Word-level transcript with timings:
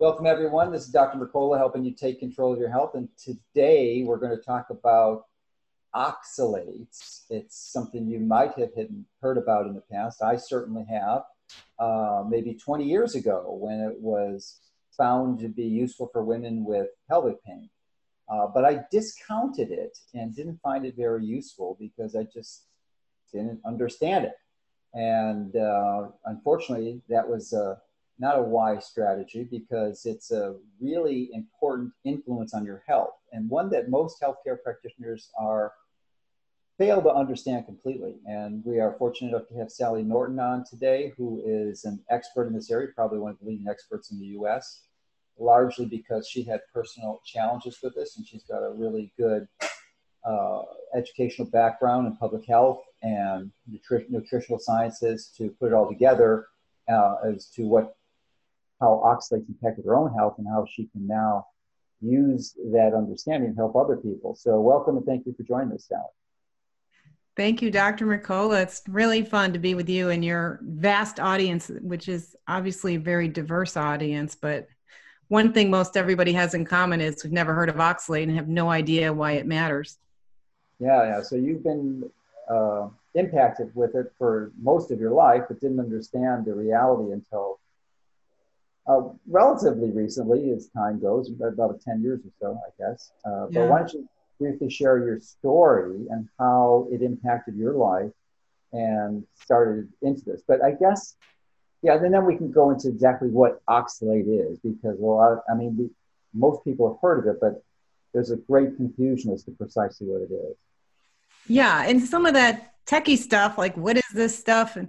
Welcome, 0.00 0.26
everyone. 0.26 0.70
This 0.70 0.82
is 0.82 0.90
Dr. 0.90 1.18
Mercola 1.18 1.58
helping 1.58 1.84
you 1.84 1.90
take 1.90 2.20
control 2.20 2.52
of 2.52 2.60
your 2.60 2.70
health. 2.70 2.94
And 2.94 3.08
today 3.18 4.04
we're 4.04 4.18
going 4.18 4.30
to 4.30 4.40
talk 4.40 4.70
about 4.70 5.24
oxalates. 5.92 7.24
It's 7.30 7.56
something 7.72 8.06
you 8.06 8.20
might 8.20 8.56
have 8.60 8.70
heard 9.20 9.38
about 9.38 9.66
in 9.66 9.74
the 9.74 9.82
past. 9.90 10.22
I 10.22 10.36
certainly 10.36 10.86
have. 10.88 11.24
Uh, 11.80 12.22
maybe 12.28 12.54
20 12.54 12.84
years 12.84 13.16
ago 13.16 13.58
when 13.60 13.80
it 13.80 13.98
was 13.98 14.60
found 14.96 15.40
to 15.40 15.48
be 15.48 15.64
useful 15.64 16.08
for 16.12 16.22
women 16.22 16.64
with 16.64 16.90
pelvic 17.08 17.42
pain. 17.42 17.68
Uh, 18.28 18.46
but 18.46 18.64
I 18.64 18.84
discounted 18.92 19.72
it 19.72 19.98
and 20.14 20.32
didn't 20.32 20.60
find 20.62 20.86
it 20.86 20.94
very 20.96 21.26
useful 21.26 21.76
because 21.80 22.14
I 22.14 22.22
just 22.22 22.66
didn't 23.32 23.58
understand 23.66 24.26
it. 24.26 24.36
And 24.94 25.56
uh, 25.56 26.10
unfortunately, 26.24 27.02
that 27.08 27.28
was 27.28 27.52
uh, 27.52 27.74
not 28.18 28.38
a 28.38 28.42
wise 28.42 28.86
strategy 28.86 29.44
because 29.44 30.04
it's 30.04 30.30
a 30.30 30.56
really 30.80 31.30
important 31.32 31.92
influence 32.04 32.54
on 32.54 32.64
your 32.64 32.82
health 32.86 33.14
and 33.32 33.48
one 33.48 33.70
that 33.70 33.88
most 33.88 34.20
healthcare 34.20 34.60
practitioners 34.62 35.30
are 35.38 35.72
fail 36.78 37.02
to 37.02 37.10
understand 37.12 37.66
completely. 37.66 38.14
And 38.26 38.64
we 38.64 38.78
are 38.78 38.94
fortunate 38.98 39.30
enough 39.30 39.48
to 39.48 39.54
have 39.56 39.70
Sally 39.70 40.02
Norton 40.02 40.38
on 40.38 40.64
today, 40.64 41.12
who 41.16 41.42
is 41.44 41.84
an 41.84 42.00
expert 42.08 42.46
in 42.46 42.54
this 42.54 42.70
area, 42.70 42.88
probably 42.94 43.18
one 43.18 43.32
of 43.32 43.38
the 43.40 43.46
leading 43.46 43.66
experts 43.68 44.12
in 44.12 44.20
the 44.20 44.26
US, 44.38 44.84
largely 45.38 45.86
because 45.86 46.28
she 46.28 46.44
had 46.44 46.60
personal 46.72 47.20
challenges 47.26 47.78
with 47.82 47.94
this 47.94 48.16
and 48.16 48.26
she's 48.26 48.44
got 48.44 48.62
a 48.62 48.72
really 48.72 49.12
good 49.18 49.48
uh, 50.24 50.62
educational 50.94 51.48
background 51.50 52.06
in 52.06 52.16
public 52.16 52.46
health 52.46 52.82
and 53.02 53.50
nutri- 53.70 54.08
nutritional 54.08 54.58
sciences 54.58 55.32
to 55.36 55.50
put 55.60 55.68
it 55.68 55.74
all 55.74 55.88
together 55.88 56.46
uh, 56.88 57.16
as 57.26 57.46
to 57.46 57.62
what 57.66 57.97
how 58.80 59.02
oxalates 59.04 59.48
impacted 59.48 59.84
her 59.84 59.96
own 59.96 60.12
health 60.14 60.34
and 60.38 60.46
how 60.46 60.66
she 60.70 60.86
can 60.86 61.06
now 61.06 61.46
use 62.00 62.54
that 62.72 62.94
understanding 62.94 63.50
to 63.50 63.56
help 63.56 63.76
other 63.76 63.96
people. 63.96 64.34
So 64.34 64.60
welcome 64.60 64.96
and 64.96 65.06
thank 65.06 65.26
you 65.26 65.34
for 65.36 65.42
joining 65.42 65.72
us, 65.72 65.86
Sally. 65.88 66.02
Thank 67.36 67.62
you, 67.62 67.70
Dr. 67.70 68.04
Mercola. 68.04 68.62
It's 68.62 68.82
really 68.88 69.22
fun 69.22 69.52
to 69.52 69.60
be 69.60 69.74
with 69.74 69.88
you 69.88 70.10
and 70.10 70.24
your 70.24 70.58
vast 70.62 71.20
audience, 71.20 71.70
which 71.82 72.08
is 72.08 72.34
obviously 72.48 72.96
a 72.96 73.00
very 73.00 73.28
diverse 73.28 73.76
audience. 73.76 74.34
But 74.34 74.66
one 75.28 75.52
thing 75.52 75.70
most 75.70 75.96
everybody 75.96 76.32
has 76.32 76.54
in 76.54 76.64
common 76.64 77.00
is 77.00 77.22
we've 77.22 77.32
never 77.32 77.54
heard 77.54 77.68
of 77.68 77.76
oxalate 77.76 78.24
and 78.24 78.34
have 78.34 78.48
no 78.48 78.70
idea 78.70 79.12
why 79.12 79.32
it 79.32 79.46
matters. 79.46 79.98
Yeah, 80.80 81.04
yeah. 81.04 81.22
So 81.22 81.36
you've 81.36 81.62
been 81.62 82.10
uh, 82.50 82.88
impacted 83.14 83.70
with 83.74 83.94
it 83.94 84.12
for 84.18 84.50
most 84.60 84.90
of 84.90 84.98
your 84.98 85.12
life, 85.12 85.44
but 85.48 85.60
didn't 85.60 85.80
understand 85.80 86.44
the 86.44 86.54
reality 86.54 87.12
until 87.12 87.57
uh, 88.88 89.02
relatively 89.26 89.90
recently, 89.90 90.50
as 90.50 90.68
time 90.68 90.98
goes, 90.98 91.30
about 91.30 91.80
10 91.82 92.02
years 92.02 92.20
or 92.24 92.32
so, 92.40 92.60
I 92.66 92.70
guess. 92.90 93.12
Uh, 93.24 93.46
yeah. 93.50 93.60
But 93.60 93.68
why 93.68 93.78
don't 93.80 93.92
you 93.92 94.08
briefly 94.38 94.70
share 94.70 94.98
your 94.98 95.20
story 95.20 96.06
and 96.10 96.28
how 96.38 96.88
it 96.90 97.02
impacted 97.02 97.56
your 97.56 97.74
life 97.74 98.10
and 98.72 99.24
started 99.34 99.88
into 100.00 100.24
this? 100.24 100.42
But 100.48 100.64
I 100.64 100.72
guess, 100.72 101.16
yeah, 101.82 101.96
and 101.96 102.14
then 102.14 102.24
we 102.24 102.36
can 102.36 102.50
go 102.50 102.70
into 102.70 102.88
exactly 102.88 103.28
what 103.28 103.64
oxalate 103.66 104.26
is 104.26 104.58
because, 104.58 104.96
well, 104.98 105.42
I, 105.48 105.52
I 105.52 105.54
mean, 105.54 105.76
we, 105.76 105.90
most 106.32 106.64
people 106.64 106.88
have 106.88 106.98
heard 107.02 107.26
of 107.26 107.34
it, 107.34 107.40
but 107.40 107.62
there's 108.14 108.30
a 108.30 108.36
great 108.36 108.76
confusion 108.76 109.32
as 109.32 109.44
to 109.44 109.50
precisely 109.50 110.06
what 110.06 110.22
it 110.22 110.32
is. 110.32 110.56
Yeah, 111.46 111.84
and 111.86 112.02
some 112.02 112.24
of 112.24 112.34
that 112.34 112.72
techie 112.86 113.18
stuff, 113.18 113.58
like 113.58 113.76
what 113.76 113.98
is 113.98 114.08
this 114.14 114.38
stuff, 114.38 114.76
and 114.76 114.88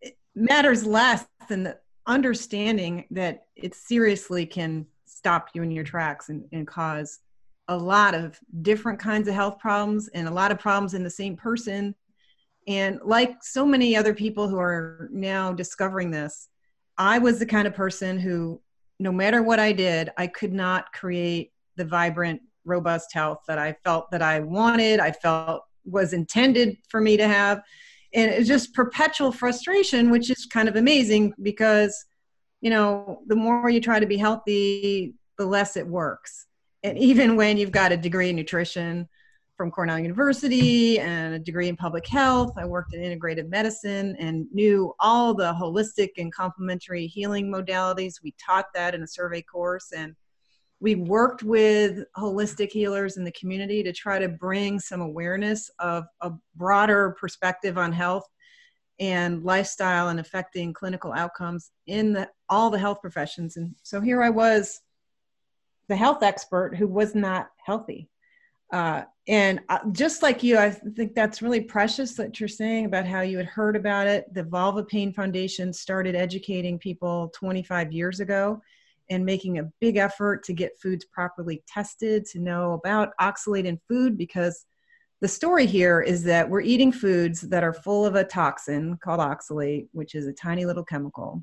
it 0.00 0.16
matters 0.34 0.86
less 0.86 1.26
than 1.48 1.64
the 1.64 1.78
understanding 2.06 3.06
that 3.10 3.46
it 3.56 3.74
seriously 3.74 4.46
can 4.46 4.86
stop 5.06 5.48
you 5.54 5.62
in 5.62 5.70
your 5.70 5.84
tracks 5.84 6.28
and, 6.28 6.44
and 6.52 6.66
cause 6.66 7.20
a 7.68 7.76
lot 7.76 8.14
of 8.14 8.38
different 8.62 8.98
kinds 8.98 9.26
of 9.26 9.34
health 9.34 9.58
problems 9.58 10.08
and 10.08 10.28
a 10.28 10.30
lot 10.30 10.52
of 10.52 10.58
problems 10.58 10.94
in 10.94 11.02
the 11.02 11.10
same 11.10 11.36
person. 11.36 11.94
And 12.66 12.98
like 13.04 13.42
so 13.42 13.64
many 13.64 13.96
other 13.96 14.14
people 14.14 14.48
who 14.48 14.58
are 14.58 15.08
now 15.12 15.52
discovering 15.52 16.10
this, 16.10 16.48
I 16.98 17.18
was 17.18 17.38
the 17.38 17.46
kind 17.46 17.66
of 17.66 17.74
person 17.74 18.18
who, 18.18 18.60
no 18.98 19.12
matter 19.12 19.42
what 19.42 19.58
I 19.58 19.72
did, 19.72 20.10
I 20.16 20.26
could 20.26 20.52
not 20.52 20.92
create 20.92 21.52
the 21.76 21.84
vibrant, 21.84 22.40
robust 22.64 23.12
health 23.12 23.40
that 23.48 23.58
I 23.58 23.76
felt 23.84 24.10
that 24.10 24.22
I 24.22 24.40
wanted, 24.40 25.00
I 25.00 25.12
felt 25.12 25.64
was 25.84 26.12
intended 26.12 26.78
for 26.88 27.00
me 27.00 27.16
to 27.16 27.28
have 27.28 27.62
and 28.14 28.30
it's 28.30 28.48
just 28.48 28.72
perpetual 28.74 29.32
frustration 29.32 30.10
which 30.10 30.30
is 30.30 30.46
kind 30.46 30.68
of 30.68 30.76
amazing 30.76 31.34
because 31.42 32.06
you 32.60 32.70
know 32.70 33.20
the 33.26 33.36
more 33.36 33.68
you 33.68 33.80
try 33.80 33.98
to 33.98 34.06
be 34.06 34.16
healthy 34.16 35.14
the 35.36 35.46
less 35.46 35.76
it 35.76 35.86
works. 35.86 36.46
And 36.82 36.98
even 36.98 37.36
when 37.36 37.56
you've 37.56 37.72
got 37.72 37.92
a 37.92 37.96
degree 37.96 38.30
in 38.30 38.36
nutrition 38.36 39.08
from 39.56 39.70
cornell 39.70 39.98
university 39.98 40.98
and 40.98 41.34
a 41.34 41.38
degree 41.38 41.68
in 41.68 41.76
public 41.76 42.06
health 42.08 42.52
i 42.58 42.64
worked 42.64 42.92
in 42.92 43.00
integrative 43.00 43.48
medicine 43.48 44.16
and 44.18 44.46
knew 44.52 44.92
all 44.98 45.32
the 45.32 45.52
holistic 45.52 46.10
and 46.18 46.34
complementary 46.34 47.06
healing 47.06 47.52
modalities. 47.52 48.14
We 48.22 48.34
taught 48.44 48.66
that 48.74 48.94
in 48.94 49.02
a 49.02 49.06
survey 49.06 49.42
course 49.42 49.92
and 49.96 50.14
we 50.84 50.96
worked 50.96 51.42
with 51.42 52.04
holistic 52.14 52.70
healers 52.70 53.16
in 53.16 53.24
the 53.24 53.32
community 53.32 53.82
to 53.82 53.90
try 53.90 54.18
to 54.18 54.28
bring 54.28 54.78
some 54.78 55.00
awareness 55.00 55.70
of 55.78 56.04
a 56.20 56.30
broader 56.56 57.16
perspective 57.18 57.78
on 57.78 57.90
health 57.90 58.28
and 59.00 59.42
lifestyle 59.44 60.08
and 60.08 60.20
affecting 60.20 60.74
clinical 60.74 61.14
outcomes 61.14 61.70
in 61.86 62.12
the, 62.12 62.28
all 62.50 62.68
the 62.68 62.78
health 62.78 63.00
professions. 63.00 63.56
And 63.56 63.74
so 63.82 63.98
here 63.98 64.22
I 64.22 64.28
was, 64.28 64.82
the 65.88 65.96
health 65.96 66.22
expert 66.22 66.76
who 66.76 66.86
was 66.86 67.14
not 67.14 67.48
healthy. 67.64 68.10
Uh, 68.70 69.04
and 69.26 69.60
uh, 69.70 69.78
just 69.90 70.22
like 70.22 70.42
you, 70.42 70.58
I 70.58 70.68
think 70.68 71.14
that's 71.14 71.40
really 71.40 71.62
precious 71.62 72.12
that 72.16 72.38
you're 72.38 72.46
saying 72.46 72.84
about 72.84 73.06
how 73.06 73.22
you 73.22 73.38
had 73.38 73.46
heard 73.46 73.74
about 73.74 74.06
it. 74.06 74.26
The 74.34 74.42
Vulva 74.42 74.84
Pain 74.84 75.14
Foundation 75.14 75.72
started 75.72 76.14
educating 76.14 76.78
people 76.78 77.32
25 77.34 77.90
years 77.90 78.20
ago 78.20 78.60
and 79.10 79.24
making 79.24 79.58
a 79.58 79.70
big 79.80 79.96
effort 79.96 80.44
to 80.44 80.52
get 80.52 80.80
foods 80.80 81.04
properly 81.04 81.62
tested 81.68 82.24
to 82.26 82.38
know 82.38 82.72
about 82.72 83.10
oxalate 83.20 83.64
in 83.64 83.80
food 83.88 84.16
because 84.16 84.64
the 85.20 85.28
story 85.28 85.66
here 85.66 86.00
is 86.00 86.22
that 86.24 86.48
we're 86.48 86.60
eating 86.60 86.92
foods 86.92 87.42
that 87.42 87.64
are 87.64 87.72
full 87.72 88.04
of 88.04 88.14
a 88.14 88.24
toxin 88.24 88.98
called 89.02 89.20
oxalate, 89.20 89.88
which 89.92 90.14
is 90.14 90.26
a 90.26 90.32
tiny 90.32 90.66
little 90.66 90.84
chemical. 90.84 91.42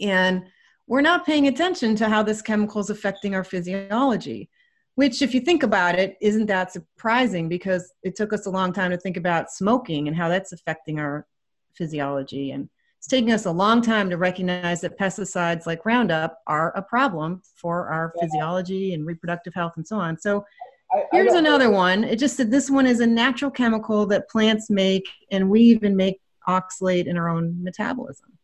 And 0.00 0.44
we're 0.86 1.00
not 1.00 1.24
paying 1.24 1.48
attention 1.48 1.96
to 1.96 2.08
how 2.08 2.22
this 2.22 2.42
chemical 2.42 2.80
is 2.80 2.90
affecting 2.90 3.34
our 3.34 3.44
physiology, 3.44 4.50
which, 4.96 5.22
if 5.22 5.32
you 5.32 5.40
think 5.40 5.62
about 5.62 5.98
it, 5.98 6.16
isn't 6.20 6.46
that 6.46 6.72
surprising 6.72 7.48
because 7.48 7.92
it 8.02 8.14
took 8.16 8.32
us 8.32 8.46
a 8.46 8.50
long 8.50 8.72
time 8.72 8.90
to 8.90 8.98
think 8.98 9.16
about 9.16 9.50
smoking 9.50 10.08
and 10.08 10.16
how 10.16 10.28
that's 10.28 10.52
affecting 10.52 10.98
our 10.98 11.26
physiology. 11.74 12.50
And 12.50 12.68
it's 13.02 13.08
taking 13.08 13.32
us 13.32 13.46
a 13.46 13.50
long 13.50 13.82
time 13.82 14.08
to 14.10 14.16
recognize 14.16 14.80
that 14.82 14.96
pesticides 14.96 15.66
like 15.66 15.84
Roundup 15.84 16.38
are 16.46 16.70
a 16.76 16.82
problem 16.82 17.42
for 17.56 17.88
our 17.88 18.12
yeah. 18.14 18.22
physiology 18.22 18.94
and 18.94 19.04
reproductive 19.04 19.52
health 19.54 19.72
and 19.74 19.84
so 19.84 19.96
on. 19.96 20.16
So 20.16 20.46
I, 20.92 21.02
here's 21.10 21.32
I 21.32 21.40
another 21.40 21.68
one. 21.68 22.04
It 22.04 22.20
just 22.20 22.36
said 22.36 22.52
this 22.52 22.70
one 22.70 22.86
is 22.86 23.00
a 23.00 23.06
natural 23.08 23.50
chemical 23.50 24.06
that 24.06 24.30
plants 24.30 24.70
make, 24.70 25.08
and 25.32 25.50
we 25.50 25.62
even 25.62 25.96
make 25.96 26.20
oxalate 26.46 27.06
in 27.06 27.18
our 27.18 27.28
own 27.28 27.60
metabolism. 27.60 28.38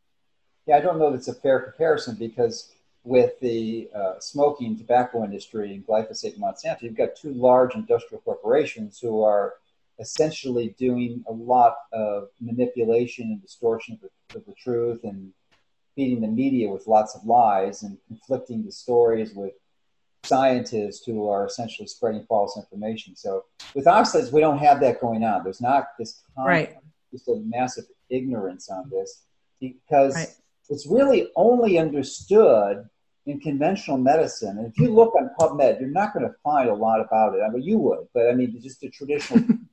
Yeah, 0.67 0.79
I 0.79 0.81
don't 0.81 0.99
know 0.99 1.11
if 1.11 1.15
it's 1.15 1.29
a 1.29 1.35
fair 1.35 1.61
comparison 1.61 2.17
because 2.17 2.73
with 3.05 3.39
the 3.39 3.89
uh, 3.95 4.19
smoking 4.19 4.77
tobacco 4.77 5.23
industry 5.23 5.73
and 5.73 5.87
glyphosate 5.87 6.35
and 6.35 6.43
Monsanto, 6.43 6.83
you've 6.83 6.97
got 6.97 7.15
two 7.15 7.33
large 7.33 7.77
industrial 7.77 8.23
corporations 8.23 8.99
who 8.99 9.23
are 9.23 9.55
essentially 9.99 10.75
doing 10.79 11.25
a 11.29 11.33
lot 11.33 11.75
of 11.93 12.29
manipulation 12.41 13.27
and 13.27 13.43
distortion 13.43 13.95
of 13.95 14.11
the, 14.31 14.39
of 14.39 14.47
the 14.47 14.55
truth 14.55 15.01
and 15.05 15.33
feeding 15.97 16.21
the 16.21 16.29
media 16.29 16.69
with 16.69 16.87
lots 16.87 17.17
of 17.17 17.25
lies 17.25 17.83
and 17.83 17.99
conflicting 18.07 18.65
the 18.65 18.71
stories 18.71 19.35
with 19.35 19.53
scientists 20.25 21.05
who 21.05 21.29
are 21.29 21.47
essentially 21.47 21.89
spreading 21.89 22.25
false 22.29 22.57
information. 22.57 23.17
So 23.17 23.45
with 23.75 23.87
oxalates, 23.87 24.33
we 24.33 24.41
don't 24.41 24.59
have 24.59 24.81
that 24.81 25.01
going 25.01 25.25
on. 25.25 25.43
There's 25.43 25.61
not 25.61 25.89
this 25.99 26.23
right. 26.37 26.77
just 27.11 27.29
a 27.29 27.41
massive 27.45 27.85
ignorance 28.11 28.69
on 28.69 28.89
this 28.91 29.23
because 29.61 30.15
right. 30.15 30.29
it's 30.69 30.87
really 30.87 31.31
only 31.35 31.79
understood 31.79 32.89
in 33.27 33.41
conventional 33.41 33.99
medicine. 33.99 34.59
And 34.59 34.67
if 34.67 34.79
you 34.79 34.93
look 34.93 35.15
on 35.15 35.31
PubMed, 35.39 35.81
you're 35.81 35.91
not 35.91 36.15
going 36.15 36.27
to 36.27 36.35
find 36.43 36.69
a 36.69 36.75
lot 36.75 37.01
about 37.01 37.35
it. 37.35 37.43
I 37.43 37.51
mean, 37.51 37.63
you 37.63 37.79
would, 37.79 38.07
but 38.15 38.29
I 38.29 38.35
mean, 38.35 38.59
just 38.63 38.83
a 38.85 38.89
traditional 38.89 39.45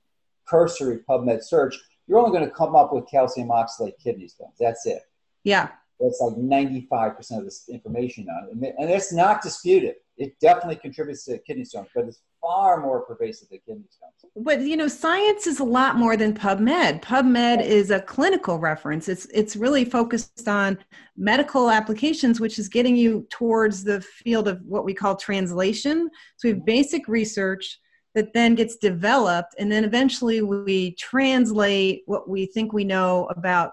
cursory 0.47 0.99
PubMed 1.09 1.43
search, 1.43 1.77
you're 2.07 2.19
only 2.19 2.37
going 2.37 2.47
to 2.47 2.55
come 2.55 2.75
up 2.75 2.93
with 2.93 3.09
calcium 3.09 3.49
oxalate 3.49 3.93
kidney 4.01 4.27
stones. 4.27 4.55
That's 4.59 4.85
it. 4.85 5.01
Yeah. 5.43 5.69
That's 5.99 6.19
like 6.19 6.35
95% 6.35 7.37
of 7.37 7.45
this 7.45 7.69
information 7.69 8.27
on 8.29 8.49
it. 8.63 8.75
And 8.77 8.89
it's 8.89 9.13
not 9.13 9.41
disputed. 9.41 9.95
It 10.17 10.37
definitely 10.39 10.77
contributes 10.77 11.25
to 11.25 11.37
kidney 11.39 11.65
stones, 11.65 11.87
but 11.93 12.05
it's 12.05 12.21
far 12.41 12.79
more 12.81 13.01
pervasive 13.01 13.49
than 13.49 13.59
kidney 13.65 13.85
stones. 13.89 14.33
But 14.37 14.61
you 14.61 14.77
know, 14.77 14.87
science 14.87 15.47
is 15.47 15.59
a 15.59 15.63
lot 15.63 15.97
more 15.97 16.15
than 16.15 16.33
PubMed. 16.33 17.01
PubMed 17.01 17.65
is 17.65 17.91
a 17.91 18.01
clinical 18.01 18.59
reference. 18.59 19.09
It's 19.09 19.25
it's 19.33 19.55
really 19.55 19.83
focused 19.83 20.47
on 20.47 20.77
medical 21.17 21.69
applications, 21.69 22.39
which 22.39 22.59
is 22.59 22.69
getting 22.69 22.95
you 22.95 23.27
towards 23.29 23.83
the 23.83 24.01
field 24.01 24.47
of 24.47 24.61
what 24.65 24.85
we 24.85 24.93
call 24.93 25.15
translation. 25.15 26.09
So 26.37 26.47
we 26.47 26.49
have 26.49 26.57
mm-hmm. 26.59 26.65
basic 26.65 27.07
research 27.07 27.79
that 28.15 28.33
then 28.33 28.55
gets 28.55 28.77
developed, 28.77 29.55
and 29.59 29.71
then 29.71 29.83
eventually 29.83 30.41
we 30.41 30.91
translate 30.95 32.03
what 32.05 32.27
we 32.27 32.45
think 32.45 32.73
we 32.73 32.85
know 32.85 33.25
about 33.25 33.71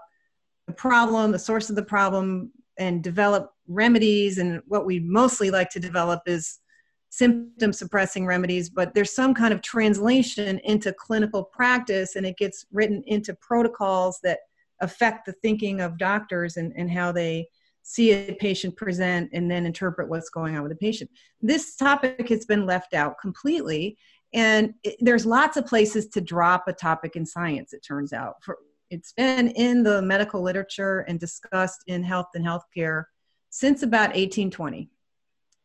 the 0.67 0.73
problem, 0.73 1.31
the 1.31 1.39
source 1.39 1.69
of 1.69 1.75
the 1.75 1.83
problem, 1.83 2.51
and 2.77 3.03
develop 3.03 3.53
remedies. 3.67 4.37
And 4.37 4.61
what 4.67 4.85
we 4.85 4.99
mostly 4.99 5.49
like 5.49 5.69
to 5.71 5.79
develop 5.79 6.21
is 6.27 6.59
symptom 7.09 7.71
suppressing 7.71 8.25
remedies, 8.25 8.69
but 8.69 8.93
there's 8.93 9.15
some 9.15 9.33
kind 9.33 9.53
of 9.53 9.61
translation 9.61 10.59
into 10.63 10.91
clinical 10.91 11.43
practice 11.43 12.15
and 12.15 12.25
it 12.25 12.37
gets 12.37 12.65
written 12.71 13.03
into 13.05 13.35
protocols 13.35 14.19
that 14.23 14.39
affect 14.81 15.25
the 15.25 15.33
thinking 15.33 15.79
of 15.79 15.97
doctors 15.99 16.57
and, 16.57 16.73
and 16.75 16.89
how 16.89 17.11
they 17.11 17.47
see 17.83 18.13
a 18.13 18.33
patient 18.39 18.75
present 18.75 19.29
and 19.31 19.51
then 19.51 19.65
interpret 19.65 20.09
what's 20.09 20.29
going 20.29 20.55
on 20.55 20.63
with 20.63 20.71
the 20.71 20.77
patient. 20.77 21.09
This 21.41 21.75
topic 21.75 22.29
has 22.29 22.45
been 22.45 22.65
left 22.65 22.93
out 22.93 23.19
completely, 23.21 23.97
and 24.33 24.73
it, 24.83 24.95
there's 24.99 25.25
lots 25.25 25.57
of 25.57 25.65
places 25.65 26.07
to 26.09 26.21
drop 26.21 26.67
a 26.67 26.73
topic 26.73 27.15
in 27.15 27.25
science, 27.25 27.73
it 27.73 27.83
turns 27.85 28.13
out. 28.13 28.35
For, 28.43 28.57
it's 28.89 29.13
been 29.13 29.49
in 29.49 29.83
the 29.83 30.01
medical 30.01 30.41
literature 30.41 30.99
and 31.07 31.19
discussed 31.19 31.83
in 31.87 32.03
health 32.03 32.27
and 32.35 32.45
healthcare 32.45 33.05
since 33.49 33.83
about 33.83 34.09
1820 34.09 34.89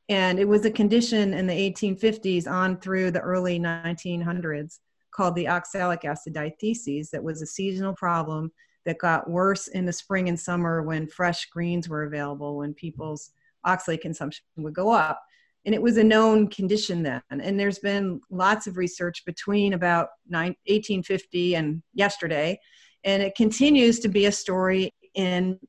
and 0.08 0.38
it 0.38 0.48
was 0.48 0.64
a 0.64 0.70
condition 0.70 1.34
in 1.34 1.46
the 1.46 1.72
1850s 1.72 2.50
on 2.50 2.78
through 2.80 3.10
the 3.10 3.20
early 3.20 3.58
1900s 3.58 4.78
called 5.10 5.34
the 5.34 5.48
oxalic 5.48 6.04
acid 6.04 6.32
diathesis 6.32 7.10
that 7.10 7.22
was 7.22 7.42
a 7.42 7.46
seasonal 7.46 7.94
problem 7.94 8.50
that 8.84 8.98
got 8.98 9.28
worse 9.28 9.68
in 9.68 9.84
the 9.84 9.92
spring 9.92 10.28
and 10.28 10.38
summer 10.38 10.82
when 10.82 11.06
fresh 11.06 11.46
greens 11.46 11.88
were 11.88 12.04
available 12.04 12.58
when 12.58 12.72
people's 12.72 13.32
oxalate 13.66 14.00
consumption 14.00 14.44
would 14.56 14.74
go 14.74 14.90
up 14.90 15.22
and 15.68 15.74
it 15.74 15.82
was 15.82 15.98
a 15.98 16.04
known 16.04 16.48
condition 16.48 17.02
then 17.02 17.20
and 17.28 17.60
there's 17.60 17.78
been 17.78 18.22
lots 18.30 18.66
of 18.66 18.78
research 18.78 19.22
between 19.26 19.74
about 19.74 20.08
1850 20.28 21.56
and 21.56 21.82
yesterday 21.92 22.58
and 23.04 23.22
it 23.22 23.34
continues 23.34 24.00
to 24.00 24.08
be 24.08 24.24
a 24.24 24.32
story 24.32 24.90
in 25.14 25.60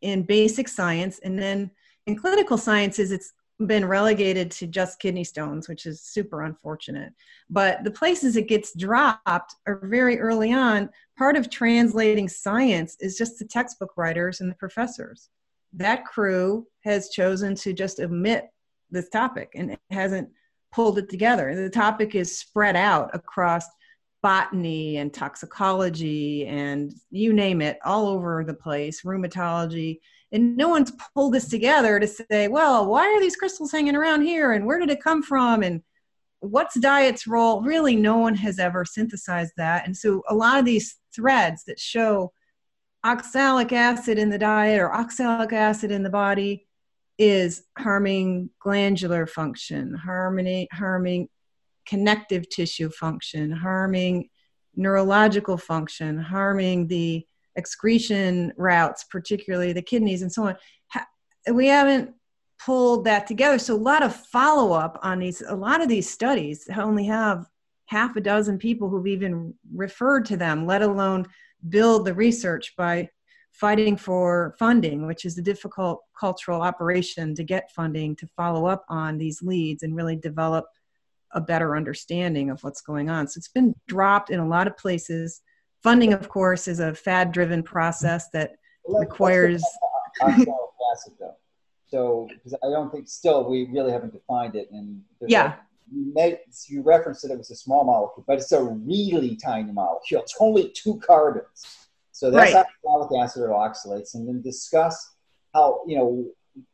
in 0.00 0.24
basic 0.24 0.66
science 0.66 1.20
and 1.22 1.38
then 1.38 1.70
in 2.08 2.16
clinical 2.16 2.58
sciences 2.58 3.12
it's 3.12 3.32
been 3.64 3.84
relegated 3.84 4.50
to 4.52 4.68
just 4.68 5.00
kidney 5.00 5.24
stones, 5.24 5.68
which 5.68 5.84
is 5.84 6.00
super 6.00 6.42
unfortunate. 6.42 7.12
But 7.50 7.82
the 7.82 7.90
places 7.90 8.36
it 8.36 8.46
gets 8.46 8.72
dropped 8.76 9.56
are 9.66 9.80
very 9.82 10.20
early 10.20 10.52
on. 10.52 10.90
Part 11.16 11.36
of 11.36 11.50
translating 11.50 12.28
science 12.28 12.96
is 13.00 13.18
just 13.18 13.36
the 13.36 13.44
textbook 13.44 13.94
writers 13.96 14.40
and 14.40 14.48
the 14.48 14.54
professors. 14.54 15.28
That 15.72 16.04
crew 16.04 16.68
has 16.84 17.08
chosen 17.08 17.56
to 17.56 17.72
just 17.72 17.98
omit 17.98 18.48
this 18.90 19.08
topic 19.08 19.52
and 19.54 19.72
it 19.72 19.80
hasn't 19.90 20.28
pulled 20.72 20.98
it 20.98 21.08
together. 21.08 21.54
The 21.54 21.70
topic 21.70 22.14
is 22.14 22.38
spread 22.38 22.76
out 22.76 23.10
across 23.14 23.64
botany 24.22 24.96
and 24.96 25.14
toxicology 25.14 26.46
and 26.46 26.92
you 27.10 27.32
name 27.32 27.62
it, 27.62 27.78
all 27.84 28.08
over 28.08 28.44
the 28.44 28.54
place, 28.54 29.02
rheumatology 29.02 30.00
and 30.32 30.56
no 30.56 30.68
one's 30.68 30.92
pulled 31.14 31.34
this 31.34 31.48
together 31.48 31.98
to 31.98 32.06
say 32.06 32.48
well 32.48 32.86
why 32.86 33.06
are 33.06 33.20
these 33.20 33.36
crystals 33.36 33.72
hanging 33.72 33.96
around 33.96 34.22
here 34.22 34.52
and 34.52 34.64
where 34.66 34.78
did 34.78 34.90
it 34.90 35.02
come 35.02 35.22
from 35.22 35.62
and 35.62 35.82
what's 36.40 36.78
diet's 36.80 37.26
role 37.26 37.62
really 37.62 37.96
no 37.96 38.16
one 38.16 38.34
has 38.34 38.58
ever 38.58 38.84
synthesized 38.84 39.52
that 39.56 39.86
and 39.86 39.96
so 39.96 40.22
a 40.28 40.34
lot 40.34 40.58
of 40.58 40.64
these 40.64 40.96
threads 41.14 41.64
that 41.64 41.78
show 41.78 42.32
oxalic 43.04 43.72
acid 43.72 44.18
in 44.18 44.30
the 44.30 44.38
diet 44.38 44.80
or 44.80 44.94
oxalic 44.94 45.52
acid 45.52 45.90
in 45.90 46.02
the 46.02 46.10
body 46.10 46.67
is 47.18 47.64
harming 47.76 48.48
glandular 48.60 49.26
function 49.26 49.92
harming 49.92 50.66
harming 50.72 51.28
connective 51.86 52.48
tissue 52.48 52.88
function 52.90 53.50
harming 53.50 54.28
neurological 54.76 55.56
function 55.56 56.16
harming 56.16 56.86
the 56.86 57.26
excretion 57.58 58.52
routes, 58.56 59.04
particularly 59.04 59.72
the 59.72 59.82
kidneys 59.82 60.22
and 60.22 60.32
so 60.32 60.44
on. 60.44 60.56
We 61.52 61.66
haven't 61.66 62.14
pulled 62.64 63.04
that 63.04 63.26
together. 63.26 63.58
So 63.58 63.74
a 63.74 63.76
lot 63.76 64.02
of 64.02 64.14
follow 64.14 64.72
up 64.72 64.98
on 65.02 65.18
these, 65.18 65.42
a 65.46 65.54
lot 65.54 65.82
of 65.82 65.88
these 65.88 66.08
studies 66.08 66.68
only 66.76 67.04
have 67.06 67.46
half 67.86 68.16
a 68.16 68.20
dozen 68.20 68.58
people 68.58 68.88
who've 68.88 69.06
even 69.06 69.54
referred 69.74 70.24
to 70.26 70.36
them, 70.36 70.66
let 70.66 70.82
alone 70.82 71.26
build 71.68 72.04
the 72.04 72.14
research 72.14 72.74
by 72.76 73.08
fighting 73.58 73.96
for 73.96 74.54
funding, 74.58 75.06
which 75.06 75.24
is 75.24 75.36
a 75.36 75.42
difficult 75.42 76.02
cultural 76.18 76.62
operation 76.62 77.34
to 77.34 77.42
get 77.42 77.72
funding 77.72 78.14
to 78.16 78.26
follow 78.36 78.66
up 78.66 78.84
on 78.88 79.18
these 79.18 79.42
leads 79.42 79.82
and 79.82 79.96
really 79.96 80.16
develop 80.16 80.66
a 81.32 81.40
better 81.40 81.76
understanding 81.76 82.50
of 82.50 82.62
what's 82.62 82.80
going 82.80 83.10
on. 83.10 83.26
So 83.26 83.38
it's 83.38 83.48
been 83.48 83.74
dropped 83.86 84.30
in 84.30 84.40
a 84.40 84.46
lot 84.46 84.66
of 84.66 84.76
places 84.76 85.42
funding, 85.82 86.12
of 86.12 86.28
course, 86.28 86.68
is 86.68 86.80
a 86.80 86.94
fad 86.94 87.32
driven 87.32 87.62
process 87.62 88.28
that 88.30 88.52
requires. 88.86 89.62
acid, 90.92 91.14
though. 91.18 91.36
So, 91.86 92.28
because 92.34 92.54
I 92.62 92.68
don't 92.70 92.90
think 92.92 93.08
still 93.08 93.48
we 93.48 93.68
really 93.72 93.92
haven't 93.92 94.12
defined 94.12 94.54
it. 94.54 94.68
And 94.70 95.00
yeah. 95.26 95.56
you, 95.90 96.12
may, 96.14 96.38
you 96.68 96.82
referenced 96.82 97.22
that 97.22 97.32
it 97.32 97.38
was 97.38 97.50
a 97.50 97.56
small 97.56 97.84
molecule, 97.84 98.24
but 98.26 98.38
it's 98.38 98.52
a 98.52 98.62
really 98.62 99.36
tiny 99.36 99.72
molecule. 99.72 100.22
It's 100.22 100.36
only 100.40 100.70
two 100.70 100.98
carbons. 100.98 101.87
So 102.18 102.32
that's 102.32 102.52
right. 102.52 102.66
oxalic 102.84 103.22
acid 103.22 103.42
or 103.44 103.50
oxalates. 103.50 104.14
And 104.14 104.26
then 104.26 104.42
discuss 104.42 105.14
how, 105.54 105.82
you 105.86 105.96
know, 105.96 106.26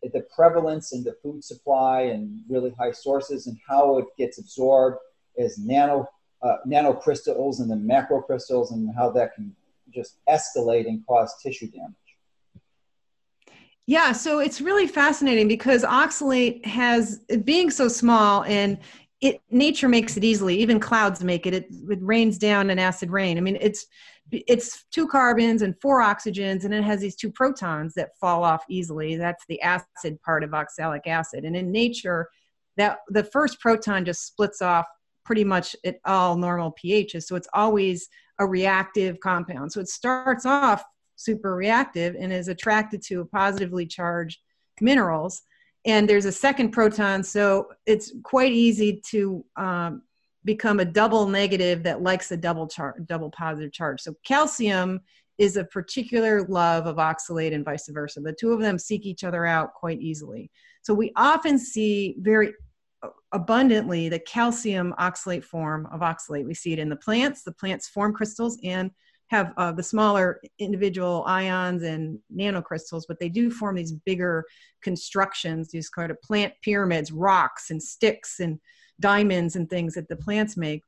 the 0.02 0.24
prevalence 0.34 0.94
in 0.94 1.04
the 1.04 1.14
food 1.22 1.44
supply 1.44 2.00
and 2.00 2.40
really 2.48 2.70
high 2.78 2.92
sources 2.92 3.46
and 3.46 3.58
how 3.68 3.98
it 3.98 4.06
gets 4.16 4.38
absorbed 4.38 4.96
as 5.38 5.58
nano 5.58 6.08
uh, 6.42 6.56
nanocrystals 6.66 7.60
and 7.60 7.70
then 7.70 7.86
macrocrystals 7.86 8.72
and 8.72 8.88
how 8.96 9.10
that 9.10 9.34
can 9.34 9.54
just 9.94 10.16
escalate 10.30 10.86
and 10.86 11.06
cause 11.06 11.34
tissue 11.42 11.68
damage. 11.70 11.92
Yeah, 13.86 14.12
so 14.12 14.38
it's 14.38 14.62
really 14.62 14.86
fascinating 14.86 15.46
because 15.46 15.84
oxalate 15.84 16.64
has 16.64 17.18
being 17.44 17.70
so 17.70 17.88
small 17.88 18.44
and 18.44 18.78
it 19.20 19.42
nature 19.50 19.88
makes 19.88 20.16
it 20.16 20.24
easily. 20.24 20.56
Even 20.56 20.80
clouds 20.80 21.22
make 21.22 21.46
it. 21.46 21.54
It, 21.54 21.66
it 21.90 21.98
rains 22.00 22.38
down 22.38 22.70
an 22.70 22.78
acid 22.78 23.10
rain. 23.10 23.36
I 23.38 23.40
mean, 23.42 23.58
it's 23.60 23.86
it's 24.46 24.84
two 24.90 25.06
carbons 25.06 25.62
and 25.62 25.74
four 25.80 26.00
oxygens, 26.00 26.64
and 26.64 26.74
it 26.74 26.84
has 26.84 27.00
these 27.00 27.16
two 27.16 27.30
protons 27.30 27.94
that 27.94 28.16
fall 28.18 28.44
off 28.44 28.64
easily. 28.68 29.16
That's 29.16 29.44
the 29.48 29.60
acid 29.60 30.20
part 30.22 30.44
of 30.44 30.54
oxalic 30.54 31.06
acid. 31.06 31.44
And 31.44 31.56
in 31.56 31.70
nature, 31.70 32.28
that 32.76 32.98
the 33.08 33.24
first 33.24 33.60
proton 33.60 34.04
just 34.04 34.26
splits 34.26 34.62
off 34.62 34.86
pretty 35.24 35.44
much 35.44 35.74
at 35.84 35.98
all 36.04 36.36
normal 36.36 36.74
pHs. 36.82 37.24
So 37.24 37.36
it's 37.36 37.48
always 37.54 38.08
a 38.38 38.46
reactive 38.46 39.20
compound. 39.20 39.72
So 39.72 39.80
it 39.80 39.88
starts 39.88 40.44
off 40.44 40.82
super 41.16 41.54
reactive 41.54 42.16
and 42.18 42.32
is 42.32 42.48
attracted 42.48 43.02
to 43.02 43.24
positively 43.26 43.86
charged 43.86 44.40
minerals. 44.80 45.42
And 45.86 46.08
there's 46.08 46.24
a 46.24 46.32
second 46.32 46.70
proton, 46.70 47.22
so 47.22 47.68
it's 47.86 48.12
quite 48.22 48.52
easy 48.52 49.02
to 49.10 49.44
um, 49.56 50.02
become 50.44 50.80
a 50.80 50.84
double 50.84 51.26
negative 51.26 51.82
that 51.82 52.02
likes 52.02 52.30
a 52.30 52.36
double 52.36 52.66
char- 52.68 52.96
double 53.06 53.30
positive 53.30 53.72
charge. 53.72 54.00
So 54.00 54.14
calcium 54.24 55.00
is 55.38 55.56
a 55.56 55.64
particular 55.64 56.44
love 56.44 56.86
of 56.86 56.96
oxalate 56.96 57.54
and 57.54 57.64
vice 57.64 57.88
versa. 57.88 58.20
The 58.20 58.32
two 58.32 58.52
of 58.52 58.60
them 58.60 58.78
seek 58.78 59.04
each 59.04 59.24
other 59.24 59.46
out 59.46 59.74
quite 59.74 60.00
easily. 60.00 60.50
So 60.82 60.94
we 60.94 61.12
often 61.16 61.58
see 61.58 62.16
very 62.18 62.54
abundantly 63.32 64.08
the 64.08 64.18
calcium 64.18 64.94
oxalate 64.98 65.44
form 65.44 65.88
of 65.92 66.00
oxalate. 66.00 66.44
We 66.44 66.54
see 66.54 66.72
it 66.72 66.78
in 66.78 66.88
the 66.88 66.96
plants. 66.96 67.42
The 67.42 67.52
plants 67.52 67.88
form 67.88 68.12
crystals 68.12 68.58
and 68.62 68.90
have 69.28 69.52
uh, 69.56 69.72
the 69.72 69.82
smaller 69.82 70.40
individual 70.58 71.24
ions 71.26 71.82
and 71.82 72.18
nanocrystals, 72.34 73.02
but 73.08 73.18
they 73.18 73.28
do 73.28 73.50
form 73.50 73.74
these 73.74 73.92
bigger 73.92 74.44
constructions, 74.82 75.70
these 75.70 75.88
kind 75.88 76.10
of 76.10 76.20
plant 76.22 76.52
pyramids, 76.62 77.10
rocks 77.10 77.70
and 77.70 77.82
sticks 77.82 78.40
and 78.40 78.60
diamonds 79.00 79.56
and 79.56 79.68
things 79.68 79.94
that 79.94 80.08
the 80.08 80.16
plants 80.16 80.56
make 80.56 80.82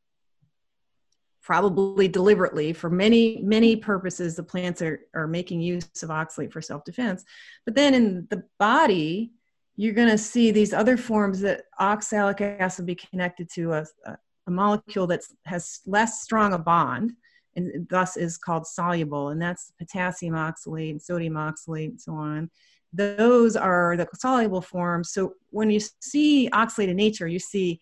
probably 1.47 2.09
deliberately 2.09 2.73
for 2.73 2.91
many 2.91 3.39
many 3.41 3.77
purposes 3.77 4.35
the 4.35 4.43
plants 4.43 4.83
are, 4.83 5.01
are 5.15 5.29
making 5.29 5.61
use 5.61 6.03
of 6.03 6.09
oxalate 6.09 6.53
for 6.53 6.61
self-defense. 6.61 7.25
But 7.65 7.77
then 7.77 7.95
in 7.95 8.27
the 8.31 8.43
body 8.59 9.31
you're 9.77 9.95
going 9.95 10.09
to 10.09 10.19
see 10.19 10.51
these 10.51 10.73
other 10.73 10.97
forms 10.97 11.41
that 11.41 11.65
oxalic 11.79 12.41
acid 12.41 12.87
be 12.87 12.95
connected 12.95 13.49
to 13.51 13.75
a, 13.75 13.87
a 14.07 14.51
molecule 14.51 15.07
that 15.07 15.21
has 15.45 15.81
less 15.87 16.23
strong 16.23 16.53
a 16.53 16.59
bond 16.59 17.13
and 17.55 17.87
thus 17.89 18.17
is 18.17 18.37
called 18.37 18.67
soluble 18.67 19.29
and 19.29 19.41
that's 19.41 19.73
potassium 19.79 20.35
oxalate 20.35 20.91
and 20.91 21.01
sodium 21.01 21.35
oxalate 21.35 21.91
and 21.91 22.01
so 22.01 22.13
on. 22.13 22.51
Those 22.93 23.55
are 23.55 23.97
the 23.97 24.09
soluble 24.15 24.63
forms. 24.63 25.11
So 25.11 25.35
when 25.51 25.71
you 25.71 25.81
see 26.01 26.49
oxalate 26.53 26.89
in 26.89 26.97
nature 26.97 27.29
you 27.29 27.39
see 27.39 27.79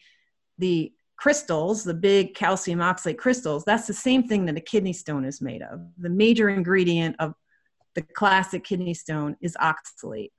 the 0.59 0.93
crystals, 1.17 1.85
the 1.85 1.95
big 1.95 2.35
calcium 2.35 2.81
oxalate 2.81 3.19
crystals, 3.19 3.65
that's 3.65 3.87
the 3.87 3.95
same 3.95 4.27
thing 4.27 4.45
that 4.47 4.57
a 4.57 4.61
kidney 4.61 4.93
stone 4.93 5.25
is 5.25 5.41
made 5.41 5.63
of. 5.63 5.81
The 5.99 6.11
major 6.11 6.49
ingredient 6.49 7.17
of 7.19 7.35
the 7.95 8.03
classic 8.03 8.65
kidney 8.65 8.95
stone 8.95 9.37
is 9.41 9.57
oxalate. 9.61 10.31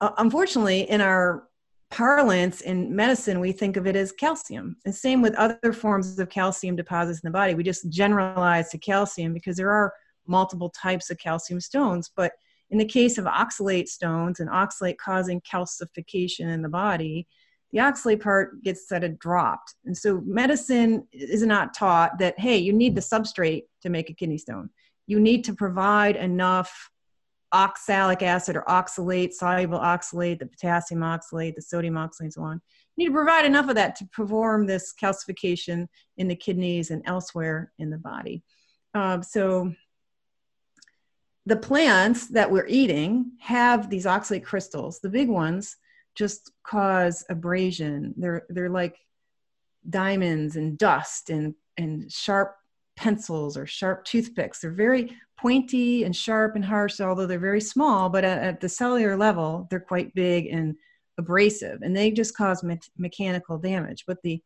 Uh, 0.00 0.10
unfortunately, 0.18 0.82
in 0.82 1.00
our 1.00 1.44
parlance 1.90 2.60
in 2.60 2.94
medicine, 2.94 3.40
we 3.40 3.52
think 3.52 3.76
of 3.76 3.86
it 3.86 3.96
as 3.96 4.12
calcium. 4.12 4.76
And 4.84 4.94
same 4.94 5.22
with 5.22 5.34
other 5.34 5.72
forms 5.72 6.18
of 6.18 6.28
calcium 6.28 6.76
deposits 6.76 7.20
in 7.20 7.28
the 7.28 7.32
body. 7.32 7.54
We 7.54 7.62
just 7.62 7.88
generalize 7.88 8.68
to 8.70 8.78
calcium 8.78 9.32
because 9.32 9.56
there 9.56 9.70
are 9.70 9.92
multiple 10.26 10.70
types 10.70 11.10
of 11.10 11.18
calcium 11.18 11.60
stones. 11.60 12.10
But 12.14 12.32
in 12.70 12.78
the 12.78 12.84
case 12.84 13.16
of 13.16 13.24
oxalate 13.24 13.88
stones 13.88 14.40
and 14.40 14.50
oxalate 14.50 14.98
causing 14.98 15.40
calcification 15.40 16.52
in 16.52 16.62
the 16.62 16.68
body, 16.68 17.26
the 17.72 17.78
oxalate 17.78 18.22
part 18.22 18.62
gets 18.62 18.88
sort 18.88 19.04
of 19.04 19.18
dropped. 19.18 19.74
And 19.84 19.96
so 19.96 20.22
medicine 20.24 21.06
is 21.12 21.42
not 21.42 21.74
taught 21.74 22.18
that, 22.18 22.38
hey, 22.38 22.56
you 22.56 22.72
need 22.72 22.94
the 22.94 23.00
substrate 23.00 23.64
to 23.82 23.90
make 23.90 24.08
a 24.10 24.14
kidney 24.14 24.38
stone. 24.38 24.70
You 25.06 25.20
need 25.20 25.44
to 25.44 25.54
provide 25.54 26.16
enough 26.16 26.90
oxalic 27.52 28.22
acid 28.22 28.56
or 28.56 28.64
oxalate, 28.68 29.32
soluble 29.32 29.78
oxalate, 29.78 30.38
the 30.38 30.46
potassium 30.46 31.00
oxalate, 31.00 31.54
the 31.54 31.62
sodium 31.62 31.94
oxalate, 31.94 32.20
and 32.20 32.32
so 32.32 32.42
on. 32.42 32.60
You 32.96 33.04
need 33.04 33.08
to 33.10 33.14
provide 33.14 33.44
enough 33.44 33.68
of 33.68 33.74
that 33.76 33.96
to 33.96 34.06
perform 34.06 34.66
this 34.66 34.92
calcification 35.00 35.86
in 36.16 36.28
the 36.28 36.36
kidneys 36.36 36.90
and 36.90 37.02
elsewhere 37.06 37.72
in 37.78 37.90
the 37.90 37.98
body. 37.98 38.42
Um, 38.94 39.22
so 39.22 39.72
the 41.46 41.56
plants 41.56 42.26
that 42.28 42.50
we're 42.50 42.66
eating 42.66 43.32
have 43.40 43.88
these 43.88 44.04
oxalate 44.04 44.44
crystals. 44.44 45.00
The 45.00 45.08
big 45.08 45.28
ones 45.28 45.76
just 46.18 46.50
cause 46.66 47.24
abrasion. 47.30 48.12
They're 48.16 48.44
they're 48.48 48.68
like 48.68 48.96
diamonds 49.88 50.56
and 50.56 50.76
dust 50.76 51.30
and 51.30 51.54
and 51.76 52.10
sharp 52.12 52.56
pencils 52.96 53.56
or 53.56 53.64
sharp 53.64 54.04
toothpicks. 54.04 54.60
They're 54.60 54.72
very 54.72 55.16
pointy 55.38 56.02
and 56.02 56.14
sharp 56.14 56.56
and 56.56 56.64
harsh, 56.64 57.00
although 57.00 57.26
they're 57.26 57.38
very 57.38 57.60
small, 57.60 58.08
but 58.08 58.24
at, 58.24 58.42
at 58.42 58.60
the 58.60 58.68
cellular 58.68 59.16
level, 59.16 59.68
they're 59.70 59.78
quite 59.78 60.12
big 60.14 60.46
and 60.46 60.74
abrasive, 61.16 61.80
and 61.82 61.96
they 61.96 62.10
just 62.10 62.36
cause 62.36 62.64
me- 62.64 62.80
mechanical 62.96 63.56
damage. 63.56 64.04
But 64.06 64.18
the 64.24 64.42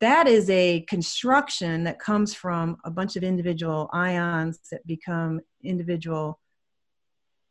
that 0.00 0.28
is 0.28 0.48
a 0.50 0.82
construction 0.82 1.82
that 1.84 1.98
comes 1.98 2.34
from 2.34 2.76
a 2.84 2.90
bunch 2.90 3.16
of 3.16 3.24
individual 3.24 3.88
ions 3.92 4.60
that 4.70 4.86
become 4.86 5.40
individual 5.64 6.38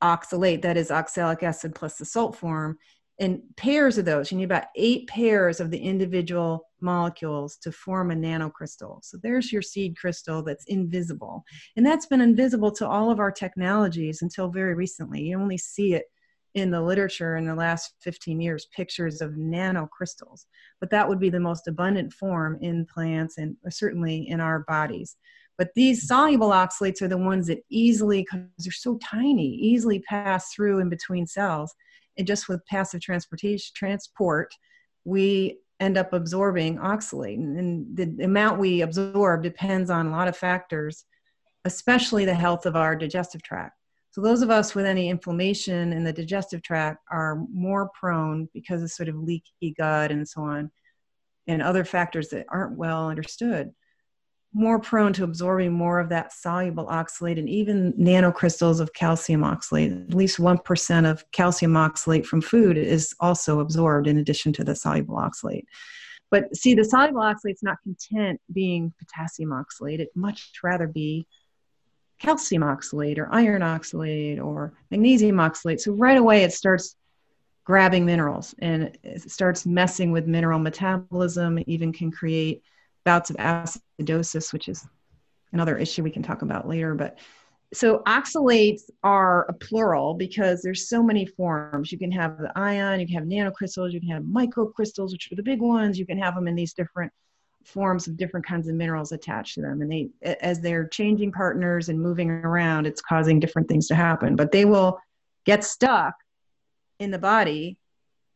oxalate, 0.03 0.62
that 0.62 0.77
is 0.77 0.91
oxalic 0.91 1.41
acid 1.41 1.74
plus 1.74 1.98
the 1.98 2.05
salt 2.05 2.36
form, 2.36 2.77
and 3.19 3.41
pairs 3.55 3.98
of 3.98 4.05
those. 4.05 4.31
You 4.31 4.38
need 4.38 4.45
about 4.45 4.65
eight 4.75 5.07
pairs 5.07 5.60
of 5.60 5.72
the 5.72 5.77
individual 5.77 6.67
molecules 6.81 7.57
to 7.57 7.72
form 7.72 8.12
a 8.12 8.15
nanocrystal. 8.15 9.03
So 9.03 9.17
there's 9.22 9.51
your 9.51 9.62
seed 9.62 9.98
crystal 9.98 10.43
that's 10.43 10.65
invisible. 10.65 11.43
And 11.77 11.86
that's 11.86 12.05
been 12.05 12.22
invisible 12.22 12.72
to 12.74 12.88
all 12.88 13.10
of 13.10 13.19
our 13.19 13.31
technologies 13.31 14.22
until 14.22 14.50
very 14.50 14.74
recently. 14.74 15.22
You 15.22 15.39
only 15.39 15.57
see 15.57 15.93
it 15.93 16.05
in 16.53 16.72
the 16.72 16.81
literature 16.81 17.36
in 17.36 17.45
the 17.45 17.55
last 17.55 17.93
15 18.01 18.39
years, 18.39 18.67
pictures 18.75 19.22
of 19.22 19.31
nanocrystals. 19.31 20.45
But 20.79 20.89
that 20.91 21.07
would 21.07 21.19
be 21.19 21.29
the 21.29 21.39
most 21.39 21.67
abundant 21.67 22.13
form 22.13 22.57
in 22.62 22.86
plants 22.86 23.38
and 23.38 23.57
uh, 23.65 23.69
certainly 23.69 24.27
in 24.27 24.39
our 24.39 24.60
bodies. 24.60 25.17
But 25.57 25.69
these 25.75 26.05
soluble 26.07 26.50
oxalates 26.50 27.01
are 27.01 27.07
the 27.07 27.17
ones 27.17 27.48
that 27.48 27.60
easily, 27.69 28.22
because 28.22 28.45
they're 28.60 28.72
so 28.74 28.98
tiny, 29.01 29.48
easily 29.48 30.00
pass 30.00 30.53
through 30.53 30.79
in 30.79 30.89
between 30.89 31.27
cells 31.27 31.74
and 32.17 32.27
just 32.27 32.48
with 32.48 32.65
passive 32.65 33.01
transportation 33.01 33.72
transport, 33.75 34.53
we 35.03 35.60
end 35.79 35.98
up 35.98 36.13
absorbing 36.13 36.77
oxalate. 36.77 37.36
And 37.36 37.95
the 37.95 38.24
amount 38.24 38.60
we 38.60 38.81
absorb 38.81 39.43
depends 39.43 39.89
on 39.89 40.07
a 40.07 40.12
lot 40.12 40.27
of 40.27 40.38
factors, 40.38 41.05
especially 41.65 42.25
the 42.25 42.34
health 42.34 42.65
of 42.65 42.75
our 42.75 42.95
digestive 42.95 43.43
tract. 43.43 43.74
So 44.12 44.22
those 44.22 44.41
of 44.41 44.50
us 44.50 44.74
with 44.74 44.86
any 44.86 45.10
inflammation 45.10 45.91
in 45.91 46.05
the 46.05 46.13
digestive 46.13 46.62
tract 46.62 47.00
are 47.12 47.43
more 47.51 47.89
prone 48.00 48.48
because 48.53 48.81
of 48.81 48.91
sort 48.91 49.10
of 49.10 49.15
leaky 49.17 49.75
gut 49.77 50.12
and 50.12 50.25
so 50.27 50.41
on, 50.41 50.72
and 51.48 51.62
other 51.62 51.84
factors 51.84 52.29
that 52.29 52.45
aren't 52.50 52.77
well 52.77 53.10
understood 53.10 53.74
more 54.56 54.80
prone 54.80 55.12
to 55.12 55.26
absorbing 55.26 55.74
more 55.74 56.00
of 56.00 56.08
that 56.08 56.32
soluble 56.32 56.86
oxalate 56.86 57.38
and 57.38 57.50
even 57.50 57.92
nanocrystals 57.94 58.80
of 58.80 58.94
calcium 58.94 59.42
oxalate. 59.42 60.08
At 60.08 60.16
least 60.16 60.40
1% 60.40 61.12
of 61.12 61.30
calcium 61.34 61.74
oxalate 61.74 62.26
from 62.26 62.40
food 62.40 62.78
is 62.78 63.14
also 63.20 63.60
absorbed 63.60 64.08
in 64.08 64.18
addition 64.18 64.54
to 64.54 64.64
the 64.64 64.74
soluble 64.74 65.18
oxalate. 65.18 65.66
But 66.32 66.56
see, 66.56 66.74
the 66.74 66.86
soluble 66.86 67.20
oxalate 67.20 67.56
is 67.56 67.64
not 67.64 67.82
content 67.84 68.40
being 68.54 68.94
potassium 68.98 69.50
oxalate. 69.50 70.00
It 70.00 70.10
much 70.16 70.54
rather 70.64 70.88
be 70.88 71.28
calcium 72.18 72.64
oxalate 72.64 73.18
or 73.18 73.28
iron 73.34 73.62
oxalate 73.62 74.42
or 74.42 74.72
magnesium 74.90 75.36
oxalate. 75.36 75.82
So 75.82 75.92
right 75.92 76.18
away 76.18 76.46
it 76.46 76.54
starts 76.54 76.96
grabbing 77.66 78.06
minerals 78.06 78.56
and 78.60 78.98
it 79.04 79.30
starts 79.30 79.66
messing 79.66 80.14
with 80.14 80.28
mineral 80.28 80.60
metabolism, 80.60 81.58
it 81.58 81.68
even 81.68 81.92
can 81.92 82.10
create 82.10 82.64
bouts 83.06 83.30
of 83.30 83.38
acidosis, 83.38 84.52
which 84.52 84.68
is 84.68 84.86
another 85.54 85.78
issue 85.78 86.04
we 86.04 86.12
can 86.12 86.24
talk 86.24 86.42
about 86.42 86.68
later. 86.68 86.96
But 86.96 87.18
so 87.74 88.00
oxalates 88.06 88.84
are 89.04 89.46
a 89.50 89.54
plural 89.54 90.14
because 90.14 90.62
there's 90.62 90.90
so 90.90 91.02
many 91.02 91.26
forms. 91.26 91.92
You 91.92 91.98
can 91.98 92.12
have 92.12 92.38
the 92.38 92.52
ion, 92.56 93.00
you 93.00 93.08
can 93.08 93.16
have 93.16 93.24
nanocrystals, 93.24 93.92
you 93.92 94.00
can 94.00 94.10
have 94.10 94.24
microcrystals, 94.24 95.12
which 95.12 95.32
are 95.32 95.36
the 95.36 95.44
big 95.44 95.62
ones. 95.62 95.98
You 95.98 96.06
can 96.06 96.18
have 96.18 96.36
them 96.36 96.48
in 96.48 96.56
these 96.56 96.74
different 96.74 97.12
forms 97.64 98.08
of 98.08 98.18
different 98.18 98.46
kinds 98.46 98.68
of 98.68 98.76
minerals 98.76 99.12
attached 99.12 99.56
to 99.56 99.62
them. 99.62 99.82
And 99.82 99.92
they, 99.92 100.10
as 100.42 100.62
they're 100.62 100.88
changing 100.88 101.32
partners 101.32 101.90
and 101.90 102.00
moving 102.00 102.30
around, 102.30 102.86
it's 102.86 103.02
causing 103.02 103.40
different 103.40 103.68
things 103.68 103.88
to 103.88 103.96
happen. 103.96 104.36
But 104.36 104.52
they 104.52 104.66
will 104.66 105.00
get 105.46 105.64
stuck 105.64 106.14
in 107.00 107.12
the 107.12 107.20
body 107.20 107.78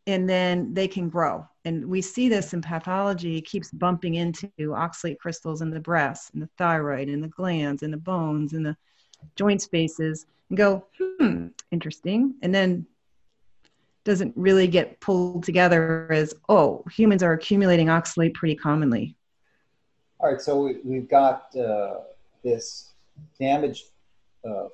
and 0.10 0.28
then 0.28 0.74
they 0.74 0.88
can 0.88 1.10
grow. 1.10 1.48
And 1.66 1.86
we 1.86 2.02
see 2.02 2.30
this 2.30 2.54
in 2.54 2.62
pathology, 2.62 3.42
keeps 3.42 3.72
bumping 3.72 4.16
into 4.16 4.50
oxalate 4.60 5.20
crystals 5.20 5.62
in 5.62 5.70
the 5.70 5.80
breast 5.80 6.34
and 6.34 6.42
the 6.42 6.50
thyroid 6.58 7.10
and 7.10 7.24
the 7.24 7.28
glands 7.28 7.84
and 7.84 7.94
the 7.94 7.98
bones 7.98 8.54
and 8.54 8.66
the 8.66 8.76
joint 9.36 9.62
spaces 9.62 10.26
and 10.50 10.58
go, 10.58 10.86
hmm, 10.98 11.48
interesting. 11.72 12.34
And 12.42 12.54
then 12.54 12.86
doesn't 14.04 14.34
really 14.36 14.68
get 14.68 15.00
pulled 15.00 15.44
together 15.44 16.12
as, 16.12 16.34
oh, 16.48 16.84
humans 16.92 17.22
are 17.22 17.34
accumulating 17.34 17.88
oxalate 17.88 18.34
pretty 18.34 18.56
commonly. 18.56 19.16
All 20.20 20.32
right, 20.32 20.42
so 20.42 20.74
we, 20.84 20.96
have 20.96 21.10
got 21.10 21.56
uh, 21.56 22.00
this 22.44 22.94
damaged 23.40 23.86
uh, 24.44 24.70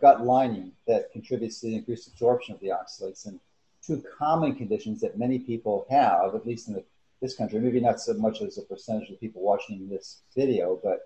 gut 0.00 0.24
lining 0.24 0.72
that 0.86 1.12
contributes 1.12 1.60
to 1.60 1.66
the 1.66 1.76
increased 1.76 2.08
absorption 2.08 2.54
of 2.54 2.60
the 2.60 2.68
oxalates. 2.68 3.26
And 3.26 3.38
two 3.88 4.04
common 4.16 4.54
conditions 4.54 5.00
that 5.00 5.18
many 5.18 5.38
people 5.38 5.86
have, 5.90 6.34
at 6.34 6.46
least 6.46 6.68
in 6.68 6.74
the, 6.74 6.84
this 7.20 7.34
country, 7.34 7.58
maybe 7.58 7.80
not 7.80 8.00
so 8.00 8.12
much 8.14 8.42
as 8.42 8.58
a 8.58 8.62
percentage 8.62 9.10
of 9.10 9.18
people 9.18 9.42
watching 9.42 9.88
this 9.88 10.20
video, 10.36 10.78
but 10.84 11.00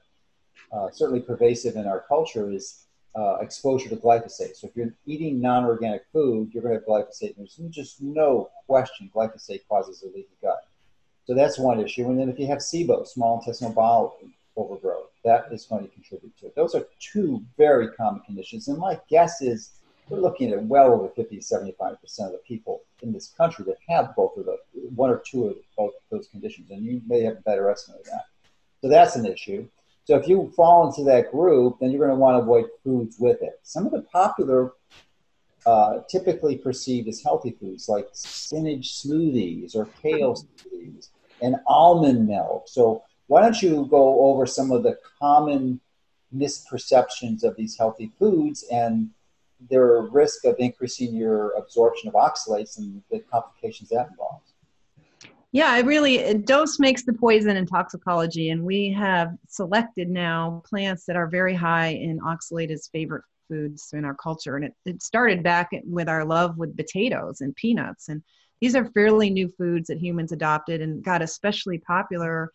uh, 0.76 0.90
certainly 0.90 1.20
pervasive 1.20 1.76
in 1.76 1.86
our 1.86 2.04
culture 2.08 2.50
is 2.50 2.86
uh, 3.14 3.36
exposure 3.36 3.88
to 3.88 3.96
glyphosate. 3.96 4.56
So 4.56 4.66
if 4.66 4.76
you're 4.76 4.92
eating 5.06 5.40
non-organic 5.40 6.02
food, 6.12 6.50
you're 6.52 6.62
going 6.62 6.74
to 6.74 6.80
have 6.80 6.88
glyphosate. 6.88 7.36
There's 7.36 7.58
just 7.70 8.02
no 8.02 8.50
question 8.66 9.10
glyphosate 9.14 9.60
causes 9.68 10.02
a 10.02 10.06
leaky 10.06 10.36
gut. 10.42 10.66
So 11.24 11.34
that's 11.34 11.58
one 11.58 11.78
issue. 11.78 12.08
And 12.10 12.18
then 12.18 12.28
if 12.28 12.38
you 12.38 12.48
have 12.48 12.58
SIBO, 12.58 13.06
small 13.06 13.38
intestinal 13.38 13.72
bowel 13.72 14.18
overgrowth, 14.56 15.10
that 15.24 15.46
is 15.52 15.66
going 15.66 15.84
to 15.84 15.94
contribute 15.94 16.36
to 16.38 16.46
it. 16.46 16.56
Those 16.56 16.74
are 16.74 16.84
two 16.98 17.42
very 17.56 17.88
common 17.88 18.22
conditions. 18.22 18.66
And 18.66 18.78
my 18.78 18.98
guess 19.08 19.40
is 19.40 19.70
we're 20.12 20.20
looking 20.20 20.52
at 20.52 20.62
well 20.62 20.92
over 20.92 21.08
50 21.08 21.38
75% 21.38 21.72
of 21.80 22.32
the 22.32 22.40
people 22.46 22.82
in 23.02 23.12
this 23.12 23.32
country 23.34 23.64
that 23.64 23.78
have 23.88 24.14
both 24.14 24.36
of 24.36 24.44
the 24.44 24.58
one 24.94 25.08
or 25.08 25.22
two 25.26 25.46
of 25.46 25.56
both 25.76 25.94
of 25.94 26.02
those 26.10 26.28
conditions. 26.28 26.70
And 26.70 26.84
you 26.84 27.00
may 27.06 27.22
have 27.22 27.38
a 27.38 27.40
better 27.40 27.70
estimate 27.70 28.00
of 28.00 28.06
that. 28.06 28.24
So 28.82 28.88
that's 28.88 29.16
an 29.16 29.24
issue. 29.24 29.66
So 30.04 30.16
if 30.16 30.28
you 30.28 30.52
fall 30.54 30.86
into 30.86 31.02
that 31.04 31.30
group, 31.32 31.78
then 31.80 31.90
you're 31.90 32.06
going 32.06 32.10
to 32.10 32.20
want 32.20 32.36
to 32.36 32.42
avoid 32.42 32.66
foods 32.84 33.16
with 33.18 33.40
it. 33.40 33.58
Some 33.62 33.86
of 33.86 33.92
the 33.92 34.02
popular, 34.02 34.72
uh, 35.64 36.00
typically 36.10 36.58
perceived 36.58 37.08
as 37.08 37.22
healthy 37.22 37.56
foods 37.58 37.88
like 37.88 38.08
spinach 38.12 39.02
smoothies 39.02 39.74
or 39.74 39.86
kale 40.02 40.34
smoothies 40.34 41.08
and 41.40 41.56
almond 41.66 42.28
milk. 42.28 42.64
So 42.66 43.02
why 43.28 43.40
don't 43.40 43.62
you 43.62 43.86
go 43.88 44.26
over 44.26 44.44
some 44.44 44.72
of 44.72 44.82
the 44.82 44.98
common 45.18 45.80
misperceptions 46.36 47.44
of 47.44 47.56
these 47.56 47.78
healthy 47.78 48.12
foods 48.18 48.64
and 48.70 49.08
their 49.70 50.02
risk 50.02 50.44
of 50.44 50.56
increasing 50.58 51.14
your 51.14 51.50
absorption 51.52 52.08
of 52.08 52.14
oxalates 52.14 52.78
and 52.78 53.02
the 53.10 53.20
complications 53.20 53.88
that 53.90 54.08
involves. 54.10 54.52
Yeah, 55.52 55.76
it 55.76 55.84
really 55.84 56.34
dose 56.34 56.78
makes 56.78 57.04
the 57.04 57.12
poison 57.12 57.56
in 57.58 57.66
toxicology, 57.66 58.50
and 58.50 58.64
we 58.64 58.90
have 58.92 59.34
selected 59.48 60.08
now 60.08 60.62
plants 60.66 61.04
that 61.04 61.16
are 61.16 61.26
very 61.26 61.54
high 61.54 61.88
in 61.88 62.20
oxalate 62.20 62.70
as 62.70 62.88
favorite 62.88 63.24
foods 63.48 63.90
in 63.92 64.06
our 64.06 64.14
culture. 64.14 64.56
And 64.56 64.64
it, 64.64 64.74
it 64.86 65.02
started 65.02 65.42
back 65.42 65.68
with 65.84 66.08
our 66.08 66.24
love 66.24 66.56
with 66.56 66.74
potatoes 66.74 67.42
and 67.42 67.54
peanuts, 67.54 68.08
and 68.08 68.22
these 68.62 68.74
are 68.74 68.86
fairly 68.92 69.28
new 69.28 69.48
foods 69.58 69.88
that 69.88 69.98
humans 69.98 70.32
adopted 70.32 70.80
and 70.80 71.04
got 71.04 71.20
especially 71.20 71.78
popular 71.78 72.50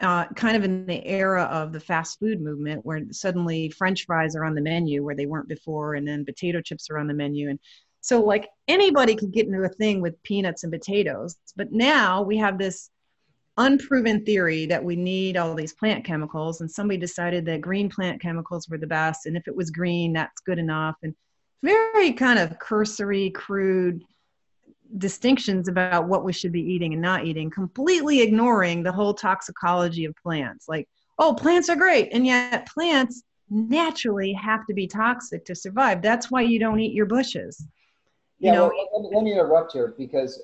uh, 0.00 0.26
kind 0.34 0.56
of 0.56 0.64
in 0.64 0.86
the 0.86 1.04
era 1.06 1.44
of 1.44 1.72
the 1.72 1.80
fast 1.80 2.18
food 2.18 2.40
movement 2.40 2.84
where 2.84 3.00
suddenly 3.12 3.70
french 3.70 4.04
fries 4.04 4.36
are 4.36 4.44
on 4.44 4.54
the 4.54 4.60
menu 4.60 5.02
where 5.02 5.14
they 5.14 5.26
weren't 5.26 5.48
before 5.48 5.94
and 5.94 6.06
then 6.06 6.24
potato 6.24 6.60
chips 6.60 6.90
are 6.90 6.98
on 6.98 7.06
the 7.06 7.14
menu. 7.14 7.48
And 7.48 7.58
so 8.02 8.22
like 8.22 8.48
anybody 8.68 9.16
could 9.16 9.32
get 9.32 9.46
into 9.46 9.62
a 9.62 9.68
thing 9.68 10.00
with 10.00 10.22
peanuts 10.22 10.64
and 10.64 10.72
potatoes 10.72 11.36
but 11.56 11.72
now 11.72 12.22
we 12.22 12.36
have 12.36 12.58
this 12.58 12.90
unproven 13.58 14.22
theory 14.24 14.66
that 14.66 14.84
we 14.84 14.96
need 14.96 15.36
all 15.36 15.54
these 15.54 15.72
plant 15.72 16.04
chemicals 16.04 16.60
and 16.60 16.70
somebody 16.70 16.98
decided 16.98 17.46
that 17.46 17.62
green 17.62 17.88
plant 17.88 18.20
chemicals 18.20 18.68
were 18.68 18.76
the 18.76 18.86
best 18.86 19.24
and 19.24 19.36
if 19.36 19.48
it 19.48 19.56
was 19.56 19.70
green 19.70 20.12
that's 20.12 20.42
good 20.42 20.58
enough 20.58 20.96
and 21.02 21.14
very 21.62 22.12
kind 22.12 22.38
of 22.38 22.58
cursory 22.58 23.30
crude 23.30 24.02
distinctions 24.98 25.68
about 25.68 26.08
what 26.08 26.24
we 26.24 26.32
should 26.32 26.52
be 26.52 26.60
eating 26.60 26.92
and 26.92 27.02
not 27.02 27.24
eating, 27.24 27.50
completely 27.50 28.22
ignoring 28.22 28.82
the 28.82 28.92
whole 28.92 29.14
toxicology 29.14 30.04
of 30.04 30.14
plants. 30.16 30.68
Like, 30.68 30.88
oh, 31.18 31.34
plants 31.34 31.68
are 31.68 31.76
great. 31.76 32.08
And 32.12 32.26
yet, 32.26 32.66
plants 32.66 33.22
naturally 33.50 34.32
have 34.32 34.66
to 34.66 34.74
be 34.74 34.86
toxic 34.86 35.44
to 35.44 35.54
survive. 35.54 36.02
That's 36.02 36.30
why 36.30 36.42
you 36.42 36.58
don't 36.58 36.80
eat 36.80 36.92
your 36.92 37.06
bushes. 37.06 37.64
You 38.38 38.48
yeah, 38.48 38.54
know, 38.54 38.72
well, 38.92 39.10
let, 39.12 39.22
me, 39.24 39.32
interrupt 39.32 39.72
here 39.72 39.94
because 39.96 40.42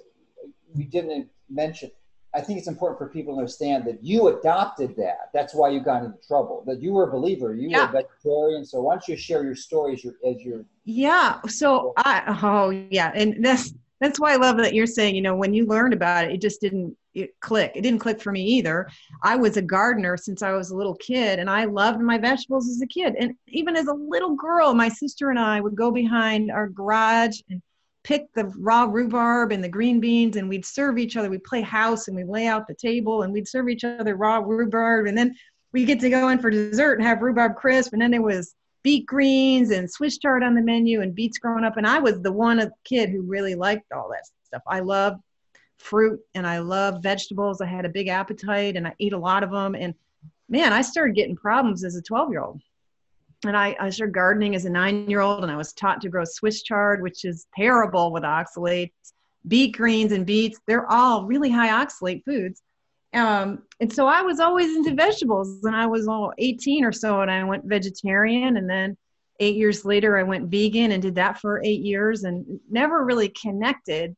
you 0.75 0.84
didn't 0.84 1.28
mention. 1.50 1.90
I 2.34 2.40
think 2.40 2.58
it's 2.58 2.68
important 2.68 2.99
for 2.99 3.08
people 3.08 3.34
to 3.34 3.38
understand 3.38 3.84
that 3.84 4.02
you 4.02 4.28
adopted 4.28 4.96
that. 4.96 5.28
That's 5.34 5.54
why 5.54 5.68
you 5.68 5.80
got 5.80 6.02
into 6.02 6.16
trouble. 6.26 6.64
That 6.66 6.80
you 6.80 6.94
were 6.94 7.08
a 7.08 7.12
believer. 7.12 7.54
You 7.54 7.68
yeah. 7.68 7.92
were 7.92 7.99
a 7.99 8.02
vegetarian. 8.02 8.64
So 8.64 8.80
why 8.80 8.94
don't 8.94 9.06
you 9.06 9.16
share 9.16 9.44
your 9.44 9.54
story 9.54 9.92
as 9.92 10.04
your 10.04 10.14
as 10.26 10.40
your 10.42 10.64
yeah. 10.84 11.40
So 11.49 11.92
I 11.99 12.38
oh 12.42 12.70
yeah, 12.70 13.12
and 13.14 13.44
that's 13.44 13.75
that's 14.02 14.18
why 14.18 14.32
I 14.32 14.37
love 14.37 14.56
that 14.59 14.75
you're 14.75 14.87
saying, 14.87 15.14
you 15.14 15.23
know, 15.23 15.37
when 15.37 15.54
you 15.54 15.66
learned 15.66 15.94
about 15.94 16.25
it, 16.25 16.32
it 16.32 16.40
just 16.40 16.61
didn't 16.61 16.97
it 17.14 17.38
click. 17.40 17.73
It 17.75 17.82
didn't 17.82 18.00
click 18.00 18.21
for 18.21 18.32
me 18.32 18.42
either. 18.42 18.88
I 19.23 19.37
was 19.37 19.56
a 19.56 19.62
gardener 19.62 20.16
since 20.16 20.42
I 20.42 20.52
was 20.52 20.71
a 20.71 20.76
little 20.76 20.94
kid 20.94 21.38
and 21.38 21.50
I 21.50 21.64
loved 21.66 22.00
my 22.00 22.18
vegetables 22.18 22.68
as 22.68 22.80
a 22.80 22.87
kid. 22.87 23.14
And 23.18 23.35
even 23.49 23.76
as 23.76 23.87
a 23.87 23.92
little 23.92 24.35
girl, 24.35 24.75
my 24.75 24.88
sister 24.88 25.30
and 25.30 25.38
I 25.38 25.61
would 25.61 25.76
go 25.76 25.90
behind 25.90 26.50
our 26.50 26.68
garage 26.68 27.40
and 27.50 27.61
pick 28.02 28.32
the 28.35 28.47
raw 28.59 28.85
rhubarb 28.85 29.52
and 29.52 29.62
the 29.62 29.68
green 29.68 30.00
beans 30.00 30.37
and 30.37 30.49
we'd 30.49 30.64
serve 30.64 30.99
each 30.99 31.16
other. 31.16 31.30
We'd 31.30 31.44
play 31.44 31.61
house 31.61 32.09
and 32.09 32.16
we'd 32.16 32.28
lay 32.28 32.47
out 32.47 32.66
the 32.66 32.75
table 32.75 33.23
and 33.23 33.32
we'd 33.32 33.49
serve 33.49 33.68
each 33.68 33.85
other 33.85 34.16
raw 34.16 34.38
rhubarb. 34.38 35.06
And 35.06 35.16
then 35.16 35.37
we 35.73 35.85
get 35.85 36.00
to 36.00 36.11
go 36.11 36.28
in 36.30 36.38
for 36.38 36.50
dessert 36.50 36.99
and 36.99 37.06
have 37.06 37.23
rhubarb 37.23 37.56
crisp. 37.56 37.92
And 37.92 38.02
then 38.02 38.11
there 38.11 38.23
was 38.23 38.54
beet 38.82 39.06
greens 39.06 39.70
and 39.70 39.90
Swiss 39.90 40.18
chard 40.18 40.42
on 40.42 40.54
the 40.54 40.60
menu 40.60 41.00
and 41.00 41.14
beets 41.14 41.38
growing 41.38 41.64
up. 41.64 41.76
And 41.76 41.86
I 41.86 41.98
was 41.98 42.20
the 42.20 42.32
one 42.32 42.70
kid 42.84 43.10
who 43.10 43.22
really 43.22 43.54
liked 43.54 43.92
all 43.92 44.08
that 44.10 44.26
stuff. 44.44 44.62
I 44.66 44.80
love 44.80 45.20
fruit 45.78 46.20
and 46.34 46.46
I 46.46 46.58
love 46.58 47.02
vegetables. 47.02 47.60
I 47.60 47.66
had 47.66 47.84
a 47.84 47.90
big 47.90 48.08
appetite 48.08 48.76
and 48.76 48.86
I 48.86 48.94
eat 48.98 49.12
a 49.12 49.18
lot 49.18 49.42
of 49.42 49.50
them. 49.50 49.74
And 49.74 49.94
man, 50.48 50.72
I 50.72 50.82
started 50.82 51.14
getting 51.14 51.36
problems 51.36 51.84
as 51.84 51.96
a 51.96 52.02
12 52.02 52.30
year 52.30 52.42
old. 52.42 52.60
And 53.44 53.56
I, 53.56 53.76
I 53.80 53.90
started 53.90 54.14
gardening 54.14 54.54
as 54.54 54.64
a 54.64 54.70
nine 54.70 55.10
year 55.10 55.20
old 55.20 55.42
and 55.42 55.50
I 55.50 55.56
was 55.56 55.72
taught 55.72 56.00
to 56.02 56.08
grow 56.08 56.24
Swiss 56.24 56.62
chard, 56.62 57.02
which 57.02 57.24
is 57.24 57.46
terrible 57.56 58.12
with 58.12 58.22
oxalates. 58.22 58.90
Beet 59.48 59.76
greens 59.76 60.12
and 60.12 60.24
beets, 60.24 60.60
they're 60.66 60.90
all 60.90 61.24
really 61.24 61.50
high 61.50 61.84
oxalate 61.84 62.24
foods. 62.24 62.62
Um, 63.14 63.62
and 63.81 63.92
so 63.92 64.07
I 64.07 64.23
was 64.23 64.40
always 64.40 64.75
into 64.75 64.95
vegetables 64.95 65.64
and 65.64 65.76
I 65.76 65.87
was 65.87 66.09
all 66.09 66.33
18 66.38 66.85
or 66.85 66.92
so 66.92 67.21
and 67.21 67.31
I 67.31 67.45
went 67.45 67.64
vegetarian 67.66 68.57
and 68.57 68.69
then 68.69 68.97
eight 69.40 69.57
years 69.57 69.85
later 69.85 70.16
I 70.16 70.23
went 70.23 70.50
vegan 70.50 70.92
and 70.92 71.02
did 71.02 71.16
that 71.16 71.38
for 71.38 71.62
eight 71.62 71.83
years 71.83 72.25
and 72.25 72.61
never 72.71 73.04
really 73.04 73.28
connected 73.28 74.16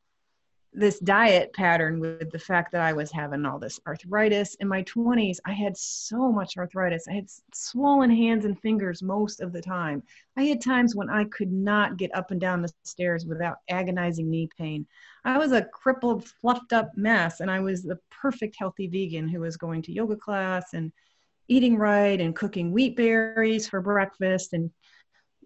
this 0.75 0.99
diet 0.99 1.53
pattern 1.53 1.99
with 1.99 2.29
the 2.31 2.39
fact 2.39 2.71
that 2.71 2.81
I 2.81 2.91
was 2.91 3.11
having 3.11 3.45
all 3.45 3.57
this 3.57 3.79
arthritis 3.87 4.55
in 4.55 4.67
my 4.67 4.83
20s. 4.83 5.37
I 5.45 5.53
had 5.53 5.77
so 5.77 6.31
much 6.31 6.57
arthritis. 6.57 7.07
I 7.09 7.13
had 7.13 7.29
swollen 7.53 8.09
hands 8.09 8.43
and 8.43 8.59
fingers 8.59 9.01
most 9.01 9.39
of 9.39 9.53
the 9.53 9.61
time. 9.61 10.03
I 10.35 10.43
had 10.43 10.61
times 10.61 10.95
when 10.95 11.09
I 11.09 11.23
could 11.25 11.51
not 11.51 11.97
get 11.97 12.13
up 12.13 12.31
and 12.31 12.41
down 12.41 12.61
the 12.61 12.73
stairs 12.83 13.25
without 13.25 13.57
agonizing 13.69 14.29
knee 14.29 14.49
pain. 14.57 14.85
I 15.23 15.37
was 15.37 15.53
a 15.53 15.63
crippled, 15.63 16.27
fluffed 16.27 16.73
up 16.73 16.91
mess, 16.97 17.39
and 17.39 17.49
I 17.49 17.61
was 17.61 17.81
the 17.81 17.99
perfect 18.11 18.57
healthy 18.59 18.87
vegan 18.87 19.29
who 19.29 19.39
was 19.39 19.57
going 19.57 19.81
to 19.83 19.93
yoga 19.93 20.17
class 20.17 20.73
and 20.73 20.91
eating 21.47 21.77
right 21.77 22.19
and 22.19 22.35
cooking 22.35 22.71
wheat 22.71 22.95
berries 22.97 23.69
for 23.69 23.81
breakfast 23.81 24.53
and 24.53 24.71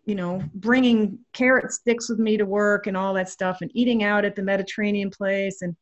you 0.06 0.16
know, 0.16 0.44
bringing 0.56 1.20
carrot 1.34 1.72
sticks 1.72 2.10
with 2.10 2.20
me 2.20 2.38
to 2.38 2.46
work 2.46 2.88
and 2.88 2.98
all 2.98 3.14
that 3.14 3.30
stuff, 3.30 3.60
and 3.62 3.72
eating 3.74 4.04
out 4.04 4.26
at 4.26 4.36
the 4.36 4.42
Mediterranean 4.42 5.10
place 5.10 5.62
and 5.62 5.76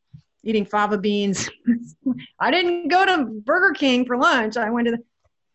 eating 0.43 0.65
fava 0.65 0.97
beans. 0.97 1.49
I 2.39 2.51
didn't 2.51 2.87
go 2.87 3.05
to 3.05 3.25
Burger 3.25 3.73
King 3.73 4.05
for 4.05 4.17
lunch. 4.17 4.57
I 4.57 4.69
went 4.69 4.85
to 4.87 4.91
the, 4.91 5.03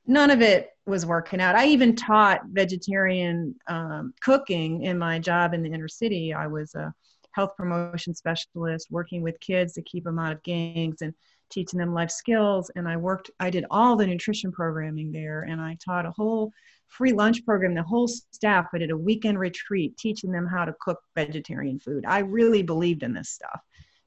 none 0.06 0.30
of 0.30 0.42
it 0.42 0.70
was 0.86 1.06
working 1.06 1.40
out. 1.40 1.54
I 1.54 1.66
even 1.66 1.94
taught 1.94 2.40
vegetarian 2.46 3.54
um, 3.68 4.12
cooking 4.20 4.82
in 4.82 4.98
my 4.98 5.18
job 5.18 5.54
in 5.54 5.62
the 5.62 5.72
inner 5.72 5.88
city. 5.88 6.34
I 6.34 6.46
was 6.46 6.74
a 6.74 6.92
health 7.32 7.56
promotion 7.56 8.14
specialist 8.14 8.88
working 8.90 9.22
with 9.22 9.40
kids 9.40 9.72
to 9.74 9.82
keep 9.82 10.04
them 10.04 10.18
out 10.18 10.32
of 10.32 10.42
gangs 10.42 11.02
and 11.02 11.14
teaching 11.50 11.78
them 11.78 11.94
life 11.94 12.10
skills. 12.10 12.70
And 12.76 12.88
I 12.88 12.96
worked, 12.96 13.30
I 13.38 13.50
did 13.50 13.64
all 13.70 13.96
the 13.96 14.06
nutrition 14.06 14.52
programming 14.52 15.12
there, 15.12 15.42
and 15.42 15.60
I 15.60 15.76
taught 15.84 16.06
a 16.06 16.10
whole 16.10 16.52
free 16.92 17.12
lunch 17.12 17.44
program, 17.44 17.74
the 17.74 17.82
whole 17.82 18.06
staff. 18.06 18.66
I 18.72 18.78
did 18.78 18.90
a 18.90 18.96
weekend 18.96 19.38
retreat 19.38 19.96
teaching 19.96 20.30
them 20.30 20.46
how 20.46 20.64
to 20.64 20.74
cook 20.80 21.00
vegetarian 21.16 21.78
food. 21.78 22.04
I 22.06 22.18
really 22.18 22.62
believed 22.62 23.02
in 23.02 23.14
this 23.14 23.30
stuff. 23.30 23.60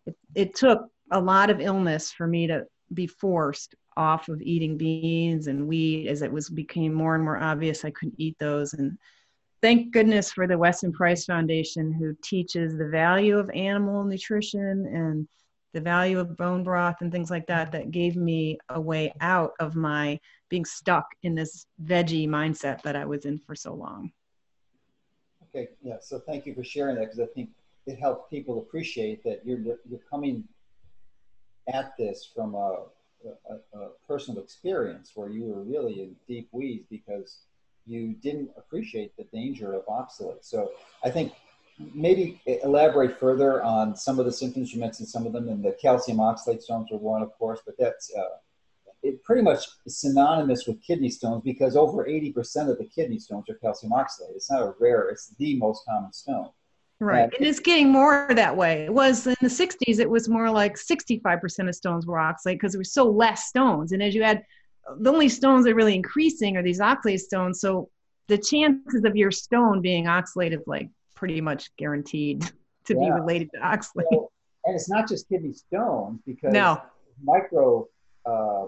It, 0.05 0.15
it 0.35 0.55
took 0.55 0.87
a 1.11 1.19
lot 1.19 1.49
of 1.49 1.59
illness 1.59 2.11
for 2.11 2.27
me 2.27 2.47
to 2.47 2.65
be 2.93 3.07
forced 3.07 3.75
off 3.97 4.29
of 4.29 4.41
eating 4.41 4.77
beans 4.77 5.47
and 5.47 5.67
wheat 5.67 6.07
as 6.07 6.21
it 6.21 6.31
was 6.31 6.49
became 6.49 6.93
more 6.93 7.15
and 7.15 7.23
more 7.23 7.41
obvious 7.41 7.83
I 7.83 7.91
couldn't 7.91 8.19
eat 8.19 8.35
those. 8.39 8.73
And 8.73 8.97
thank 9.61 9.91
goodness 9.91 10.31
for 10.31 10.47
the 10.47 10.57
Weston 10.57 10.91
Price 10.91 11.25
Foundation 11.25 11.91
who 11.91 12.15
teaches 12.23 12.77
the 12.77 12.87
value 12.87 13.39
of 13.39 13.49
animal 13.51 14.03
nutrition 14.03 14.85
and 14.93 15.27
the 15.73 15.81
value 15.81 16.19
of 16.19 16.37
bone 16.37 16.63
broth 16.63 16.97
and 17.01 17.11
things 17.11 17.31
like 17.31 17.47
that 17.47 17.71
that 17.71 17.91
gave 17.91 18.15
me 18.15 18.57
a 18.69 18.79
way 18.79 19.13
out 19.21 19.53
of 19.59 19.75
my 19.75 20.19
being 20.55 20.63
stuck 20.63 21.07
in 21.23 21.35
this 21.35 21.67
veggie 21.83 22.29
mindset 22.29 22.81
that 22.83 22.95
I 22.95 23.03
was 23.03 23.25
in 23.25 23.37
for 23.45 23.55
so 23.55 23.73
long. 23.73 24.09
Okay, 25.43 25.67
yeah. 25.81 25.97
So 25.99 26.17
thank 26.17 26.45
you 26.45 26.55
for 26.55 26.63
sharing 26.63 26.95
that 26.95 27.05
because 27.05 27.19
I 27.19 27.25
think 27.35 27.49
it 27.85 27.99
helps 27.99 28.29
people 28.29 28.59
appreciate 28.59 29.21
that 29.25 29.41
you're 29.45 29.59
you're 29.89 30.05
coming 30.09 30.45
at 31.73 31.97
this 31.97 32.29
from 32.33 32.55
a, 32.55 32.85
a, 33.49 33.77
a 33.77 33.89
personal 34.07 34.41
experience 34.41 35.11
where 35.15 35.29
you 35.29 35.43
were 35.43 35.61
really 35.61 35.95
in 36.03 36.15
deep 36.25 36.47
weeds 36.53 36.85
because 36.89 37.39
you 37.85 38.13
didn't 38.23 38.49
appreciate 38.55 39.11
the 39.17 39.25
danger 39.25 39.73
of 39.73 39.85
oxalate. 39.87 40.43
So 40.53 40.71
I 41.03 41.09
think 41.09 41.33
maybe 41.93 42.39
elaborate 42.63 43.19
further 43.19 43.61
on 43.61 43.93
some 43.93 44.19
of 44.19 44.25
the 44.25 44.31
symptoms 44.31 44.73
you 44.73 44.79
mentioned 44.79 45.09
some 45.09 45.25
of 45.27 45.33
them 45.33 45.49
and 45.49 45.61
the 45.65 45.73
calcium 45.73 46.19
oxalate 46.19 46.61
stones 46.61 46.89
are 46.93 46.97
one 46.97 47.21
of 47.21 47.33
course 47.37 47.59
but 47.65 47.75
that's 47.77 48.05
uh, 48.17 48.37
it 49.05 49.23
pretty 49.23 49.41
much 49.41 49.65
is 49.85 49.99
synonymous 49.99 50.65
with 50.67 50.81
kidney 50.81 51.09
stones 51.09 51.41
because 51.43 51.75
over 51.75 52.05
80% 52.05 52.69
of 52.69 52.77
the 52.77 52.85
kidney 52.93 53.19
stones 53.19 53.45
are 53.49 53.55
calcium 53.55 53.93
oxalate 53.93 54.35
it's 54.35 54.51
not 54.51 54.61
a 54.61 54.73
rare 54.79 55.09
it's 55.09 55.33
the 55.37 55.57
most 55.57 55.83
common 55.85 56.11
stone 56.11 56.49
right 56.99 57.23
and, 57.23 57.33
and 57.33 57.45
it's 57.45 57.59
getting 57.59 57.89
more 57.89 58.27
that 58.33 58.55
way 58.55 58.83
it 58.85 58.93
was 58.93 59.27
in 59.27 59.35
the 59.41 59.47
60s 59.47 59.99
it 59.99 60.09
was 60.09 60.29
more 60.29 60.49
like 60.49 60.75
65% 60.75 61.67
of 61.67 61.75
stones 61.75 62.05
were 62.05 62.17
oxalate 62.17 62.55
because 62.55 62.73
there 62.73 62.79
were 62.79 62.83
so 62.83 63.09
less 63.09 63.45
stones 63.45 63.91
and 63.91 64.01
as 64.01 64.15
you 64.15 64.23
add 64.23 64.43
the 64.99 65.11
only 65.11 65.29
stones 65.29 65.65
that 65.65 65.71
are 65.71 65.75
really 65.75 65.95
increasing 65.95 66.57
are 66.57 66.63
these 66.63 66.79
oxalate 66.79 67.19
stones 67.19 67.59
so 67.59 67.89
the 68.27 68.37
chances 68.37 69.03
of 69.03 69.15
your 69.15 69.31
stone 69.31 69.81
being 69.81 70.07
oxalated 70.07 70.61
like 70.67 70.89
pretty 71.15 71.41
much 71.41 71.75
guaranteed 71.77 72.41
to 72.85 72.93
yeah. 72.93 72.99
be 72.99 73.11
related 73.11 73.49
to 73.53 73.59
oxalate. 73.59 74.05
So, 74.11 74.31
and 74.65 74.75
it's 74.75 74.89
not 74.89 75.07
just 75.07 75.27
kidney 75.29 75.53
stones 75.53 76.19
because 76.25 76.53
no. 76.53 76.81
micro, 77.23 77.87
uh, 78.25 78.67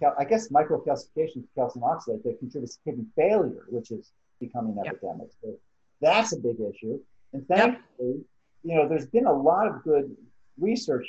cal- 0.00 0.14
I 0.18 0.24
guess 0.24 0.48
microcalcification 0.48 1.44
calcium 1.54 1.84
oxalate 1.84 2.22
that 2.24 2.38
contributes 2.38 2.76
to 2.76 2.82
kidney 2.84 3.06
failure, 3.16 3.64
which 3.68 3.90
is 3.90 4.12
becoming 4.40 4.76
yep. 4.82 4.94
epidemic. 4.94 5.28
So 5.42 5.56
that's 6.00 6.32
a 6.32 6.38
big 6.38 6.56
issue. 6.60 7.00
And 7.32 7.46
thankfully, 7.46 7.84
yep. 8.00 8.16
you 8.64 8.74
know, 8.76 8.88
there's 8.88 9.06
been 9.06 9.26
a 9.26 9.32
lot 9.32 9.66
of 9.66 9.82
good 9.82 10.14
research 10.58 11.06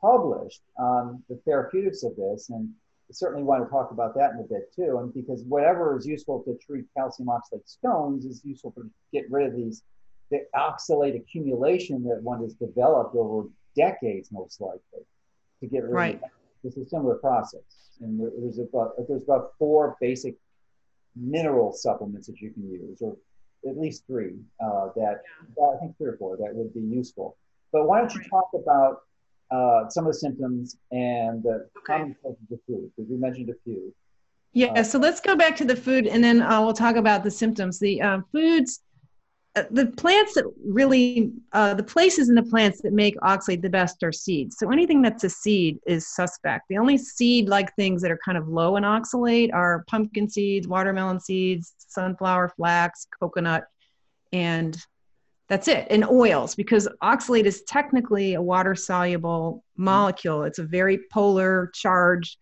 published 0.00 0.62
on 0.76 1.22
the 1.28 1.36
therapeutics 1.44 2.02
of 2.02 2.16
this, 2.16 2.50
and 2.50 2.68
certainly 3.10 3.42
want 3.42 3.62
to 3.62 3.70
talk 3.70 3.90
about 3.90 4.14
that 4.14 4.32
in 4.32 4.40
a 4.40 4.42
bit 4.42 4.72
too. 4.74 4.98
And 4.98 5.12
because 5.12 5.42
whatever 5.44 5.98
is 5.98 6.06
useful 6.06 6.42
to 6.44 6.58
treat 6.64 6.84
calcium 6.96 7.28
oxalate 7.28 7.68
stones 7.68 8.24
is 8.24 8.42
useful 8.44 8.72
to 8.72 8.90
get 9.12 9.30
rid 9.30 9.46
of 9.46 9.56
these 9.56 9.82
the 10.30 10.46
oxalate 10.56 11.14
accumulation 11.14 12.02
that 12.04 12.22
one 12.22 12.42
has 12.42 12.54
developed 12.54 13.14
over 13.14 13.48
decades, 13.76 14.32
most 14.32 14.60
likely, 14.60 15.04
to 15.60 15.66
get 15.66 15.84
rid 15.84 15.92
right. 15.92 16.14
of. 16.16 16.30
It's 16.64 16.76
a 16.78 16.88
similar 16.88 17.16
process, 17.16 17.60
and 18.00 18.20
there's 18.20 18.58
about 18.58 18.92
there's 19.08 19.22
about 19.22 19.52
four 19.58 19.96
basic 20.00 20.34
mineral 21.16 21.72
supplements 21.72 22.26
that 22.26 22.40
you 22.40 22.50
can 22.52 22.68
use, 22.70 23.02
or 23.02 23.16
at 23.68 23.78
least 23.78 24.06
three 24.06 24.34
uh, 24.64 24.88
that 24.96 25.20
I 25.62 25.78
think 25.78 25.96
three 25.98 26.08
or 26.08 26.16
four 26.16 26.36
that 26.38 26.54
would 26.54 26.72
be 26.74 26.80
useful. 26.80 27.36
But 27.72 27.86
why 27.86 28.00
don't 28.00 28.14
you 28.14 28.22
talk 28.28 28.48
about 28.54 28.98
uh, 29.50 29.88
some 29.88 30.06
of 30.06 30.12
the 30.12 30.18
symptoms 30.18 30.76
and 30.90 31.42
the 31.42 31.68
Okay. 31.78 31.98
common 31.98 32.16
sources 32.22 32.44
of 32.52 32.58
food? 32.66 32.90
Because 32.96 33.10
you 33.10 33.18
mentioned 33.18 33.50
a 33.50 33.54
few. 33.64 33.94
Yeah, 34.54 34.72
Uh, 34.72 34.82
so 34.82 34.98
let's 34.98 35.20
go 35.20 35.34
back 35.36 35.56
to 35.56 35.64
the 35.64 35.76
food 35.76 36.06
and 36.06 36.22
then 36.22 36.42
uh, 36.42 36.60
we'll 36.60 36.74
talk 36.74 36.96
about 36.96 37.24
the 37.24 37.30
symptoms. 37.30 37.78
The 37.78 38.02
uh, 38.02 38.20
foods, 38.32 38.80
the 39.54 39.86
plants 39.98 40.34
that 40.34 40.44
really, 40.64 41.30
uh, 41.52 41.74
the 41.74 41.82
places 41.82 42.30
in 42.30 42.34
the 42.34 42.42
plants 42.42 42.80
that 42.80 42.92
make 42.92 43.16
oxalate 43.18 43.60
the 43.60 43.68
best 43.68 44.02
are 44.02 44.12
seeds. 44.12 44.56
So 44.58 44.70
anything 44.70 45.02
that's 45.02 45.24
a 45.24 45.30
seed 45.30 45.78
is 45.86 46.08
suspect. 46.08 46.64
The 46.68 46.78
only 46.78 46.96
seed 46.96 47.48
like 47.48 47.74
things 47.76 48.00
that 48.02 48.10
are 48.10 48.18
kind 48.24 48.38
of 48.38 48.48
low 48.48 48.76
in 48.76 48.84
oxalate 48.84 49.52
are 49.52 49.84
pumpkin 49.88 50.28
seeds, 50.28 50.66
watermelon 50.66 51.20
seeds, 51.20 51.74
sunflower, 51.76 52.54
flax, 52.56 53.06
coconut, 53.20 53.64
and 54.32 54.76
that's 55.48 55.68
it. 55.68 55.86
And 55.90 56.04
oils, 56.06 56.54
because 56.54 56.88
oxalate 57.02 57.44
is 57.44 57.62
technically 57.64 58.34
a 58.34 58.42
water 58.42 58.74
soluble 58.74 59.64
molecule. 59.76 60.44
It's 60.44 60.60
a 60.60 60.64
very 60.64 61.00
polar 61.12 61.70
charged 61.74 62.38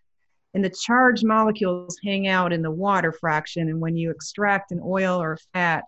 and 0.54 0.64
the 0.64 0.70
charged 0.70 1.24
molecules 1.24 1.96
hang 2.04 2.26
out 2.26 2.52
in 2.52 2.62
the 2.62 2.70
water 2.70 3.12
fraction 3.12 3.68
and 3.68 3.80
when 3.80 3.96
you 3.96 4.10
extract 4.10 4.72
an 4.72 4.80
oil 4.84 5.20
or 5.20 5.34
a 5.34 5.38
fat 5.52 5.84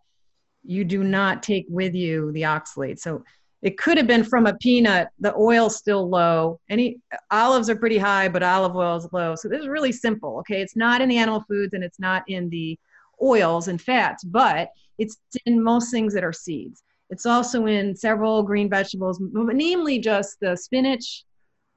you 0.64 0.84
do 0.84 1.02
not 1.02 1.42
take 1.42 1.66
with 1.68 1.94
you 1.94 2.32
the 2.32 2.42
oxalate 2.42 2.98
so 2.98 3.22
it 3.62 3.78
could 3.78 3.96
have 3.96 4.06
been 4.06 4.24
from 4.24 4.46
a 4.46 4.54
peanut 4.56 5.08
the 5.20 5.34
oil's 5.36 5.76
still 5.76 6.08
low 6.08 6.58
any 6.68 6.98
olives 7.30 7.68
are 7.68 7.76
pretty 7.76 7.98
high 7.98 8.28
but 8.28 8.42
olive 8.42 8.76
oil 8.76 8.96
is 8.96 9.08
low 9.12 9.34
so 9.34 9.48
this 9.48 9.60
is 9.60 9.68
really 9.68 9.92
simple 9.92 10.38
okay 10.38 10.60
it's 10.60 10.76
not 10.76 11.00
in 11.00 11.08
the 11.08 11.18
animal 11.18 11.44
foods 11.48 11.74
and 11.74 11.84
it's 11.84 12.00
not 12.00 12.22
in 12.28 12.48
the 12.50 12.78
oils 13.22 13.68
and 13.68 13.80
fats 13.80 14.24
but 14.24 14.70
it's 14.98 15.18
in 15.46 15.62
most 15.62 15.90
things 15.90 16.14
that 16.14 16.24
are 16.24 16.32
seeds 16.32 16.82
it's 17.10 17.26
also 17.26 17.66
in 17.66 17.94
several 17.94 18.42
green 18.42 18.68
vegetables 18.68 19.20
namely 19.32 19.98
just 19.98 20.38
the 20.40 20.56
spinach 20.56 21.24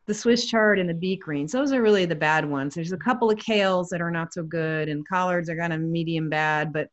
the 0.08 0.14
Swiss 0.14 0.46
chard 0.46 0.80
and 0.80 0.90
the 0.90 0.94
beet 0.94 1.22
greens. 1.22 1.52
Those 1.52 1.72
are 1.72 1.82
really 1.82 2.06
the 2.06 2.16
bad 2.16 2.48
ones. 2.48 2.76
There's 2.76 2.92
a 2.92 2.98
couple 2.98 3.32
of 3.32 3.40
kales 3.40 3.90
that 3.90 4.02
are 4.02 4.12
not 4.12 4.34
so 4.34 4.44
good, 4.44 4.88
and 4.88 5.08
collards 5.08 5.50
are 5.50 5.58
kind 5.58 5.74
of 5.74 5.82
medium 5.82 6.30
bad. 6.30 6.72
But 6.72 6.90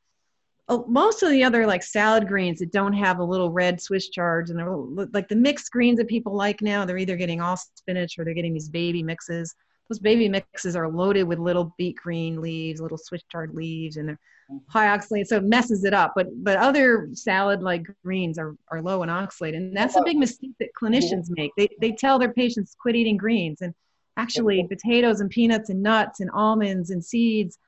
Oh, 0.73 0.87
most 0.89 1.23
of 1.23 1.29
the 1.29 1.45
other 1.45 1.67
like 1.67 1.83
salad 1.83 2.27
greens 2.27 2.61
that 2.61 2.73
don't 2.73 2.95
have 2.95 3.19
a 3.19 3.25
little 3.25 3.51
red 3.51 3.79
Swiss 3.79 4.09
chards 4.09 4.49
and 4.49 4.59
they're 4.59 4.75
like 5.13 5.29
the 5.29 5.37
mixed 5.37 5.71
greens 5.71 5.99
that 5.99 6.09
people 6.09 6.35
like 6.35 6.63
now, 6.63 6.87
they're 6.87 6.97
either 6.97 7.15
getting 7.15 7.43
all 7.43 7.59
spinach 7.59 8.19
or 8.19 8.25
they're 8.25 8.33
getting 8.33 8.55
these 8.55 8.71
baby 8.71 9.03
mixes. 9.03 9.55
Those 9.91 9.99
baby 9.99 10.31
mixes 10.31 10.75
are 10.75 10.89
loaded 10.89 11.25
with 11.25 11.39
little 11.39 11.75
beet 11.77 11.97
green 11.97 12.41
leaves, 12.41 12.81
little 12.81 12.97
Swiss 12.97 13.23
chard 13.31 13.55
leaves, 13.55 13.99
and 13.99 14.09
they're 14.09 14.19
high 14.67 14.87
oxalate, 14.87 15.27
so 15.27 15.37
it 15.37 15.45
messes 15.45 15.85
it 15.85 15.93
up. 15.93 16.15
But 16.17 16.29
but 16.43 16.57
other 16.57 17.11
salad 17.13 17.63
like 17.63 17.85
greens 18.03 18.39
are, 18.39 18.57
are 18.69 18.81
low 18.81 19.03
in 19.03 19.11
oxalate, 19.11 19.55
and 19.55 19.77
that's 19.77 19.97
a 19.97 20.03
big 20.03 20.17
mistake 20.17 20.53
that 20.59 20.71
clinicians 20.81 21.27
make. 21.29 21.51
They 21.59 21.69
they 21.83 21.93
tell 21.93 22.19
their 22.19 22.33
patients 22.33 22.75
quit 22.81 22.97
eating 22.97 23.19
greens, 23.19 23.61
and 23.61 23.75
actually 24.17 24.67
potatoes 24.67 25.21
and 25.21 25.29
peanuts 25.29 25.69
and 25.69 25.83
nuts 25.83 26.21
and 26.21 26.31
almonds 26.31 26.89
and 26.89 27.05
seeds 27.05 27.59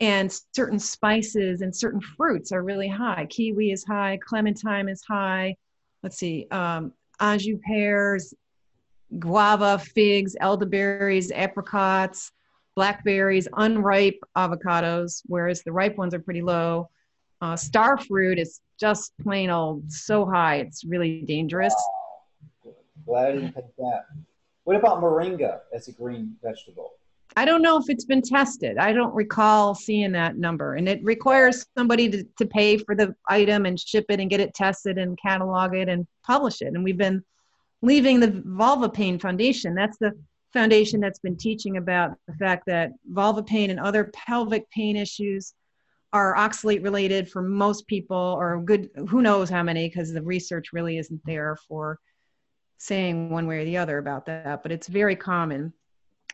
and 0.00 0.32
certain 0.54 0.78
spices 0.78 1.62
and 1.62 1.74
certain 1.74 2.00
fruits 2.00 2.52
are 2.52 2.62
really 2.62 2.88
high. 2.88 3.26
Kiwi 3.30 3.72
is 3.72 3.84
high, 3.84 4.18
clementine 4.26 4.88
is 4.88 5.02
high. 5.08 5.56
Let's 6.02 6.18
see, 6.18 6.46
um, 6.50 6.92
anjou 7.20 7.58
pears, 7.58 8.34
guava, 9.18 9.78
figs, 9.78 10.36
elderberries, 10.40 11.32
apricots, 11.32 12.30
blackberries, 12.74 13.48
unripe 13.56 14.18
avocados, 14.36 15.22
whereas 15.26 15.62
the 15.62 15.72
ripe 15.72 15.96
ones 15.96 16.14
are 16.14 16.20
pretty 16.20 16.42
low. 16.42 16.88
Uh, 17.40 17.56
star 17.56 17.98
fruit 17.98 18.38
is 18.38 18.60
just 18.78 19.12
plain 19.22 19.50
old 19.50 19.90
so 19.90 20.26
high, 20.26 20.56
it's 20.56 20.84
really 20.84 21.22
dangerous. 21.22 21.74
Glad 23.06 23.28
I 23.28 23.32
didn't 23.32 23.54
pick 23.54 23.76
that. 23.78 24.06
What 24.64 24.76
about 24.76 25.00
moringa 25.00 25.60
as 25.72 25.88
a 25.88 25.92
green 25.92 26.36
vegetable? 26.42 26.92
I 27.36 27.44
don't 27.44 27.62
know 27.62 27.76
if 27.78 27.88
it's 27.88 28.04
been 28.04 28.22
tested. 28.22 28.78
I 28.78 28.92
don't 28.92 29.14
recall 29.14 29.74
seeing 29.74 30.12
that 30.12 30.36
number. 30.36 30.74
And 30.74 30.88
it 30.88 31.02
requires 31.02 31.66
somebody 31.76 32.08
to, 32.08 32.24
to 32.38 32.46
pay 32.46 32.78
for 32.78 32.94
the 32.94 33.14
item 33.28 33.66
and 33.66 33.78
ship 33.78 34.06
it 34.08 34.20
and 34.20 34.30
get 34.30 34.40
it 34.40 34.54
tested 34.54 34.96
and 34.96 35.18
catalog 35.20 35.74
it 35.74 35.88
and 35.88 36.06
publish 36.24 36.62
it. 36.62 36.68
And 36.68 36.82
we've 36.82 36.96
been 36.96 37.22
leaving 37.82 38.20
the 38.20 38.42
vulva 38.44 38.88
pain 38.88 39.18
foundation. 39.18 39.74
That's 39.74 39.98
the 39.98 40.12
foundation 40.52 41.00
that's 41.00 41.18
been 41.18 41.36
teaching 41.36 41.76
about 41.76 42.16
the 42.26 42.34
fact 42.34 42.64
that 42.66 42.90
vulva 43.06 43.42
pain 43.42 43.70
and 43.70 43.78
other 43.78 44.04
pelvic 44.14 44.70
pain 44.70 44.96
issues 44.96 45.52
are 46.12 46.34
oxalate 46.34 46.82
related 46.82 47.30
for 47.30 47.42
most 47.42 47.86
people 47.86 48.16
or 48.16 48.62
good 48.62 48.88
who 49.08 49.20
knows 49.20 49.50
how 49.50 49.62
many 49.62 49.86
because 49.86 50.12
the 50.12 50.22
research 50.22 50.72
really 50.72 50.96
isn't 50.96 51.20
there 51.26 51.58
for 51.68 51.98
saying 52.78 53.28
one 53.28 53.46
way 53.46 53.58
or 53.58 53.64
the 53.66 53.76
other 53.76 53.98
about 53.98 54.24
that 54.24 54.62
but 54.62 54.72
it's 54.72 54.86
very 54.86 55.14
common 55.14 55.72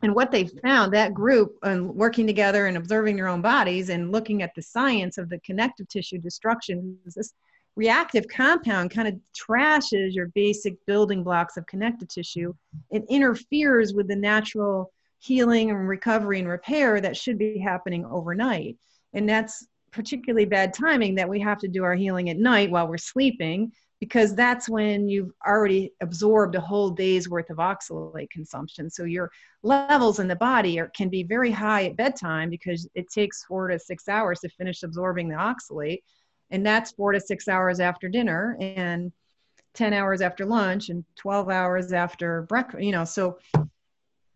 and 0.03 0.15
what 0.15 0.33
they 0.33 0.47
found 0.47 0.93
that 0.93 1.15
group 1.15 1.57
and 1.63 1.89
working 1.95 2.27
together 2.27 2.67
and 2.67 2.77
observing 2.77 3.17
their 3.17 3.29
own 3.29 3.41
bodies 3.41 3.89
and 3.89 4.13
looking 4.13 4.43
at 4.43 4.55
the 4.55 4.63
science 4.63 5.17
of 5.17 5.29
the 5.29 5.39
connective 5.41 5.89
tissue 5.89 6.19
destruction 6.19 6.99
this 7.05 7.33
reactive 7.77 8.27
compound 8.29 8.91
kind 8.91 9.09
of 9.09 9.15
trashes 9.35 10.15
your 10.15 10.29
basic 10.35 10.75
building 10.87 11.23
blocks 11.23 11.57
of 11.57 11.67
connective 11.67 12.09
tissue. 12.09 12.53
It 12.91 13.05
interferes 13.09 13.95
with 13.95 14.09
the 14.09 14.17
natural 14.17 14.93
healing 15.21 15.71
and 15.71 15.89
recovery 15.89 16.41
and 16.41 16.49
repair 16.49 17.01
that 17.01 17.17
should 17.17 17.39
be 17.39 17.59
happening 17.59 18.05
overnight. 18.05 18.77
And 19.15 19.29
that's 19.29 19.67
particularly 19.91 20.45
bad 20.45 20.75
timing 20.75 21.15
that 21.15 21.29
we 21.29 21.41
have 21.41 21.59
to 21.59 21.69
do 21.69 21.85
our 21.85 21.95
healing 21.95 22.29
at 22.31 22.39
night 22.39 22.71
while 22.71 22.89
we're 22.89 22.99
sleeping 22.99 23.73
because 24.03 24.35
that's 24.35 24.69
when 24.69 25.09
you've 25.09 25.31
already 25.47 25.93
absorbed 26.01 26.57
a 26.57 26.61
whole 26.61 26.91
day's 26.91 27.29
worth 27.29 27.51
of 27.51 27.59
oxalate 27.59 28.29
consumption. 28.31 28.91
So 28.91 29.05
your 29.05 29.31
levels 29.63 30.19
in 30.19 30.27
the 30.27 30.35
body 30.35 30.81
are, 30.81 30.89
can 30.89 31.09
be 31.09 31.23
very 31.23 31.53
high 31.53 31.85
at 31.85 31.95
bedtime 31.95 32.51
because 32.51 32.89
it 32.97 33.09
takes 33.13 33.45
four 33.45 33.69
to 33.69 33.79
six 33.79 34.09
hours 34.09 34.41
to 34.41 34.49
finish 34.49 34.83
absorbing 34.83 35.29
the 35.29 35.37
oxalate. 35.37 36.03
And 36.51 36.67
that's 36.67 36.91
four 36.91 37.13
to 37.13 37.21
six 37.21 37.47
hours 37.47 37.79
after 37.79 38.09
dinner 38.09 38.57
and 38.61 39.13
10 39.75 39.93
hours 39.93 40.21
after 40.21 40.47
lunch 40.47 40.89
and 40.89 41.05
12 41.15 41.49
hours 41.49 41.93
after 41.93 42.43
breakfast 42.43 42.83
you 42.83 42.91
know. 42.91 43.05
So 43.05 43.39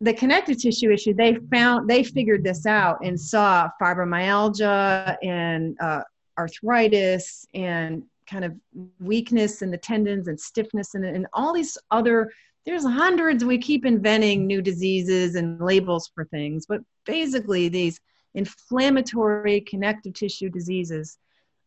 the 0.00 0.14
connective 0.14 0.62
tissue 0.62 0.92
issue 0.92 1.12
they 1.12 1.38
found 1.50 1.90
they 1.90 2.04
figured 2.04 2.44
this 2.44 2.66
out 2.66 2.98
and 3.02 3.20
saw 3.20 3.68
fibromyalgia 3.82 5.16
and 5.24 5.76
uh, 5.80 6.02
arthritis 6.38 7.48
and 7.52 8.04
kind 8.26 8.44
of 8.44 8.54
weakness 9.00 9.62
in 9.62 9.70
the 9.70 9.78
tendons 9.78 10.28
and 10.28 10.38
stiffness 10.38 10.94
and, 10.94 11.04
and 11.04 11.26
all 11.32 11.52
these 11.52 11.78
other 11.90 12.30
there's 12.64 12.84
hundreds 12.84 13.44
we 13.44 13.58
keep 13.58 13.86
inventing 13.86 14.46
new 14.46 14.60
diseases 14.60 15.34
and 15.36 15.60
labels 15.60 16.10
for 16.14 16.24
things 16.26 16.66
but 16.66 16.80
basically 17.04 17.68
these 17.68 18.00
inflammatory 18.34 19.60
connective 19.62 20.14
tissue 20.14 20.48
diseases 20.48 21.18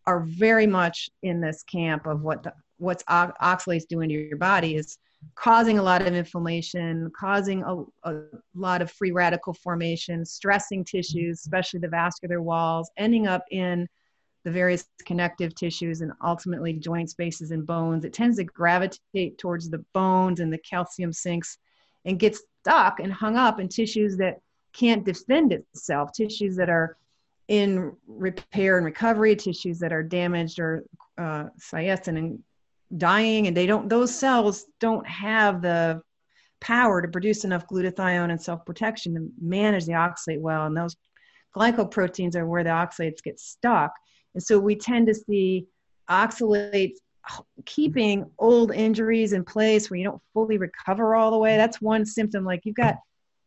are 0.06 0.22
very 0.22 0.67
much 0.67 1.10
in 1.24 1.41
this 1.41 1.63
camp 1.63 2.06
of 2.06 2.22
what 2.22 2.43
the, 2.43 2.54
what's 2.78 3.04
oxalates 3.04 3.88
doing 3.88 4.10
to 4.10 4.15
your 4.15 4.38
body 4.38 4.76
is 4.76 4.98
causing 5.36 5.80
a 5.80 5.84
lot 5.84 6.02
of 6.02 6.13
inflammation, 6.13 7.12
causing 7.17 7.63
a, 7.63 8.10
a, 8.10 8.22
lot 8.56 8.82
of 8.82 8.91
free 8.91 9.12
radical 9.12 9.54
formation, 9.54 10.26
stressing 10.26 10.84
tissues, 10.86 11.39
especially 11.41 11.80
the 11.80 11.88
vascular 11.88 12.41
walls, 12.41 12.89
ending 12.98 13.28
up 13.28 13.43
in 13.52 13.88
the 14.43 14.52
various 14.52 14.86
connective 15.06 15.54
tissues 15.56 16.02
and 16.02 16.12
ultimately 16.23 16.73
joint 16.73 17.10
spaces 17.10 17.52
and 17.52 17.65
bones. 17.65 18.06
It 18.06 18.13
tends 18.13 18.38
to 18.38 18.43
gravitate 18.43 19.38
towards 19.38 19.69
the 19.69 19.84
bones 19.93 20.39
and 20.39 20.52
the 20.52 20.60
calcium 20.60 21.12
sinks 21.12 21.58
and 22.06 22.19
gets 22.19 22.41
stuck 22.62 22.99
and 22.99 23.12
hung 23.12 23.36
up 23.36 23.60
in 23.60 23.67
tissues 23.67 24.17
that 24.17 24.39
can't 24.73 25.06
defend 25.06 25.52
itself, 25.52 26.12
tissues 26.13 26.56
that 26.56 26.69
are 26.69 26.97
in 27.47 27.93
repair 28.08 28.78
and 28.78 28.86
recovery, 28.86 29.36
tissues 29.36 29.80
that 29.80 29.91
are 29.91 30.04
damaged 30.04 30.60
or 30.60 30.84
uh, 31.17 31.45
and 31.73 32.39
dying 32.97 33.47
and 33.47 33.56
they 33.56 33.67
don't 33.67 33.88
those 33.88 34.13
cells 34.13 34.65
don't 34.80 35.08
have 35.08 35.62
the 35.62 36.02
power 36.60 37.02
to 37.02 37.08
produce 37.08 37.43
enough 37.43 37.67
glutathione 37.67 38.32
and 38.32 38.41
self-protection 38.41 39.13
to 39.13 39.30
manage 39.39 39.86
the 39.86 39.93
oxalate 39.93 40.39
well 40.39 40.65
and 40.65 40.75
those 40.75 40.95
glycoproteins 41.56 42.36
are 42.36 42.47
where 42.47 42.63
the 42.63 42.69
oxalates 42.69 43.21
get 43.23 43.39
stuck 43.39 43.93
and 44.34 44.44
so 44.44 44.60
we 44.60 44.76
tend 44.76 45.08
to 45.08 45.13
see 45.13 45.65
oxalates 46.10 46.98
keeping 47.65 48.26
old 48.39 48.74
injuries 48.74 49.34
in 49.34 49.44
place 49.44 49.89
where 49.89 49.98
you 49.98 50.04
don't 50.04 50.22
fully 50.34 50.58
recover 50.58 51.15
all 51.15 51.32
the 51.32 51.38
way 51.38 51.58
that's 51.58 51.82
one 51.82 52.06
symptom 52.06 52.44
like 52.44 52.62
you've 52.63 52.76
got 52.76 52.96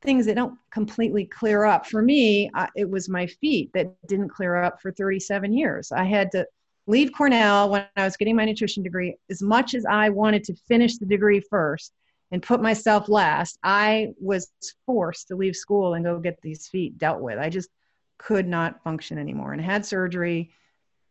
things 0.02 0.26
that 0.26 0.36
don't 0.36 0.58
completely 0.70 1.24
clear 1.24 1.64
up 1.64 1.86
for 1.86 2.02
me 2.02 2.50
it 2.76 2.88
was 2.88 3.08
my 3.08 3.26
feet 3.26 3.70
that 3.72 3.92
didn't 4.06 4.28
clear 4.28 4.56
up 4.56 4.80
for 4.80 4.92
37 4.92 5.52
years 5.52 5.90
i 5.92 6.04
had 6.04 6.30
to 6.30 6.46
leave 6.86 7.12
Cornell 7.12 7.70
when 7.70 7.86
I 7.96 8.04
was 8.04 8.16
getting 8.16 8.36
my 8.36 8.44
nutrition 8.44 8.82
degree, 8.82 9.16
as 9.30 9.42
much 9.42 9.74
as 9.74 9.84
I 9.86 10.08
wanted 10.08 10.44
to 10.44 10.54
finish 10.68 10.98
the 10.98 11.06
degree 11.06 11.40
first 11.40 11.92
and 12.30 12.42
put 12.42 12.62
myself 12.62 13.08
last, 13.08 13.58
I 13.62 14.08
was 14.20 14.50
forced 14.86 15.28
to 15.28 15.36
leave 15.36 15.54
school 15.54 15.94
and 15.94 16.04
go 16.04 16.18
get 16.18 16.40
these 16.42 16.66
feet 16.68 16.98
dealt 16.98 17.20
with. 17.20 17.38
I 17.38 17.50
just 17.50 17.68
could 18.18 18.48
not 18.48 18.82
function 18.82 19.18
anymore 19.18 19.52
and 19.52 19.60
had 19.62 19.84
surgery. 19.84 20.50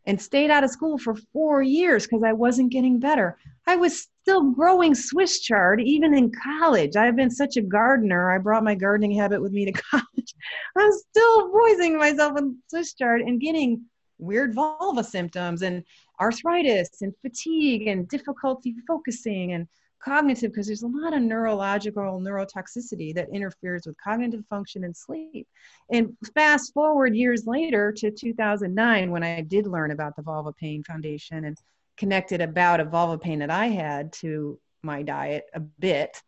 And 0.06 0.20
stayed 0.20 0.50
out 0.50 0.64
of 0.64 0.70
school 0.70 0.98
for 0.98 1.14
four 1.32 1.62
years 1.62 2.06
because 2.06 2.22
I 2.24 2.32
wasn't 2.32 2.72
getting 2.72 2.98
better. 2.98 3.38
I 3.66 3.76
was 3.76 4.08
still 4.22 4.50
growing 4.50 4.94
Swiss 4.94 5.40
chard 5.40 5.80
even 5.80 6.14
in 6.14 6.32
college. 6.32 6.96
I've 6.96 7.16
been 7.16 7.30
such 7.30 7.56
a 7.56 7.62
gardener. 7.62 8.32
I 8.32 8.38
brought 8.38 8.64
my 8.64 8.74
gardening 8.74 9.12
habit 9.12 9.40
with 9.40 9.52
me 9.52 9.64
to 9.64 9.72
college. 9.90 10.34
I'm 10.76 10.92
still 10.92 11.50
poisoning 11.50 11.98
myself 11.98 12.34
with 12.34 12.54
Swiss 12.68 12.94
chard 12.94 13.20
and 13.20 13.40
getting 13.40 13.84
weird 14.18 14.54
vulva 14.54 15.04
symptoms 15.04 15.62
and 15.62 15.82
arthritis 16.20 17.02
and 17.02 17.12
fatigue 17.22 17.88
and 17.88 18.08
difficulty 18.08 18.74
focusing 18.86 19.52
and 19.52 19.66
cognitive 20.04 20.50
because 20.50 20.66
there's 20.66 20.82
a 20.82 20.86
lot 20.86 21.14
of 21.14 21.22
neurological 21.22 22.20
neurotoxicity 22.20 23.14
that 23.14 23.28
interferes 23.32 23.86
with 23.86 23.96
cognitive 24.02 24.44
function 24.50 24.84
and 24.84 24.96
sleep. 24.96 25.46
And 25.90 26.16
fast 26.34 26.72
forward 26.72 27.14
years 27.14 27.46
later 27.46 27.92
to 27.92 28.10
2009 28.10 29.10
when 29.10 29.22
I 29.22 29.40
did 29.42 29.66
learn 29.66 29.90
about 29.90 30.16
the 30.16 30.22
Vulva 30.22 30.52
Pain 30.52 30.82
Foundation 30.82 31.44
and 31.44 31.56
connected 31.96 32.40
about 32.40 32.80
a 32.80 32.84
vulva 32.84 33.18
pain 33.18 33.38
that 33.38 33.50
I 33.50 33.66
had 33.66 34.12
to 34.14 34.58
my 34.82 35.02
diet 35.02 35.44
a 35.54 35.60
bit. 35.60 36.20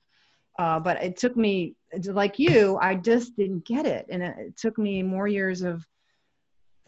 Uh, 0.58 0.78
but 0.78 1.02
it 1.02 1.16
took 1.16 1.36
me, 1.36 1.74
like 2.06 2.38
you, 2.38 2.78
I 2.80 2.94
just 2.94 3.36
didn't 3.36 3.64
get 3.64 3.86
it. 3.86 4.06
And 4.08 4.22
it 4.22 4.56
took 4.56 4.78
me 4.78 5.02
more 5.02 5.26
years 5.26 5.62
of 5.62 5.84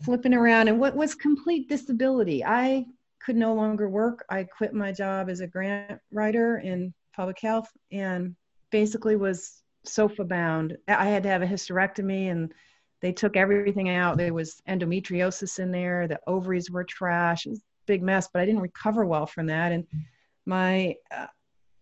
flipping 0.04 0.34
around 0.34 0.68
and 0.68 0.78
what 0.78 0.94
was 0.94 1.14
complete 1.14 1.68
disability. 1.68 2.44
I 2.44 2.86
could 3.26 3.36
no 3.36 3.52
longer 3.52 3.88
work. 3.88 4.24
I 4.30 4.44
quit 4.44 4.72
my 4.72 4.92
job 4.92 5.28
as 5.28 5.40
a 5.40 5.48
grant 5.48 6.00
writer 6.12 6.58
in 6.58 6.94
public 7.14 7.40
health 7.40 7.68
and 7.90 8.36
basically 8.70 9.16
was 9.16 9.64
sofa 9.84 10.24
bound. 10.24 10.76
I 10.86 11.06
had 11.06 11.24
to 11.24 11.28
have 11.28 11.42
a 11.42 11.46
hysterectomy 11.46 12.30
and 12.30 12.52
they 13.02 13.12
took 13.12 13.36
everything 13.36 13.88
out. 13.88 14.16
There 14.16 14.32
was 14.32 14.62
endometriosis 14.68 15.58
in 15.58 15.72
there. 15.72 16.06
The 16.06 16.20
ovaries 16.28 16.70
were 16.70 16.84
trash. 16.84 17.46
It 17.46 17.50
was 17.50 17.58
a 17.58 17.62
big 17.86 18.02
mess, 18.02 18.28
but 18.32 18.42
I 18.42 18.46
didn't 18.46 18.60
recover 18.60 19.04
well 19.04 19.26
from 19.26 19.46
that. 19.46 19.72
And 19.72 19.84
my 20.46 20.94
uh, 21.10 21.26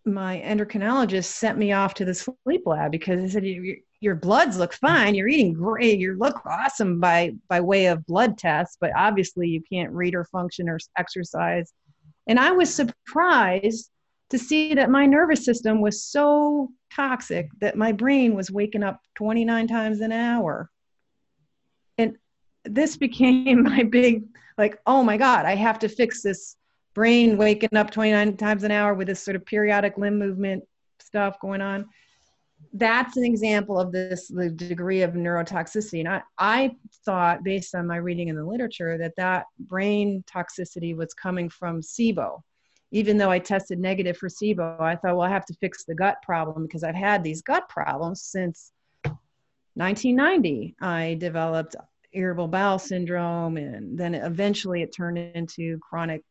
my 0.07 0.41
endocrinologist 0.45 1.25
sent 1.25 1.57
me 1.57 1.71
off 1.71 1.93
to 1.95 2.05
the 2.05 2.13
sleep 2.13 2.61
lab 2.65 2.91
because 2.91 3.21
he 3.21 3.29
said 3.29 3.43
your 4.01 4.15
bloods 4.15 4.57
look 4.57 4.73
mm. 4.73 4.79
fine. 4.79 5.15
You're 5.15 5.27
eating 5.27 5.53
great. 5.53 5.99
You 5.99 6.17
look 6.17 6.45
awesome 6.45 6.99
by 6.99 7.33
by 7.47 7.61
way 7.61 7.87
of 7.87 8.05
blood 8.05 8.37
tests 8.37 8.77
but 8.79 8.91
obviously 8.95 9.47
you 9.47 9.61
can't 9.71 9.91
read 9.91 10.15
or 10.15 10.25
function 10.25 10.69
or 10.69 10.79
exercise. 10.97 11.73
And 12.27 12.39
i 12.39 12.51
was 12.51 12.73
surprised 12.73 13.89
to 14.31 14.39
see 14.39 14.73
that 14.73 14.89
my 14.89 15.05
nervous 15.05 15.45
system 15.45 15.81
was 15.81 16.03
so 16.03 16.69
toxic 16.91 17.47
that 17.61 17.77
my 17.77 17.91
brain 17.91 18.33
was 18.35 18.49
waking 18.49 18.81
up 18.81 18.99
29 19.15 19.67
times 19.67 20.01
an 20.01 20.11
hour. 20.11 20.69
And 21.97 22.17
this 22.63 22.97
became 22.97 23.63
my 23.71 23.83
big 23.83 24.23
like 24.57 24.79
oh 24.85 25.03
my 25.03 25.17
god 25.17 25.45
i 25.45 25.55
have 25.55 25.79
to 25.79 25.89
fix 25.89 26.21
this 26.21 26.55
brain 26.93 27.37
waking 27.37 27.75
up 27.75 27.91
29 27.91 28.37
times 28.37 28.63
an 28.63 28.71
hour 28.71 28.93
with 28.93 29.07
this 29.07 29.21
sort 29.21 29.35
of 29.35 29.45
periodic 29.45 29.97
limb 29.97 30.17
movement 30.17 30.63
stuff 30.99 31.39
going 31.39 31.61
on 31.61 31.85
that's 32.77 33.15
an 33.15 33.23
example 33.23 33.79
of 33.79 33.91
this 33.91 34.27
the 34.27 34.49
degree 34.49 35.01
of 35.01 35.13
neurotoxicity. 35.13 35.99
And 35.99 36.09
I, 36.09 36.21
I 36.37 36.75
thought 37.05 37.43
based 37.43 37.73
on 37.73 37.87
my 37.87 37.97
reading 37.97 38.27
in 38.27 38.35
the 38.35 38.43
literature 38.43 38.97
that 38.97 39.15
that 39.15 39.45
brain 39.59 40.23
toxicity 40.27 40.95
was 40.95 41.13
coming 41.13 41.49
from 41.49 41.81
sibo. 41.81 42.41
Even 42.91 43.17
though 43.17 43.31
i 43.31 43.39
tested 43.39 43.79
negative 43.79 44.15
for 44.15 44.29
sibo 44.29 44.79
i 44.79 44.95
thought 44.95 45.17
well 45.17 45.21
i 45.21 45.29
have 45.29 45.45
to 45.45 45.53
fix 45.55 45.83
the 45.83 45.95
gut 45.95 46.17
problem 46.21 46.63
because 46.63 46.83
i've 46.83 46.95
had 46.95 47.23
these 47.23 47.41
gut 47.41 47.67
problems 47.67 48.21
since 48.21 48.71
1990 49.73 50.75
i 50.79 51.17
developed 51.19 51.75
irritable 52.13 52.47
bowel 52.47 52.79
syndrome 52.79 53.57
and 53.57 53.97
then 53.97 54.13
eventually 54.15 54.81
it 54.81 54.93
turned 54.93 55.17
into 55.17 55.77
chronic 55.79 56.21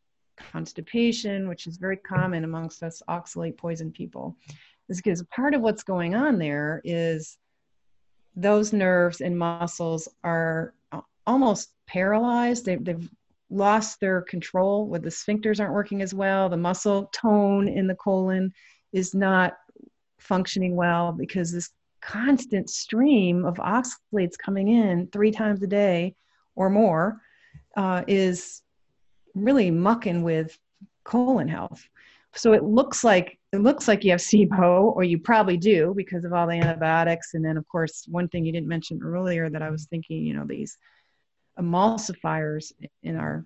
constipation 0.52 1.48
which 1.48 1.66
is 1.66 1.76
very 1.76 1.98
common 1.98 2.44
amongst 2.44 2.82
us 2.82 3.02
oxalate 3.08 3.58
poison 3.58 3.90
people 3.90 4.36
is 4.88 4.98
because 4.98 5.22
part 5.34 5.54
of 5.54 5.62
what's 5.62 5.82
going 5.82 6.14
on 6.14 6.38
there 6.38 6.80
is 6.84 7.38
those 8.36 8.72
nerves 8.72 9.20
and 9.20 9.38
muscles 9.38 10.08
are 10.22 10.74
almost 11.26 11.70
paralyzed. 11.86 12.64
They, 12.64 12.76
they've 12.76 13.08
lost 13.50 14.00
their 14.00 14.22
control 14.22 14.86
where 14.86 15.00
the 15.00 15.08
sphincters 15.08 15.60
aren't 15.60 15.74
working 15.74 16.02
as 16.02 16.12
well. 16.12 16.48
The 16.48 16.56
muscle 16.56 17.10
tone 17.14 17.68
in 17.68 17.86
the 17.86 17.94
colon 17.94 18.52
is 18.92 19.14
not 19.14 19.54
functioning 20.18 20.74
well 20.74 21.12
because 21.12 21.52
this 21.52 21.70
constant 22.00 22.68
stream 22.68 23.44
of 23.44 23.56
oxalates 23.56 24.36
coming 24.38 24.68
in 24.68 25.08
three 25.08 25.30
times 25.30 25.62
a 25.62 25.66
day 25.66 26.14
or 26.54 26.68
more 26.68 27.20
uh, 27.76 28.02
is 28.06 28.62
really 29.34 29.70
mucking 29.70 30.22
with 30.22 30.58
colon 31.04 31.48
health. 31.48 31.86
So 32.34 32.52
it 32.52 32.64
looks 32.64 33.04
like 33.04 33.38
it 33.54 33.62
looks 33.62 33.88
like 33.88 34.04
you 34.04 34.10
have 34.10 34.20
SIBO, 34.20 34.94
or 34.96 35.04
you 35.04 35.18
probably 35.18 35.56
do 35.56 35.94
because 35.96 36.24
of 36.24 36.32
all 36.32 36.46
the 36.46 36.54
antibiotics. 36.54 37.34
And 37.34 37.44
then, 37.44 37.56
of 37.56 37.66
course, 37.68 38.04
one 38.08 38.28
thing 38.28 38.44
you 38.44 38.52
didn't 38.52 38.68
mention 38.68 39.00
earlier 39.02 39.48
that 39.50 39.62
I 39.62 39.70
was 39.70 39.86
thinking, 39.86 40.24
you 40.24 40.34
know, 40.34 40.44
these 40.46 40.76
emulsifiers 41.58 42.72
in 43.02 43.16
our 43.16 43.44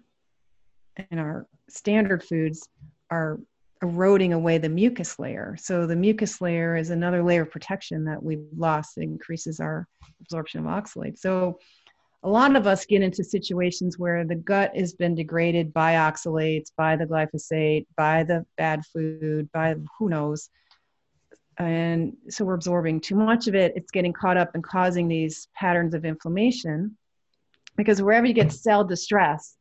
in 1.11 1.19
our 1.19 1.47
standard 1.69 2.25
foods 2.25 2.69
are 3.11 3.39
eroding 3.83 4.33
away 4.33 4.59
the 4.59 4.69
mucus 4.69 5.19
layer. 5.19 5.57
So 5.61 5.87
the 5.87 5.95
mucus 5.95 6.41
layer 6.41 6.77
is 6.77 6.91
another 6.91 7.23
layer 7.23 7.43
of 7.43 7.51
protection 7.51 8.05
that 8.07 8.21
we've 8.21 8.45
lost. 8.57 8.99
It 8.99 9.03
increases 9.03 9.61
our 9.61 9.87
absorption 10.21 10.61
of 10.61 10.67
oxalate. 10.67 11.19
So 11.19 11.59
a 12.25 12.29
lot 12.29 12.57
of 12.57 12.67
us 12.67 12.85
get 12.85 13.03
into 13.03 13.23
situations 13.23 13.99
where 13.99 14.25
the 14.25 14.35
gut 14.35 14.77
has 14.77 14.93
been 14.93 15.15
degraded 15.15 15.73
by 15.73 15.95
oxalates, 15.95 16.73
by 16.77 16.97
the 16.97 17.07
glyphosate, 17.07 17.87
by 17.97 18.25
the 18.25 18.45
bad 18.57 18.85
food, 18.87 19.49
by 19.53 19.77
who 19.99 20.09
knows. 20.09 20.51
And 21.59 22.17
so 22.29 22.45
we're 22.45 22.55
absorbing 22.55 23.01
too 23.01 23.15
much 23.15 23.47
of 23.47 23.55
it. 23.55 23.73
It's 23.77 23.91
getting 23.91 24.13
caught 24.13 24.37
up 24.37 24.51
and 24.55 24.65
causing 24.65 25.07
these 25.07 25.49
patterns 25.55 25.95
of 25.95 26.05
inflammation. 26.05 26.97
Because 27.77 28.03
wherever 28.03 28.27
you 28.27 28.35
get 28.35 28.53
cell 28.53 28.85
distress, 28.85 29.57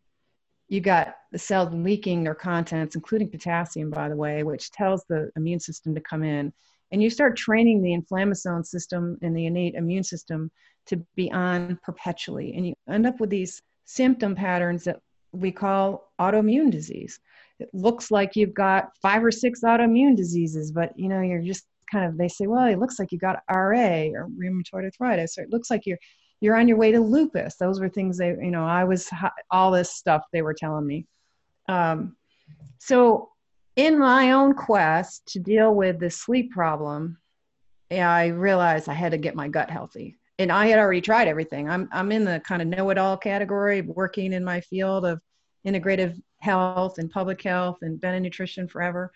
you 0.68 0.82
got 0.82 1.16
the 1.32 1.40
cells 1.40 1.74
leaking 1.74 2.24
their 2.24 2.36
contents, 2.36 2.96
including 2.96 3.30
potassium, 3.30 3.90
by 3.92 4.10
the 4.10 4.16
way, 4.16 4.44
which 4.44 4.72
tells 4.72 5.04
the 5.08 5.32
immune 5.36 5.60
system 5.60 5.94
to 5.96 6.02
come 6.02 6.24
in. 6.24 6.52
And 6.92 7.02
you 7.02 7.10
start 7.10 7.38
training 7.38 7.82
the 7.82 7.98
inflammasome 7.98 8.66
system 8.66 9.18
and 9.22 9.36
the 9.36 9.46
innate 9.46 9.76
immune 9.76 10.04
system 10.04 10.52
to 10.88 11.06
be 11.16 11.32
on 11.32 11.80
perpetually. 11.84 12.54
And 12.56 12.68
you 12.68 12.74
end 12.90 13.06
up 13.06 13.20
with 13.20 13.30
these 13.30 13.62
symptom 13.86 14.36
patterns 14.36 14.84
that 14.86 15.00
we 15.32 15.52
call 15.52 16.12
autoimmune 16.20 16.72
disease. 16.72 17.20
It 17.60 17.70
looks 17.74 18.12
like 18.12 18.36
you've 18.36 18.54
got 18.54 18.90
five 19.02 19.24
or 19.24 19.32
six 19.32 19.62
autoimmune 19.64 20.16
diseases, 20.16 20.72
but 20.72 20.98
you 20.98 21.10
know, 21.10 21.22
you're 21.22 21.42
just 21.42 21.66
kind 21.92 22.06
of 22.06 22.18
they 22.18 22.28
say, 22.28 22.48
well, 22.48 22.68
it 22.68 22.80
looks 22.80 23.00
like 23.00 23.12
you 23.12 23.18
got 23.18 23.44
RA 23.50 24.04
or 24.14 24.28
rheumatoid 24.30 24.86
arthritis, 24.86 25.38
or 25.38 25.44
it 25.44 25.52
looks 25.52 25.70
like 25.70 25.86
you're 25.86 25.98
you're 26.40 26.56
on 26.56 26.68
your 26.68 26.78
way 26.78 26.92
to 26.92 27.00
lupus. 27.00 27.56
Those 27.56 27.80
were 27.80 27.90
things 27.90 28.18
they, 28.18 28.30
you 28.30 28.52
know, 28.52 28.66
I 28.66 28.84
was 28.84 29.10
all 29.52 29.72
this 29.72 29.96
stuff 29.96 30.24
they 30.32 30.42
were 30.42 30.54
telling 30.54 30.86
me. 30.86 31.06
Um, 31.68 32.16
so, 32.80 33.30
in 33.78 33.98
my 33.98 34.32
own 34.32 34.54
quest 34.54 35.26
to 35.28 35.40
deal 35.40 35.74
with 35.74 36.00
the 36.00 36.10
sleep 36.10 36.52
problem, 36.52 37.18
I 37.92 38.28
realized 38.28 38.90
I 38.90 38.94
had 38.94 39.12
to 39.12 39.18
get 39.18 39.36
my 39.36 39.48
gut 39.48 39.70
healthy 39.70 40.18
and 40.40 40.52
I 40.52 40.68
had 40.68 40.80
already 40.80 41.00
tried 41.00 41.28
everything. 41.28 41.70
I'm 41.70 41.88
I'm 41.92 42.12
in 42.12 42.26
the 42.26 42.42
kind 42.46 42.62
of 42.62 42.68
know-it-all 42.68 43.18
category, 43.18 43.82
working 43.82 44.34
in 44.34 44.44
my 44.44 44.60
field 44.62 45.06
of 45.06 45.22
integrative 45.66 46.20
health 46.42 46.98
and 46.98 47.10
public 47.10 47.42
health 47.42 47.78
and 47.82 48.02
been 48.02 48.16
in 48.16 48.24
nutrition 48.24 48.68
forever. 48.68 49.12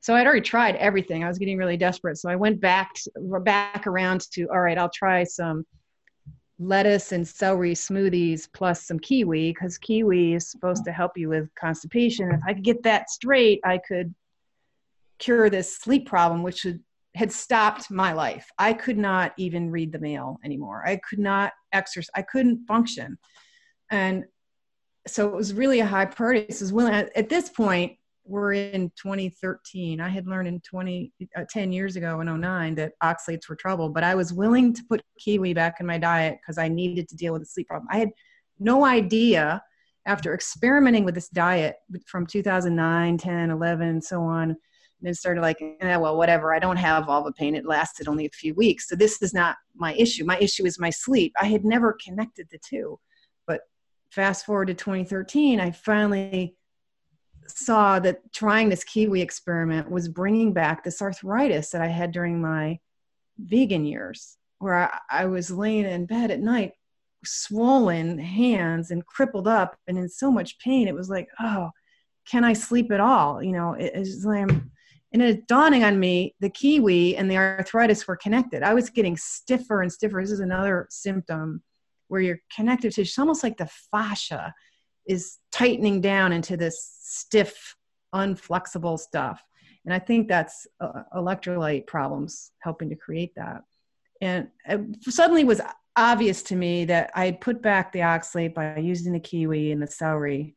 So 0.00 0.14
I'd 0.14 0.26
already 0.26 0.42
tried 0.42 0.76
everything. 0.76 1.24
I 1.24 1.28
was 1.28 1.38
getting 1.38 1.58
really 1.58 1.76
desperate. 1.76 2.18
So 2.18 2.28
I 2.28 2.36
went 2.36 2.60
back 2.60 2.90
back 3.42 3.86
around 3.86 4.22
to 4.32 4.48
all 4.50 4.60
right, 4.60 4.78
I'll 4.78 4.90
try 4.90 5.24
some 5.24 5.64
lettuce 6.60 7.12
and 7.12 7.26
celery 7.26 7.72
smoothies 7.72 8.46
plus 8.52 8.86
some 8.86 8.98
kiwi 8.98 9.50
because 9.50 9.78
kiwi 9.78 10.34
is 10.34 10.50
supposed 10.50 10.84
to 10.84 10.92
help 10.92 11.16
you 11.16 11.30
with 11.30 11.48
constipation. 11.54 12.30
If 12.30 12.40
I 12.46 12.52
could 12.52 12.64
get 12.64 12.82
that 12.82 13.08
straight, 13.10 13.60
I 13.64 13.78
could 13.78 14.14
cure 15.18 15.48
this 15.48 15.78
sleep 15.78 16.06
problem, 16.06 16.42
which 16.42 16.66
had 17.14 17.32
stopped 17.32 17.90
my 17.90 18.12
life. 18.12 18.46
I 18.58 18.74
could 18.74 18.98
not 18.98 19.32
even 19.38 19.70
read 19.70 19.90
the 19.90 19.98
mail 19.98 20.38
anymore. 20.44 20.86
I 20.86 20.96
could 20.96 21.18
not 21.18 21.52
exercise. 21.72 22.10
I 22.14 22.22
couldn't 22.22 22.66
function. 22.66 23.18
And 23.90 24.24
so 25.06 25.28
it 25.28 25.34
was 25.34 25.54
really 25.54 25.80
a 25.80 25.86
high 25.86 26.04
priority. 26.04 26.44
This 26.46 26.62
is 26.62 26.72
willing 26.72 26.92
at 26.94 27.28
this 27.28 27.48
point, 27.48 27.96
we're 28.24 28.52
in 28.52 28.90
2013. 28.96 30.00
I 30.00 30.08
had 30.08 30.26
learned 30.26 30.48
in 30.48 30.60
20, 30.60 31.12
uh, 31.36 31.44
10 31.48 31.72
years 31.72 31.96
ago 31.96 32.20
in 32.20 32.40
09 32.40 32.74
that 32.76 32.92
oxalates 33.02 33.48
were 33.48 33.56
trouble, 33.56 33.88
but 33.88 34.04
I 34.04 34.14
was 34.14 34.32
willing 34.32 34.72
to 34.74 34.82
put 34.88 35.02
kiwi 35.18 35.54
back 35.54 35.80
in 35.80 35.86
my 35.86 35.98
diet 35.98 36.38
because 36.40 36.58
I 36.58 36.68
needed 36.68 37.08
to 37.08 37.16
deal 37.16 37.32
with 37.32 37.42
the 37.42 37.46
sleep 37.46 37.68
problem. 37.68 37.88
I 37.90 37.98
had 37.98 38.10
no 38.58 38.84
idea 38.84 39.62
after 40.06 40.34
experimenting 40.34 41.04
with 41.04 41.14
this 41.14 41.28
diet 41.28 41.76
from 42.06 42.26
2009, 42.26 43.18
10, 43.18 43.50
11, 43.50 44.02
so 44.02 44.22
on, 44.22 44.50
and 44.50 44.56
then 45.02 45.14
started 45.14 45.40
like, 45.40 45.58
eh, 45.60 45.96
well, 45.96 46.16
whatever. 46.16 46.54
I 46.54 46.58
don't 46.58 46.76
have 46.76 47.06
vulva 47.06 47.32
pain. 47.32 47.54
It 47.54 47.66
lasted 47.66 48.08
only 48.08 48.26
a 48.26 48.30
few 48.30 48.54
weeks. 48.54 48.88
So 48.88 48.96
this 48.96 49.22
is 49.22 49.32
not 49.34 49.56
my 49.74 49.94
issue. 49.94 50.24
My 50.24 50.38
issue 50.38 50.66
is 50.66 50.78
my 50.78 50.90
sleep. 50.90 51.32
I 51.40 51.46
had 51.46 51.64
never 51.64 51.96
connected 52.04 52.48
the 52.50 52.58
two. 52.58 52.98
But 53.46 53.62
fast 54.10 54.46
forward 54.46 54.66
to 54.66 54.74
2013, 54.74 55.60
I 55.60 55.70
finally 55.70 56.56
saw 57.56 57.98
that 58.00 58.32
trying 58.32 58.68
this 58.68 58.84
kiwi 58.84 59.20
experiment 59.20 59.90
was 59.90 60.08
bringing 60.08 60.52
back 60.52 60.82
this 60.82 61.02
arthritis 61.02 61.70
that 61.70 61.82
I 61.82 61.88
had 61.88 62.12
during 62.12 62.40
my 62.40 62.78
vegan 63.38 63.84
years, 63.84 64.36
where 64.58 64.74
I, 64.74 64.98
I 65.10 65.26
was 65.26 65.50
laying 65.50 65.84
in 65.84 66.06
bed 66.06 66.30
at 66.30 66.40
night, 66.40 66.72
swollen 67.24 68.18
hands 68.18 68.90
and 68.90 69.06
crippled 69.06 69.48
up 69.48 69.76
and 69.86 69.98
in 69.98 70.08
so 70.08 70.30
much 70.30 70.58
pain. 70.58 70.88
It 70.88 70.94
was 70.94 71.10
like, 71.10 71.28
oh, 71.40 71.70
can 72.28 72.44
I 72.44 72.52
sleep 72.52 72.90
at 72.92 73.00
all? 73.00 73.42
You 73.42 73.52
know, 73.52 73.74
it, 73.74 73.92
it's 73.94 74.24
like 74.24 74.50
and 75.12 75.22
it's 75.22 75.44
dawning 75.46 75.82
on 75.82 75.98
me 75.98 76.34
the 76.40 76.50
kiwi 76.50 77.16
and 77.16 77.30
the 77.30 77.36
arthritis 77.36 78.06
were 78.06 78.16
connected. 78.16 78.62
I 78.62 78.74
was 78.74 78.90
getting 78.90 79.16
stiffer 79.16 79.82
and 79.82 79.92
stiffer. 79.92 80.20
This 80.20 80.30
is 80.30 80.40
another 80.40 80.86
symptom 80.90 81.62
where 82.08 82.20
your 82.20 82.38
connective 82.54 82.92
tissue, 82.92 83.02
it's 83.02 83.18
almost 83.18 83.42
like 83.42 83.56
the 83.56 83.70
fascia 83.90 84.54
is 85.10 85.38
tightening 85.50 86.00
down 86.00 86.32
into 86.32 86.56
this 86.56 86.96
stiff, 87.00 87.74
unflexible 88.14 88.96
stuff. 88.96 89.42
And 89.84 89.92
I 89.92 89.98
think 89.98 90.28
that's 90.28 90.68
uh, 90.80 91.02
electrolyte 91.16 91.88
problems 91.88 92.52
helping 92.60 92.88
to 92.90 92.94
create 92.94 93.34
that. 93.34 93.62
And 94.20 94.48
it 94.68 95.02
suddenly 95.02 95.42
was 95.42 95.60
obvious 95.96 96.44
to 96.44 96.54
me 96.54 96.84
that 96.84 97.10
I 97.16 97.24
had 97.24 97.40
put 97.40 97.60
back 97.60 97.90
the 97.90 98.00
oxalate 98.00 98.54
by 98.54 98.76
using 98.76 99.12
the 99.12 99.18
kiwi 99.18 99.72
and 99.72 99.82
the 99.82 99.88
celery. 99.88 100.54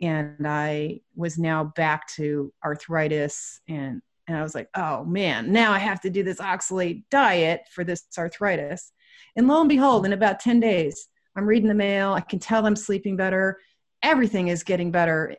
And 0.00 0.46
I 0.46 1.00
was 1.16 1.36
now 1.36 1.64
back 1.64 2.06
to 2.10 2.52
arthritis. 2.64 3.60
And, 3.66 4.00
and 4.28 4.36
I 4.36 4.42
was 4.42 4.54
like, 4.54 4.68
oh 4.76 5.04
man, 5.04 5.50
now 5.50 5.72
I 5.72 5.78
have 5.78 6.00
to 6.02 6.10
do 6.10 6.22
this 6.22 6.38
oxalate 6.38 7.02
diet 7.10 7.62
for 7.72 7.82
this 7.82 8.04
arthritis. 8.16 8.92
And 9.34 9.48
lo 9.48 9.58
and 9.58 9.68
behold, 9.68 10.06
in 10.06 10.12
about 10.12 10.38
10 10.38 10.60
days, 10.60 11.08
I'm 11.36 11.46
reading 11.46 11.68
the 11.68 11.74
mail. 11.74 12.12
I 12.12 12.20
can 12.20 12.38
tell 12.38 12.66
I'm 12.66 12.76
sleeping 12.76 13.16
better. 13.16 13.58
Everything 14.02 14.48
is 14.48 14.62
getting 14.62 14.90
better 14.90 15.36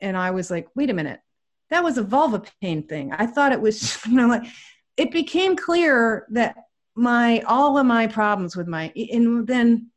and 0.00 0.16
I 0.16 0.30
was 0.30 0.50
like, 0.50 0.68
wait 0.74 0.90
a 0.90 0.94
minute, 0.94 1.20
that 1.70 1.82
was 1.82 1.98
a 1.98 2.02
vulva 2.02 2.42
pain 2.60 2.86
thing. 2.86 3.12
I 3.12 3.26
thought 3.26 3.52
it 3.52 3.60
was, 3.60 3.98
you 4.06 4.14
know, 4.14 4.28
like 4.28 4.44
it 4.96 5.10
became 5.10 5.56
clear 5.56 6.26
that 6.30 6.56
my 6.94 7.40
all 7.46 7.76
of 7.76 7.86
my 7.86 8.06
problems 8.06 8.56
with 8.56 8.66
my 8.66 8.92
and 9.12 9.46
then 9.46 9.90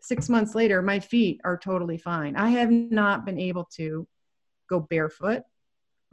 six 0.00 0.28
months 0.28 0.54
later, 0.54 0.82
my 0.82 0.98
feet 0.98 1.40
are 1.44 1.56
totally 1.56 1.98
fine. 1.98 2.34
I 2.36 2.50
have 2.50 2.70
not 2.70 3.24
been 3.24 3.38
able 3.38 3.68
to 3.76 4.08
go 4.68 4.80
barefoot 4.80 5.42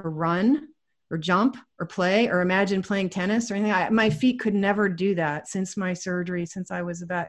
or 0.04 0.12
run 0.12 0.68
or 1.10 1.18
jump 1.18 1.58
or 1.80 1.86
play 1.86 2.28
or 2.28 2.42
imagine 2.42 2.84
playing 2.84 3.10
tennis 3.10 3.50
or 3.50 3.56
anything. 3.56 3.72
I, 3.72 3.90
my 3.90 4.10
feet 4.10 4.40
could 4.40 4.54
never 4.54 4.90
do 4.90 5.16
that 5.16 5.48
since 5.48 5.78
my 5.78 5.94
surgery, 5.94 6.46
since 6.46 6.70
I 6.70 6.82
was 6.82 7.02
about 7.02 7.28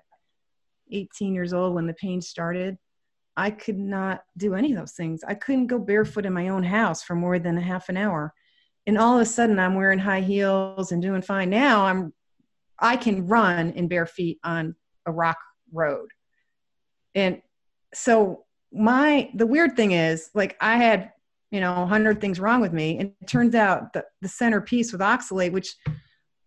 18 0.91 1.33
years 1.33 1.53
old 1.53 1.75
when 1.75 1.87
the 1.87 1.95
pain 1.95 2.21
started. 2.21 2.77
I 3.39 3.53
could 3.53 3.79
not 3.79 4.25
do 4.37 4.57
any 4.57 4.73
of 4.73 4.79
those 4.79 4.93
things. 4.93 5.23
I 5.23 5.35
couldn't 5.35 5.69
go 5.69 5.79
barefoot 5.79 6.27
in 6.27 6.33
my 6.33 6.49
own 6.49 6.65
house 6.65 7.05
for 7.05 7.15
more 7.15 7.39
than 7.39 7.57
a 7.57 7.61
half 7.61 7.89
an 7.89 7.97
hour. 7.97 8.35
And 8.89 8.99
all 8.99 9.15
of 9.15 9.23
a 9.23 9.27
sudden 9.27 9.61
I'm 9.61 9.77
wearing 9.77 10.01
high 10.01 10.23
heels 10.23 10.91
and 10.91 11.01
doing 11.01 11.23
fine. 11.23 11.49
Now 11.49 11.87
I'm 11.87 12.13
I 12.81 12.97
can 12.97 13.29
run 13.29 13.71
in 13.71 13.87
bare 13.87 14.07
feet 14.07 14.41
on 14.43 14.75
a 15.07 15.13
rock 15.13 15.39
road. 15.73 16.09
And 17.15 17.41
so 17.95 18.45
my 18.73 19.31
the 19.35 19.47
weird 19.47 19.77
thing 19.77 19.93
is 19.93 20.31
like 20.35 20.57
I 20.61 20.77
had, 20.77 21.13
you 21.53 21.61
know, 21.61 21.79
100 21.79 22.21
things 22.21 22.41
wrong 22.41 22.61
with 22.61 22.73
me 22.73 22.99
and 22.99 23.13
it 23.21 23.29
turns 23.29 23.55
out 23.55 23.93
the, 23.93 24.05
the 24.21 24.29
centerpiece 24.29 24.91
with 24.91 25.01
oxalate 25.01 25.53
which 25.53 25.77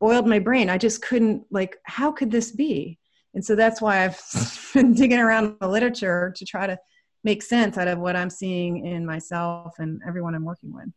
oiled 0.03 0.27
my 0.27 0.39
brain, 0.39 0.69
I 0.69 0.77
just 0.77 1.01
couldn't 1.01 1.45
like 1.51 1.77
how 1.83 2.11
could 2.11 2.31
this 2.31 2.51
be? 2.51 2.99
And 3.33 3.43
so 3.43 3.55
that's 3.55 3.81
why 3.81 4.03
I've 4.05 4.21
been 4.73 4.93
digging 4.93 5.19
around 5.19 5.57
the 5.59 5.67
literature 5.67 6.33
to 6.35 6.45
try 6.45 6.67
to 6.67 6.77
make 7.23 7.41
sense 7.41 7.77
out 7.77 7.87
of 7.87 7.99
what 7.99 8.15
I'm 8.15 8.29
seeing 8.29 8.85
in 8.85 9.05
myself 9.05 9.75
and 9.79 10.01
everyone 10.07 10.35
I'm 10.35 10.45
working 10.45 10.73
with. 10.73 10.89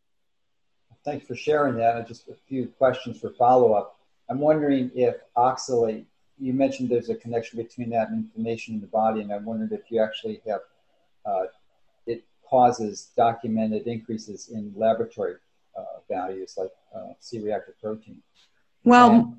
Thanks 1.05 1.27
for 1.27 1.35
sharing 1.35 1.77
that. 1.77 2.09
Just 2.09 2.29
a 2.29 2.35
few 2.49 2.67
questions 2.67 3.21
for 3.21 3.31
follow 3.31 3.75
up. 3.75 3.99
I'm 4.31 4.39
wondering 4.39 4.91
if 4.95 5.17
oxalate, 5.37 6.05
you 6.39 6.55
mentioned 6.55 6.89
there's 6.89 7.11
a 7.11 7.15
connection 7.15 7.59
between 7.59 7.91
that 7.91 8.09
and 8.09 8.25
inflammation 8.25 8.75
in 8.75 8.81
the 8.81 8.87
body, 8.87 9.21
and 9.21 9.31
I 9.31 9.37
wondered 9.37 9.73
if 9.73 9.91
you 9.91 10.03
actually 10.03 10.41
have, 10.49 10.61
uh, 11.27 11.45
it 12.07 12.25
causes 12.49 13.11
documented 13.17 13.87
increases 13.87 14.49
in 14.49 14.73
laboratory 14.75 15.35
uh, 15.77 16.01
values 16.09 16.55
like 16.57 16.71
uh, 16.95 17.13
C 17.21 17.39
reactive 17.41 17.79
protein. 17.81 18.23
Well, 18.83 19.37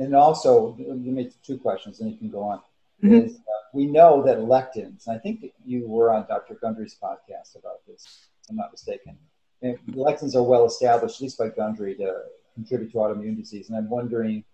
and, 0.00 0.14
also, 0.14 0.76
you 0.78 1.12
made 1.12 1.32
two 1.42 1.58
questions, 1.58 2.00
and 2.00 2.10
you 2.10 2.16
can 2.16 2.30
go 2.30 2.42
on. 2.42 2.58
Mm-hmm. 3.02 3.14
Is, 3.14 3.36
uh, 3.36 3.60
we 3.72 3.86
know 3.86 4.22
that 4.24 4.38
lectins, 4.38 5.08
I 5.08 5.18
think 5.18 5.44
you 5.64 5.86
were 5.86 6.12
on 6.12 6.26
Dr. 6.26 6.54
Gundry's 6.54 6.96
podcast 7.02 7.56
about 7.56 7.86
this, 7.86 8.28
if 8.42 8.50
I'm 8.50 8.56
not 8.56 8.72
mistaken. 8.72 9.16
And 9.62 9.78
lectins 9.90 10.34
are 10.34 10.42
well 10.42 10.66
established, 10.66 11.16
at 11.16 11.22
least 11.22 11.38
by 11.38 11.48
Gundry, 11.48 11.94
to 11.96 12.22
contribute 12.54 12.92
to 12.92 12.98
autoimmune 12.98 13.36
disease. 13.36 13.68
And 13.68 13.78
I'm 13.78 13.88
wondering, 13.88 14.44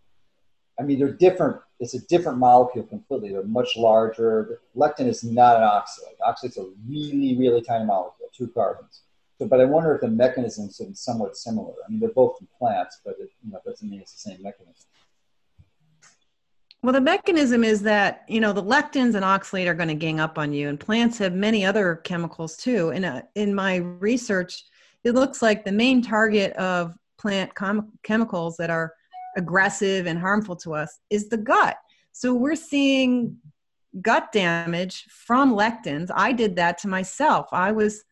I 0.79 0.83
mean, 0.83 0.99
they're 0.99 1.13
different. 1.13 1.57
It's 1.81 1.95
a 1.95 2.07
different 2.07 2.39
molecule 2.39 2.85
completely. 2.85 3.33
They're 3.33 3.45
much 3.45 3.77
larger. 3.77 4.61
Lectin 4.77 5.07
is 5.07 5.25
not 5.25 5.57
an 5.57 5.63
oxalate. 5.63 6.19
Oxalate's 6.27 6.59
a 6.59 6.69
really, 6.89 7.37
really 7.39 7.63
tiny 7.63 7.85
molecule, 7.85 8.29
two 8.37 8.49
carbons. 8.49 9.03
So, 9.39 9.47
but 9.47 9.61
I 9.61 9.65
wonder 9.65 9.95
if 9.95 10.01
the 10.01 10.09
mechanisms 10.09 10.81
are 10.81 10.87
somewhat 10.95 11.37
similar. 11.37 11.75
I 11.87 11.91
mean, 11.91 12.01
they're 12.01 12.09
both 12.11 12.39
from 12.39 12.49
plants, 12.59 13.01
but 13.05 13.17
it 13.19 13.31
you 13.45 13.53
know, 13.53 13.61
doesn't 13.65 13.89
mean 13.89 14.01
it's 14.01 14.13
the 14.13 14.31
same 14.31 14.43
mechanism. 14.43 14.87
Well, 16.87 16.93
the 16.93 17.01
mechanism 17.01 17.65
is 17.65 17.83
that, 17.83 18.23
you 18.29 18.39
know, 18.39 18.53
the 18.53 18.63
lectins 18.63 19.17
and 19.17 19.25
oxalate 19.25 19.67
are 19.67 19.75
going 19.75 19.89
to 19.89 19.95
gang 19.97 20.21
up 20.21 20.39
on 20.39 20.53
you, 20.53 20.69
and 20.69 20.79
plants 20.79 21.19
have 21.19 21.33
many 21.33 21.65
other 21.67 21.97
chemicals 22.05 22.57
too. 22.57 22.91
And 22.91 23.05
uh, 23.05 23.23
in 23.35 23.53
my 23.53 23.79
research, 23.79 24.63
it 25.03 25.11
looks 25.11 25.43
like 25.43 25.65
the 25.65 25.73
main 25.73 26.01
target 26.01 26.53
of 26.53 26.95
plant 27.19 27.53
com- 27.57 27.91
chemicals 28.05 28.57
that 28.59 28.71
are 28.71 28.95
aggressive 29.37 30.07
and 30.07 30.17
harmful 30.17 30.55
to 30.59 30.75
us 30.75 31.01
is 31.11 31.29
the 31.29 31.39
gut. 31.39 31.77
So 32.13 32.33
we're 32.33 32.55
seeing 32.55 33.37
gut 34.01 34.31
damage 34.31 35.07
from 35.09 35.55
lectins. 35.55 36.09
I 36.15 36.31
did 36.31 36.55
that 36.55 36.79
to 36.83 36.89
myself. 36.89 37.49
I 37.51 37.73
was 37.73 38.05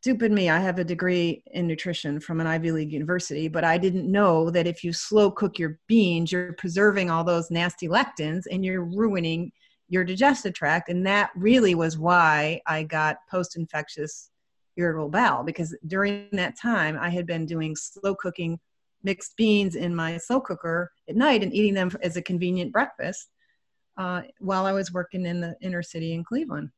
stupid 0.00 0.32
me. 0.32 0.48
I 0.48 0.60
have 0.60 0.78
a 0.78 0.84
degree 0.84 1.42
in 1.52 1.66
nutrition 1.66 2.20
from 2.20 2.40
an 2.40 2.46
Ivy 2.46 2.70
League 2.70 2.92
university, 2.92 3.48
but 3.48 3.64
I 3.64 3.78
didn't 3.78 4.10
know 4.10 4.50
that 4.50 4.66
if 4.66 4.84
you 4.84 4.92
slow 4.92 5.30
cook 5.30 5.58
your 5.58 5.78
beans, 5.88 6.30
you're 6.30 6.52
preserving 6.52 7.10
all 7.10 7.24
those 7.24 7.50
nasty 7.50 7.88
lectins 7.88 8.42
and 8.50 8.64
you're 8.64 8.84
ruining 8.84 9.50
your 9.88 10.04
digestive 10.04 10.54
tract. 10.54 10.88
And 10.88 11.06
that 11.06 11.30
really 11.34 11.74
was 11.74 11.98
why 11.98 12.60
I 12.66 12.82
got 12.82 13.16
post 13.30 13.56
infectious 13.56 14.30
irritable 14.76 15.08
bowel 15.08 15.42
because 15.42 15.76
during 15.86 16.28
that 16.32 16.58
time 16.60 16.98
I 17.00 17.08
had 17.08 17.26
been 17.26 17.46
doing 17.46 17.74
slow 17.74 18.14
cooking 18.14 18.58
mixed 19.02 19.36
beans 19.36 19.74
in 19.74 19.94
my 19.94 20.18
slow 20.18 20.40
cooker 20.40 20.92
at 21.08 21.16
night 21.16 21.42
and 21.42 21.54
eating 21.54 21.74
them 21.74 21.90
as 22.02 22.16
a 22.16 22.22
convenient 22.22 22.72
breakfast 22.72 23.30
uh, 23.96 24.22
while 24.38 24.66
I 24.66 24.72
was 24.72 24.92
working 24.92 25.24
in 25.24 25.40
the 25.40 25.56
inner 25.62 25.82
city 25.82 26.12
in 26.12 26.24
Cleveland. 26.24 26.70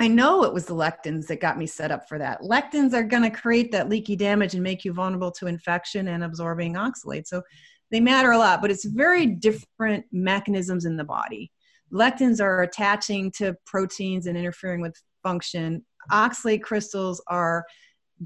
I 0.00 0.08
know 0.08 0.42
it 0.42 0.52
was 0.52 0.66
the 0.66 0.74
lectins 0.74 1.26
that 1.28 1.40
got 1.40 1.56
me 1.56 1.66
set 1.66 1.92
up 1.92 2.08
for 2.08 2.18
that. 2.18 2.40
Lectins 2.40 2.94
are 2.94 3.02
going 3.04 3.22
to 3.22 3.30
create 3.30 3.70
that 3.72 3.88
leaky 3.88 4.16
damage 4.16 4.54
and 4.54 4.62
make 4.62 4.84
you 4.84 4.92
vulnerable 4.92 5.30
to 5.32 5.46
infection 5.46 6.08
and 6.08 6.24
absorbing 6.24 6.74
oxalate. 6.74 7.26
So 7.26 7.42
they 7.90 8.00
matter 8.00 8.32
a 8.32 8.38
lot, 8.38 8.60
but 8.60 8.72
it's 8.72 8.84
very 8.84 9.26
different 9.26 10.04
mechanisms 10.10 10.84
in 10.84 10.96
the 10.96 11.04
body. 11.04 11.52
Lectins 11.92 12.40
are 12.40 12.62
attaching 12.62 13.30
to 13.32 13.54
proteins 13.66 14.26
and 14.26 14.36
interfering 14.36 14.80
with 14.80 14.96
function. 15.22 15.84
Oxalate 16.10 16.62
crystals 16.62 17.22
are 17.28 17.64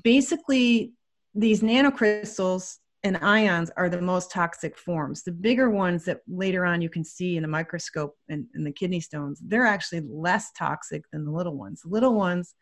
basically 0.02 0.92
these 1.34 1.60
nanocrystals 1.60 2.76
and 3.04 3.16
ions 3.18 3.70
are 3.76 3.88
the 3.88 4.00
most 4.00 4.30
toxic 4.30 4.76
forms. 4.76 5.22
The 5.22 5.32
bigger 5.32 5.70
ones 5.70 6.04
that 6.04 6.20
later 6.26 6.64
on 6.64 6.82
you 6.82 6.90
can 6.90 7.04
see 7.04 7.36
in 7.36 7.42
the 7.42 7.48
microscope 7.48 8.16
and 8.28 8.46
the 8.54 8.72
kidney 8.72 9.00
stones, 9.00 9.40
they're 9.44 9.66
actually 9.66 10.02
less 10.08 10.50
toxic 10.52 11.04
than 11.12 11.24
the 11.24 11.30
little 11.30 11.56
ones. 11.56 11.82
The 11.82 11.90
little 11.90 12.14
ones 12.14 12.54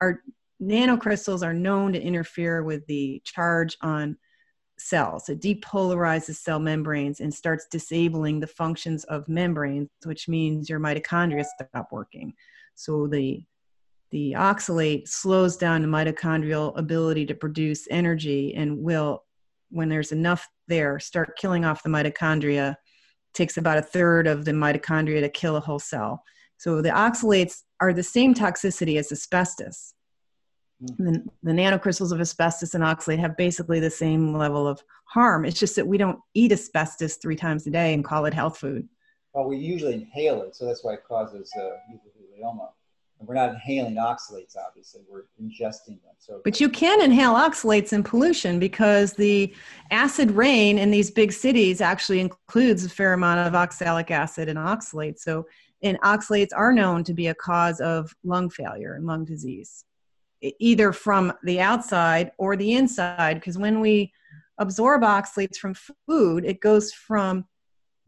are 0.00 0.22
nanocrystals 0.62 1.44
are 1.44 1.54
known 1.54 1.92
to 1.92 2.00
interfere 2.00 2.62
with 2.62 2.86
the 2.86 3.20
charge 3.24 3.76
on 3.82 4.16
cells. 4.78 5.28
It 5.28 5.40
depolarizes 5.40 6.36
cell 6.36 6.60
membranes 6.60 7.20
and 7.20 7.34
starts 7.34 7.66
disabling 7.70 8.38
the 8.38 8.46
functions 8.46 9.04
of 9.04 9.28
membranes, 9.28 9.88
which 10.04 10.28
means 10.28 10.68
your 10.68 10.78
mitochondria 10.80 11.44
stop 11.44 11.88
working. 11.90 12.32
So 12.74 13.08
the 13.08 13.42
the 14.10 14.32
oxalate 14.38 15.06
slows 15.06 15.58
down 15.58 15.82
the 15.82 15.88
mitochondrial 15.88 16.78
ability 16.78 17.26
to 17.26 17.34
produce 17.34 17.86
energy 17.90 18.54
and 18.54 18.78
will 18.78 19.24
when 19.70 19.88
there's 19.88 20.12
enough 20.12 20.48
there, 20.66 20.98
start 20.98 21.36
killing 21.38 21.64
off 21.64 21.82
the 21.82 21.88
mitochondria. 21.88 22.72
It 22.72 23.34
takes 23.34 23.56
about 23.56 23.78
a 23.78 23.82
third 23.82 24.26
of 24.26 24.44
the 24.44 24.52
mitochondria 24.52 25.20
to 25.20 25.28
kill 25.28 25.56
a 25.56 25.60
whole 25.60 25.78
cell. 25.78 26.22
So 26.56 26.82
the 26.82 26.90
oxalates 26.90 27.62
are 27.80 27.92
the 27.92 28.02
same 28.02 28.34
toxicity 28.34 28.98
as 28.98 29.12
asbestos. 29.12 29.94
Mm. 30.82 30.96
The, 30.98 31.24
the 31.42 31.52
nanocrystals 31.52 32.12
of 32.12 32.20
asbestos 32.20 32.74
and 32.74 32.84
oxalate 32.84 33.18
have 33.18 33.36
basically 33.36 33.80
the 33.80 33.90
same 33.90 34.36
level 34.36 34.66
of 34.66 34.82
harm. 35.04 35.44
It's 35.44 35.58
just 35.58 35.76
that 35.76 35.86
we 35.86 35.98
don't 35.98 36.18
eat 36.34 36.52
asbestos 36.52 37.16
three 37.16 37.36
times 37.36 37.66
a 37.66 37.70
day 37.70 37.94
and 37.94 38.04
call 38.04 38.26
it 38.26 38.34
health 38.34 38.58
food. 38.58 38.88
Well, 39.34 39.46
we 39.46 39.56
usually 39.56 39.94
inhale 39.94 40.42
it, 40.42 40.56
so 40.56 40.64
that's 40.66 40.82
why 40.82 40.94
it 40.94 41.04
causes 41.06 41.52
uh, 41.56 41.70
mesothelioma. 41.92 42.70
And 43.18 43.28
we're 43.28 43.34
not 43.34 43.50
inhaling 43.50 43.96
oxalates, 43.96 44.56
obviously. 44.56 45.00
We're 45.08 45.24
ingesting 45.42 46.00
them. 46.02 46.14
So, 46.18 46.40
but 46.44 46.60
you 46.60 46.68
can 46.68 47.00
inhale 47.00 47.34
oxalates 47.34 47.92
in 47.92 48.02
pollution 48.04 48.58
because 48.58 49.14
the 49.14 49.52
acid 49.90 50.30
rain 50.30 50.78
in 50.78 50.90
these 50.90 51.10
big 51.10 51.32
cities 51.32 51.80
actually 51.80 52.20
includes 52.20 52.84
a 52.84 52.88
fair 52.88 53.14
amount 53.14 53.40
of 53.46 53.54
oxalic 53.54 54.10
acid 54.10 54.48
and 54.48 54.58
oxalates. 54.58 55.20
So, 55.20 55.46
and 55.82 56.00
oxalates 56.02 56.50
are 56.54 56.72
known 56.72 57.04
to 57.04 57.14
be 57.14 57.28
a 57.28 57.34
cause 57.34 57.80
of 57.80 58.14
lung 58.24 58.50
failure 58.50 58.94
and 58.94 59.06
lung 59.06 59.24
disease, 59.24 59.84
either 60.40 60.92
from 60.92 61.32
the 61.42 61.60
outside 61.60 62.32
or 62.38 62.56
the 62.56 62.74
inside. 62.74 63.34
Because 63.34 63.58
when 63.58 63.80
we 63.80 64.12
absorb 64.58 65.02
oxalates 65.02 65.56
from 65.56 65.74
food, 66.06 66.44
it 66.44 66.60
goes 66.60 66.92
from 66.92 67.46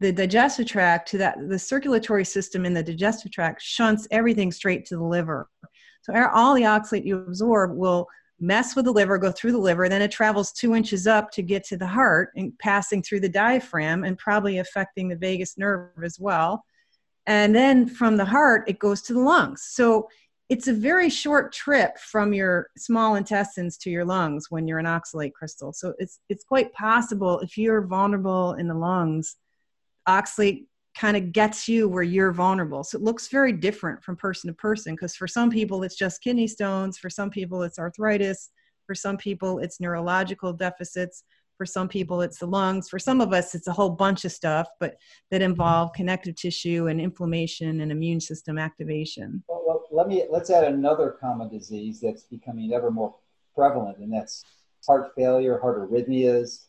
the 0.01 0.11
digestive 0.11 0.65
tract 0.65 1.07
to 1.07 1.17
that 1.19 1.37
the 1.47 1.59
circulatory 1.59 2.25
system 2.25 2.65
in 2.65 2.73
the 2.73 2.81
digestive 2.81 3.31
tract 3.31 3.61
shunts 3.61 4.07
everything 4.09 4.51
straight 4.51 4.83
to 4.83 4.97
the 4.97 5.03
liver. 5.03 5.47
So 6.01 6.13
all 6.33 6.55
the 6.55 6.63
oxalate 6.63 7.05
you 7.05 7.19
absorb 7.19 7.75
will 7.75 8.07
mess 8.39 8.75
with 8.75 8.85
the 8.85 8.91
liver 8.91 9.19
go 9.19 9.31
through 9.31 9.51
the 9.51 9.59
liver 9.59 9.87
then 9.87 10.01
it 10.01 10.09
travels 10.09 10.51
two 10.51 10.73
inches 10.73 11.05
up 11.05 11.29
to 11.29 11.43
get 11.43 11.63
to 11.63 11.77
the 11.77 11.85
heart 11.85 12.31
and 12.35 12.57
passing 12.57 13.03
through 13.03 13.19
the 13.19 13.29
diaphragm 13.29 14.03
and 14.03 14.17
probably 14.17 14.57
affecting 14.57 15.07
the 15.07 15.15
vagus 15.15 15.59
nerve 15.59 15.91
as 16.03 16.19
well. 16.19 16.65
And 17.27 17.55
then 17.55 17.87
from 17.87 18.17
the 18.17 18.25
heart 18.25 18.67
it 18.67 18.79
goes 18.79 19.03
to 19.03 19.13
the 19.13 19.19
lungs. 19.19 19.61
So 19.69 20.09
it's 20.49 20.67
a 20.67 20.73
very 20.73 21.11
short 21.11 21.53
trip 21.53 21.99
from 21.99 22.33
your 22.33 22.69
small 22.75 23.13
intestines 23.13 23.77
to 23.77 23.91
your 23.91 24.03
lungs 24.03 24.47
when 24.49 24.67
you're 24.67 24.79
an 24.79 24.87
oxalate 24.87 25.33
crystal. 25.33 25.71
So 25.73 25.93
it's 25.99 26.21
it's 26.27 26.43
quite 26.43 26.73
possible 26.73 27.39
if 27.41 27.55
you're 27.55 27.85
vulnerable 27.85 28.53
in 28.53 28.67
the 28.67 28.73
lungs 28.73 29.35
oxalate 30.11 30.65
kind 30.97 31.15
of 31.15 31.31
gets 31.31 31.67
you 31.67 31.87
where 31.87 32.03
you're 32.03 32.33
vulnerable. 32.33 32.83
So 32.83 32.97
it 32.97 33.03
looks 33.03 33.29
very 33.29 33.53
different 33.53 34.03
from 34.03 34.17
person 34.17 34.49
to 34.49 34.53
person 34.53 34.93
because 34.93 35.15
for 35.15 35.27
some 35.27 35.49
people 35.49 35.83
it's 35.83 35.95
just 35.95 36.21
kidney 36.21 36.47
stones, 36.47 36.97
for 36.97 37.09
some 37.09 37.29
people 37.29 37.63
it's 37.63 37.79
arthritis, 37.79 38.49
for 38.85 38.95
some 38.95 39.17
people 39.17 39.59
it's 39.59 39.79
neurological 39.79 40.51
deficits, 40.51 41.23
for 41.57 41.65
some 41.65 41.87
people 41.87 42.21
it's 42.21 42.39
the 42.39 42.45
lungs, 42.45 42.89
for 42.89 42.99
some 42.99 43.21
of 43.21 43.31
us 43.31 43.55
it's 43.55 43.67
a 43.67 43.71
whole 43.71 43.89
bunch 43.89 44.25
of 44.25 44.31
stuff, 44.33 44.67
but 44.79 44.95
that 45.29 45.41
involve 45.41 45.93
connective 45.93 46.35
tissue 46.35 46.87
and 46.87 46.99
inflammation 46.99 47.81
and 47.81 47.91
immune 47.91 48.19
system 48.19 48.57
activation. 48.57 49.43
Well, 49.47 49.63
well, 49.65 49.83
let 49.91 50.07
me 50.07 50.25
let's 50.29 50.49
add 50.49 50.65
another 50.65 51.17
common 51.21 51.47
disease 51.47 52.01
that's 52.01 52.23
becoming 52.23 52.73
ever 52.73 52.91
more 52.91 53.15
prevalent, 53.55 53.99
and 53.99 54.11
that's 54.11 54.43
heart 54.85 55.11
failure, 55.15 55.59
heart 55.59 55.79
arrhythmias, 55.79 56.65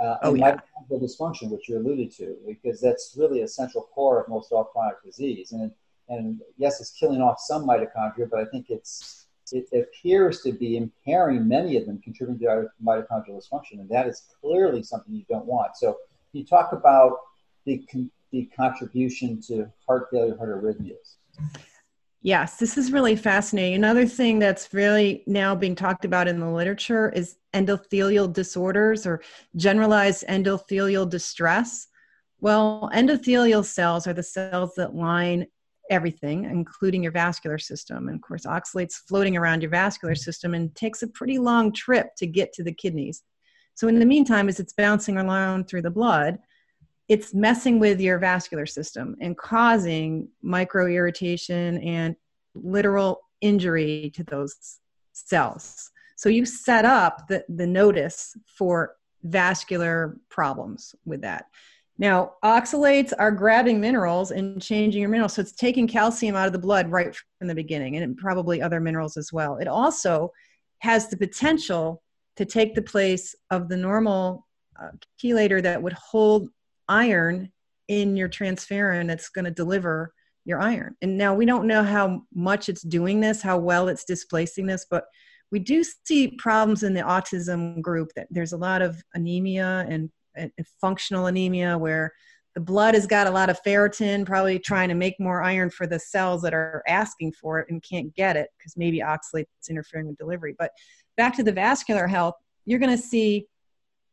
uh, 0.00 0.16
oh, 0.22 0.34
yeah. 0.34 0.56
mitochondrial 0.56 1.02
dysfunction, 1.02 1.50
which 1.50 1.68
you 1.68 1.78
alluded 1.78 2.10
to, 2.12 2.36
because 2.46 2.80
that's 2.80 3.14
really 3.16 3.42
a 3.42 3.48
central 3.48 3.84
core 3.94 4.20
of 4.20 4.28
most 4.28 4.52
all 4.52 4.64
chronic 4.64 5.02
disease. 5.04 5.52
And, 5.52 5.70
and 6.08 6.40
yes, 6.56 6.80
it's 6.80 6.90
killing 6.90 7.20
off 7.20 7.38
some 7.40 7.66
mitochondria, 7.66 8.28
but 8.30 8.40
I 8.40 8.44
think 8.46 8.70
it's, 8.70 9.26
it 9.52 9.68
appears 9.72 10.40
to 10.42 10.52
be 10.52 10.76
impairing 10.76 11.46
many 11.46 11.76
of 11.76 11.86
them, 11.86 12.00
contributing 12.02 12.46
to 12.46 12.68
mitochondrial 12.84 13.40
dysfunction. 13.40 13.80
And 13.80 13.88
that 13.90 14.06
is 14.06 14.22
clearly 14.40 14.82
something 14.82 15.14
you 15.14 15.24
don't 15.28 15.46
want. 15.46 15.76
So 15.76 15.98
you 16.32 16.44
talk 16.44 16.72
about 16.72 17.18
the, 17.66 17.84
the 18.30 18.48
contribution 18.56 19.40
to 19.48 19.70
heart 19.86 20.08
failure, 20.10 20.36
heart 20.36 20.62
arrhythmias. 20.62 21.16
Yes, 22.24 22.56
this 22.56 22.78
is 22.78 22.92
really 22.92 23.16
fascinating. 23.16 23.74
Another 23.74 24.06
thing 24.06 24.38
that's 24.38 24.72
really 24.72 25.24
now 25.26 25.56
being 25.56 25.74
talked 25.74 26.04
about 26.04 26.28
in 26.28 26.38
the 26.38 26.48
literature 26.48 27.10
is 27.10 27.36
endothelial 27.52 28.32
disorders 28.32 29.06
or 29.06 29.20
generalized 29.56 30.24
endothelial 30.28 31.10
distress. 31.10 31.88
Well, 32.40 32.88
endothelial 32.94 33.64
cells 33.64 34.06
are 34.06 34.12
the 34.12 34.22
cells 34.22 34.74
that 34.76 34.94
line 34.94 35.46
everything, 35.90 36.44
including 36.44 37.02
your 37.02 37.12
vascular 37.12 37.58
system. 37.58 38.06
And 38.06 38.16
of 38.16 38.22
course, 38.22 38.46
oxalate's 38.46 38.98
floating 38.98 39.36
around 39.36 39.62
your 39.62 39.70
vascular 39.70 40.14
system 40.14 40.54
and 40.54 40.72
takes 40.76 41.02
a 41.02 41.08
pretty 41.08 41.38
long 41.38 41.72
trip 41.72 42.14
to 42.18 42.26
get 42.26 42.52
to 42.54 42.62
the 42.62 42.72
kidneys. 42.72 43.22
So, 43.74 43.88
in 43.88 43.98
the 43.98 44.06
meantime, 44.06 44.48
as 44.48 44.60
it's 44.60 44.72
bouncing 44.72 45.18
around 45.18 45.66
through 45.66 45.82
the 45.82 45.90
blood, 45.90 46.38
it's 47.12 47.34
messing 47.34 47.78
with 47.78 48.00
your 48.00 48.18
vascular 48.18 48.64
system 48.64 49.14
and 49.20 49.36
causing 49.36 50.26
micro 50.40 50.86
irritation 50.86 51.76
and 51.82 52.16
literal 52.54 53.20
injury 53.42 54.10
to 54.14 54.24
those 54.24 54.78
cells. 55.12 55.90
So 56.16 56.30
you 56.30 56.46
set 56.46 56.86
up 56.86 57.28
the, 57.28 57.44
the 57.50 57.66
notice 57.66 58.34
for 58.46 58.96
vascular 59.24 60.16
problems 60.30 60.94
with 61.04 61.20
that. 61.20 61.44
Now, 61.98 62.32
oxalates 62.42 63.12
are 63.18 63.30
grabbing 63.30 63.78
minerals 63.78 64.30
and 64.30 64.62
changing 64.62 65.02
your 65.02 65.10
minerals. 65.10 65.34
So 65.34 65.42
it's 65.42 65.52
taking 65.52 65.86
calcium 65.86 66.34
out 66.34 66.46
of 66.46 66.54
the 66.54 66.58
blood 66.58 66.90
right 66.90 67.14
from 67.38 67.46
the 67.46 67.54
beginning 67.54 67.98
and 67.98 68.16
probably 68.16 68.62
other 68.62 68.80
minerals 68.80 69.18
as 69.18 69.34
well. 69.34 69.58
It 69.58 69.68
also 69.68 70.32
has 70.78 71.08
the 71.08 71.18
potential 71.18 72.02
to 72.36 72.46
take 72.46 72.74
the 72.74 72.80
place 72.80 73.34
of 73.50 73.68
the 73.68 73.76
normal 73.76 74.46
uh, 74.82 74.92
chelator 75.22 75.62
that 75.62 75.82
would 75.82 75.92
hold 75.92 76.48
iron 76.92 77.50
in 77.88 78.16
your 78.16 78.28
transferrin 78.28 79.08
that's 79.08 79.30
going 79.30 79.44
to 79.44 79.50
deliver 79.50 80.12
your 80.44 80.60
iron. 80.60 80.94
And 81.02 81.16
now 81.16 81.34
we 81.34 81.46
don't 81.46 81.66
know 81.66 81.82
how 81.82 82.22
much 82.34 82.68
it's 82.68 82.82
doing 82.82 83.20
this, 83.20 83.42
how 83.42 83.58
well 83.58 83.88
it's 83.88 84.04
displacing 84.04 84.66
this, 84.66 84.86
but 84.90 85.04
we 85.50 85.58
do 85.58 85.84
see 86.04 86.28
problems 86.38 86.82
in 86.82 86.94
the 86.94 87.02
autism 87.02 87.80
group 87.80 88.10
that 88.16 88.26
there's 88.30 88.52
a 88.52 88.56
lot 88.56 88.82
of 88.82 89.02
anemia 89.14 89.86
and, 89.88 90.10
and 90.34 90.50
functional 90.80 91.26
anemia 91.26 91.76
where 91.76 92.12
the 92.54 92.60
blood 92.60 92.94
has 92.94 93.06
got 93.06 93.26
a 93.26 93.30
lot 93.30 93.48
of 93.48 93.62
ferritin, 93.62 94.26
probably 94.26 94.58
trying 94.58 94.88
to 94.88 94.94
make 94.94 95.18
more 95.18 95.42
iron 95.42 95.70
for 95.70 95.86
the 95.86 95.98
cells 95.98 96.42
that 96.42 96.52
are 96.52 96.82
asking 96.86 97.32
for 97.32 97.60
it 97.60 97.66
and 97.70 97.82
can't 97.82 98.14
get 98.14 98.36
it 98.36 98.48
because 98.58 98.76
maybe 98.76 99.00
oxalate 99.00 99.46
is 99.60 99.68
interfering 99.70 100.06
with 100.06 100.18
delivery. 100.18 100.54
But 100.58 100.70
back 101.16 101.34
to 101.36 101.42
the 101.42 101.52
vascular 101.52 102.06
health, 102.06 102.34
you're 102.66 102.78
going 102.78 102.96
to 102.96 103.02
see 103.02 103.46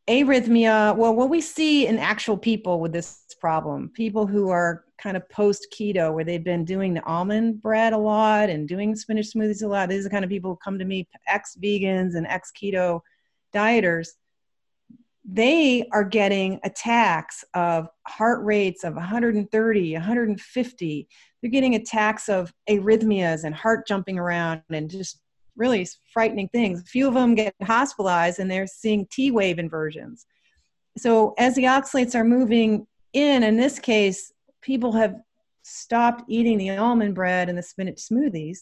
arrhythmia. 0.10 0.98
Well 0.98 1.16
what 1.16 1.30
we 1.30 1.40
see 1.40 1.86
in 1.86 2.00
actual 2.00 2.38
people 2.38 2.80
with 2.80 2.92
this 2.92 3.22
problem 3.40 3.90
people 3.94 4.28
who 4.28 4.50
are 4.50 4.84
kind 5.02 5.16
of 5.16 5.30
post 5.30 5.68
keto 5.74 6.14
where 6.14 6.26
they've 6.26 6.44
been 6.44 6.66
doing 6.66 6.94
the 6.94 7.04
almond 7.04 7.62
bread 7.62 7.94
a 7.94 7.98
lot 7.98 8.50
and 8.50 8.68
doing 8.68 8.96
spinach 8.96 9.28
smoothies 9.28 9.64
a 9.64 9.68
lot 9.68 9.88
these 9.88 10.02
are 10.02 10.04
the 10.04 10.10
kind 10.10 10.26
of 10.26 10.30
people 10.30 10.52
who 10.52 10.58
come 10.62 10.78
to 10.78 10.84
me 10.84 11.08
ex 11.28 11.56
vegans 11.64 12.16
and 12.16 12.28
ex 12.28 12.52
keto 12.52 13.00
dieters. 13.54 14.10
They 15.32 15.88
are 15.92 16.04
getting 16.04 16.60
attacks 16.64 17.46
of 17.54 17.88
heart 18.08 18.44
rates 18.44 18.84
of 18.84 18.96
130 18.96 19.94
150 19.94 21.08
they're 21.42 21.52
getting 21.52 21.76
attacks 21.76 22.28
of 22.30 22.52
arrhythmias 22.68 23.44
and 23.44 23.54
heart 23.54 23.88
jumping 23.88 24.18
around 24.18 24.64
and 24.72 24.90
just 24.90 25.22
really 25.60 25.86
frightening 26.12 26.48
things. 26.50 26.82
A 26.82 26.86
few 26.86 27.08
of 27.08 27.14
them 27.14 27.36
get 27.36 27.54
hospitalized 27.62 28.40
and 28.40 28.50
they're 28.50 28.66
seeing 28.66 29.06
T 29.12 29.30
wave 29.30 29.60
inversions. 29.60 30.26
So, 30.98 31.36
as 31.38 31.56
the 31.56 31.66
oxalates 31.66 32.16
are 32.16 32.24
moving 32.24 32.88
in, 33.14 33.44
in 33.44 33.58
this 33.58 33.78
case, 33.78 34.32
people 34.62 34.94
have 34.94 35.16
stopped 35.64 36.24
eating 36.28 36.58
the 36.58 36.72
almond 36.72 37.14
bread 37.14 37.50
and 37.50 37.58
the 37.58 37.64
spinach 37.64 37.98
smoothies. 37.98 38.60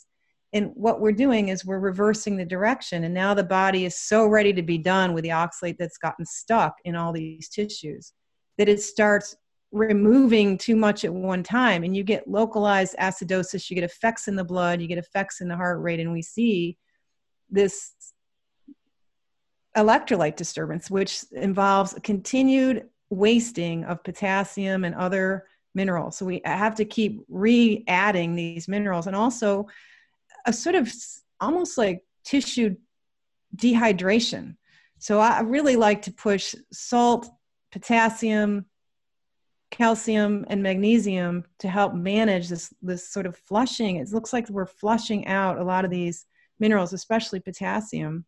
And 0.53 0.71
what 0.75 1.01
we're 1.01 1.11
doing 1.11 1.49
is 1.49 1.65
we're 1.65 1.79
reversing 1.79 2.37
the 2.37 2.45
direction. 2.45 3.03
And 3.03 3.13
now 3.13 3.33
the 3.33 3.43
body 3.43 3.85
is 3.85 3.99
so 3.99 4.27
ready 4.27 4.53
to 4.53 4.61
be 4.61 4.77
done 4.77 5.13
with 5.13 5.23
the 5.23 5.29
oxalate 5.29 5.77
that's 5.77 5.97
gotten 5.97 6.25
stuck 6.25 6.75
in 6.85 6.95
all 6.95 7.11
these 7.11 7.49
tissues 7.49 8.13
that 8.57 8.69
it 8.69 8.81
starts 8.81 9.35
removing 9.71 10.57
too 10.57 10.75
much 10.75 11.03
at 11.03 11.13
one 11.13 11.43
time. 11.43 11.83
And 11.83 11.95
you 11.95 12.03
get 12.03 12.27
localized 12.27 12.95
acidosis, 12.97 13.69
you 13.69 13.75
get 13.75 13.83
effects 13.83 14.27
in 14.27 14.35
the 14.35 14.43
blood, 14.43 14.81
you 14.81 14.87
get 14.87 14.97
effects 14.97 15.41
in 15.41 15.47
the 15.47 15.55
heart 15.55 15.81
rate. 15.81 15.99
And 15.99 16.13
we 16.13 16.21
see 16.21 16.77
this 17.49 17.91
electrolyte 19.75 20.35
disturbance, 20.35 20.89
which 20.89 21.23
involves 21.31 21.95
continued 22.03 22.87
wasting 23.09 23.83
of 23.85 24.03
potassium 24.03 24.83
and 24.83 24.95
other 24.95 25.45
minerals. 25.75 26.17
So 26.17 26.25
we 26.25 26.41
have 26.43 26.75
to 26.75 26.85
keep 26.85 27.21
re 27.29 27.83
adding 27.87 28.35
these 28.35 28.67
minerals 28.67 29.07
and 29.07 29.15
also 29.15 29.67
a 30.45 30.51
sort 30.51 30.75
of 30.75 30.91
almost 31.39 31.77
like 31.77 32.03
tissue 32.25 32.75
dehydration. 33.55 34.55
So 34.99 35.19
I 35.19 35.41
really 35.41 35.75
like 35.75 36.01
to 36.03 36.11
push 36.11 36.55
salt, 36.71 37.29
potassium, 37.71 38.65
calcium, 39.69 40.45
and 40.49 40.63
magnesium 40.63 41.45
to 41.59 41.69
help 41.69 41.93
manage 41.93 42.49
this, 42.49 42.73
this 42.81 43.07
sort 43.07 43.25
of 43.25 43.37
flushing. 43.37 43.97
It 43.97 44.11
looks 44.11 44.33
like 44.33 44.49
we're 44.49 44.65
flushing 44.65 45.27
out 45.27 45.59
a 45.59 45.63
lot 45.63 45.85
of 45.85 45.91
these 45.91 46.25
minerals, 46.59 46.93
especially 46.93 47.39
potassium, 47.39 48.25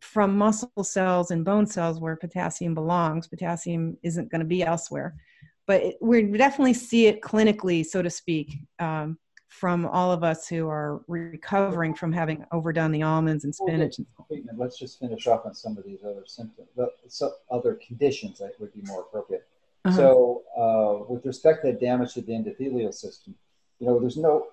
from 0.00 0.36
muscle 0.36 0.84
cells 0.84 1.30
and 1.30 1.44
bone 1.44 1.66
cells 1.66 2.00
where 2.00 2.16
potassium 2.16 2.74
belongs. 2.74 3.26
Potassium 3.26 3.96
isn't 4.02 4.30
going 4.30 4.40
to 4.40 4.46
be 4.46 4.62
elsewhere. 4.62 5.16
But 5.66 5.82
it, 5.82 5.96
we 6.00 6.22
definitely 6.22 6.74
see 6.74 7.06
it 7.06 7.20
clinically, 7.20 7.84
so 7.84 8.02
to 8.02 8.10
speak, 8.10 8.58
um, 8.78 9.18
from 9.48 9.86
all 9.86 10.12
of 10.12 10.22
us 10.22 10.46
who 10.46 10.68
are 10.68 11.02
recovering 11.08 11.94
from 11.94 12.12
having 12.12 12.44
overdone 12.52 12.92
the 12.92 13.02
almonds 13.02 13.44
and 13.44 13.54
spinach. 13.54 13.96
Let's 14.56 14.78
just 14.78 15.00
finish 15.00 15.26
off 15.26 15.46
on 15.46 15.54
some 15.54 15.78
of 15.78 15.84
these 15.84 16.04
other 16.04 16.24
symptoms, 16.26 16.68
so 17.08 17.32
other 17.50 17.74
conditions 17.86 18.38
that 18.38 18.52
would 18.60 18.72
be 18.74 18.82
more 18.82 19.00
appropriate. 19.00 19.46
Uh-huh. 19.84 19.96
So, 19.96 20.42
uh, 20.56 21.12
with 21.12 21.24
respect 21.24 21.64
to 21.64 21.72
the 21.72 21.78
damage 21.78 22.14
to 22.14 22.20
the 22.20 22.32
endothelial 22.32 22.92
system, 22.92 23.34
you 23.78 23.86
know, 23.86 23.98
there's 23.98 24.16
no, 24.16 24.48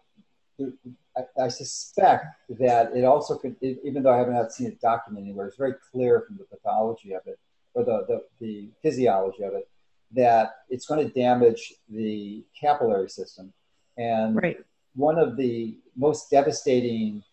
I, 0.60 1.44
I 1.44 1.48
suspect 1.48 2.26
that 2.50 2.96
it 2.96 3.04
also 3.06 3.38
could, 3.38 3.56
it, 3.62 3.80
even 3.84 4.04
though 4.04 4.14
I 4.14 4.18
haven't 4.18 4.52
seen 4.52 4.68
it 4.68 4.82
documented 4.82 5.28
anywhere, 5.28 5.48
it's 5.48 5.58
very 5.58 5.76
clear 5.92 6.22
from 6.22 6.38
the 6.38 6.46
pathology 6.46 7.14
of 7.14 7.22
it 7.26 7.40
or 7.74 7.84
the, 7.84 8.06
the, 8.08 8.24
the 8.40 8.70
physiology 8.82 9.44
of 9.44 9.54
it 9.54 9.68
that 10.12 10.58
it's 10.70 10.86
going 10.86 11.06
to 11.06 11.14
damage 11.14 11.74
the 11.90 12.44
capillary 12.60 13.10
system. 13.10 13.52
And 13.98 14.36
right. 14.36 14.58
one 14.96 15.18
of 15.18 15.38
the 15.38 15.78
most 15.96 16.30
devastating 16.30 17.24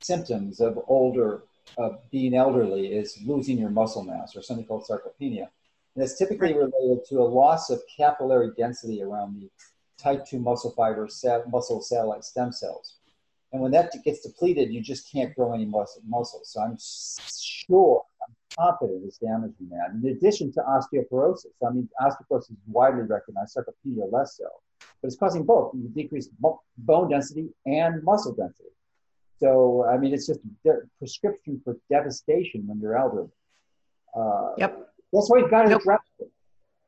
symptoms 0.00 0.60
of 0.60 0.78
older 0.86 1.42
of 1.78 1.98
being 2.10 2.34
elderly 2.34 2.88
is 2.88 3.18
losing 3.24 3.58
your 3.58 3.70
muscle 3.70 4.04
mass 4.04 4.36
or 4.36 4.42
something 4.42 4.66
called 4.66 4.86
sarcopenia. 4.86 5.48
And 5.94 6.04
it's 6.04 6.18
typically 6.18 6.52
related 6.52 7.06
to 7.08 7.20
a 7.20 7.24
loss 7.24 7.70
of 7.70 7.80
capillary 7.96 8.50
density 8.56 9.02
around 9.02 9.40
the 9.40 9.48
type 9.98 10.26
2 10.26 10.38
muscle 10.38 10.72
fiber 10.72 11.08
muscle 11.50 11.80
satellite 11.80 12.24
stem 12.24 12.52
cells. 12.52 12.96
And 13.52 13.62
when 13.62 13.70
that 13.70 13.92
gets 14.04 14.20
depleted, 14.20 14.72
you 14.72 14.80
just 14.80 15.10
can't 15.10 15.34
grow 15.36 15.54
any 15.54 15.64
muscle, 15.64 16.02
muscle. 16.06 16.40
So 16.42 16.60
I'm 16.60 16.76
sure, 16.78 18.02
I'm 18.26 18.34
confident 18.58 19.04
it's 19.06 19.18
damaging 19.18 19.68
that. 19.70 19.92
In 19.94 20.04
addition 20.10 20.52
to 20.54 20.60
osteoporosis, 20.60 21.46
I 21.64 21.70
mean, 21.70 21.88
osteoporosis 22.00 22.50
is 22.50 22.56
widely 22.66 23.02
recognized, 23.02 23.56
sarcopenia 23.56 24.10
less 24.10 24.38
so, 24.38 24.48
but 25.00 25.06
it's 25.06 25.16
causing 25.16 25.44
both 25.44 25.72
decreased 25.94 26.30
bone 26.78 27.08
density 27.08 27.48
and 27.64 28.02
muscle 28.02 28.34
density. 28.34 28.70
So, 29.38 29.86
I 29.88 29.98
mean, 29.98 30.12
it's 30.12 30.26
just 30.26 30.40
a 30.66 30.72
prescription 30.98 31.60
for 31.64 31.76
devastation 31.88 32.66
when 32.66 32.80
you're 32.80 32.96
elderly. 32.96 33.28
Uh, 34.16 34.54
yep. 34.58 34.88
That's 35.12 35.30
why 35.30 35.38
you've 35.38 35.50
got 35.50 35.62
to 35.62 35.70
yep. 35.70 35.80
address 35.80 36.00
it. 36.18 36.30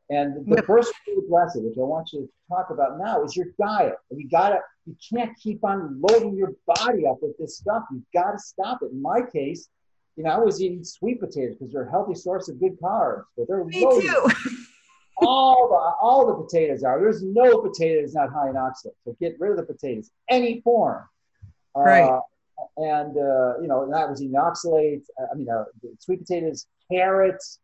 And 0.09 0.47
the 0.47 0.63
first 0.63 0.93
way 1.07 1.15
to 1.15 1.23
address 1.27 1.57
it, 1.57 1.65
which 1.65 1.77
I 1.79 1.81
want 1.81 2.13
you 2.13 2.21
to 2.21 2.29
talk 2.49 2.71
about 2.71 2.99
now, 2.99 3.25
is 3.25 3.35
your 3.35 3.47
diet. 3.61 3.95
You 4.11 4.29
gotta, 4.29 4.61
you 4.87 4.95
can't 5.13 5.37
keep 5.37 5.65
on 5.65 6.01
loading 6.01 6.37
your 6.37 6.53
body 6.67 7.07
up 7.07 7.17
with 7.23 7.37
this 7.39 7.59
stuff. 7.59 7.83
You've 7.93 8.05
got 8.15 8.33
to 8.33 8.39
stop 8.39 8.79
it. 8.83 8.93
In 8.93 9.03
my 9.03 9.21
case, 9.21 9.69
you 10.17 10.23
know, 10.23 10.31
I 10.31 10.39
was 10.39 10.63
eating 10.63 10.85
sweet 10.85 11.19
potatoes 11.19 11.57
because 11.59 11.73
they're 11.73 11.89
a 11.89 11.91
healthy 11.91 12.15
source 12.15 12.49
of 12.49 12.61
good 12.61 12.81
carbs, 12.81 13.25
but 13.37 13.49
they're 13.49 13.65
Me 13.65 13.85
loaded. 13.85 14.09
too. 14.09 14.29
all 15.19 15.69
the 15.69 16.07
all 16.07 16.27
the 16.27 16.45
potatoes 16.45 16.83
are. 16.85 17.01
There's 17.01 17.23
no 17.23 17.59
potato 17.59 18.01
that's 18.01 18.15
not 18.15 18.33
high 18.33 18.49
in 18.49 18.55
oxalates. 18.55 18.95
So 19.05 19.17
get 19.21 19.39
rid 19.41 19.53
of 19.53 19.57
the 19.57 19.63
potatoes, 19.65 20.11
any 20.31 20.61
form. 20.61 21.03
Right. 21.75 22.09
Uh, 22.09 22.21
and 22.79 23.17
uh, 23.17 23.61
you 23.61 23.69
know 23.69 23.89
that 23.91 24.09
was 24.09 24.23
inoxalate. 24.23 25.03
I 25.33 25.35
mean, 25.35 25.49
uh, 25.49 25.65
sweet 25.99 26.21
potatoes, 26.21 26.67
carrots, 26.91 27.59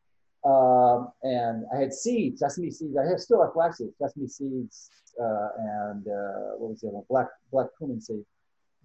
um, 0.44 1.12
and 1.22 1.64
I 1.74 1.78
had 1.78 1.92
seeds, 1.92 2.40
sesame 2.40 2.70
seeds. 2.70 2.96
I 2.96 3.08
have 3.08 3.20
still 3.20 3.42
have 3.42 3.52
flax 3.52 3.78
seeds, 3.78 3.94
sesame 3.98 4.28
seeds, 4.28 4.90
uh, 5.20 5.48
and 5.58 6.06
uh, 6.08 6.56
what 6.58 6.70
was 6.70 6.80
the 6.80 6.88
other 6.88 6.96
one? 6.96 7.04
Black 7.08 7.28
black 7.52 7.66
cumin 7.78 8.00
seed. 8.00 8.24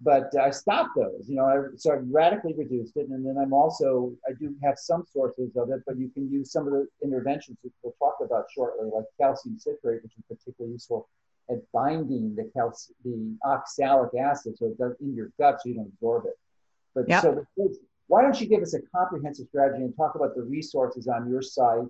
But 0.00 0.30
I 0.40 0.50
stopped 0.50 0.90
those. 0.94 1.28
You 1.28 1.36
know, 1.36 1.46
I 1.46 1.76
so 1.76 1.92
I 1.92 1.96
radically 1.96 2.54
reduced 2.54 2.96
it, 2.96 3.08
and 3.08 3.26
then 3.26 3.36
I'm 3.36 3.52
also 3.52 4.12
I 4.28 4.32
do 4.38 4.54
have 4.62 4.78
some 4.78 5.04
sources 5.12 5.56
of 5.56 5.70
it, 5.70 5.82
but 5.86 5.98
you 5.98 6.08
can 6.08 6.30
use 6.30 6.52
some 6.52 6.66
of 6.68 6.72
the 6.72 6.86
interventions 7.02 7.58
that 7.64 7.72
we'll 7.82 7.94
talk 7.98 8.18
about 8.24 8.46
shortly, 8.54 8.88
like 8.94 9.04
calcium 9.20 9.58
citrate, 9.58 10.02
which 10.04 10.12
is 10.16 10.24
particularly 10.28 10.74
useful 10.74 11.08
at 11.50 11.58
binding 11.72 12.36
the 12.36 12.48
calcium, 12.54 12.94
the 13.04 13.36
oxalic 13.44 14.10
acid, 14.14 14.56
so 14.58 14.66
it 14.66 14.78
does 14.78 14.94
in 15.00 15.14
your 15.16 15.32
gut, 15.38 15.60
so 15.60 15.70
you 15.70 15.74
don't 15.74 15.88
absorb 15.88 16.26
it. 16.26 16.38
But 16.94 17.08
yep. 17.08 17.22
so 17.22 17.44
why 18.08 18.22
don't 18.22 18.40
you 18.40 18.46
give 18.46 18.62
us 18.62 18.74
a 18.74 18.80
comprehensive 18.94 19.46
strategy 19.48 19.84
and 19.84 19.94
talk 19.96 20.14
about 20.14 20.34
the 20.34 20.42
resources 20.42 21.06
on 21.06 21.30
your 21.30 21.42
site 21.42 21.86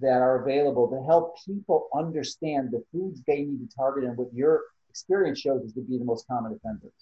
that 0.00 0.20
are 0.20 0.42
available 0.42 0.88
to 0.88 1.02
help 1.04 1.36
people 1.44 1.88
understand 1.94 2.70
the 2.70 2.82
foods 2.92 3.22
they 3.26 3.42
need 3.42 3.68
to 3.68 3.76
target 3.76 4.04
and 4.04 4.16
what 4.16 4.32
your 4.32 4.62
experience 4.90 5.40
shows 5.40 5.62
is 5.62 5.72
to 5.72 5.80
be 5.80 5.98
the 5.98 6.04
most 6.04 6.26
common 6.26 6.52
offenders. 6.52 6.92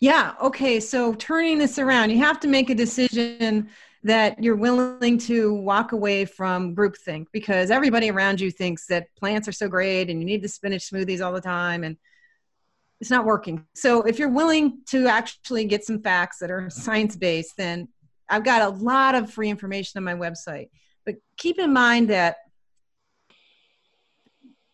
Yeah. 0.00 0.34
Okay. 0.42 0.80
So 0.80 1.14
turning 1.14 1.58
this 1.58 1.78
around, 1.78 2.10
you 2.10 2.18
have 2.18 2.40
to 2.40 2.48
make 2.48 2.70
a 2.70 2.74
decision 2.74 3.68
that 4.02 4.42
you're 4.42 4.56
willing 4.56 5.18
to 5.18 5.54
walk 5.54 5.92
away 5.92 6.24
from 6.24 6.74
groupthink 6.74 7.26
because 7.32 7.70
everybody 7.70 8.10
around 8.10 8.40
you 8.40 8.50
thinks 8.50 8.86
that 8.86 9.06
plants 9.16 9.46
are 9.46 9.52
so 9.52 9.68
great 9.68 10.08
and 10.08 10.18
you 10.18 10.24
need 10.24 10.42
the 10.42 10.48
spinach 10.48 10.90
smoothies 10.90 11.24
all 11.24 11.32
the 11.32 11.40
time 11.40 11.84
and 11.84 11.96
it's 13.00 13.10
not 13.10 13.24
working. 13.24 13.64
So 13.74 14.02
if 14.02 14.18
you're 14.18 14.28
willing 14.28 14.80
to 14.90 15.06
actually 15.06 15.64
get 15.64 15.84
some 15.84 16.02
facts 16.02 16.38
that 16.38 16.50
are 16.50 16.68
science 16.68 17.16
based, 17.16 17.56
then 17.56 17.88
I've 18.28 18.44
got 18.44 18.62
a 18.62 18.68
lot 18.68 19.14
of 19.14 19.30
free 19.30 19.48
information 19.48 19.98
on 19.98 20.04
my 20.04 20.14
website. 20.14 20.68
But 21.06 21.16
keep 21.36 21.58
in 21.58 21.72
mind 21.72 22.10
that 22.10 22.36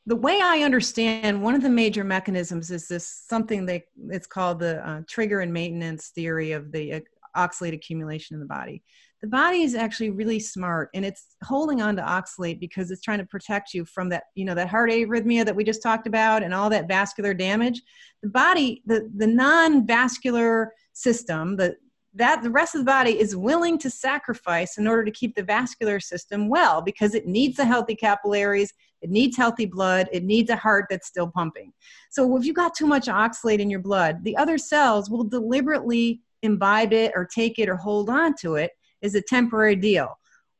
the 0.07 0.17
way 0.17 0.41
I 0.43 0.61
understand 0.61 1.43
one 1.43 1.55
of 1.55 1.63
the 1.63 1.71
major 1.71 2.05
mechanisms 2.05 2.71
is 2.71 2.87
this 2.87 3.25
something 3.29 3.67
that 3.67 3.83
it's 4.11 4.27
called 4.27 4.61
the 4.61 4.89
uh, 4.89 5.01
trigger 5.09 5.41
and 5.41 5.53
maintenance 5.53 6.09
theory 6.09 6.53
of 6.53 6.71
the 6.73 6.95
uh, 6.95 7.01
oxalate 7.37 7.75
accumulation 7.75 8.35
in 8.35 8.41
the 8.41 8.47
body 8.47 8.83
the 9.27 9.31
body 9.31 9.63
is 9.63 9.75
actually 9.75 10.11
really 10.11 10.39
smart 10.39 10.89
and 10.95 11.05
it's 11.05 11.35
holding 11.43 11.83
on 11.83 11.97
to 11.97 12.03
oxalate 12.03 12.61
because 12.61 12.93
it's 12.93 13.03
trying 13.03 13.19
to 13.19 13.27
protect 13.27 13.75
you 13.75 13.85
from 13.85 14.09
that 14.09 14.23
you 14.37 14.45
know 14.45 14.55
that 14.55 14.69
heart 14.69 14.89
arrhythmia 14.89 15.45
that 15.45 15.57
we 15.57 15.65
just 15.65 15.83
talked 15.83 16.07
about 16.07 16.45
and 16.45 16.55
all 16.55 16.71
that 16.71 16.87
vascular 16.87 17.35
damage. 17.35 17.83
The 18.23 18.29
body 18.29 18.83
the 18.87 19.11
the 19.17 19.27
non-vascular 19.27 20.73
system 20.93 21.57
the 21.57 21.75
that 22.15 22.41
the 22.45 22.51
rest 22.51 22.77
of 22.77 22.83
the 22.83 22.85
body 22.85 23.19
is 23.19 23.35
willing 23.35 23.79
to 23.79 23.91
sacrifice 23.91 24.79
in 24.79 24.87
order 24.87 25.05
to 25.05 25.11
keep 25.11 25.35
the 25.35 25.43
vascular 25.43 25.99
system 25.99 26.49
well 26.49 26.81
because 26.81 27.13
it 27.13 27.27
needs 27.27 27.57
the 27.57 27.65
healthy 27.65 27.97
capillaries 27.97 28.73
it 29.03 29.11
needs 29.11 29.37
healthy 29.37 29.67
blood 29.67 30.09
it 30.13 30.23
needs 30.23 30.51
a 30.51 30.57
heart 30.57 30.87
that's 30.89 31.09
still 31.09 31.29
pumping. 31.29 31.73
So 32.11 32.37
if 32.37 32.45
you 32.45 32.53
got 32.53 32.77
too 32.77 32.87
much 32.87 33.07
oxalate 33.07 33.59
in 33.59 33.71
your 33.71 33.81
blood 33.81 34.23
the 34.23 34.37
other 34.37 34.57
cells 34.57 35.11
will 35.11 35.25
deliberately 35.25 36.21
imbibe 36.43 36.93
it 36.93 37.11
or 37.17 37.25
take 37.27 37.59
it 37.59 37.69
or 37.69 37.77
hold 37.77 38.09
on 38.09 38.33
to 38.37 38.55
it 38.55 38.71
is 39.03 39.15
a 39.15 39.23
temporary 39.23 39.77
deal. 39.77 40.19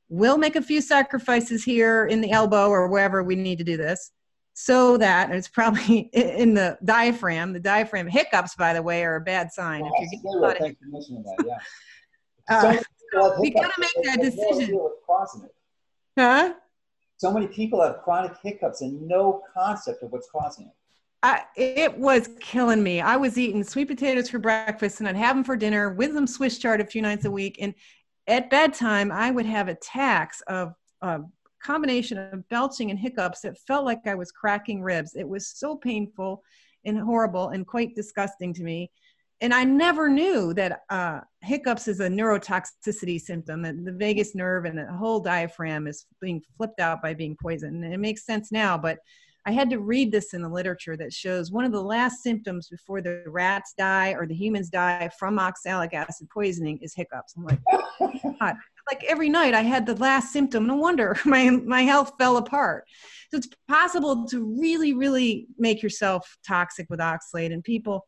We'll 0.09 0.39
make 0.39 0.57
a 0.57 0.63
few 0.63 0.81
sacrifices 0.81 1.65
here 1.65 2.07
in 2.07 2.21
the 2.21 2.31
elbow 2.31 2.69
or 2.69 2.89
wherever 2.89 3.23
we 3.23 3.35
need 3.35 3.59
to 3.59 3.65
do 3.65 3.77
this 3.77 4.13
so 4.59 4.97
that 4.97 5.31
it's 5.31 5.49
probably 5.49 5.99
in 6.13 6.55
the 6.55 6.79
diaphragm. 6.85 7.53
The 7.53 7.61
diaphragm 7.61 8.09
hiccups, 8.09 8.55
by 8.55 8.73
the 8.73 8.83
way, 8.83 9.05
are 9.05 9.17
a 9.17 9.21
bad 9.21 9.53
sign. 9.53 9.85
if 9.85 10.21
you're 10.25 10.41
getting. 10.41 10.63
Thanks 10.63 10.81
for 10.81 10.89
mentioning 10.89 11.23
that. 11.25 11.45
Yeah. 11.47 11.59
uh, 12.79 12.83
so 13.13 13.37
we 13.41 13.51
gotta 13.51 13.73
make 13.79 14.05
that 14.05 14.21
decision. 14.21 14.81
Huh? 16.19 16.55
So 17.19 17.31
many 17.31 17.47
people 17.49 17.83
have 17.83 18.03
chronic 18.03 18.33
hiccups 18.43 18.81
and 18.81 19.07
no 19.07 19.43
concept 19.53 20.03
of 20.03 20.13
what's 20.13 20.29
causing 20.31 20.67
it. 20.67 20.73
I, 21.23 21.45
it 21.57 21.99
was 21.99 22.29
killing 22.41 22.83
me. 22.83 23.01
I 23.01 23.17
was 23.17 23.37
eating 23.39 23.65
sweet 23.65 23.89
potatoes 23.89 24.31
for 24.31 24.39
breakfast 24.39 25.01
and 25.01 25.09
I'd 25.09 25.17
have 25.17 25.35
them 25.35 25.45
for 25.45 25.57
dinner 25.57 25.91
with 25.91 26.15
them 26.15 26.27
Swiss 26.27 26.59
chard 26.59 26.81
a 26.81 26.87
few 26.87 27.03
nights 27.03 27.25
a 27.25 27.31
week. 27.31 27.57
And 27.61 27.75
at 28.27 28.51
bedtime, 28.51 29.13
I 29.13 29.31
would 29.31 29.47
have 29.47 29.69
attacks 29.69 30.41
of 30.43 30.75
a 31.03 31.21
combination 31.63 32.19
of 32.19 32.49
belching 32.49 32.91
and 32.91 32.99
hiccups 32.99 33.41
that 33.41 33.59
felt 33.67 33.85
like 33.85 34.07
I 34.07 34.15
was 34.15 34.33
cracking 34.33 34.83
ribs. 34.83 35.15
It 35.15 35.29
was 35.29 35.49
so 35.49 35.77
painful 35.77 36.43
and 36.85 36.99
horrible 36.99 37.49
and 37.49 37.67
quite 37.67 37.95
disgusting 37.95 38.55
to 38.55 38.63
me. 38.63 38.91
And 39.41 39.53
I 39.53 39.65
never 39.65 40.09
knew 40.09 40.55
that 40.55 40.81
uh, 40.89 41.21
hiccups 41.43 41.89
is 41.89 42.01
a 42.01 42.09
neurotoxicity 42.09 43.21
symptom, 43.21 43.63
that 43.63 43.85
the 43.85 43.93
vagus 43.93 44.35
nerve 44.35 44.65
and 44.65 44.79
the 44.79 44.87
whole 44.87 45.21
diaphragm 45.21 45.87
is 45.87 46.07
being 46.21 46.43
flipped 46.57 46.81
out 46.81 47.03
by 47.03 47.13
being 47.13 47.37
poisoned. 47.41 47.85
And 47.85 47.93
it 47.93 47.99
makes 47.99 48.25
sense 48.25 48.51
now, 48.51 48.79
but 48.79 48.99
I 49.47 49.53
had 49.53 49.71
to 49.71 49.79
read 49.79 50.11
this 50.11 50.35
in 50.35 50.43
the 50.43 50.49
literature 50.49 50.97
that 50.97 51.13
shows 51.13 51.53
one 51.53 51.65
of 51.65 51.71
the 51.71 51.81
last 51.81 52.23
symptoms 52.23 52.69
before 52.69 53.01
the 53.01 53.23
rats 53.29 53.75
die 53.79 54.11
or 54.11 54.27
the 54.27 54.35
humans 54.35 54.69
die 54.69 55.09
from 55.19 55.39
oxalic 55.39 55.95
acid 55.95 56.29
poisoning 56.29 56.79
is 56.83 56.95
hiccups. 56.95 57.35
I'm 57.37 57.45
like, 57.45 57.61
like 58.41 59.05
every 59.09 59.29
night 59.29 59.55
I 59.55 59.63
had 59.63 59.87
the 59.87 59.95
last 59.95 60.33
symptom. 60.33 60.67
No 60.67 60.75
wonder 60.75 61.17
my 61.25 61.51
my 61.51 61.83
health 61.83 62.13
fell 62.19 62.39
apart. 62.39 62.87
So 63.31 63.39
it's 63.39 63.49
possible 63.69 64.27
to 64.27 64.57
really, 64.61 64.95
really 64.95 65.47
make 65.59 65.81
yourself 65.81 66.37
toxic 66.47 66.89
with 66.91 66.99
oxalate, 66.99 67.53
and 67.53 67.63
people 67.63 68.05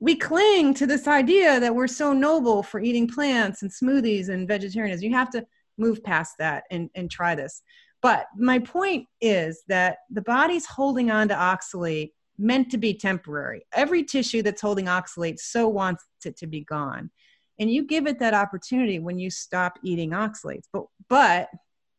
we 0.00 0.14
cling 0.14 0.74
to 0.74 0.86
this 0.86 1.08
idea 1.08 1.58
that 1.60 1.74
we're 1.74 1.88
so 1.88 2.12
noble 2.12 2.62
for 2.62 2.80
eating 2.80 3.08
plants 3.08 3.62
and 3.62 3.70
smoothies 3.70 4.28
and 4.28 4.46
vegetarianism. 4.46 5.04
You 5.04 5.16
have 5.16 5.30
to 5.30 5.44
move 5.76 6.02
past 6.02 6.34
that 6.38 6.64
and, 6.70 6.88
and 6.94 7.10
try 7.10 7.34
this. 7.34 7.62
But 8.00 8.26
my 8.36 8.58
point 8.58 9.06
is 9.20 9.62
that 9.68 9.98
the 10.10 10.22
body's 10.22 10.66
holding 10.66 11.10
on 11.10 11.28
to 11.28 11.34
oxalate 11.34 12.12
meant 12.38 12.70
to 12.70 12.78
be 12.78 12.94
temporary. 12.94 13.62
Every 13.72 14.04
tissue 14.04 14.42
that's 14.42 14.60
holding 14.60 14.86
oxalate 14.86 15.38
so 15.40 15.68
wants 15.68 16.04
it 16.24 16.36
to 16.38 16.46
be 16.46 16.62
gone. 16.62 17.10
And 17.58 17.70
you 17.70 17.84
give 17.84 18.06
it 18.06 18.20
that 18.20 18.34
opportunity 18.34 19.00
when 19.00 19.18
you 19.18 19.30
stop 19.30 19.78
eating 19.82 20.10
oxalates. 20.10 20.66
But 20.72 20.84
but 21.08 21.48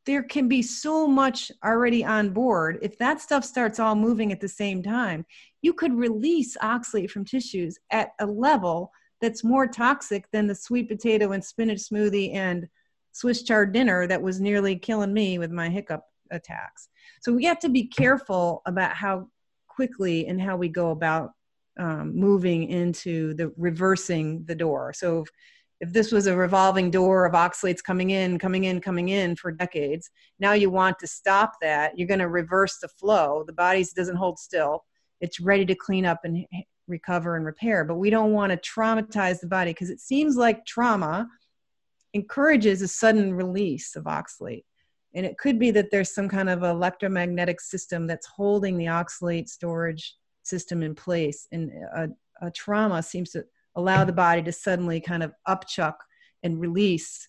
there 0.05 0.23
can 0.23 0.47
be 0.47 0.61
so 0.61 1.05
much 1.05 1.51
already 1.63 2.03
on 2.05 2.29
board. 2.29 2.79
If 2.81 2.97
that 2.99 3.21
stuff 3.21 3.43
starts 3.43 3.79
all 3.79 3.95
moving 3.95 4.31
at 4.31 4.39
the 4.39 4.47
same 4.47 4.81
time, 4.81 5.25
you 5.61 5.73
could 5.73 5.93
release 5.93 6.57
oxalate 6.57 7.11
from 7.11 7.25
tissues 7.25 7.77
at 7.91 8.11
a 8.19 8.25
level 8.25 8.91
that's 9.21 9.43
more 9.43 9.67
toxic 9.67 10.25
than 10.31 10.47
the 10.47 10.55
sweet 10.55 10.87
potato 10.87 11.33
and 11.33 11.43
spinach 11.43 11.79
smoothie 11.79 12.33
and 12.33 12.67
Swiss 13.19 13.43
chard 13.43 13.73
dinner 13.73 14.07
that 14.07 14.21
was 14.21 14.39
nearly 14.39 14.77
killing 14.77 15.13
me 15.13 15.37
with 15.39 15.51
my 15.51 15.67
hiccup 15.67 16.03
attacks. 16.31 16.87
So 17.21 17.33
we 17.33 17.43
have 17.43 17.59
to 17.59 17.67
be 17.67 17.85
careful 17.85 18.61
about 18.65 18.93
how 18.93 19.27
quickly 19.67 20.27
and 20.27 20.39
how 20.41 20.55
we 20.55 20.69
go 20.69 20.91
about 20.91 21.31
um, 21.77 22.15
moving 22.15 22.69
into 22.69 23.33
the 23.33 23.51
reversing 23.57 24.45
the 24.45 24.55
door. 24.55 24.93
So 24.93 25.23
if, 25.23 25.27
if 25.81 25.91
this 25.91 26.13
was 26.13 26.27
a 26.27 26.37
revolving 26.37 26.91
door 26.91 27.25
of 27.25 27.33
oxalates 27.33 27.83
coming 27.83 28.11
in, 28.11 28.39
coming 28.39 28.63
in, 28.63 28.79
coming 28.79 29.09
in 29.09 29.35
for 29.35 29.51
decades, 29.51 30.09
now 30.39 30.53
you 30.53 30.69
want 30.69 30.97
to 30.99 31.07
stop 31.07 31.55
that. 31.61 31.97
You're 31.97 32.07
going 32.07 32.21
to 32.21 32.29
reverse 32.29 32.77
the 32.81 32.87
flow. 32.87 33.43
The 33.45 33.51
body 33.51 33.85
doesn't 33.97 34.15
hold 34.15 34.39
still. 34.39 34.85
It's 35.19 35.41
ready 35.41 35.65
to 35.65 35.75
clean 35.75 36.05
up 36.05 36.21
and 36.23 36.45
recover 36.87 37.35
and 37.35 37.45
repair. 37.45 37.83
But 37.83 37.95
we 37.95 38.09
don't 38.09 38.31
want 38.31 38.53
to 38.53 38.57
traumatize 38.57 39.41
the 39.41 39.47
body 39.47 39.71
because 39.71 39.89
it 39.89 39.99
seems 39.99 40.37
like 40.37 40.65
trauma 40.65 41.27
encourages 42.13 42.81
a 42.81 42.87
sudden 42.87 43.33
release 43.33 43.95
of 43.95 44.05
oxalate. 44.05 44.63
And 45.15 45.25
it 45.25 45.37
could 45.37 45.57
be 45.57 45.71
that 45.71 45.89
there's 45.91 46.13
some 46.13 46.29
kind 46.29 46.49
of 46.49 46.63
electromagnetic 46.63 47.61
system 47.61 48.07
that's 48.07 48.27
holding 48.27 48.77
the 48.77 48.85
oxalate 48.85 49.49
storage 49.49 50.15
system 50.43 50.83
in 50.83 50.93
place. 50.95 51.47
And 51.51 51.71
a, 51.95 52.09
a 52.41 52.51
trauma 52.51 53.01
seems 53.01 53.31
to 53.31 53.45
allow 53.75 54.03
the 54.03 54.13
body 54.13 54.43
to 54.43 54.51
suddenly 54.51 54.99
kind 54.99 55.23
of 55.23 55.33
upchuck 55.47 55.95
and 56.43 56.59
release 56.59 57.27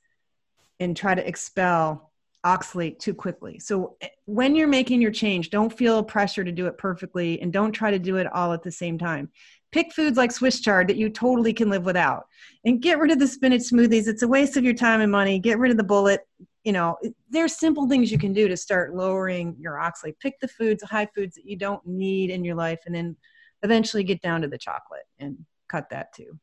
and 0.79 0.97
try 0.97 1.15
to 1.15 1.27
expel 1.27 2.11
oxalate 2.45 2.99
too 2.99 3.15
quickly. 3.15 3.59
So 3.59 3.97
eh, 4.01 4.09
when 4.25 4.57
you're 4.57 4.69
making 4.69 5.03
your 5.03 5.11
change, 5.11 5.51
don't 5.51 5.73
feel 5.73 6.03
pressure 6.03 6.45
to 6.45 6.53
do 6.53 6.67
it 6.67 6.79
perfectly 6.79 7.41
and 7.41 7.53
don't 7.53 7.73
try 7.73 7.91
to 7.91 7.99
do 7.99 8.17
it 8.17 8.27
all 8.33 8.53
at 8.53 8.63
the 8.63 8.73
same 8.73 8.99
time. 8.99 9.31
Pick 9.73 9.93
foods 9.93 10.17
like 10.17 10.33
Swiss 10.33 10.61
chard 10.61 10.89
that 10.89 10.97
you 10.97 11.09
totally 11.09 11.53
can 11.53 11.71
live 11.71 11.85
without 11.85 12.27
and 12.65 12.83
get 12.83 12.99
rid 12.99 13.11
of 13.11 13.19
the 13.19 13.27
spinach 13.27 13.63
smoothies. 13.63 14.09
It's 14.09 14.23
a 14.23 14.29
waste 14.29 14.57
of 14.57 14.65
your 14.65 14.75
time 14.75 15.01
and 15.01 15.13
money. 15.13 15.39
Get 15.39 15.59
rid 15.59 15.71
of 15.71 15.77
the 15.77 15.85
bullet. 15.85 16.21
You 16.65 16.73
know, 16.73 16.97
there's 17.31 17.59
simple 17.59 17.89
things 17.89 18.11
you 18.11 18.19
can 18.19 18.33
do 18.33 18.49
to 18.49 18.57
start 18.57 18.95
lowering 18.95 19.57
your 19.59 19.75
oxalate. 19.75 20.19
Pick 20.21 20.41
the 20.41 20.49
foods, 20.49 20.81
the 20.81 20.87
high 20.87 21.09
foods 21.15 21.37
that 21.37 21.45
you 21.47 21.57
don't 21.57 21.85
need 21.87 22.31
in 22.31 22.45
your 22.45 22.57
life 22.57 22.81
and 22.87 22.95
then 22.95 23.17
eventually 23.63 24.05
get 24.05 24.21
down 24.23 24.43
to 24.43 24.49
the 24.49 24.59
chocolate 24.59 25.05
and 25.19 25.39
cut 25.69 25.89
that 25.91 26.13
too. 26.13 26.39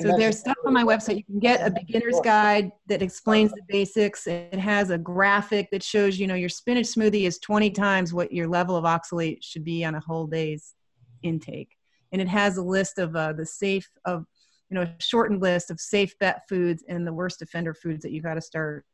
So 0.00 0.16
there's 0.16 0.38
stuff 0.38 0.56
on 0.64 0.72
my 0.72 0.82
website. 0.82 1.18
You 1.18 1.24
can 1.24 1.38
get 1.40 1.66
a 1.66 1.70
beginner's 1.70 2.18
guide 2.24 2.70
that 2.86 3.02
explains 3.02 3.52
the 3.52 3.60
basics. 3.68 4.26
It 4.26 4.58
has 4.58 4.88
a 4.88 4.96
graphic 4.96 5.70
that 5.72 5.82
shows, 5.82 6.18
you 6.18 6.26
know, 6.26 6.34
your 6.34 6.48
spinach 6.48 6.86
smoothie 6.86 7.26
is 7.26 7.38
20 7.38 7.70
times 7.72 8.14
what 8.14 8.32
your 8.32 8.48
level 8.48 8.76
of 8.76 8.84
oxalate 8.84 9.42
should 9.42 9.64
be 9.64 9.84
on 9.84 9.94
a 9.94 10.00
whole 10.00 10.26
day's 10.26 10.74
intake. 11.22 11.76
And 12.12 12.22
it 12.22 12.28
has 12.28 12.56
a 12.56 12.62
list 12.62 12.98
of 12.98 13.14
uh, 13.14 13.32
the 13.32 13.46
safe 13.46 13.88
of, 14.04 14.24
you 14.70 14.74
know, 14.74 14.82
a 14.82 14.94
shortened 14.98 15.42
list 15.42 15.70
of 15.70 15.80
safe 15.80 16.18
bet 16.18 16.42
foods 16.48 16.84
and 16.88 17.06
the 17.06 17.12
worst 17.12 17.42
offender 17.42 17.74
foods 17.74 18.02
that 18.02 18.12
you 18.12 18.22
got 18.22 18.34
to 18.34 18.40
start 18.40 18.84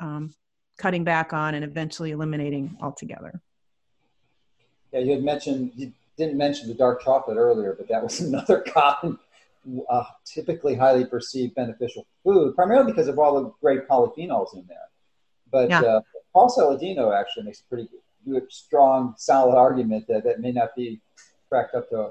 um, 0.00 0.34
cutting 0.78 1.04
back 1.04 1.32
on 1.32 1.54
and 1.54 1.64
eventually 1.64 2.10
eliminating 2.10 2.76
altogether. 2.80 3.40
Yeah, 4.92 5.00
you 5.00 5.12
had 5.12 5.24
mentioned 5.24 5.72
you 5.76 5.92
didn't 6.16 6.36
mention 6.36 6.68
the 6.68 6.74
dark 6.74 7.02
chocolate 7.02 7.36
earlier, 7.36 7.74
but 7.76 7.88
that 7.88 8.02
was 8.02 8.20
another 8.20 8.60
common 8.60 9.18
uh, 9.88 10.04
typically 10.24 10.74
highly 10.74 11.04
perceived 11.04 11.54
beneficial 11.54 12.06
food, 12.22 12.54
primarily 12.54 12.92
because 12.92 13.08
of 13.08 13.18
all 13.18 13.42
the 13.42 13.52
great 13.60 13.88
polyphenols 13.88 14.54
in 14.54 14.64
there. 14.68 14.88
But 15.50 15.70
yeah. 15.70 15.80
uh, 15.80 16.00
Paul 16.32 16.50
Saladino 16.50 17.18
actually 17.18 17.44
makes 17.44 17.60
a 17.60 17.64
pretty 17.64 17.88
good, 18.26 18.50
strong, 18.50 19.14
solid 19.16 19.56
argument 19.56 20.06
that 20.08 20.24
that 20.24 20.40
may 20.40 20.52
not 20.52 20.74
be 20.76 21.00
cracked 21.48 21.74
up 21.74 21.88
to 21.90 22.10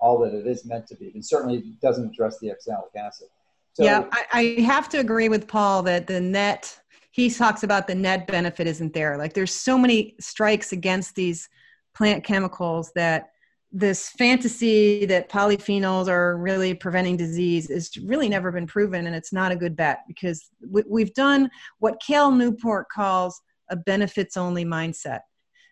all 0.00 0.18
that 0.18 0.34
it 0.34 0.46
is 0.46 0.64
meant 0.64 0.86
to 0.88 0.96
be, 0.96 1.10
and 1.14 1.24
certainly 1.24 1.76
doesn't 1.82 2.10
address 2.10 2.38
the 2.40 2.50
oxalic 2.50 2.90
acid. 2.96 3.28
So, 3.74 3.84
yeah, 3.84 4.06
I, 4.10 4.24
I 4.32 4.60
have 4.62 4.88
to 4.90 4.98
agree 4.98 5.28
with 5.28 5.46
Paul 5.46 5.82
that 5.84 6.06
the 6.06 6.20
net 6.20 6.76
he 7.12 7.28
talks 7.28 7.64
about 7.64 7.86
the 7.86 7.94
net 7.94 8.26
benefit 8.26 8.66
isn't 8.66 8.94
there. 8.94 9.18
Like 9.18 9.34
there's 9.34 9.52
so 9.52 9.76
many 9.76 10.14
strikes 10.20 10.72
against 10.72 11.14
these 11.14 11.48
plant 11.94 12.24
chemicals 12.24 12.92
that 12.94 13.30
this 13.72 14.10
fantasy 14.10 15.06
that 15.06 15.28
polyphenols 15.28 16.08
are 16.08 16.36
really 16.36 16.74
preventing 16.74 17.16
disease 17.16 17.70
is 17.70 17.90
really 18.04 18.28
never 18.28 18.50
been 18.50 18.66
proven 18.66 19.06
and 19.06 19.14
it's 19.14 19.32
not 19.32 19.52
a 19.52 19.56
good 19.56 19.76
bet 19.76 20.00
because 20.08 20.50
we've 20.88 21.14
done 21.14 21.48
what 21.78 22.02
Cal 22.04 22.32
Newport 22.32 22.88
calls 22.88 23.40
a 23.70 23.76
benefits 23.76 24.36
only 24.36 24.64
mindset 24.64 25.20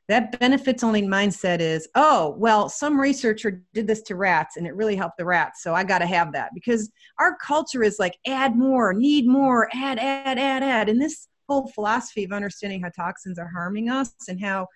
that 0.09 0.39
benefits 0.39 0.83
only 0.83 1.03
mindset 1.03 1.61
is 1.61 1.89
oh 1.95 2.35
well 2.39 2.69
some 2.69 2.99
researcher 2.99 3.63
did 3.75 3.87
this 3.87 4.03
to 4.03 4.17
rats 4.17 4.57
and 4.57 4.67
it 4.67 4.75
really 4.75 4.97
helped 4.97 5.19
the 5.19 5.25
rats 5.25 5.63
so 5.63 5.75
i 5.75 5.85
got 5.85 5.99
to 5.99 6.07
have 6.07 6.33
that. 6.33 6.51
Because 6.55 6.91
our 7.19 7.37
culture 7.37 7.83
is 7.83 7.99
like 7.99 8.19
add 8.27 8.57
more 8.57 8.93
need 8.93 9.27
more 9.27 9.69
add 9.75 9.99
add 9.99 10.39
add 10.39 10.63
add. 10.63 10.89
And 10.89 11.01
this 11.01 11.29
whole 11.49 11.69
philosophy 11.69 12.25
of 12.25 12.33
understanding 12.33 12.83
how 12.83 12.91
toxins 12.91 13.39
are 13.39 13.49
harming 13.49 13.89
us 13.89 14.13
and 14.29 14.41
how 14.41 14.67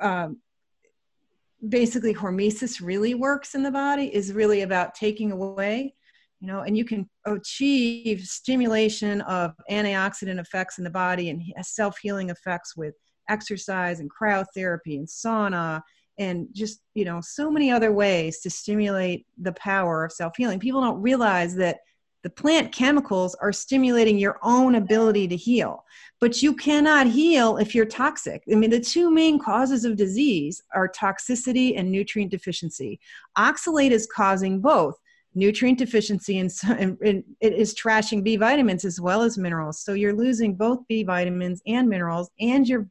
um, 0.00 0.38
basically 1.68 2.14
hormesis 2.14 2.80
really 2.80 3.14
works 3.14 3.54
in 3.54 3.62
the 3.62 3.70
body 3.70 4.14
is 4.14 4.32
really 4.32 4.62
about 4.62 4.94
taking 4.94 5.32
away 5.32 5.94
you 6.40 6.46
know 6.46 6.60
and 6.60 6.76
you 6.76 6.84
can 6.84 7.08
achieve 7.24 8.20
stimulation 8.20 9.22
of 9.22 9.54
antioxidant 9.70 10.38
effects 10.38 10.76
in 10.78 10.84
the 10.84 10.90
body 10.90 11.30
and 11.30 11.42
self-healing 11.62 12.28
effects 12.28 12.76
with 12.76 12.94
exercise 13.28 14.00
and 14.00 14.10
cryotherapy 14.10 14.96
and 14.98 15.06
sauna 15.06 15.82
and 16.18 16.48
just 16.52 16.80
you 16.94 17.04
know 17.04 17.20
so 17.20 17.50
many 17.50 17.70
other 17.70 17.92
ways 17.92 18.40
to 18.40 18.50
stimulate 18.50 19.26
the 19.38 19.52
power 19.52 20.04
of 20.04 20.12
self-healing 20.12 20.58
people 20.58 20.80
don't 20.80 21.00
realize 21.00 21.54
that 21.54 21.80
the 22.26 22.30
plant 22.30 22.72
chemicals 22.72 23.36
are 23.36 23.52
stimulating 23.52 24.18
your 24.18 24.40
own 24.42 24.74
ability 24.74 25.28
to 25.28 25.36
heal, 25.36 25.84
but 26.20 26.42
you 26.42 26.56
cannot 26.56 27.06
heal 27.06 27.56
if 27.58 27.72
you're 27.72 27.86
toxic. 27.86 28.42
I 28.50 28.56
mean, 28.56 28.70
the 28.70 28.80
two 28.80 29.12
main 29.12 29.38
causes 29.38 29.84
of 29.84 29.94
disease 29.94 30.60
are 30.74 30.88
toxicity 30.88 31.78
and 31.78 31.88
nutrient 31.88 32.32
deficiency. 32.32 32.98
Oxalate 33.38 33.92
is 33.92 34.08
causing 34.12 34.60
both 34.60 34.96
nutrient 35.36 35.78
deficiency 35.78 36.38
and, 36.40 36.50
and, 36.66 36.98
and, 37.04 37.22
it 37.40 37.52
is 37.52 37.76
trashing 37.76 38.24
B 38.24 38.34
vitamins 38.34 38.84
as 38.84 39.00
well 39.00 39.22
as 39.22 39.38
minerals. 39.38 39.80
So 39.80 39.92
you're 39.92 40.12
losing 40.12 40.56
both 40.56 40.80
B 40.88 41.04
vitamins 41.04 41.62
and 41.64 41.88
minerals, 41.88 42.28
and 42.40 42.66
you're 42.66 42.88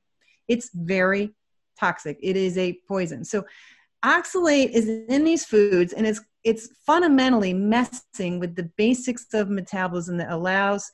it's 0.48 0.70
very 0.74 1.34
toxic. 1.80 2.18
It 2.22 2.36
is 2.36 2.58
a 2.58 2.80
poison. 2.88 3.24
So 3.24 3.46
oxalate 4.04 4.70
is 4.72 4.88
in 4.88 5.24
these 5.24 5.46
foods 5.46 5.94
and 5.94 6.06
it's 6.06 6.22
it's 6.44 6.70
fundamentally 6.86 7.54
messing 7.54 8.40
with 8.40 8.56
the 8.56 8.70
basics 8.78 9.34
of 9.34 9.50
metabolism 9.50 10.18
that 10.18 10.32
allows 10.32 10.90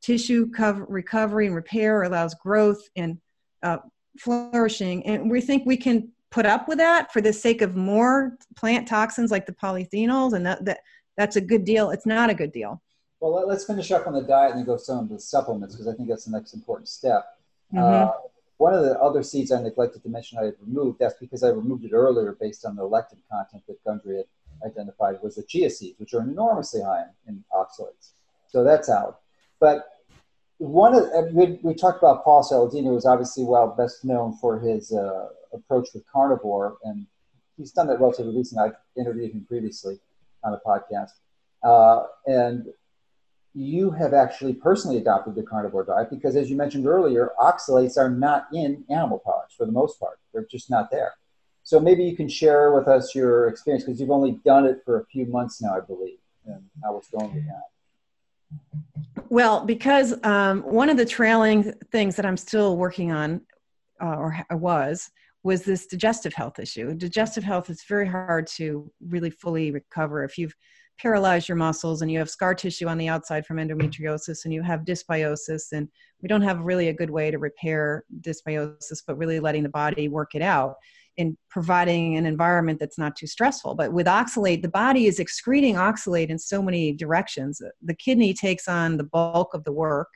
tissue 0.00 0.50
cover, 0.50 0.86
recovery 0.88 1.46
and 1.46 1.54
repair, 1.54 2.02
allows 2.02 2.34
growth 2.34 2.80
and 2.96 3.18
uh, 3.62 3.78
flourishing. 4.18 5.04
And 5.06 5.30
we 5.30 5.42
think 5.42 5.64
we 5.66 5.76
can 5.76 6.10
put 6.30 6.46
up 6.46 6.68
with 6.68 6.78
that 6.78 7.12
for 7.12 7.20
the 7.20 7.32
sake 7.32 7.60
of 7.60 7.76
more 7.76 8.36
plant 8.56 8.88
toxins 8.88 9.30
like 9.30 9.44
the 9.44 9.52
polyphenols, 9.52 10.32
and 10.32 10.44
that, 10.46 10.64
that 10.64 10.80
that's 11.16 11.36
a 11.36 11.40
good 11.40 11.64
deal. 11.64 11.90
It's 11.90 12.06
not 12.06 12.30
a 12.30 12.34
good 12.34 12.52
deal. 12.52 12.82
Well, 13.20 13.46
let's 13.46 13.64
finish 13.64 13.90
up 13.92 14.06
on 14.06 14.12
the 14.14 14.22
diet 14.22 14.50
and 14.50 14.58
then 14.58 14.66
go 14.66 14.76
some 14.76 14.98
of 14.98 15.08
the 15.08 15.18
supplements 15.20 15.74
because 15.74 15.86
I 15.86 15.94
think 15.94 16.08
that's 16.08 16.24
the 16.24 16.32
next 16.32 16.54
important 16.54 16.88
step. 16.88 17.24
Mm-hmm. 17.72 18.08
Uh, 18.08 18.12
one 18.58 18.74
of 18.74 18.84
the 18.84 18.98
other 19.00 19.22
seeds 19.22 19.50
I 19.50 19.60
neglected 19.60 20.02
to 20.02 20.08
mention 20.08 20.38
I 20.38 20.44
had 20.44 20.54
removed, 20.60 20.98
that's 20.98 21.18
because 21.20 21.42
I 21.42 21.48
removed 21.48 21.84
it 21.84 21.92
earlier 21.92 22.36
based 22.40 22.64
on 22.64 22.76
the 22.76 22.82
lectin 22.82 23.18
content 23.30 23.64
that 23.66 23.82
Gundry 23.84 24.18
had 24.18 24.26
identified 24.64 25.18
was 25.22 25.34
the 25.34 25.42
chia 25.42 25.70
seeds, 25.70 25.98
which 25.98 26.14
are 26.14 26.22
enormously 26.22 26.80
high 26.82 27.04
in, 27.26 27.34
in 27.34 27.44
oxalates. 27.52 28.12
So 28.46 28.62
that's 28.62 28.88
out. 28.88 29.20
But 29.58 29.88
one 30.58 30.94
of 30.94 31.32
we, 31.32 31.58
we 31.62 31.74
talked 31.74 31.98
about 31.98 32.24
Paul 32.24 32.42
Saladino, 32.42 32.90
who's 32.90 33.06
obviously 33.06 33.44
well 33.44 33.74
best 33.76 34.04
known 34.04 34.36
for 34.36 34.60
his 34.60 34.92
uh, 34.92 35.28
approach 35.52 35.88
with 35.92 36.04
carnivore, 36.10 36.76
and 36.84 37.06
he's 37.56 37.72
done 37.72 37.88
that 37.88 38.00
relatively 38.00 38.36
recently. 38.36 38.66
I've 38.66 38.76
interviewed 38.96 39.32
him 39.32 39.44
previously 39.46 39.98
on 40.44 40.54
a 40.54 40.60
podcast, 40.66 41.10
uh, 41.64 42.06
and 42.26 42.66
you 43.54 43.90
have 43.92 44.12
actually 44.12 44.52
personally 44.52 44.96
adopted 44.96 45.34
the 45.34 45.42
carnivore 45.42 45.84
diet 45.84 46.10
because, 46.10 46.36
as 46.36 46.50
you 46.50 46.56
mentioned 46.56 46.86
earlier, 46.86 47.30
oxalates 47.38 47.96
are 47.96 48.10
not 48.10 48.48
in 48.52 48.84
animal 48.90 49.18
products 49.18 49.54
for 49.54 49.64
the 49.64 49.72
most 49.72 49.98
part; 50.00 50.18
they're 50.32 50.46
just 50.50 50.70
not 50.70 50.90
there. 50.90 51.14
So 51.62 51.80
maybe 51.80 52.04
you 52.04 52.16
can 52.16 52.28
share 52.28 52.72
with 52.72 52.88
us 52.88 53.14
your 53.14 53.48
experience 53.48 53.84
because 53.84 53.98
you've 53.98 54.10
only 54.10 54.40
done 54.44 54.66
it 54.66 54.82
for 54.84 55.00
a 55.00 55.06
few 55.06 55.24
months 55.26 55.62
now, 55.62 55.74
I 55.76 55.80
believe, 55.80 56.18
and 56.46 56.62
how 56.82 56.98
it's 56.98 57.08
going 57.08 57.34
with 57.34 57.44
that. 57.46 59.22
Well, 59.30 59.64
because 59.64 60.14
um, 60.24 60.62
one 60.62 60.90
of 60.90 60.96
the 60.96 61.06
trailing 61.06 61.72
things 61.90 62.16
that 62.16 62.26
I'm 62.26 62.36
still 62.36 62.76
working 62.76 63.12
on, 63.12 63.40
uh, 64.00 64.16
or 64.16 64.44
was, 64.50 65.10
was 65.42 65.62
this 65.62 65.86
digestive 65.86 66.34
health 66.34 66.58
issue. 66.58 66.94
Digestive 66.94 67.44
health 67.44 67.70
is 67.70 67.82
very 67.88 68.06
hard 68.06 68.46
to 68.56 68.90
really 69.08 69.30
fully 69.30 69.70
recover 69.70 70.22
if 70.24 70.36
you've 70.36 70.54
paralyzed 70.98 71.48
your 71.48 71.56
muscles 71.56 72.02
and 72.02 72.10
you 72.10 72.18
have 72.18 72.30
scar 72.30 72.54
tissue 72.54 72.86
on 72.86 72.98
the 72.98 73.08
outside 73.08 73.44
from 73.44 73.56
endometriosis 73.56 74.44
and 74.44 74.54
you 74.54 74.62
have 74.62 74.80
dysbiosis 74.80 75.72
and 75.72 75.88
we 76.22 76.28
don't 76.28 76.42
have 76.42 76.60
really 76.60 76.88
a 76.88 76.92
good 76.94 77.10
way 77.10 77.30
to 77.30 77.38
repair 77.38 78.04
dysbiosis 78.20 79.02
but 79.06 79.18
really 79.18 79.40
letting 79.40 79.62
the 79.62 79.68
body 79.68 80.08
work 80.08 80.34
it 80.34 80.42
out 80.42 80.76
in 81.16 81.36
providing 81.48 82.16
an 82.16 82.26
environment 82.26 82.78
that's 82.80 82.98
not 82.98 83.14
too 83.16 83.26
stressful. 83.26 83.74
But 83.74 83.92
with 83.92 84.06
oxalate, 84.06 84.62
the 84.62 84.68
body 84.68 85.06
is 85.06 85.20
excreting 85.20 85.76
oxalate 85.76 86.28
in 86.28 86.38
so 86.38 86.60
many 86.60 86.92
directions. 86.92 87.62
The 87.82 87.94
kidney 87.94 88.34
takes 88.34 88.66
on 88.66 88.96
the 88.96 89.04
bulk 89.04 89.54
of 89.54 89.64
the 89.64 89.72
work. 89.72 90.08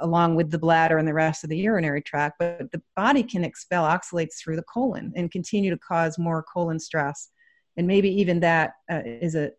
along 0.00 0.34
with 0.34 0.50
the 0.50 0.58
bladder 0.58 0.98
and 0.98 1.06
the 1.06 1.14
rest 1.14 1.44
of 1.44 1.50
the 1.50 1.56
urinary 1.56 2.02
tract. 2.02 2.34
But 2.40 2.72
the 2.72 2.82
body 2.96 3.22
can 3.22 3.44
expel 3.44 3.84
oxalates 3.84 4.36
through 4.36 4.56
the 4.56 4.64
colon 4.64 5.12
and 5.14 5.30
continue 5.30 5.70
to 5.70 5.78
cause 5.78 6.18
more 6.18 6.42
colon 6.42 6.80
stress. 6.80 7.30
And 7.76 7.86
maybe 7.86 8.08
even 8.08 8.40
that 8.40 8.72
uh, 8.90 9.02
is 9.04 9.36
a, 9.36 9.52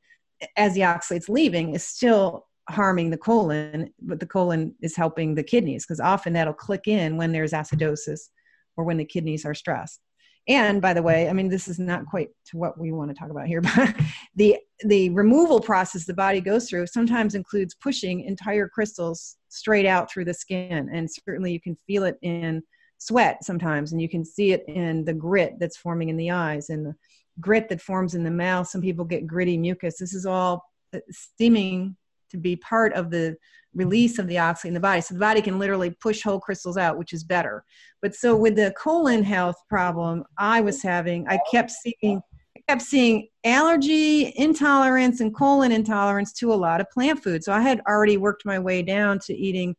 as 0.57 0.73
the 0.73 0.81
oxalates 0.81 1.29
leaving, 1.29 1.73
is 1.73 1.85
still 1.85 2.45
harming 2.69 3.09
the 3.09 3.17
colon, 3.17 3.93
but 4.01 4.19
the 4.19 4.25
colon 4.25 4.75
is 4.81 4.95
helping 4.95 5.35
the 5.35 5.43
kidneys 5.43 5.85
because 5.85 5.99
often 5.99 6.33
that'll 6.33 6.53
click 6.53 6.87
in 6.87 7.17
when 7.17 7.31
there's 7.31 7.51
acidosis 7.51 8.29
or 8.75 8.83
when 8.83 8.97
the 8.97 9.05
kidneys 9.05 9.45
are 9.45 9.53
stressed. 9.53 10.01
And 10.47 10.81
by 10.81 10.93
the 10.93 11.01
way, 11.01 11.27
I 11.27 11.33
mean 11.33 11.49
this 11.49 11.67
is 11.67 11.79
not 11.79 12.05
quite 12.05 12.29
to 12.47 12.57
what 12.57 12.79
we 12.79 12.91
want 12.91 13.09
to 13.09 13.15
talk 13.15 13.31
about 13.31 13.47
here, 13.47 13.61
but 13.75 13.95
the 14.35 14.57
the 14.85 15.09
removal 15.11 15.59
process 15.59 16.05
the 16.05 16.13
body 16.13 16.41
goes 16.41 16.69
through 16.69 16.87
sometimes 16.87 17.35
includes 17.35 17.75
pushing 17.75 18.21
entire 18.21 18.67
crystals 18.67 19.37
straight 19.49 19.85
out 19.85 20.11
through 20.11 20.25
the 20.25 20.33
skin, 20.33 20.89
and 20.93 21.09
certainly 21.11 21.51
you 21.51 21.61
can 21.61 21.77
feel 21.87 22.03
it 22.03 22.17
in 22.21 22.61
sweat 22.97 23.43
sometimes, 23.43 23.91
and 23.91 24.01
you 24.01 24.09
can 24.09 24.23
see 24.23 24.51
it 24.51 24.63
in 24.67 25.03
the 25.05 25.13
grit 25.13 25.55
that's 25.59 25.77
forming 25.77 26.09
in 26.09 26.17
the 26.17 26.31
eyes 26.31 26.69
and 26.69 26.85
the 26.85 26.95
grit 27.39 27.69
that 27.69 27.81
forms 27.81 28.15
in 28.15 28.23
the 28.23 28.31
mouth. 28.31 28.67
Some 28.67 28.81
people 28.81 29.05
get 29.05 29.27
gritty 29.27 29.57
mucus. 29.57 29.97
This 29.97 30.13
is 30.13 30.25
all 30.25 30.63
uh, 30.93 30.99
seeming 31.37 31.95
to 32.31 32.37
be 32.37 32.55
part 32.55 32.93
of 32.93 33.11
the 33.11 33.35
release 33.73 34.19
of 34.19 34.27
the 34.27 34.35
oxalate 34.35 34.65
in 34.65 34.73
the 34.73 34.79
body. 34.79 35.01
So 35.01 35.13
the 35.13 35.19
body 35.19 35.41
can 35.41 35.59
literally 35.59 35.91
push 35.91 36.23
whole 36.23 36.39
crystals 36.39 36.77
out, 36.77 36.97
which 36.97 37.13
is 37.13 37.23
better. 37.23 37.63
But 38.01 38.15
so 38.15 38.35
with 38.35 38.55
the 38.55 38.73
colon 38.77 39.23
health 39.23 39.57
problem 39.69 40.23
I 40.37 40.61
was 40.61 40.81
having, 40.81 41.27
I 41.27 41.39
kept 41.51 41.71
seeing 41.71 42.21
I 42.57 42.61
kept 42.71 42.83
seeing 42.83 43.27
allergy, 43.43 44.33
intolerance, 44.37 45.19
and 45.19 45.35
colon 45.35 45.73
intolerance 45.73 46.31
to 46.33 46.53
a 46.53 46.55
lot 46.55 46.79
of 46.79 46.89
plant 46.89 47.21
food. 47.21 47.43
So 47.43 47.51
I 47.51 47.59
had 47.59 47.81
already 47.85 48.15
worked 48.15 48.45
my 48.45 48.57
way 48.57 48.81
down 48.81 49.19
to 49.25 49.35
eating 49.35 49.75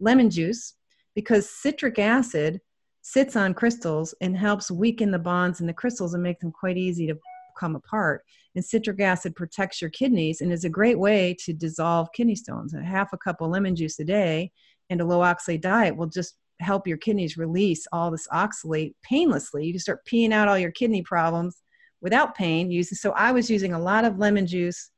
lemon 0.00 0.28
juice 0.28 0.74
because 1.14 1.48
citric 1.48 2.00
acid 2.00 2.60
sits 3.06 3.36
on 3.36 3.54
crystals 3.54 4.12
and 4.20 4.36
helps 4.36 4.68
weaken 4.68 5.12
the 5.12 5.18
bonds 5.18 5.60
in 5.60 5.66
the 5.68 5.72
crystals 5.72 6.12
and 6.12 6.24
make 6.24 6.40
them 6.40 6.50
quite 6.50 6.76
easy 6.76 7.06
to 7.06 7.16
come 7.56 7.76
apart. 7.76 8.24
And 8.56 8.64
citric 8.64 9.00
acid 9.00 9.36
protects 9.36 9.80
your 9.80 9.90
kidneys 9.90 10.40
and 10.40 10.52
is 10.52 10.64
a 10.64 10.68
great 10.68 10.98
way 10.98 11.36
to 11.44 11.52
dissolve 11.52 12.08
kidney 12.12 12.34
stones. 12.34 12.74
A 12.74 12.82
half 12.82 13.12
a 13.12 13.18
cup 13.18 13.40
of 13.40 13.50
lemon 13.50 13.76
juice 13.76 14.00
a 14.00 14.04
day 14.04 14.50
and 14.90 15.00
a 15.00 15.04
low 15.04 15.20
oxalate 15.20 15.60
diet 15.60 15.96
will 15.96 16.08
just 16.08 16.34
help 16.58 16.88
your 16.88 16.96
kidneys 16.96 17.36
release 17.36 17.86
all 17.92 18.10
this 18.10 18.26
oxalate 18.32 18.94
painlessly. 19.04 19.64
You 19.64 19.74
can 19.74 19.80
start 19.80 20.04
peeing 20.12 20.32
out 20.32 20.48
all 20.48 20.58
your 20.58 20.72
kidney 20.72 21.02
problems 21.02 21.62
without 22.00 22.34
pain. 22.34 22.72
Using 22.72 22.96
so 22.96 23.12
I 23.12 23.30
was 23.30 23.48
using 23.48 23.72
a 23.72 23.80
lot 23.80 24.04
of 24.04 24.18
lemon 24.18 24.48
juice, 24.48 24.90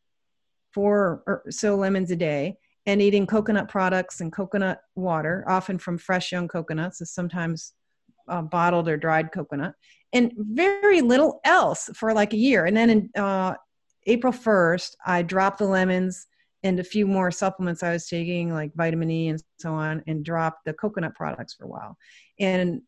four 0.73 1.23
or 1.27 1.43
so 1.51 1.77
lemons 1.77 2.11
a 2.11 2.17
day, 2.17 2.57
and 2.87 3.03
eating 3.03 3.27
coconut 3.27 3.69
products 3.69 4.23
and 4.23 4.33
coconut 4.33 4.81
water, 4.97 5.45
often 5.47 5.77
from 5.77 5.99
fresh 5.99 6.33
young 6.33 6.49
coconuts. 6.49 7.03
is 7.03 7.13
sometimes 7.13 7.75
uh, 8.29 8.43
bottled 8.43 8.89
or 8.89 8.97
dried 8.97 9.33
coconut, 9.33 9.75
and 10.13 10.33
very 10.37 11.01
little 11.01 11.41
else 11.45 11.91
for 11.95 12.13
like 12.13 12.33
a 12.33 12.39
year. 12.39 12.67
And 12.67 12.77
then 12.77 12.91
in 12.91 13.11
uh, 13.17 13.55
April 14.07 14.33
1st, 14.33 14.97
I 15.07 15.23
dropped 15.23 15.59
the 15.59 15.67
lemons 15.67 16.27
and 16.63 16.81
a 16.81 16.85
few 16.85 17.07
more 17.07 17.31
supplements 17.31 17.83
I 17.83 17.93
was 17.93 18.09
taking, 18.09 18.53
like 18.53 18.75
vitamin 18.75 19.11
E 19.11 19.29
and 19.29 19.43
so 19.59 19.73
on, 19.73 20.03
and 20.07 20.25
dropped 20.25 20.65
the 20.65 20.73
coconut 20.73 21.15
products 21.15 21.55
for 21.55 21.65
a 21.65 21.69
while. 21.69 21.97
And 22.41 22.83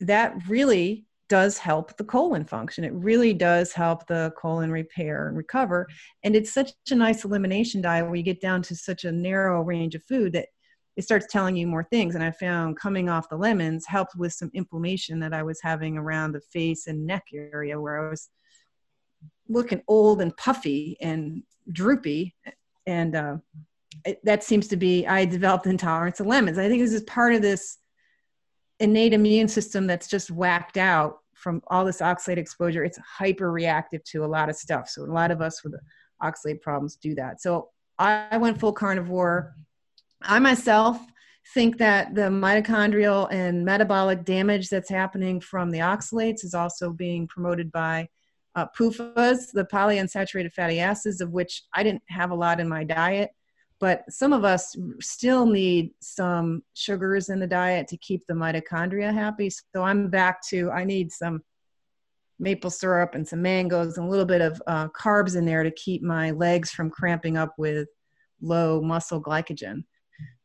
that 0.00 0.34
really 0.48 1.06
does 1.28 1.58
help 1.58 1.96
the 1.96 2.04
colon 2.04 2.44
function. 2.44 2.84
It 2.84 2.92
really 2.92 3.32
does 3.32 3.72
help 3.72 4.06
the 4.06 4.32
colon 4.36 4.70
repair 4.70 5.28
and 5.28 5.36
recover. 5.36 5.86
And 6.24 6.34
it's 6.34 6.52
such 6.52 6.72
a 6.90 6.94
nice 6.94 7.24
elimination 7.24 7.80
diet 7.80 8.06
where 8.06 8.16
you 8.16 8.22
get 8.22 8.40
down 8.40 8.62
to 8.62 8.76
such 8.76 9.04
a 9.04 9.12
narrow 9.12 9.62
range 9.62 9.94
of 9.94 10.02
food 10.04 10.32
that 10.32 10.48
it 11.00 11.04
starts 11.04 11.26
telling 11.30 11.56
you 11.56 11.66
more 11.66 11.82
things. 11.84 12.14
And 12.14 12.22
I 12.22 12.30
found 12.30 12.78
coming 12.78 13.08
off 13.08 13.30
the 13.30 13.36
lemons 13.36 13.86
helped 13.86 14.16
with 14.16 14.34
some 14.34 14.50
inflammation 14.52 15.18
that 15.20 15.32
I 15.32 15.42
was 15.42 15.58
having 15.62 15.96
around 15.96 16.32
the 16.32 16.42
face 16.42 16.88
and 16.88 17.06
neck 17.06 17.24
area 17.32 17.80
where 17.80 18.06
I 18.06 18.10
was 18.10 18.28
looking 19.48 19.80
old 19.88 20.20
and 20.20 20.36
puffy 20.36 20.98
and 21.00 21.42
droopy. 21.72 22.34
And 22.86 23.16
uh, 23.16 23.36
it, 24.04 24.22
that 24.24 24.44
seems 24.44 24.68
to 24.68 24.76
be, 24.76 25.06
I 25.06 25.24
developed 25.24 25.64
intolerance 25.64 26.18
to 26.18 26.24
lemons. 26.24 26.58
I 26.58 26.68
think 26.68 26.82
this 26.82 26.92
is 26.92 27.02
part 27.04 27.34
of 27.34 27.40
this 27.40 27.78
innate 28.78 29.14
immune 29.14 29.48
system 29.48 29.86
that's 29.86 30.06
just 30.06 30.30
whacked 30.30 30.76
out 30.76 31.20
from 31.32 31.62
all 31.68 31.86
this 31.86 32.02
oxalate 32.02 32.36
exposure. 32.36 32.84
It's 32.84 32.98
hyper 32.98 33.50
reactive 33.50 34.04
to 34.04 34.22
a 34.22 34.26
lot 34.26 34.50
of 34.50 34.56
stuff. 34.56 34.90
So 34.90 35.04
a 35.04 35.06
lot 35.06 35.30
of 35.30 35.40
us 35.40 35.64
with 35.64 35.74
oxalate 36.22 36.60
problems 36.60 36.96
do 36.96 37.14
that. 37.14 37.40
So 37.40 37.70
I 37.98 38.36
went 38.36 38.60
full 38.60 38.74
carnivore 38.74 39.54
I 40.22 40.38
myself 40.38 41.00
think 41.54 41.78
that 41.78 42.14
the 42.14 42.22
mitochondrial 42.22 43.28
and 43.32 43.64
metabolic 43.64 44.24
damage 44.24 44.68
that's 44.68 44.90
happening 44.90 45.40
from 45.40 45.70
the 45.70 45.78
oxalates 45.78 46.44
is 46.44 46.54
also 46.54 46.92
being 46.92 47.26
promoted 47.26 47.72
by 47.72 48.08
uh, 48.54 48.66
PUFAs, 48.76 49.52
the 49.52 49.64
polyunsaturated 49.64 50.52
fatty 50.52 50.80
acids, 50.80 51.20
of 51.20 51.30
which 51.30 51.62
I 51.74 51.82
didn't 51.82 52.02
have 52.08 52.30
a 52.30 52.34
lot 52.34 52.60
in 52.60 52.68
my 52.68 52.84
diet. 52.84 53.30
But 53.78 54.04
some 54.10 54.34
of 54.34 54.44
us 54.44 54.76
still 55.00 55.46
need 55.46 55.92
some 56.00 56.62
sugars 56.74 57.30
in 57.30 57.40
the 57.40 57.46
diet 57.46 57.88
to 57.88 57.96
keep 57.96 58.26
the 58.26 58.34
mitochondria 58.34 59.12
happy. 59.12 59.48
So 59.50 59.82
I'm 59.82 60.10
back 60.10 60.46
to 60.48 60.70
I 60.70 60.84
need 60.84 61.10
some 61.10 61.40
maple 62.38 62.70
syrup 62.70 63.14
and 63.14 63.26
some 63.26 63.40
mangoes 63.40 63.96
and 63.96 64.06
a 64.06 64.10
little 64.10 64.26
bit 64.26 64.42
of 64.42 64.60
uh, 64.66 64.88
carbs 64.88 65.36
in 65.36 65.46
there 65.46 65.62
to 65.62 65.70
keep 65.70 66.02
my 66.02 66.30
legs 66.32 66.70
from 66.70 66.90
cramping 66.90 67.38
up 67.38 67.54
with 67.56 67.88
low 68.42 68.82
muscle 68.82 69.22
glycogen. 69.22 69.84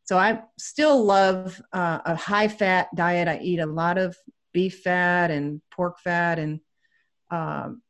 So 0.05 0.17
I 0.19 0.43
still 0.57 1.03
love 1.03 1.59
uh, 1.73 1.99
a 2.05 2.15
high 2.15 2.47
fat 2.47 2.87
diet. 2.95 3.27
I 3.27 3.39
eat 3.39 3.59
a 3.59 3.65
lot 3.65 3.97
of 3.97 4.15
beef 4.53 4.81
fat 4.81 5.31
and 5.31 5.61
pork 5.71 5.99
fat 5.99 6.37
and 6.37 6.59
um, 7.31 7.81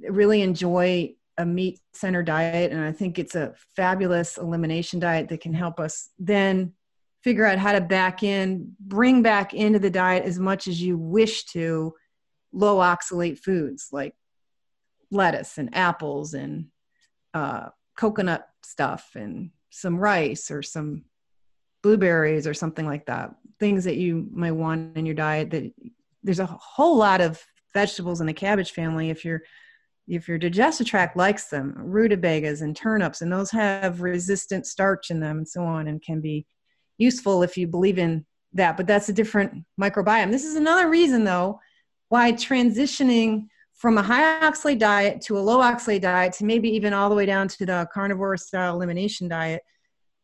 really 0.00 0.42
enjoy 0.42 1.14
a 1.38 1.46
meat 1.46 1.80
center 1.94 2.22
diet. 2.22 2.70
And 2.70 2.82
I 2.82 2.92
think 2.92 3.18
it's 3.18 3.34
a 3.34 3.54
fabulous 3.74 4.36
elimination 4.36 5.00
diet 5.00 5.28
that 5.30 5.40
can 5.40 5.54
help 5.54 5.80
us 5.80 6.10
then 6.18 6.74
figure 7.22 7.46
out 7.46 7.58
how 7.58 7.72
to 7.72 7.80
back 7.80 8.22
in, 8.22 8.76
bring 8.78 9.22
back 9.22 9.54
into 9.54 9.78
the 9.78 9.90
diet 9.90 10.24
as 10.24 10.38
much 10.38 10.68
as 10.68 10.80
you 10.80 10.98
wish 10.98 11.44
to 11.46 11.94
low 12.52 12.76
oxalate 12.76 13.38
foods 13.38 13.88
like 13.90 14.14
lettuce 15.10 15.56
and 15.56 15.74
apples 15.74 16.34
and 16.34 16.66
uh, 17.32 17.68
coconut 17.96 18.46
stuff 18.62 19.12
and 19.14 19.50
some 19.70 19.96
rice 19.96 20.50
or 20.50 20.62
some 20.62 21.04
blueberries 21.84 22.46
or 22.46 22.54
something 22.54 22.86
like 22.86 23.06
that 23.06 23.30
things 23.60 23.84
that 23.84 23.96
you 23.96 24.26
might 24.32 24.52
want 24.52 24.96
in 24.96 25.06
your 25.06 25.14
diet 25.14 25.50
that 25.50 25.72
there's 26.22 26.40
a 26.40 26.46
whole 26.46 26.96
lot 26.96 27.20
of 27.20 27.42
vegetables 27.72 28.20
in 28.20 28.26
the 28.26 28.32
cabbage 28.32 28.72
family 28.72 29.10
if 29.10 29.24
your 29.24 29.42
if 30.06 30.28
your 30.28 30.36
digestive 30.36 30.86
tract 30.86 31.16
likes 31.16 31.46
them. 31.46 31.74
Rutabagas 31.78 32.60
and 32.60 32.76
turnips 32.76 33.22
and 33.22 33.32
those 33.32 33.50
have 33.50 34.02
resistant 34.02 34.66
starch 34.66 35.10
in 35.10 35.18
them 35.18 35.38
and 35.38 35.48
so 35.48 35.62
on 35.62 35.88
and 35.88 36.02
can 36.02 36.20
be 36.20 36.46
useful 36.98 37.42
if 37.42 37.56
you 37.56 37.66
believe 37.66 37.98
in 37.98 38.26
that 38.52 38.76
but 38.76 38.86
that's 38.86 39.08
a 39.08 39.12
different 39.12 39.64
microbiome. 39.80 40.30
This 40.30 40.44
is 40.44 40.56
another 40.56 40.88
reason 40.88 41.24
though 41.24 41.60
why 42.08 42.32
transitioning 42.32 43.46
from 43.72 43.98
a 43.98 44.02
high 44.02 44.40
oxalate 44.40 44.78
diet 44.78 45.20
to 45.22 45.38
a 45.38 45.40
low 45.40 45.58
oxalate 45.58 46.02
diet 46.02 46.32
to 46.34 46.44
maybe 46.44 46.68
even 46.68 46.92
all 46.92 47.08
the 47.08 47.16
way 47.16 47.26
down 47.26 47.48
to 47.48 47.66
the 47.66 47.88
carnivore 47.92 48.36
style 48.36 48.74
elimination 48.74 49.28
diet 49.28 49.62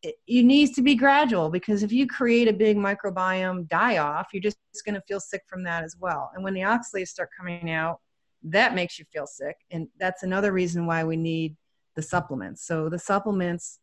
it, 0.03 0.15
it 0.27 0.43
needs 0.43 0.71
to 0.71 0.81
be 0.81 0.95
gradual 0.95 1.49
because 1.49 1.83
if 1.83 1.91
you 1.91 2.07
create 2.07 2.47
a 2.47 2.53
big 2.53 2.77
microbiome 2.77 3.67
die 3.67 3.97
off, 3.97 4.29
you're 4.33 4.41
just, 4.41 4.57
going 4.85 4.95
to 4.95 5.01
feel 5.01 5.19
sick 5.19 5.43
from 5.47 5.63
that 5.63 5.83
as 5.83 5.97
well. 5.99 6.31
And 6.33 6.45
when 6.45 6.53
the 6.53 6.61
oxalates 6.61 7.09
start 7.09 7.29
coming 7.37 7.69
out, 7.69 7.99
that 8.41 8.73
makes 8.73 8.97
you 8.97 9.03
feel 9.11 9.27
sick. 9.27 9.57
And 9.69 9.89
that's 9.99 10.23
another 10.23 10.53
reason 10.53 10.85
why 10.85 11.03
we 11.03 11.17
need 11.17 11.57
the 11.95 12.01
supplements. 12.01 12.65
So 12.65 12.87
the 12.87 12.97
supplements 12.97 13.79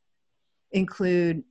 include 0.72 1.44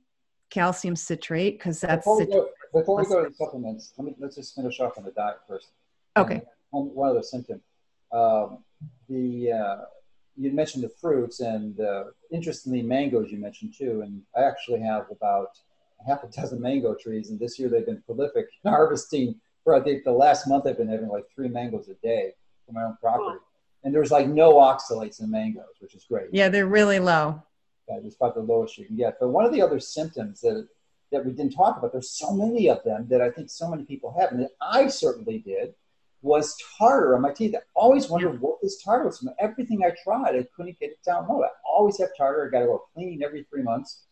calcium 0.50 0.96
citrate 0.96 1.58
because 1.58 1.80
that's 1.80 1.98
before 1.98 2.18
we, 2.18 2.26
go, 2.26 2.48
before 2.72 2.96
we 2.96 3.04
go 3.04 3.22
to 3.22 3.30
the 3.30 3.34
supplements. 3.36 3.92
Let 3.96 4.06
me 4.06 4.16
let's 4.18 4.34
just 4.34 4.56
finish 4.56 4.80
off 4.80 4.98
on 4.98 5.04
the 5.04 5.12
diet 5.12 5.36
first. 5.46 5.68
Okay. 6.16 6.42
Um, 6.74 6.94
one 6.94 7.10
other 7.10 7.22
symptom, 7.22 7.60
um, 8.12 8.64
the 9.08 9.52
uh, 9.52 9.76
you 10.38 10.52
mentioned 10.52 10.84
the 10.84 10.88
fruits, 10.88 11.40
and 11.40 11.80
uh, 11.80 12.04
interestingly, 12.30 12.82
mangoes 12.82 13.30
you 13.30 13.38
mentioned 13.38 13.74
too. 13.76 14.02
And 14.02 14.22
I 14.36 14.42
actually 14.42 14.80
have 14.80 15.06
about 15.10 15.58
half 16.06 16.22
a 16.22 16.28
dozen 16.28 16.60
mango 16.60 16.94
trees, 16.94 17.30
and 17.30 17.38
this 17.38 17.58
year 17.58 17.68
they've 17.68 17.84
been 17.84 18.02
prolific 18.02 18.46
harvesting. 18.64 19.34
For 19.64 19.74
I 19.74 19.80
think 19.80 20.04
the 20.04 20.12
last 20.12 20.46
month 20.46 20.66
I've 20.66 20.78
been 20.78 20.88
having 20.88 21.08
like 21.08 21.24
three 21.34 21.48
mangoes 21.48 21.88
a 21.88 21.94
day 21.94 22.32
from 22.64 22.76
my 22.76 22.84
own 22.84 22.96
property, 23.00 23.38
and 23.84 23.92
there's 23.92 24.10
like 24.10 24.28
no 24.28 24.54
oxalates 24.54 25.20
in 25.20 25.30
mangoes, 25.30 25.74
which 25.80 25.94
is 25.94 26.04
great. 26.04 26.28
Yeah, 26.32 26.48
they're 26.48 26.66
really 26.66 27.00
low. 27.00 27.42
Yeah, 27.88 27.98
it's 28.04 28.16
about 28.16 28.34
the 28.34 28.40
lowest 28.40 28.78
you 28.78 28.84
can 28.84 28.96
get. 28.96 29.18
But 29.18 29.28
one 29.28 29.44
of 29.44 29.52
the 29.52 29.60
other 29.60 29.80
symptoms 29.80 30.40
that 30.42 30.68
that 31.10 31.24
we 31.24 31.32
didn't 31.32 31.52
talk 31.52 31.78
about, 31.78 31.90
there's 31.92 32.10
so 32.10 32.32
many 32.32 32.68
of 32.68 32.84
them 32.84 33.06
that 33.08 33.20
I 33.20 33.30
think 33.30 33.50
so 33.50 33.68
many 33.68 33.84
people 33.84 34.14
have, 34.18 34.30
and 34.30 34.42
that 34.42 34.50
I 34.60 34.88
certainly 34.88 35.38
did 35.38 35.74
was 36.22 36.56
tartar 36.78 37.14
on 37.14 37.22
my 37.22 37.32
teeth. 37.32 37.54
I 37.54 37.60
always 37.74 38.08
wondered 38.08 38.40
what 38.40 38.58
this 38.62 38.82
tartar 38.82 39.06
was. 39.06 39.18
From 39.18 39.30
everything 39.38 39.82
I 39.84 39.92
tried, 40.02 40.34
I 40.36 40.46
couldn't 40.54 40.78
get 40.78 40.90
it 40.90 40.98
down 41.04 41.28
low. 41.28 41.42
I 41.42 41.48
always 41.68 41.98
have 41.98 42.10
tartar. 42.16 42.48
I 42.48 42.50
got 42.50 42.60
to 42.60 42.66
go 42.66 42.84
clean 42.94 43.22
every 43.22 43.44
three 43.44 43.62
months, 43.62 44.04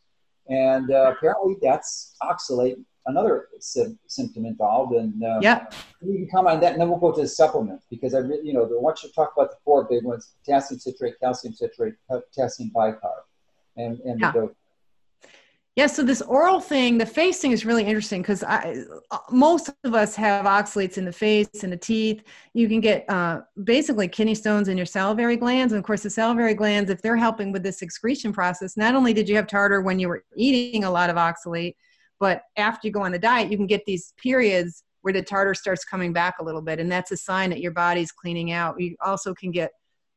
and 0.48 0.90
uh, 0.90 1.12
apparently 1.16 1.56
that's 1.60 2.16
oxalate 2.22 2.76
another 3.06 3.48
sy- 3.60 3.96
symptom 4.06 4.46
involved. 4.46 4.94
And 4.94 5.22
um, 5.24 5.42
yeah, 5.42 5.66
you 6.00 6.14
can 6.14 6.28
comment 6.28 6.54
on 6.54 6.60
that, 6.60 6.72
and 6.72 6.80
then 6.80 6.88
we'll 6.88 6.98
go 6.98 7.12
to 7.12 7.22
the 7.22 7.28
supplements 7.28 7.86
because 7.90 8.14
I 8.14 8.18
really, 8.18 8.46
you 8.46 8.52
know, 8.52 8.64
I 8.64 8.80
want 8.80 9.02
you 9.02 9.08
to 9.08 9.14
talk 9.14 9.32
about 9.36 9.50
the 9.50 9.56
four 9.64 9.84
big 9.84 10.04
ones: 10.04 10.34
potassium 10.44 10.78
citrate, 10.78 11.18
calcium 11.20 11.54
citrate, 11.54 11.94
potassium 12.08 12.70
bicarb, 12.74 13.24
and 13.76 13.98
and 14.00 14.20
yeah. 14.20 14.32
the 14.32 14.54
yeah, 15.76 15.86
so 15.86 16.02
this 16.02 16.22
oral 16.22 16.58
thing, 16.58 16.96
the 16.96 17.04
face 17.04 17.38
thing 17.38 17.52
is 17.52 17.66
really 17.66 17.84
interesting 17.84 18.22
because 18.22 18.42
most 19.30 19.70
of 19.84 19.94
us 19.94 20.16
have 20.16 20.46
oxalates 20.46 20.96
in 20.96 21.04
the 21.04 21.12
face 21.12 21.48
and 21.62 21.70
the 21.70 21.76
teeth. 21.76 22.22
You 22.54 22.66
can 22.66 22.80
get 22.80 23.04
uh, 23.10 23.42
basically 23.62 24.08
kidney 24.08 24.34
stones 24.34 24.68
in 24.68 24.78
your 24.78 24.86
salivary 24.86 25.36
glands. 25.36 25.74
And 25.74 25.78
of 25.78 25.84
course, 25.84 26.02
the 26.02 26.08
salivary 26.08 26.54
glands, 26.54 26.88
if 26.88 27.02
they're 27.02 27.14
helping 27.14 27.52
with 27.52 27.62
this 27.62 27.82
excretion 27.82 28.32
process, 28.32 28.78
not 28.78 28.94
only 28.94 29.12
did 29.12 29.28
you 29.28 29.36
have 29.36 29.46
tartar 29.46 29.82
when 29.82 29.98
you 29.98 30.08
were 30.08 30.24
eating 30.34 30.84
a 30.84 30.90
lot 30.90 31.10
of 31.10 31.16
oxalate, 31.16 31.74
but 32.18 32.40
after 32.56 32.88
you 32.88 32.92
go 32.92 33.02
on 33.02 33.12
the 33.12 33.18
diet, 33.18 33.50
you 33.50 33.58
can 33.58 33.66
get 33.66 33.84
these 33.84 34.14
periods 34.16 34.82
where 35.02 35.12
the 35.12 35.20
tartar 35.20 35.52
starts 35.52 35.84
coming 35.84 36.10
back 36.10 36.36
a 36.40 36.42
little 36.42 36.62
bit. 36.62 36.80
And 36.80 36.90
that's 36.90 37.12
a 37.12 37.18
sign 37.18 37.50
that 37.50 37.60
your 37.60 37.72
body's 37.72 38.12
cleaning 38.12 38.50
out. 38.50 38.80
You 38.80 38.96
also 39.04 39.34
can 39.34 39.50
get 39.50 39.72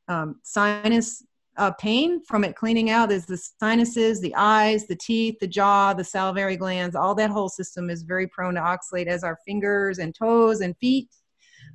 um, 0.07 0.39
sinus 0.41 1.21
uh, 1.57 1.71
pain 1.79 2.23
from 2.25 2.43
it 2.43 2.55
cleaning 2.55 2.89
out 2.89 3.11
is 3.11 3.25
the 3.25 3.37
sinuses, 3.37 4.21
the 4.21 4.33
eyes, 4.35 4.87
the 4.87 4.95
teeth, 4.95 5.35
the 5.39 5.47
jaw, 5.47 5.93
the 5.93 6.03
salivary 6.03 6.55
glands. 6.55 6.95
All 6.95 7.15
that 7.15 7.29
whole 7.29 7.49
system 7.49 7.89
is 7.89 8.03
very 8.03 8.27
prone 8.27 8.55
to 8.55 8.61
oxalate, 8.61 9.07
as 9.07 9.23
our 9.23 9.37
fingers 9.45 9.99
and 9.99 10.15
toes 10.15 10.61
and 10.61 10.77
feet, 10.77 11.09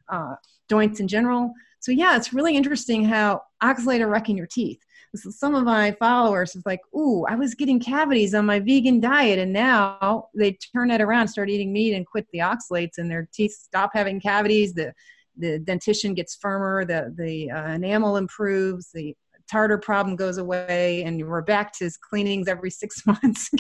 uh, 0.09 0.37
joints 0.71 1.01
in 1.01 1.09
general. 1.09 1.53
So 1.81 1.93
yeah, 1.93 2.17
it's 2.17 2.33
really 2.33 2.57
interesting 2.57 3.05
how 3.05 3.43
oxalate 3.63 4.01
are 4.01 4.09
wrecking 4.09 4.39
your 4.39 4.47
teeth. 4.47 4.81
So 5.17 5.31
some 5.31 5.55
of 5.55 5.65
my 5.65 5.93
followers 5.93 6.57
is 6.57 6.65
like, 6.67 6.81
"Ooh, 6.97 7.25
I 7.29 7.37
was 7.37 7.55
getting 7.55 7.79
cavities 7.79 8.35
on 8.35 8.47
my 8.47 8.59
vegan 8.59 9.01
diet, 9.01 9.39
and 9.39 9.53
now 9.53 10.29
they 10.35 10.59
turn 10.75 10.91
it 10.91 11.01
around, 11.01 11.29
start 11.29 11.51
eating 11.51 11.73
meat, 11.73 11.95
and 11.95 12.07
quit 12.07 12.27
the 12.33 12.41
oxalates, 12.41 12.99
and 12.99 13.11
their 13.11 13.29
teeth 13.33 13.53
stop 13.53 13.91
having 13.95 14.21
cavities. 14.21 14.75
The 14.75 14.93
the 15.37 15.59
dentition 15.59 16.15
gets 16.15 16.37
firmer, 16.37 16.85
the 16.85 17.15
the 17.17 17.51
uh, 17.51 17.73
enamel 17.73 18.17
improves, 18.17 18.91
the 18.93 19.15
tartar 19.51 19.79
problem 19.79 20.17
goes 20.17 20.39
away 20.39 21.03
and 21.05 21.27
we're 21.27 21.43
back 21.43 21.73
to 21.73 21.85
his 21.85 21.97
cleanings 21.97 22.49
every 22.49 22.71
six 22.83 23.07
months 23.07 23.51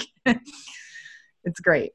it's 1.44 1.60
great 1.60 1.92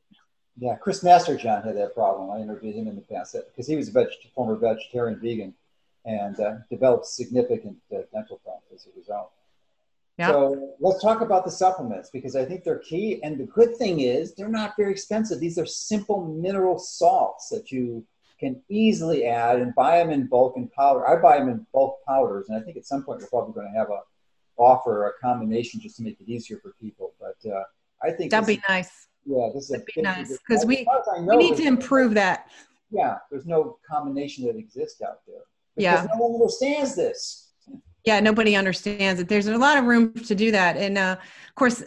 yeah 0.57 0.75
chris 0.75 1.03
masterjohn 1.03 1.63
had 1.65 1.75
that 1.75 1.93
problem 1.93 2.29
i 2.31 2.39
interviewed 2.41 2.75
him 2.75 2.87
in 2.87 2.95
the 2.95 3.01
past 3.01 3.35
because 3.49 3.67
he 3.67 3.75
was 3.75 3.89
a 3.89 3.91
veg- 3.91 4.07
former 4.35 4.55
vegetarian 4.55 5.19
vegan 5.19 5.53
and 6.05 6.39
uh, 6.39 6.55
developed 6.69 7.05
significant 7.05 7.75
uh, 7.93 7.99
dental 8.13 8.39
problems 8.43 8.71
as 8.73 8.87
a 8.87 8.97
result 8.97 9.31
Yep. 10.19 10.31
So 10.31 10.75
let's 10.81 11.01
talk 11.01 11.21
about 11.21 11.45
the 11.45 11.51
supplements 11.51 12.09
because 12.09 12.35
I 12.35 12.43
think 12.43 12.65
they're 12.65 12.79
key. 12.79 13.21
And 13.23 13.37
the 13.37 13.45
good 13.45 13.77
thing 13.77 14.01
is 14.01 14.35
they're 14.35 14.49
not 14.49 14.73
very 14.75 14.91
expensive. 14.91 15.39
These 15.39 15.57
are 15.57 15.65
simple 15.65 16.25
mineral 16.25 16.77
salts 16.77 17.47
that 17.49 17.71
you 17.71 18.05
can 18.39 18.61
easily 18.69 19.25
add 19.25 19.59
and 19.59 19.75
buy 19.75 19.97
them 19.97 20.11
in 20.11 20.27
bulk 20.27 20.55
and 20.55 20.71
powder. 20.71 21.07
I 21.07 21.21
buy 21.21 21.39
them 21.39 21.49
in 21.49 21.65
bulk 21.73 21.97
powders, 22.07 22.49
and 22.49 22.57
I 22.57 22.61
think 22.61 22.77
at 22.77 22.85
some 22.85 23.03
point 23.03 23.21
we're 23.21 23.27
probably 23.27 23.53
going 23.53 23.71
to 23.71 23.77
have 23.77 23.89
a 23.89 24.01
offer 24.57 25.07
a 25.07 25.13
combination 25.21 25.79
just 25.79 25.95
to 25.97 26.03
make 26.03 26.19
it 26.19 26.29
easier 26.29 26.59
for 26.61 26.73
people. 26.79 27.13
But 27.19 27.49
uh, 27.49 27.63
I 28.03 28.11
think 28.11 28.31
that'd 28.31 28.47
be 28.47 28.55
is, 28.55 28.61
nice. 28.67 29.07
Yeah, 29.25 29.49
this 29.53 29.69
that'd 29.69 29.85
be 29.85 30.01
nice 30.01 30.37
because 30.47 30.65
we 30.65 30.87
we 31.25 31.37
need 31.37 31.57
to 31.57 31.63
improve 31.63 32.13
that. 32.15 32.49
Yeah, 32.91 33.17
there's 33.29 33.45
no 33.45 33.77
combination 33.89 34.45
that 34.47 34.55
exists 34.55 35.01
out 35.01 35.19
there. 35.27 35.41
Yeah, 35.75 36.07
no 36.13 36.25
one 36.25 36.41
understands 36.41 36.95
this. 36.95 37.51
Yeah, 38.05 38.19
nobody 38.19 38.55
understands 38.55 39.19
it. 39.19 39.27
There's 39.27 39.47
a 39.47 39.57
lot 39.57 39.77
of 39.77 39.85
room 39.85 40.13
to 40.13 40.35
do 40.35 40.51
that, 40.51 40.77
and 40.77 40.97
uh, 40.97 41.17
of 41.19 41.55
course, 41.55 41.83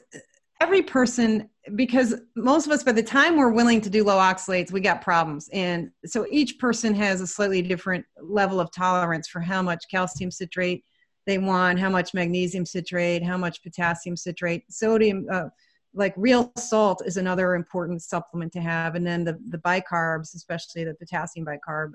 every 0.62 0.80
person 0.80 1.50
because 1.74 2.14
most 2.36 2.66
of 2.66 2.72
us 2.72 2.84
by 2.84 2.92
the 2.92 3.02
time 3.02 3.36
we're 3.36 3.50
willing 3.50 3.80
to 3.80 3.90
do 3.90 4.04
low 4.04 4.16
oxalates 4.16 4.70
we 4.70 4.80
got 4.80 5.02
problems. 5.02 5.48
And 5.52 5.90
so 6.06 6.24
each 6.30 6.60
person 6.60 6.94
has 6.94 7.20
a 7.20 7.26
slightly 7.26 7.62
different 7.62 8.04
level 8.20 8.60
of 8.60 8.70
tolerance 8.70 9.26
for 9.26 9.40
how 9.40 9.60
much 9.60 9.82
calcium 9.90 10.30
citrate 10.30 10.84
they 11.26 11.38
want 11.38 11.80
how 11.80 11.90
much 11.90 12.14
magnesium 12.14 12.64
citrate 12.64 13.24
how 13.24 13.36
much 13.36 13.60
potassium 13.64 14.16
citrate. 14.16 14.62
Sodium 14.70 15.26
uh, 15.32 15.48
like 15.94 16.14
real 16.16 16.52
salt 16.56 17.02
is 17.04 17.16
another 17.16 17.54
important 17.54 18.00
supplement 18.00 18.52
to 18.52 18.60
have. 18.60 18.94
And 18.94 19.04
then 19.04 19.24
the, 19.24 19.36
the 19.48 19.58
bicarbs 19.58 20.36
especially 20.36 20.84
the 20.84 20.94
potassium 20.94 21.44
bicarb 21.44 21.94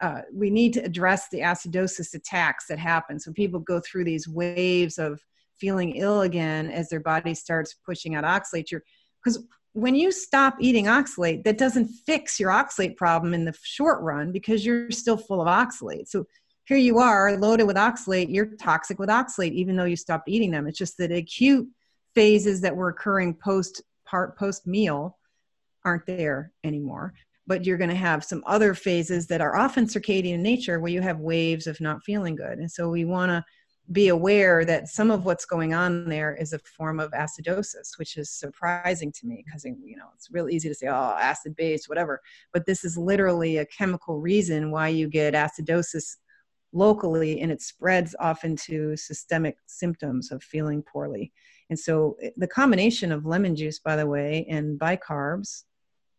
uh, 0.00 0.20
we 0.32 0.48
need 0.48 0.72
to 0.74 0.84
address 0.84 1.28
the 1.30 1.40
acidosis 1.40 2.14
attacks 2.14 2.66
that 2.68 2.78
happen. 2.78 3.18
So 3.18 3.32
people 3.32 3.58
go 3.58 3.80
through 3.80 4.04
these 4.04 4.28
waves 4.28 4.96
of 4.98 5.20
feeling 5.58 5.96
ill 5.96 6.22
again 6.22 6.70
as 6.70 6.88
their 6.88 7.00
body 7.00 7.34
starts 7.34 7.74
pushing 7.84 8.14
out 8.14 8.24
oxalate 8.24 8.68
because 9.22 9.44
when 9.72 9.94
you 9.94 10.10
stop 10.10 10.56
eating 10.60 10.86
oxalate 10.86 11.44
that 11.44 11.58
doesn't 11.58 11.88
fix 12.06 12.40
your 12.40 12.50
oxalate 12.50 12.96
problem 12.96 13.34
in 13.34 13.44
the 13.44 13.54
short 13.62 14.02
run 14.02 14.32
because 14.32 14.64
you're 14.64 14.90
still 14.90 15.16
full 15.16 15.40
of 15.40 15.48
oxalate 15.48 16.08
so 16.08 16.24
here 16.66 16.76
you 16.76 16.98
are 16.98 17.36
loaded 17.36 17.64
with 17.64 17.76
oxalate 17.76 18.26
you're 18.28 18.56
toxic 18.56 18.98
with 18.98 19.08
oxalate 19.08 19.52
even 19.52 19.76
though 19.76 19.84
you 19.84 19.96
stopped 19.96 20.28
eating 20.28 20.50
them. 20.50 20.66
It's 20.66 20.78
just 20.78 20.98
that 20.98 21.12
acute 21.12 21.66
phases 22.14 22.60
that 22.60 22.74
were 22.74 22.88
occurring 22.88 23.34
post 23.34 23.82
part 24.04 24.36
post 24.36 24.66
meal 24.66 25.18
aren't 25.84 26.06
there 26.06 26.52
anymore. 26.64 27.14
But 27.46 27.64
you're 27.64 27.78
going 27.78 27.90
to 27.90 27.96
have 27.96 28.24
some 28.24 28.42
other 28.46 28.74
phases 28.74 29.28
that 29.28 29.40
are 29.40 29.54
often 29.54 29.86
circadian 29.86 30.34
in 30.34 30.42
nature 30.42 30.80
where 30.80 30.90
you 30.90 31.00
have 31.00 31.20
waves 31.20 31.68
of 31.68 31.80
not 31.80 32.02
feeling 32.02 32.34
good. 32.34 32.58
And 32.58 32.70
so 32.70 32.88
we 32.88 33.04
want 33.04 33.30
to 33.30 33.44
be 33.92 34.08
aware 34.08 34.64
that 34.64 34.88
some 34.88 35.10
of 35.10 35.24
what's 35.24 35.44
going 35.44 35.72
on 35.72 36.08
there 36.08 36.34
is 36.34 36.52
a 36.52 36.58
form 36.58 36.98
of 36.98 37.12
acidosis, 37.12 37.98
which 37.98 38.16
is 38.16 38.30
surprising 38.30 39.12
to 39.12 39.26
me 39.26 39.44
because 39.44 39.64
you 39.64 39.96
know 39.96 40.06
it's 40.14 40.30
real 40.30 40.48
easy 40.48 40.68
to 40.68 40.74
say, 40.74 40.88
oh, 40.88 41.16
acid 41.20 41.54
base, 41.56 41.88
whatever. 41.88 42.20
But 42.52 42.66
this 42.66 42.84
is 42.84 42.98
literally 42.98 43.58
a 43.58 43.66
chemical 43.66 44.20
reason 44.20 44.70
why 44.70 44.88
you 44.88 45.08
get 45.08 45.34
acidosis 45.34 46.16
locally, 46.72 47.40
and 47.40 47.52
it 47.52 47.62
spreads 47.62 48.14
off 48.18 48.44
into 48.44 48.96
systemic 48.96 49.56
symptoms 49.66 50.32
of 50.32 50.42
feeling 50.42 50.82
poorly. 50.82 51.32
And 51.70 51.78
so 51.78 52.16
eh, 52.22 52.30
the 52.36 52.48
combination 52.48 53.12
of 53.12 53.24
lemon 53.24 53.54
juice, 53.54 53.78
by 53.78 53.96
the 53.96 54.06
way, 54.06 54.46
and 54.48 54.78
bicarbs 54.78 55.64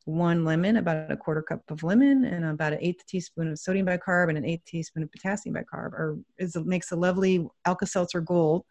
one 0.07 0.45
lemon, 0.45 0.77
about 0.77 1.11
a 1.11 1.17
quarter 1.17 1.41
cup 1.41 1.61
of 1.69 1.83
lemon, 1.83 2.23
and 2.23 2.45
about 2.45 2.73
an 2.73 2.79
eighth 2.81 3.05
teaspoon 3.05 3.51
of 3.51 3.59
sodium 3.59 3.85
bicarb 3.85 4.29
and 4.29 4.37
an 4.37 4.45
eighth 4.45 4.65
teaspoon 4.65 5.03
of 5.03 5.11
potassium 5.11 5.55
bicarb, 5.55 5.91
or 5.91 6.17
is, 6.37 6.55
makes 6.55 6.91
a 6.91 6.95
lovely 6.95 7.45
Alka-Seltzer 7.65 8.21
Gold 8.21 8.63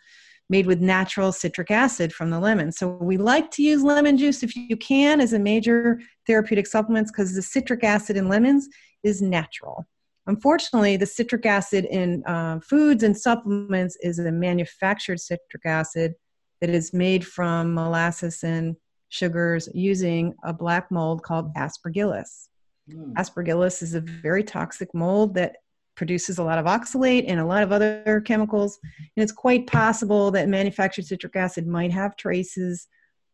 made 0.48 0.66
with 0.66 0.80
natural 0.80 1.32
citric 1.32 1.70
acid 1.70 2.12
from 2.12 2.30
the 2.30 2.38
lemon. 2.38 2.72
So 2.72 2.88
we 2.88 3.16
like 3.16 3.50
to 3.52 3.62
use 3.62 3.82
lemon 3.82 4.16
juice 4.16 4.42
if 4.42 4.54
you 4.56 4.76
can 4.76 5.20
as 5.20 5.32
a 5.32 5.38
major 5.38 6.00
therapeutic 6.26 6.66
supplements 6.66 7.10
because 7.10 7.34
the 7.34 7.42
citric 7.42 7.84
acid 7.84 8.16
in 8.16 8.28
lemons 8.28 8.68
is 9.02 9.20
natural. 9.20 9.84
Unfortunately, 10.26 10.96
the 10.96 11.06
citric 11.06 11.46
acid 11.46 11.84
in 11.84 12.24
uh, 12.26 12.60
foods 12.60 13.02
and 13.02 13.16
supplements 13.16 13.96
is 14.00 14.18
a 14.18 14.32
manufactured 14.32 15.20
citric 15.20 15.66
acid 15.66 16.14
that 16.60 16.70
is 16.70 16.92
made 16.92 17.26
from 17.26 17.74
molasses 17.74 18.42
and 18.42 18.76
sugars 19.08 19.68
using 19.74 20.34
a 20.44 20.52
black 20.52 20.90
mold 20.90 21.22
called 21.22 21.52
aspergillus. 21.54 22.48
Mm. 22.90 23.14
Aspergillus 23.14 23.82
is 23.82 23.94
a 23.94 24.00
very 24.00 24.42
toxic 24.42 24.92
mold 24.94 25.34
that 25.34 25.56
produces 25.96 26.38
a 26.38 26.44
lot 26.44 26.58
of 26.58 26.66
oxalate 26.66 27.24
and 27.26 27.40
a 27.40 27.44
lot 27.44 27.62
of 27.62 27.72
other 27.72 28.22
chemicals. 28.26 28.78
And 29.16 29.22
it's 29.22 29.32
quite 29.32 29.66
possible 29.66 30.30
that 30.32 30.48
manufactured 30.48 31.06
citric 31.06 31.34
acid 31.36 31.66
might 31.66 31.92
have 31.92 32.16
traces 32.16 32.86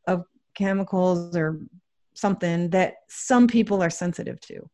of 0.06 0.24
chemicals 0.54 1.36
or 1.36 1.60
something 2.14 2.70
that 2.70 2.94
some 3.08 3.48
people 3.48 3.82
are 3.82 3.90
sensitive 3.90 4.40
to. 4.40 4.70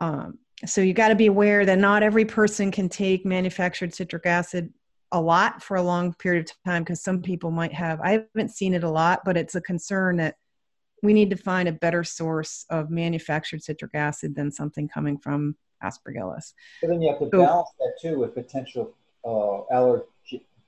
Um, 0.00 0.38
so 0.66 0.80
you 0.80 0.92
got 0.92 1.08
to 1.08 1.14
be 1.14 1.26
aware 1.26 1.64
that 1.66 1.78
not 1.78 2.02
every 2.02 2.24
person 2.24 2.70
can 2.70 2.88
take 2.88 3.24
manufactured 3.24 3.94
citric 3.94 4.26
acid 4.26 4.72
a 5.12 5.20
lot 5.20 5.62
for 5.62 5.76
a 5.76 5.82
long 5.82 6.14
period 6.14 6.48
of 6.48 6.56
time 6.64 6.82
because 6.82 7.02
some 7.02 7.20
people 7.20 7.50
might 7.50 7.72
have 7.72 8.00
i 8.00 8.12
haven't 8.12 8.50
seen 8.50 8.74
it 8.74 8.84
a 8.84 8.90
lot 8.90 9.22
but 9.24 9.36
it's 9.36 9.54
a 9.54 9.60
concern 9.60 10.16
that 10.16 10.36
we 11.02 11.12
need 11.12 11.30
to 11.30 11.36
find 11.36 11.68
a 11.68 11.72
better 11.72 12.04
source 12.04 12.66
of 12.70 12.90
manufactured 12.90 13.62
citric 13.62 13.94
acid 13.94 14.34
than 14.34 14.50
something 14.50 14.88
coming 14.88 15.18
from 15.18 15.56
aspergillus. 15.82 16.52
But 16.82 16.88
then 16.88 17.02
you 17.02 17.10
have 17.10 17.18
to 17.20 17.26
balance 17.26 17.70
that 17.78 17.94
too 18.00 18.18
with 18.18 18.34
potential 18.34 18.92
uh, 19.24 19.62
allergy 19.72 20.04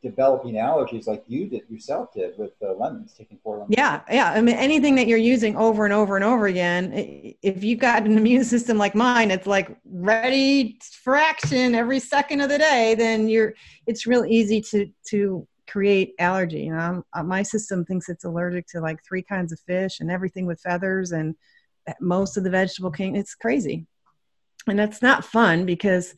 developing 0.03 0.55
allergies 0.55 1.07
like 1.07 1.23
you 1.29 1.47
did 1.47 1.63
yourself 1.69 2.13
did 2.13 2.37
with 2.37 2.53
lemons 2.61 3.15
taking 3.17 3.39
four 3.43 3.59
lemons. 3.59 3.75
Yeah 3.77 4.01
yeah. 4.11 4.33
I 4.33 4.41
mean 4.41 4.57
anything 4.57 4.97
that 4.97 5.07
you're 5.07 5.19
using 5.19 5.57
over 5.57 5.85
and 5.85 5.95
over 5.95 6.17
and 6.17 6.25
over 6.25 6.47
again 6.47 6.93
if 7.43 7.63
you've 7.63 7.79
got 7.79 8.05
an 8.05 8.19
immune 8.19 8.45
system 8.45 8.79
like 8.79 8.95
mine 8.95 9.31
it's 9.31 9.47
like 9.47 9.77
ready 9.85 10.79
for 11.03 11.15
action 11.15 11.75
every 11.75 12.01
second 12.01 12.41
of 12.41 12.49
the 12.49 12.59
day 12.59 12.95
then 12.97 13.29
you're 13.29 13.55
it's 13.87 14.07
real 14.07 14.25
easy 14.25 14.61
to 14.61 14.91
to 15.09 15.47
create 15.69 16.15
allergy 16.19 16.65
you 16.65 16.73
know? 16.73 17.05
Uh, 17.13 17.23
my 17.23 17.43
system 17.43 17.85
thinks 17.85 18.09
it's 18.09 18.25
allergic 18.25 18.67
to 18.67 18.81
like 18.81 19.03
three 19.05 19.23
kinds 19.23 19.53
of 19.53 19.61
fish 19.61 20.01
and 20.01 20.11
everything 20.11 20.47
with 20.47 20.61
feathers 20.61 21.13
and 21.13 21.35
most 22.01 22.37
of 22.37 22.45
the 22.45 22.51
vegetable 22.51 22.91
king 22.91 23.17
it's 23.17 23.35
crazy. 23.35 23.87
And 24.69 24.79
that's 24.79 25.03
not 25.03 25.25
fun 25.25 25.67
because 25.67 26.15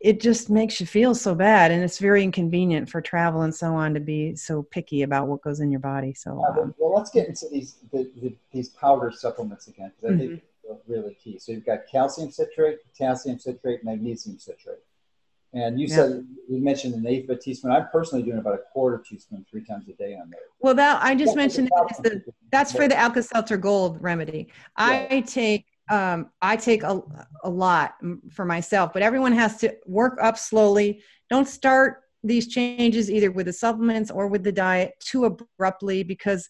it 0.00 0.20
just 0.20 0.48
makes 0.48 0.80
you 0.80 0.86
feel 0.86 1.14
so 1.14 1.34
bad 1.34 1.70
and 1.70 1.82
it's 1.82 1.98
very 1.98 2.22
inconvenient 2.22 2.88
for 2.88 3.00
travel 3.00 3.42
and 3.42 3.54
so 3.54 3.74
on 3.74 3.94
to 3.94 4.00
be 4.00 4.34
so 4.36 4.62
picky 4.62 5.02
about 5.02 5.26
what 5.26 5.42
goes 5.42 5.60
in 5.60 5.70
your 5.70 5.80
body 5.80 6.14
so 6.14 6.42
um, 6.44 6.74
well 6.78 6.94
let's 6.94 7.10
get 7.10 7.28
into 7.28 7.46
these 7.50 7.76
the, 7.92 8.10
the, 8.22 8.34
these 8.52 8.68
powder 8.70 9.10
supplements 9.10 9.68
again 9.68 9.92
because 9.96 10.14
i 10.14 10.18
mm-hmm. 10.18 10.28
think 10.28 10.42
they're 10.64 10.76
really 10.86 11.14
key 11.14 11.38
so 11.38 11.52
you've 11.52 11.66
got 11.66 11.80
calcium 11.90 12.30
citrate 12.30 12.78
potassium 12.84 13.38
citrate 13.38 13.82
magnesium 13.84 14.38
citrate 14.38 14.78
and 15.54 15.80
you 15.80 15.86
yeah. 15.86 15.96
said 15.96 16.26
you 16.48 16.58
mentioned 16.60 16.94
an 16.94 17.06
eighth 17.06 17.30
of 17.30 17.38
a 17.38 17.40
teaspoon. 17.40 17.70
I'm 17.70 17.88
personally 17.90 18.22
doing 18.22 18.36
about 18.38 18.54
a 18.54 18.60
quarter 18.70 18.98
teaspoon 18.98 19.46
three 19.50 19.64
times 19.64 19.88
a 19.88 19.92
day 19.92 20.14
on 20.14 20.28
there. 20.28 20.40
Well, 20.60 20.74
that 20.74 21.02
I 21.02 21.14
just 21.14 21.34
that's 21.34 21.36
mentioned 21.36 21.70
the, 22.02 22.22
that's 22.52 22.72
for 22.72 22.86
the 22.86 22.98
Alka-Seltzer 22.98 23.56
Gold 23.56 23.96
remedy. 24.02 24.48
Yeah. 24.78 25.06
I 25.10 25.24
take 25.26 25.64
um, 25.90 26.30
I 26.42 26.56
take 26.56 26.82
a, 26.82 27.00
a 27.44 27.50
lot 27.50 27.94
for 28.32 28.44
myself, 28.44 28.92
but 28.92 29.02
everyone 29.02 29.32
has 29.32 29.58
to 29.58 29.74
work 29.86 30.18
up 30.20 30.36
slowly. 30.36 31.02
Don't 31.30 31.48
start 31.48 32.02
these 32.22 32.48
changes 32.48 33.10
either 33.10 33.30
with 33.30 33.46
the 33.46 33.52
supplements 33.52 34.10
or 34.10 34.26
with 34.26 34.44
the 34.44 34.52
diet 34.52 34.92
too 35.00 35.24
abruptly 35.24 36.02
because 36.02 36.48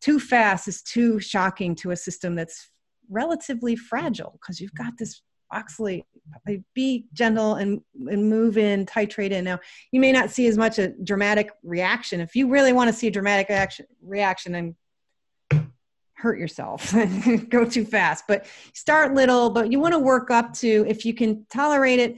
too 0.00 0.20
fast 0.20 0.68
is 0.68 0.82
too 0.82 1.18
shocking 1.18 1.74
to 1.74 1.90
a 1.90 1.96
system 1.96 2.34
that's 2.34 2.70
relatively 3.10 3.76
fragile 3.76 4.38
because 4.40 4.60
you've 4.60 4.74
got 4.74 4.92
this 4.98 5.22
oxalate 5.52 6.02
be 6.74 7.06
gentle 7.12 7.54
and, 7.54 7.80
and 8.08 8.28
move 8.28 8.58
in 8.58 8.84
titrate 8.84 9.30
in 9.30 9.44
now 9.44 9.58
you 9.92 10.00
may 10.00 10.10
not 10.10 10.28
see 10.28 10.48
as 10.48 10.58
much 10.58 10.80
a 10.80 10.88
dramatic 11.04 11.50
reaction 11.62 12.20
if 12.20 12.34
you 12.34 12.48
really 12.48 12.72
want 12.72 12.88
to 12.88 12.92
see 12.92 13.06
a 13.06 13.10
dramatic 13.12 13.48
reaction 13.48 13.86
reaction 14.02 14.56
and 14.56 14.74
hurt 16.16 16.38
yourself 16.38 16.94
go 17.50 17.64
too 17.64 17.84
fast 17.84 18.24
but 18.26 18.46
start 18.72 19.14
little 19.14 19.50
but 19.50 19.70
you 19.70 19.78
want 19.78 19.92
to 19.92 19.98
work 19.98 20.30
up 20.30 20.52
to 20.52 20.84
if 20.88 21.04
you 21.04 21.12
can 21.12 21.44
tolerate 21.50 21.98
it 21.98 22.16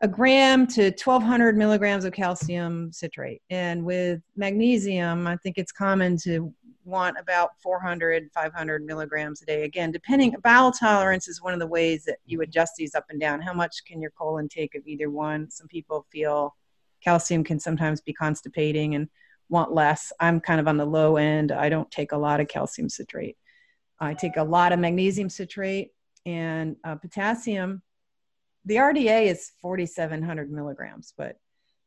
a 0.00 0.08
gram 0.08 0.66
to 0.66 0.90
1200 0.90 1.56
milligrams 1.56 2.04
of 2.04 2.12
calcium 2.12 2.92
citrate. 2.92 3.42
And 3.50 3.84
with 3.84 4.20
magnesium 4.36 5.26
i 5.26 5.36
think 5.36 5.58
it's 5.58 5.72
common 5.72 6.16
to 6.18 6.52
want 6.84 7.16
about 7.18 7.50
400 7.60 8.30
500 8.32 8.84
milligrams 8.84 9.42
a 9.42 9.46
day. 9.46 9.64
Again 9.64 9.90
depending 9.92 10.34
bowel 10.42 10.72
tolerance 10.72 11.28
is 11.28 11.42
one 11.42 11.52
of 11.52 11.60
the 11.60 11.66
ways 11.66 12.04
that 12.04 12.18
you 12.26 12.42
adjust 12.42 12.74
these 12.76 12.94
up 12.94 13.04
and 13.10 13.20
down. 13.20 13.40
How 13.40 13.52
much 13.52 13.84
can 13.86 14.00
your 14.00 14.10
colon 14.10 14.48
take 14.48 14.74
of 14.74 14.86
either 14.86 15.10
one? 15.10 15.50
Some 15.50 15.68
people 15.68 16.06
feel 16.10 16.54
calcium 17.02 17.44
can 17.44 17.60
sometimes 17.60 18.00
be 18.00 18.12
constipating 18.12 18.94
and 18.94 19.08
want 19.48 19.72
less. 19.72 20.12
I'm 20.20 20.40
kind 20.40 20.60
of 20.60 20.68
on 20.68 20.76
the 20.76 20.84
low 20.84 21.16
end. 21.16 21.52
I 21.52 21.68
don't 21.68 21.90
take 21.90 22.12
a 22.12 22.18
lot 22.18 22.40
of 22.40 22.48
calcium 22.48 22.88
citrate. 22.88 23.36
I 24.00 24.14
take 24.14 24.36
a 24.36 24.44
lot 24.44 24.72
of 24.72 24.78
magnesium 24.78 25.28
citrate 25.28 25.90
and 26.26 26.76
uh, 26.84 26.96
potassium. 26.96 27.82
The 28.64 28.76
RDA 28.76 29.26
is 29.26 29.52
4,700 29.60 30.50
milligrams, 30.50 31.14
but 31.16 31.36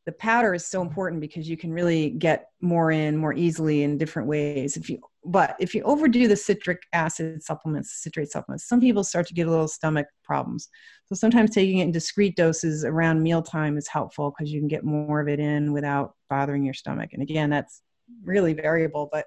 the 0.04 0.12
powder 0.12 0.52
is 0.52 0.66
so 0.66 0.82
important 0.82 1.20
because 1.20 1.48
you 1.48 1.56
can 1.56 1.72
really 1.72 2.10
get 2.10 2.48
more 2.60 2.90
in 2.90 3.16
more 3.16 3.32
easily 3.32 3.82
in 3.82 3.98
different 3.98 4.28
ways. 4.28 4.76
If 4.76 4.90
you, 4.90 4.98
but 5.24 5.54
if 5.60 5.74
you 5.74 5.82
overdo 5.82 6.26
the 6.26 6.36
citric 6.36 6.82
acid 6.92 7.42
supplements, 7.42 8.02
citrate 8.02 8.30
supplements, 8.30 8.66
some 8.66 8.80
people 8.80 9.04
start 9.04 9.26
to 9.28 9.34
get 9.34 9.46
a 9.46 9.50
little 9.50 9.68
stomach 9.68 10.06
problems. 10.24 10.68
So 11.06 11.14
sometimes 11.14 11.50
taking 11.50 11.78
it 11.78 11.84
in 11.84 11.92
discrete 11.92 12.36
doses 12.36 12.84
around 12.84 13.22
mealtime 13.22 13.76
is 13.78 13.86
helpful 13.86 14.30
because 14.30 14.52
you 14.52 14.60
can 14.60 14.68
get 14.68 14.84
more 14.84 15.20
of 15.20 15.28
it 15.28 15.38
in 15.38 15.72
without 15.72 16.14
bothering 16.28 16.64
your 16.64 16.74
stomach. 16.74 17.10
And 17.12 17.22
again, 17.22 17.50
that's 17.50 17.82
really 18.24 18.52
variable, 18.52 19.08
but 19.12 19.26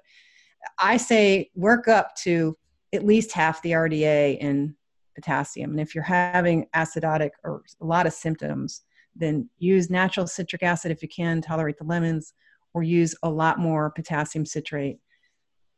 I 0.80 0.98
say 0.98 1.50
work 1.56 1.88
up 1.88 2.16
to 2.24 2.58
at 2.94 3.06
least 3.06 3.32
half 3.32 3.62
the 3.62 3.72
RDA 3.72 4.38
in 4.40 4.76
potassium. 5.16 5.72
And 5.72 5.80
if 5.80 5.96
you're 5.96 6.04
having 6.04 6.68
acidotic 6.76 7.32
or 7.44 7.64
a 7.82 7.86
lot 7.86 8.06
of 8.06 8.14
symptoms, 8.14 8.82
then 9.16 9.50
use 9.60 9.90
natural 9.90 10.28
citric 10.28 10.62
acid 10.62 10.92
if 10.92 11.02
you 11.02 11.08
can 11.08 11.42
tolerate 11.42 11.78
the 11.78 11.86
lemons, 11.86 12.34
or 12.74 12.84
use 12.84 13.16
a 13.24 13.30
lot 13.30 13.58
more 13.58 13.90
potassium 13.92 14.46
citrate. 14.46 15.00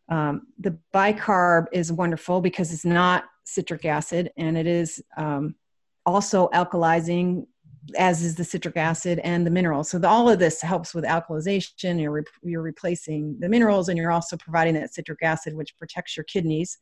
Um, 0.09 0.47
the 0.59 0.77
bicarb 0.93 1.65
is 1.71 1.91
wonderful 1.91 2.41
because 2.41 2.71
it's 2.71 2.85
not 2.85 3.25
citric 3.43 3.85
acid 3.85 4.31
and 4.37 4.57
it 4.57 4.67
is 4.67 5.01
um, 5.17 5.55
also 6.05 6.49
alkalizing, 6.53 7.45
as 7.97 8.21
is 8.21 8.35
the 8.35 8.43
citric 8.43 8.77
acid 8.77 9.19
and 9.19 9.45
the 9.45 9.51
minerals. 9.51 9.89
So 9.89 9.99
the, 9.99 10.07
all 10.07 10.29
of 10.29 10.39
this 10.39 10.61
helps 10.61 10.93
with 10.93 11.03
alkalization. 11.03 11.99
You're, 11.99 12.11
re- 12.11 12.23
you're 12.43 12.61
replacing 12.61 13.37
the 13.39 13.49
minerals 13.49 13.89
and 13.89 13.97
you're 13.97 14.11
also 14.11 14.37
providing 14.37 14.75
that 14.75 14.93
citric 14.93 15.19
acid, 15.23 15.53
which 15.53 15.77
protects 15.77 16.15
your 16.15 16.23
kidneys 16.25 16.77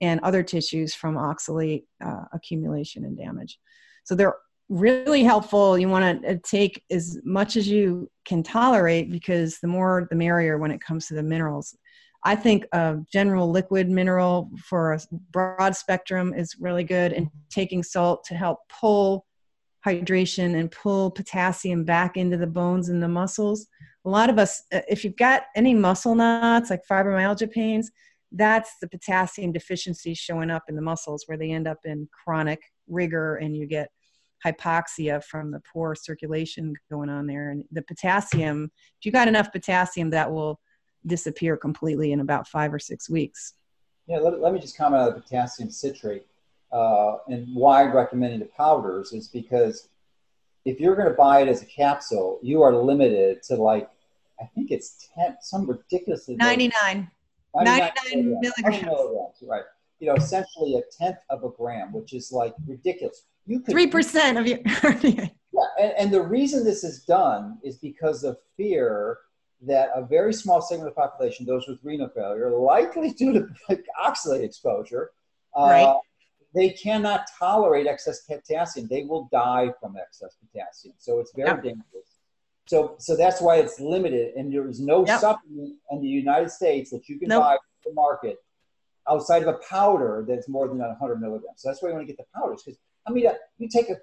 and 0.00 0.20
other 0.20 0.42
tissues 0.42 0.94
from 0.94 1.16
oxalate 1.16 1.84
uh, 2.04 2.24
accumulation 2.32 3.04
and 3.04 3.16
damage. 3.16 3.58
So 4.04 4.14
they're 4.14 4.36
really 4.68 5.24
helpful. 5.24 5.78
You 5.78 5.88
want 5.88 6.22
to 6.22 6.30
uh, 6.30 6.36
take 6.44 6.84
as 6.90 7.18
much 7.24 7.56
as 7.56 7.68
you 7.68 8.10
can 8.24 8.42
tolerate 8.42 9.10
because 9.10 9.58
the 9.60 9.66
more 9.66 10.06
the 10.10 10.16
merrier 10.16 10.58
when 10.58 10.70
it 10.70 10.80
comes 10.80 11.06
to 11.06 11.14
the 11.14 11.22
minerals. 11.22 11.76
I 12.24 12.34
think 12.34 12.66
a 12.72 12.98
general 13.12 13.50
liquid 13.50 13.88
mineral 13.88 14.50
for 14.64 14.92
a 14.92 15.00
broad 15.30 15.76
spectrum 15.76 16.34
is 16.34 16.56
really 16.60 16.84
good, 16.84 17.12
and 17.12 17.28
taking 17.50 17.82
salt 17.82 18.24
to 18.24 18.34
help 18.34 18.60
pull 18.68 19.26
hydration 19.86 20.58
and 20.58 20.70
pull 20.70 21.10
potassium 21.10 21.84
back 21.84 22.16
into 22.16 22.36
the 22.36 22.46
bones 22.46 22.88
and 22.88 23.02
the 23.02 23.08
muscles. 23.08 23.66
A 24.04 24.10
lot 24.10 24.30
of 24.30 24.38
us, 24.38 24.62
uh, 24.72 24.80
if 24.88 25.04
you've 25.04 25.16
got 25.16 25.44
any 25.54 25.74
muscle 25.74 26.14
knots 26.14 26.70
like 26.70 26.82
fibromyalgia 26.90 27.50
pains, 27.50 27.90
that's 28.32 28.74
the 28.80 28.88
potassium 28.88 29.52
deficiency 29.52 30.14
showing 30.14 30.50
up 30.50 30.64
in 30.68 30.74
the 30.74 30.82
muscles 30.82 31.24
where 31.26 31.38
they 31.38 31.50
end 31.50 31.66
up 31.66 31.78
in 31.84 32.08
chronic 32.24 32.60
rigor 32.88 33.36
and 33.36 33.56
you 33.56 33.66
get 33.66 33.88
hypoxia 34.44 35.22
from 35.24 35.50
the 35.50 35.60
poor 35.72 35.94
circulation 35.94 36.72
going 36.90 37.08
on 37.08 37.26
there 37.26 37.50
and 37.50 37.64
the 37.72 37.82
potassium 37.82 38.70
if 39.00 39.04
you 39.04 39.10
got 39.10 39.26
enough 39.26 39.50
potassium 39.50 40.10
that 40.10 40.30
will 40.30 40.60
disappear 41.06 41.56
completely 41.56 42.12
in 42.12 42.20
about 42.20 42.46
five 42.46 42.72
or 42.72 42.78
six 42.78 43.08
weeks 43.08 43.54
yeah 44.06 44.18
let, 44.18 44.40
let 44.40 44.52
me 44.52 44.60
just 44.60 44.76
comment 44.76 45.02
on 45.02 45.14
the 45.14 45.20
potassium 45.20 45.70
citrate 45.70 46.26
uh, 46.72 47.16
and 47.28 47.46
why 47.54 47.82
i'm 47.84 47.94
recommending 47.94 48.40
the 48.40 48.50
powders 48.56 49.12
is 49.12 49.28
because 49.28 49.88
if 50.64 50.80
you're 50.80 50.96
going 50.96 51.08
to 51.08 51.14
buy 51.14 51.40
it 51.40 51.48
as 51.48 51.62
a 51.62 51.66
capsule 51.66 52.38
you 52.42 52.62
are 52.62 52.74
limited 52.74 53.42
to 53.42 53.54
like 53.56 53.88
i 54.40 54.44
think 54.54 54.70
it's 54.70 55.08
10 55.14 55.36
some 55.40 55.68
ridiculously 55.68 56.36
99 56.36 57.10
99 57.54 58.40
milligrams. 58.40 58.84
milligrams. 58.84 59.42
Right. 59.42 59.62
You 60.00 60.08
know, 60.08 60.14
essentially 60.14 60.74
a 60.74 60.82
tenth 60.96 61.18
of 61.30 61.44
a 61.44 61.50
gram, 61.50 61.92
which 61.92 62.12
is 62.12 62.30
like 62.30 62.54
ridiculous. 62.66 63.24
You 63.46 63.60
could 63.60 63.72
three 63.72 63.86
percent 63.86 64.38
of 64.38 64.46
your. 64.46 64.58
yeah, 65.02 65.28
and, 65.80 65.92
and 65.98 66.10
the 66.12 66.22
reason 66.22 66.64
this 66.64 66.84
is 66.84 67.04
done 67.04 67.58
is 67.64 67.76
because 67.78 68.22
of 68.22 68.38
fear 68.56 69.18
that 69.62 69.90
a 69.94 70.04
very 70.04 70.32
small 70.32 70.60
segment 70.60 70.88
of 70.88 70.94
the 70.94 71.00
population, 71.00 71.44
those 71.46 71.66
with 71.66 71.78
renal 71.82 72.08
failure, 72.08 72.50
likely 72.50 73.10
due 73.12 73.32
to 73.32 73.48
oxalate 74.02 74.44
exposure, 74.44 75.10
uh, 75.56 75.62
right. 75.62 75.96
they 76.54 76.70
cannot 76.70 77.26
tolerate 77.38 77.86
excess 77.86 78.22
potassium. 78.22 78.86
They 78.88 79.04
will 79.04 79.28
die 79.32 79.72
from 79.80 79.96
excess 79.96 80.36
potassium. 80.40 80.94
So 80.98 81.18
it's 81.18 81.32
very 81.34 81.48
yep. 81.48 81.62
dangerous. 81.62 82.18
So, 82.66 82.96
so 82.98 83.16
that's 83.16 83.40
why 83.40 83.56
it's 83.56 83.80
limited, 83.80 84.34
and 84.34 84.52
there 84.52 84.68
is 84.68 84.78
no 84.78 85.06
yep. 85.06 85.20
supplement 85.20 85.76
in 85.90 86.02
the 86.02 86.08
United 86.08 86.50
States 86.50 86.90
that 86.90 87.08
you 87.08 87.18
can 87.18 87.28
nope. 87.28 87.42
buy 87.42 87.52
from 87.52 87.92
the 87.92 87.94
market 87.94 88.36
outside 89.08 89.42
of 89.42 89.48
a 89.48 89.58
powder 89.68 90.24
that's 90.28 90.48
more 90.48 90.68
than 90.68 90.78
100 90.78 91.20
milligrams. 91.20 91.62
So 91.62 91.68
that's 91.68 91.82
why 91.82 91.88
you 91.88 91.94
want 91.94 92.06
to 92.06 92.12
get 92.12 92.18
the 92.18 92.26
powders 92.38 92.62
because 92.62 92.78
I 93.08 93.10
mean, 93.10 93.26
uh, 93.26 93.32
you 93.58 93.68
take 93.68 93.88
a, 93.88 93.96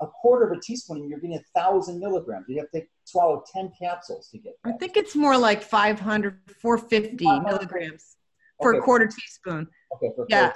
a 0.00 0.06
quarter 0.06 0.46
of 0.50 0.56
a 0.56 0.60
teaspoon 0.60 0.98
and 0.98 1.10
you're 1.10 1.18
getting 1.18 1.36
a 1.36 1.58
thousand 1.58 1.98
milligrams. 1.98 2.46
You 2.48 2.58
have 2.60 2.70
to 2.70 2.86
swallow 3.04 3.42
10 3.52 3.72
capsules 3.78 4.28
to 4.30 4.38
get 4.38 4.54
that. 4.64 4.74
I 4.74 4.76
think 4.76 4.96
it's 4.96 5.16
more 5.16 5.36
like 5.36 5.62
500, 5.62 6.38
450 6.60 7.24
milligrams 7.40 8.16
for 8.60 8.74
okay. 8.74 8.78
a 8.78 8.82
quarter 8.82 9.06
teaspoon. 9.06 9.66
Okay. 9.94 10.12
yeah. 10.28 10.52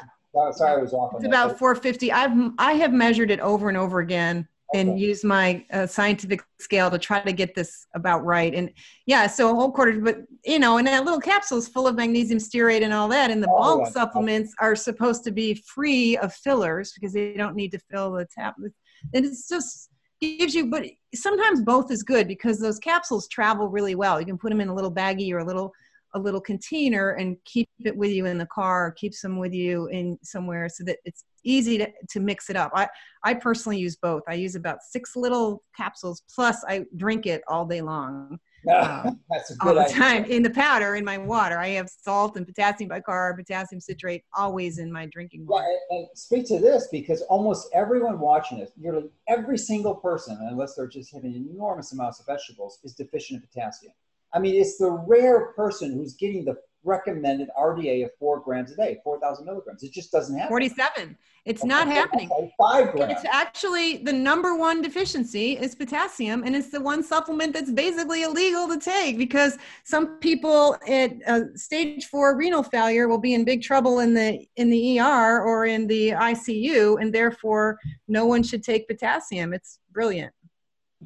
Sorry, 0.53 0.79
I 0.79 0.83
was 0.83 0.93
off. 0.93 1.13
It's 1.17 1.27
about 1.27 1.59
450. 1.59 2.13
I've 2.13 2.53
I 2.57 2.75
have 2.75 2.93
measured 2.93 3.33
it 3.33 3.41
over 3.41 3.69
and 3.69 3.77
over 3.77 3.99
again 3.99 4.47
and 4.75 5.01
use 5.01 5.25
my 5.25 5.65
uh, 5.73 5.87
scientific 5.87 6.43
scale 6.61 6.91
to 6.91 6.99
try 6.99 7.21
to 7.21 7.33
get 7.33 7.55
this 7.55 7.87
about 7.95 8.25
right. 8.25 8.55
And 8.55 8.71
yeah, 9.07 9.27
so 9.27 9.51
a 9.51 9.55
whole 9.55 9.73
quarter, 9.73 9.99
but 10.01 10.19
you 10.45 10.59
know, 10.59 10.79
and 10.79 10.87
that 10.87 11.05
little 11.05 11.21
capsule 11.21 11.59
is 11.59 11.69
full 11.69 11.87
of 11.87 11.97
magnesium 11.97 12.39
stearate 12.39 12.83
and 12.83 12.93
all 12.93 13.09
that. 13.09 13.31
And 13.31 13.43
the 13.43 13.51
oh, 13.51 13.59
bulk 13.59 13.93
supplements 13.93 14.55
are 14.61 14.77
supposed 14.77 15.25
to 15.25 15.33
be 15.33 15.55
free 15.55 16.17
of 16.19 16.33
fillers 16.33 16.93
because 16.93 17.13
they 17.13 17.35
don't 17.35 17.57
need 17.57 17.73
to 17.73 17.81
fill 17.91 18.13
the 18.13 18.27
tablet. 18.37 18.73
And 19.13 19.25
it's 19.25 19.49
just 19.49 19.91
gives 20.21 20.55
you, 20.55 20.67
but 20.67 20.85
sometimes 21.15 21.63
both 21.63 21.91
is 21.91 22.03
good 22.03 22.29
because 22.29 22.61
those 22.61 22.79
capsules 22.79 23.27
travel 23.29 23.69
really 23.69 23.95
well. 23.95 24.21
You 24.21 24.27
can 24.27 24.39
put 24.39 24.51
them 24.51 24.61
in 24.61 24.69
a 24.69 24.75
little 24.75 24.93
baggie 24.93 25.33
or 25.33 25.39
a 25.39 25.45
little 25.45 25.73
a 26.15 26.19
little 26.19 26.41
container 26.41 27.11
and 27.11 27.37
keep 27.45 27.69
it 27.85 27.97
with 27.97 28.11
you 28.11 28.27
in 28.27 28.37
the 28.37 28.47
car, 28.47 28.91
keeps 28.91 29.23
them 29.23 29.39
with 29.39 29.53
you 29.53 29.87
in 29.89 30.19
somewhere 30.25 30.69
so 30.69 30.83
that 30.83 30.99
it's 31.05 31.25
easy 31.45 31.79
to, 31.79 31.89
to 32.11 32.21
mix 32.21 32.51
it 32.51 32.57
up. 32.57 32.71
I, 32.75 32.89
I 33.25 33.35
personally 33.35 33.79
use 33.79 33.97
both. 33.97 34.23
I 34.29 34.35
use 34.35 34.55
about 34.55 34.79
six 34.83 35.17
little 35.17 35.63
capsules 35.77 36.23
plus 36.35 36.65
I 36.69 36.85
drink 36.97 37.27
it 37.27 37.43
all 37.49 37.67
day 37.67 37.81
long. 37.81 38.39
Um, 38.71 39.21
That's 39.31 39.51
a 39.53 39.55
good 39.57 39.69
all 39.69 39.75
the 39.75 39.81
idea. 39.87 39.97
time 39.97 40.25
in 40.27 40.43
the 40.43 40.51
powder 40.51 40.95
in 40.97 41.03
my 41.03 41.17
water. 41.17 41.57
I 41.59 41.69
have 41.69 41.89
salt 41.89 42.37
and 42.37 42.47
potassium 42.47 42.91
bicarb, 42.91 43.39
potassium 43.39 43.81
citrate 43.81 44.23
always 44.37 44.77
in 44.79 44.93
my 44.93 45.07
drinking 45.07 45.47
Yeah, 45.49 45.55
water. 45.55 45.67
and, 45.89 46.01
and 46.01 46.09
speak 46.15 46.47
to 46.49 46.59
this 46.59 46.87
because 46.93 47.23
almost 47.23 47.71
everyone 47.73 48.21
watching 48.21 48.59
this, 48.59 48.71
nearly 48.77 49.09
every 49.29 49.57
single 49.57 49.95
person, 49.95 50.37
unless 50.51 50.75
they're 50.75 50.87
just 50.87 51.11
having 51.11 51.35
enormous 51.35 51.93
amounts 51.95 52.21
of 52.21 52.27
vegetables, 52.27 52.81
is 52.85 52.93
deficient 52.93 53.43
in 53.43 53.49
potassium. 53.49 53.95
I 54.35 54.39
mean, 54.39 54.55
it's 54.61 54.77
the 54.77 54.91
rare 54.91 55.53
person 55.55 55.95
who's 55.95 56.13
getting 56.13 56.45
the 56.45 56.57
recommended 56.85 57.49
RDA 57.59 58.05
of 58.05 58.11
four 58.19 58.41
grams 58.41 58.73
a 58.73 58.77
day, 58.77 58.99
4,000 59.05 59.45
milligrams. 59.45 59.83
It 59.83 59.93
just 59.93 60.11
doesn't 60.11 60.37
happen. 60.37 60.49
47. 60.49 61.17
It's 61.47 61.65
not 61.65 61.89
happening. 61.89 62.29
Five 62.59 62.93
grams. 62.93 63.13
It's 63.13 63.25
actually 63.25 63.99
the 63.99 64.13
number 64.13 64.57
one 64.57 64.83
deficiency 64.83 65.57
is 65.57 65.75
potassium, 65.75 66.43
and 66.45 66.55
it's 66.55 66.71
the 66.71 66.81
one 66.81 67.03
supplement 67.03 67.55
that's 67.55 67.71
basically 67.71 68.23
illegal 68.23 68.69
to 68.69 68.79
take 68.79 69.17
because 69.17 69.57
some 69.85 70.19
people 70.19 70.77
at 70.87 71.13
uh, 71.27 71.41
stage 71.55 72.07
four 72.07 72.37
renal 72.37 72.63
failure 72.63 73.09
will 73.09 73.19
be 73.19 73.33
in 73.35 73.45
big 73.45 73.63
trouble 73.63 74.01
in 74.01 74.13
the 74.13 74.47
in 74.57 74.69
the 74.69 75.01
ER 75.01 75.43
or 75.43 75.65
in 75.65 75.87
the 75.87 76.11
ICU, 76.11 77.01
and 77.01 77.13
therefore 77.13 77.79
no 78.07 78.27
one 78.27 78.43
should 78.43 78.63
take 78.63 78.87
potassium. 78.87 79.55
It's 79.55 79.79
brilliant. 79.93 80.33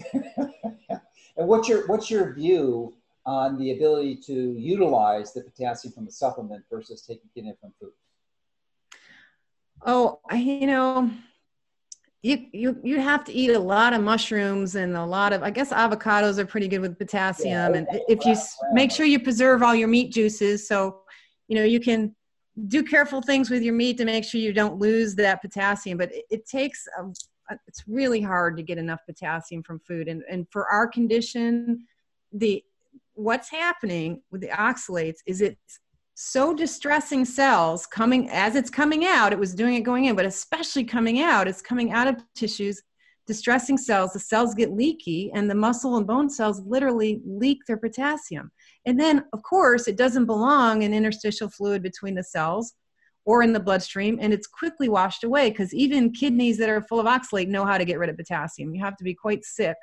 and 0.13 1.49
what's 1.49 1.69
your 1.69 1.87
what's 1.87 2.11
your 2.11 2.35
view 2.35 2.93
on 3.27 3.59
the 3.59 3.73
ability 3.73 4.17
to 4.17 4.33
utilize 4.33 5.33
the 5.33 5.43
potassium 5.43 5.93
from 5.93 6.07
a 6.07 6.11
supplement 6.11 6.65
versus 6.71 7.03
taking 7.03 7.47
it 7.47 7.59
from 7.61 7.73
food? 7.81 7.93
Oh, 9.87 10.21
you 10.33 10.67
know, 10.67 11.11
you 12.23 12.47
you 12.53 12.81
you 12.83 13.01
have 13.01 13.25
to 13.25 13.33
eat 13.33 13.51
a 13.51 13.59
lot 13.59 13.93
of 13.93 14.03
mushrooms 14.03 14.77
and 14.77 14.97
a 14.97 15.05
lot 15.05 15.33
of 15.33 15.43
I 15.43 15.51
guess 15.51 15.73
avocados 15.73 16.39
are 16.39 16.47
pretty 16.47 16.69
good 16.69 16.81
with 16.81 16.99
potassium. 16.99 17.75
and 17.75 17.87
if 18.09 18.25
you 18.25 18.35
make 18.73 18.91
sure 18.91 19.05
you 19.05 19.21
preserve 19.21 19.63
all 19.63 19.75
your 19.75 19.89
meat 19.89 20.13
juices, 20.13 20.67
so 20.67 21.01
you 21.49 21.55
know 21.55 21.65
you 21.65 21.81
can 21.81 22.15
do 22.69 22.83
careful 22.83 23.21
things 23.21 23.51
with 23.51 23.63
your 23.63 23.75
meat 23.75 23.99
to 23.99 24.05
make 24.05 24.25
sure 24.25 24.41
you 24.41 24.53
don't 24.53 24.79
lose 24.79 25.15
that 25.17 25.43
potassium. 25.43 25.99
But 25.99 26.15
it, 26.15 26.25
it 26.31 26.47
takes 26.47 26.87
a, 26.99 27.11
it's 27.67 27.85
really 27.87 28.23
hard 28.23 28.57
to 28.57 28.63
get 28.63 28.79
enough 28.79 29.01
potassium 29.07 29.63
from 29.63 29.81
food, 29.81 30.09
and 30.09 30.23
and 30.31 30.47
for 30.51 30.67
our 30.69 30.87
condition, 30.87 31.87
the 32.33 32.65
what's 33.15 33.51
happening 33.51 34.21
with 34.31 34.41
the 34.41 34.49
oxalates 34.49 35.19
is 35.27 35.41
it's 35.41 35.81
so 36.15 36.55
distressing 36.55 37.25
cells 37.25 37.87
coming 37.87 38.29
as 38.31 38.55
it's 38.55 38.71
coming 38.71 39.05
out 39.05 39.33
it 39.33 39.39
was 39.39 39.55
doing 39.55 39.75
it 39.75 39.81
going 39.81 40.05
in 40.05 40.15
but 40.15 40.25
especially 40.25 40.85
coming 40.85 41.21
out 41.21 41.49
it's 41.49 41.63
coming 41.63 41.91
out 41.93 42.07
of 42.07 42.17
tissues 42.35 42.83
distressing 43.27 43.79
cells 43.79 44.13
the 44.13 44.19
cells 44.19 44.55
get 44.55 44.73
leaky 44.73 45.31
and 45.35 45.49
the 45.49 45.55
muscle 45.55 45.97
and 45.97 46.07
bone 46.07 46.29
cells 46.29 46.61
literally 46.67 47.21
leak 47.27 47.59
their 47.67 47.77
potassium. 47.77 48.51
And 48.87 48.99
then 48.99 49.25
of 49.33 49.43
course 49.43 49.89
it 49.89 49.97
doesn't 49.97 50.27
belong 50.27 50.83
in 50.83 50.93
interstitial 50.93 51.49
fluid 51.49 51.83
between 51.83 52.15
the 52.15 52.25
cells 52.25 52.75
or 53.25 53.43
in 53.43 53.53
the 53.53 53.61
bloodstream 53.61 54.19
and 54.21 54.35
it's 54.35 54.47
quickly 54.47 54.89
washed 54.89 55.25
away 55.25 55.51
because 55.51 55.73
even 55.73 56.13
kidneys 56.13 56.59
that 56.59 56.69
are 56.69 56.83
full 56.83 57.01
of 57.01 57.07
oxalate 57.07 57.49
know 57.49 57.65
how 57.65 57.79
to 57.79 57.85
get 57.85 57.99
rid 57.99 58.11
of 58.11 58.17
potassium. 58.17 58.75
You 58.75 58.85
have 58.85 58.97
to 58.99 59.05
be 59.05 59.15
quite 59.15 59.45
sick 59.45 59.77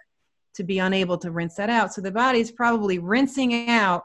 to 0.56 0.64
be 0.64 0.80
unable 0.80 1.18
to 1.18 1.32
rinse 1.32 1.56
that 1.56 1.70
out 1.70 1.94
so 1.94 2.02
the 2.02 2.12
body's 2.12 2.52
probably 2.52 3.00
rinsing 3.00 3.70
out 3.70 4.04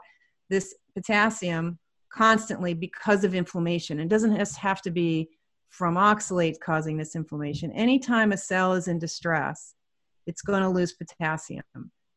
this 0.49 0.73
potassium 0.95 1.77
constantly 2.11 2.73
because 2.73 3.23
of 3.23 3.35
inflammation. 3.35 3.99
It 3.99 4.07
doesn't 4.07 4.35
have 4.35 4.81
to 4.83 4.91
be 4.91 5.29
from 5.69 5.95
oxalate 5.95 6.59
causing 6.59 6.97
this 6.97 7.15
inflammation. 7.15 7.71
Anytime 7.73 8.31
a 8.31 8.37
cell 8.37 8.73
is 8.73 8.87
in 8.87 8.99
distress, 8.99 9.75
it's 10.25 10.41
going 10.41 10.61
to 10.61 10.69
lose 10.69 10.93
potassium. 10.93 11.63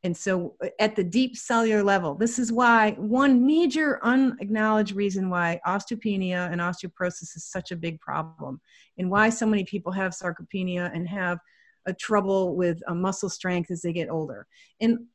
And 0.03 0.17
so, 0.17 0.55
uh, 0.65 0.69
at 0.79 0.97
the 0.97 1.05
deep 1.05 1.37
cellular 1.37 1.83
level, 1.83 2.15
this 2.15 2.39
is 2.39 2.51
why 2.51 2.93
one 2.93 3.45
major 3.45 4.01
unacknowledged 4.03 4.97
reason 4.97 5.29
why 5.29 5.61
osteopenia 5.67 6.51
and 6.51 6.61
osteoporosis 6.61 7.37
is 7.37 7.45
such 7.45 7.71
a 7.71 7.77
big 7.77 8.01
problem, 8.01 8.61
and 8.97 9.11
why 9.11 9.29
so 9.29 9.45
many 9.45 9.65
people 9.65 9.93
have 9.93 10.13
sarcopenia 10.13 10.91
and 10.95 11.07
have 11.07 11.39
a 11.87 11.95
trouble 11.95 12.57
with 12.57 12.81
a 12.89 12.95
muscle 12.95 13.31
strength 13.31 13.71
as 13.71 13.83
they 13.83 13.93
get 13.93 14.11
older. 14.11 14.47
And 14.81 15.07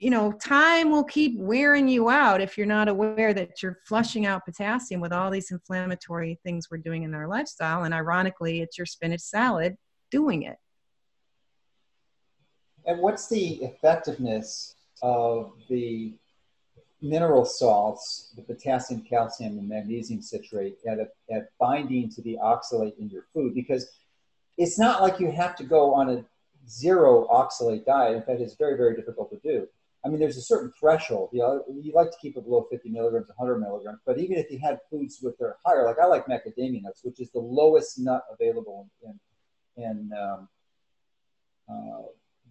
you 0.00 0.10
know, 0.10 0.32
time 0.32 0.90
will 0.90 1.04
keep 1.04 1.38
wearing 1.40 1.88
you 1.88 2.08
out 2.08 2.40
if 2.40 2.56
you're 2.56 2.66
not 2.66 2.88
aware 2.88 3.34
that 3.34 3.62
you're 3.62 3.78
flushing 3.84 4.26
out 4.26 4.44
potassium 4.44 5.00
with 5.00 5.12
all 5.12 5.30
these 5.30 5.50
inflammatory 5.50 6.38
things 6.44 6.68
we're 6.70 6.78
doing 6.78 7.02
in 7.02 7.14
our 7.14 7.26
lifestyle. 7.26 7.82
And 7.82 7.92
ironically, 7.92 8.60
it's 8.60 8.78
your 8.78 8.86
spinach 8.86 9.20
salad 9.20 9.76
doing 10.10 10.44
it. 10.44 10.56
And 12.86 13.00
what's 13.00 13.28
the 13.28 13.54
effectiveness 13.56 14.76
of 15.02 15.52
the 15.68 16.14
mineral 17.02 17.44
salts, 17.44 18.32
the 18.36 18.42
potassium, 18.42 19.02
calcium, 19.02 19.58
and 19.58 19.68
magnesium 19.68 20.22
citrate 20.22 20.78
at, 20.86 20.98
a, 20.98 21.08
at 21.32 21.48
binding 21.58 22.08
to 22.10 22.22
the 22.22 22.38
oxalate 22.42 22.98
in 22.98 23.10
your 23.10 23.24
food? 23.34 23.54
Because 23.54 23.88
it's 24.58 24.78
not 24.78 25.00
like 25.00 25.20
you 25.20 25.30
have 25.30 25.56
to 25.56 25.64
go 25.64 25.94
on 25.94 26.10
a 26.10 26.24
zero 26.68 27.26
oxalate 27.30 27.86
diet. 27.86 28.16
In 28.16 28.22
fact, 28.22 28.40
it's 28.40 28.56
very, 28.56 28.76
very 28.76 28.94
difficult 28.94 29.30
to 29.30 29.38
do. 29.38 29.66
I 30.04 30.08
mean, 30.08 30.20
there's 30.20 30.36
a 30.36 30.42
certain 30.42 30.72
threshold. 30.78 31.30
You 31.32 31.40
know, 31.40 31.64
you 31.80 31.92
like 31.92 32.10
to 32.10 32.16
keep 32.20 32.36
it 32.36 32.44
below 32.44 32.66
50 32.70 32.88
milligrams, 32.88 33.28
100 33.34 33.58
milligrams. 33.58 34.00
But 34.04 34.18
even 34.18 34.36
if 34.36 34.50
you 34.50 34.58
had 34.58 34.78
foods 34.90 35.20
with 35.22 35.36
their 35.38 35.56
higher, 35.64 35.84
like 35.84 35.98
I 35.98 36.06
like 36.06 36.26
macadamia 36.26 36.82
nuts, 36.82 37.00
which 37.02 37.20
is 37.20 37.30
the 37.30 37.40
lowest 37.40 37.98
nut 37.98 38.22
available 38.32 38.88
in, 39.02 39.18
in 39.76 40.10
um, 40.16 40.48
uh, 41.68 42.02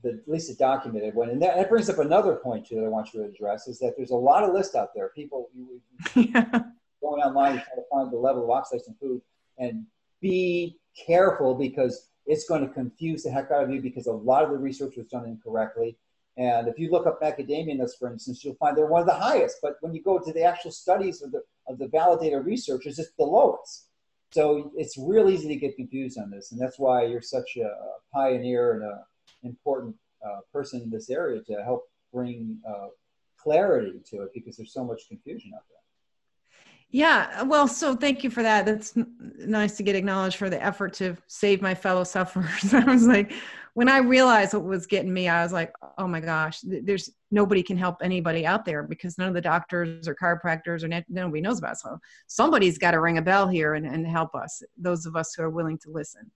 the 0.03 0.09
at 0.09 0.27
least 0.27 0.49
a 0.49 0.55
documented 0.55 1.15
one. 1.15 1.29
And 1.29 1.41
that, 1.41 1.55
that, 1.55 1.69
brings 1.69 1.89
up 1.89 1.99
another 1.99 2.35
point 2.35 2.67
too 2.67 2.75
that 2.75 2.85
I 2.85 2.89
want 2.89 3.13
you 3.13 3.21
to 3.21 3.27
address 3.27 3.67
is 3.67 3.79
that 3.79 3.95
there's 3.97 4.11
a 4.11 4.15
lot 4.15 4.43
of 4.43 4.53
lists 4.53 4.75
out 4.75 4.89
there. 4.93 5.09
People 5.09 5.49
you, 5.55 5.81
you, 6.15 6.31
going 7.01 7.21
online 7.21 7.53
and 7.53 7.61
trying 7.63 7.77
to 7.77 7.83
find 7.91 8.11
the 8.11 8.17
level 8.17 8.43
of 8.43 8.49
oxalates 8.49 8.87
in 8.87 8.95
food, 8.95 9.21
and 9.57 9.85
be 10.21 10.77
careful 11.05 11.55
because 11.55 12.09
it's 12.25 12.47
going 12.47 12.67
to 12.67 12.73
confuse 12.73 13.23
the 13.23 13.31
heck 13.31 13.51
out 13.51 13.63
of 13.63 13.71
you 13.71 13.81
because 13.81 14.07
a 14.07 14.11
lot 14.11 14.43
of 14.43 14.49
the 14.49 14.57
research 14.57 14.95
was 14.97 15.07
done 15.07 15.25
incorrectly. 15.25 15.97
And 16.37 16.67
if 16.67 16.77
you 16.77 16.91
look 16.91 17.07
up 17.07 17.21
macadamia 17.21 17.77
nuts, 17.77 17.95
for 17.97 18.11
instance, 18.11 18.43
you'll 18.43 18.55
find 18.55 18.77
they're 18.77 18.85
one 18.85 19.01
of 19.01 19.07
the 19.07 19.13
highest. 19.13 19.57
But 19.61 19.77
when 19.81 19.93
you 19.93 20.03
go 20.03 20.19
to 20.19 20.31
the 20.31 20.43
actual 20.43 20.71
studies 20.71 21.21
of 21.21 21.31
the 21.31 21.41
of 21.67 21.79
the 21.79 21.87
validated 21.87 22.45
research, 22.45 22.85
it's 22.85 22.97
just 22.97 23.17
the 23.17 23.23
lowest. 23.23 23.87
So 24.31 24.71
it's 24.75 24.97
real 24.97 25.29
easy 25.29 25.47
to 25.47 25.55
get 25.55 25.75
confused 25.75 26.19
on 26.19 26.29
this, 26.29 26.51
and 26.51 26.61
that's 26.61 26.77
why 26.77 27.05
you're 27.05 27.21
such 27.21 27.57
a 27.57 27.69
pioneer 28.13 28.73
and 28.73 28.83
an 28.83 28.99
important 29.43 29.95
uh, 30.25 30.41
person 30.51 30.81
in 30.81 30.89
this 30.89 31.09
area 31.09 31.41
to 31.43 31.63
help 31.63 31.89
bring 32.13 32.59
uh, 32.67 32.87
clarity 33.37 34.01
to 34.09 34.23
it 34.23 34.31
because 34.33 34.57
there's 34.57 34.73
so 34.73 34.83
much 34.83 35.07
confusion 35.07 35.51
out 35.55 35.63
there. 35.69 35.76
Yeah, 36.89 37.43
well, 37.43 37.67
so 37.67 37.95
thank 37.95 38.23
you 38.23 38.29
for 38.29 38.41
that. 38.43 38.65
That's 38.65 38.93
nice 38.95 39.75
to 39.75 39.83
get 39.83 39.95
acknowledged 39.95 40.37
for 40.37 40.49
the 40.49 40.63
effort 40.63 40.93
to 40.95 41.17
save 41.27 41.61
my 41.61 41.75
fellow 41.75 42.05
sufferers. 42.05 42.73
I 42.73 42.85
was 42.85 43.05
like, 43.05 43.33
when 43.73 43.89
I 43.89 43.97
realized 43.97 44.53
what 44.53 44.63
was 44.63 44.87
getting 44.87 45.13
me, 45.13 45.27
I 45.27 45.43
was 45.43 45.51
like, 45.51 45.73
oh 45.97 46.07
my 46.07 46.21
gosh, 46.21 46.59
there's 46.63 47.11
nobody 47.29 47.61
can 47.61 47.77
help 47.77 47.97
anybody 48.01 48.45
out 48.45 48.63
there 48.63 48.83
because 48.83 49.17
none 49.17 49.27
of 49.27 49.33
the 49.33 49.41
doctors 49.41 50.07
or 50.07 50.15
chiropractors 50.15 50.83
or 50.83 51.03
nobody 51.09 51.41
knows 51.41 51.59
about 51.59 51.73
it. 51.73 51.79
So 51.79 51.99
somebody's 52.27 52.77
got 52.77 52.91
to 52.91 53.01
ring 53.01 53.17
a 53.17 53.21
bell 53.21 53.47
here 53.47 53.73
and, 53.73 53.85
and 53.85 54.07
help 54.07 54.33
us, 54.33 54.63
those 54.77 55.05
of 55.05 55.15
us 55.15 55.33
who 55.35 55.43
are 55.43 55.49
willing 55.49 55.77
to 55.79 55.91
listen. 55.91 56.31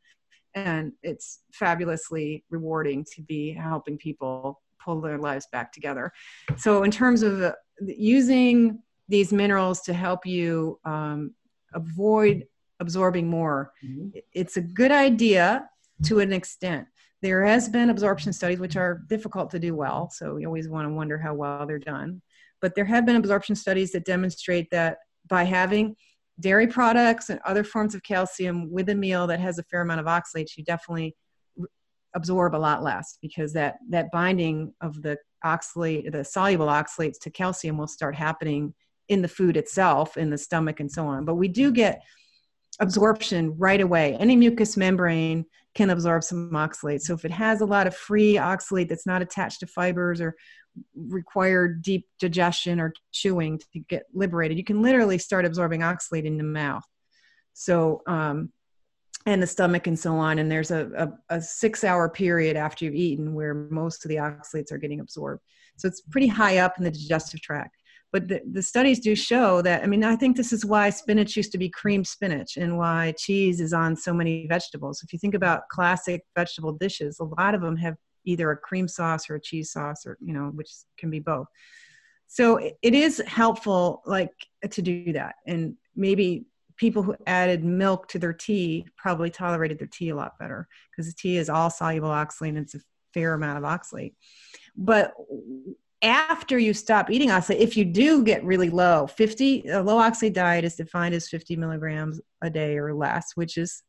And 0.54 0.92
it's 1.02 1.40
fabulously 1.54 2.44
rewarding 2.50 3.06
to 3.16 3.22
be 3.22 3.54
helping 3.54 3.98
people 3.98 4.62
pull 4.84 5.00
their 5.00 5.18
lives 5.18 5.48
back 5.52 5.72
together. 5.72 6.12
So, 6.58 6.84
in 6.84 6.92
terms 6.92 7.24
of 7.24 7.56
using 7.80 8.84
these 9.12 9.34
minerals 9.34 9.82
to 9.82 9.94
help 9.94 10.26
you 10.26 10.80
um, 10.86 11.36
avoid 11.74 12.46
absorbing 12.80 13.28
more. 13.28 13.72
Mm-hmm. 13.86 14.20
It's 14.34 14.58
a 14.58 14.62
good 14.62 14.92
idea 14.92 15.70
to 16.06 16.20
an 16.20 16.34
extent. 16.34 16.88
There 17.22 17.46
has 17.46 17.70
been 17.70 17.92
absorption 17.92 18.34
studies 18.34 18.60
which 18.60 18.78
are 18.78 19.04
difficult 19.08 19.52
to 19.52 19.60
do 19.60 19.76
well, 19.76 20.10
so 20.10 20.34
we 20.34 20.46
always 20.46 20.68
want 20.68 20.88
to 20.88 20.94
wonder 20.94 21.20
how 21.20 21.36
well 21.36 21.68
they're 21.68 21.78
done. 21.78 22.22
But 22.62 22.74
there 22.74 22.86
have 22.86 23.06
been 23.06 23.18
absorption 23.18 23.56
studies 23.56 23.92
that 23.92 24.06
demonstrate 24.06 24.72
that 24.72 24.98
by 25.28 25.44
having 25.44 25.96
dairy 26.40 26.66
products 26.66 27.30
and 27.30 27.40
other 27.46 27.64
forms 27.64 27.94
of 27.94 28.02
calcium 28.02 28.72
with 28.72 28.90
a 28.90 28.96
meal 28.96 29.28
that 29.28 29.40
has 29.40 29.60
a 29.60 29.64
fair 29.64 29.82
amount 29.82 30.00
of 30.00 30.08
oxalates, 30.08 30.58
you 30.58 30.64
definitely 30.64 31.16
absorb 32.16 32.56
a 32.56 32.58
lot 32.58 32.82
less 32.82 33.18
because 33.22 33.54
that 33.54 33.76
that 33.90 34.12
binding 34.12 34.74
of 34.82 35.02
the 35.02 35.18
oxalate, 35.46 36.12
the 36.12 36.24
soluble 36.24 36.68
oxalates 36.68 37.20
to 37.20 37.30
calcium 37.30 37.78
will 37.78 37.88
start 37.88 38.16
happening 38.16 38.74
in 39.12 39.22
the 39.22 39.28
food 39.28 39.58
itself, 39.58 40.18
in 40.18 40.30
the 40.30 40.38
stomach, 40.38 40.80
and 40.80 40.92
so 40.92 41.06
on. 41.06 41.26
But 41.26 41.36
we 41.36 41.48
do 41.48 41.72
get 41.72 42.02
absorption 42.80 43.56
right 43.58 43.82
away. 43.82 44.16
Any 44.16 44.36
mucous 44.36 44.78
membrane 44.78 45.46
can 45.76 45.90
absorb 45.90 46.24
some 46.24 46.52
oxalate. 46.52 47.02
So 47.02 47.14
if 47.14 47.26
it 47.26 47.32
has 47.32 47.62
a 47.62 47.66
lot 47.66 47.88
of 47.88 47.96
free 47.96 48.36
oxalate 48.36 48.88
that's 48.88 49.06
not 49.06 49.22
attached 49.22 49.60
to 49.60 49.68
fibers 49.68 50.22
or 50.22 50.36
require 50.96 51.68
deep 51.68 52.08
digestion 52.20 52.80
or 52.80 52.94
chewing 53.12 53.60
to 53.60 53.80
get 53.90 54.04
liberated, 54.14 54.58
you 54.58 54.64
can 54.64 54.82
literally 54.82 55.18
start 55.18 55.46
absorbing 55.46 55.82
oxalate 55.82 56.26
in 56.26 56.38
the 56.38 56.44
mouth. 56.44 56.86
So 57.54 58.02
um, 58.08 58.52
and 59.26 59.44
the 59.44 59.48
stomach 59.48 59.88
and 59.88 60.00
so 60.00 60.16
on. 60.16 60.40
And 60.40 60.50
there's 60.50 60.72
a, 60.72 61.12
a, 61.30 61.36
a 61.36 61.42
six 61.42 61.84
hour 61.84 62.10
period 62.10 62.56
after 62.56 62.86
you've 62.86 62.96
eaten 62.96 63.34
where 63.34 63.54
most 63.54 64.06
of 64.06 64.10
the 64.10 64.16
oxalates 64.16 64.72
are 64.72 64.78
getting 64.78 65.02
absorbed. 65.02 65.44
So 65.78 65.88
it's 65.88 66.02
pretty 66.02 66.28
high 66.28 66.58
up 66.58 66.78
in 66.78 66.84
the 66.84 66.92
digestive 66.92 67.42
tract. 67.42 67.76
But 68.12 68.28
the, 68.28 68.42
the 68.52 68.62
studies 68.62 69.00
do 69.00 69.16
show 69.16 69.62
that, 69.62 69.84
I 69.84 69.88
mean, 69.88 70.04
I 70.04 70.16
think 70.16 70.36
this 70.36 70.52
is 70.52 70.66
why 70.66 70.90
spinach 70.90 71.38
used 71.38 71.52
to 71.54 71.58
be 71.58 71.70
cream 71.70 72.04
spinach 72.04 72.58
and 72.58 72.78
why 72.78 73.14
cheese 73.18 73.62
is 73.62 73.72
on 73.72 73.96
so 73.96 74.14
many 74.14 74.48
vegetables. 74.48 75.02
If 75.02 75.14
you 75.14 75.20
think 75.20 75.34
about 75.34 75.70
classic 75.70 76.24
vegetable 76.36 76.74
dishes, 76.74 77.20
a 77.20 77.24
lot 77.24 77.56
of 77.56 77.62
them 77.62 77.78
have 77.78 77.96
either 78.26 78.52
a 78.52 78.58
cream 78.58 78.88
sauce 78.88 79.30
or 79.30 79.36
a 79.36 79.42
cheese 79.42 79.72
sauce 79.72 80.06
or, 80.06 80.18
you 80.20 80.34
know, 80.34 80.52
which 80.54 80.70
can 80.98 81.10
be 81.10 81.20
both. 81.20 81.48
So 82.28 82.58
it 82.58 82.94
is 82.94 83.22
helpful, 83.28 84.02
like, 84.06 84.32
to 84.70 84.82
do 84.82 85.14
that. 85.14 85.36
And 85.48 85.76
maybe 85.96 86.46
people 86.78 87.04
who 87.04 87.16
added 87.28 87.64
milk 87.64 88.08
to 88.10 88.20
their 88.20 88.34
tea 88.34 88.86
probably 88.98 89.30
tolerated 89.30 89.80
their 89.80 89.90
tea 89.92 90.10
a 90.10 90.16
lot 90.16 90.40
better 90.40 90.68
because 90.90 91.08
the 91.08 91.18
tea 91.18 91.38
is 91.38 91.50
all 91.50 91.70
soluble 91.70 92.10
oxalate 92.10 92.50
and 92.50 92.58
it's 92.60 92.76
a 92.76 92.80
fair 93.14 93.34
amount 93.34 93.58
of 93.58 93.64
oxalate. 93.64 94.14
But 94.76 95.14
after 96.02 96.58
you 96.58 96.74
stop 96.74 97.12
eating 97.12 97.30
oxalate, 97.30 97.60
if 97.60 97.78
you 97.78 97.86
do 97.86 98.24
get 98.24 98.44
really 98.44 98.70
low, 98.70 99.08
50, 99.08 99.68
a 99.70 99.82
low 99.82 99.98
oxalate 99.98 100.34
diet 100.34 100.66
is 100.66 100.76
defined 100.76 101.14
as 101.14 101.30
50 101.30 101.56
milligrams 101.56 102.20
a 102.42 102.50
day 102.50 102.78
or 102.78 102.94
less, 102.94 103.32
which 103.36 103.58
is 103.58 103.84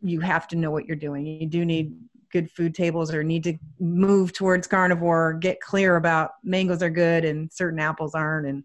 you 0.00 0.20
have 0.20 0.46
to 0.48 0.56
know 0.56 0.70
what 0.70 0.86
you're 0.86 0.96
doing. 0.96 1.26
You 1.26 1.46
do 1.46 1.64
need 1.64 1.96
good 2.32 2.50
food 2.50 2.74
tables 2.74 3.12
or 3.12 3.24
need 3.24 3.42
to 3.44 3.58
move 3.80 4.32
towards 4.32 4.66
carnivore, 4.66 5.32
get 5.32 5.60
clear 5.60 5.96
about 5.96 6.32
mangoes 6.44 6.82
are 6.82 6.90
good 6.90 7.24
and 7.24 7.50
certain 7.52 7.80
apples 7.80 8.14
aren't. 8.14 8.46
And 8.46 8.64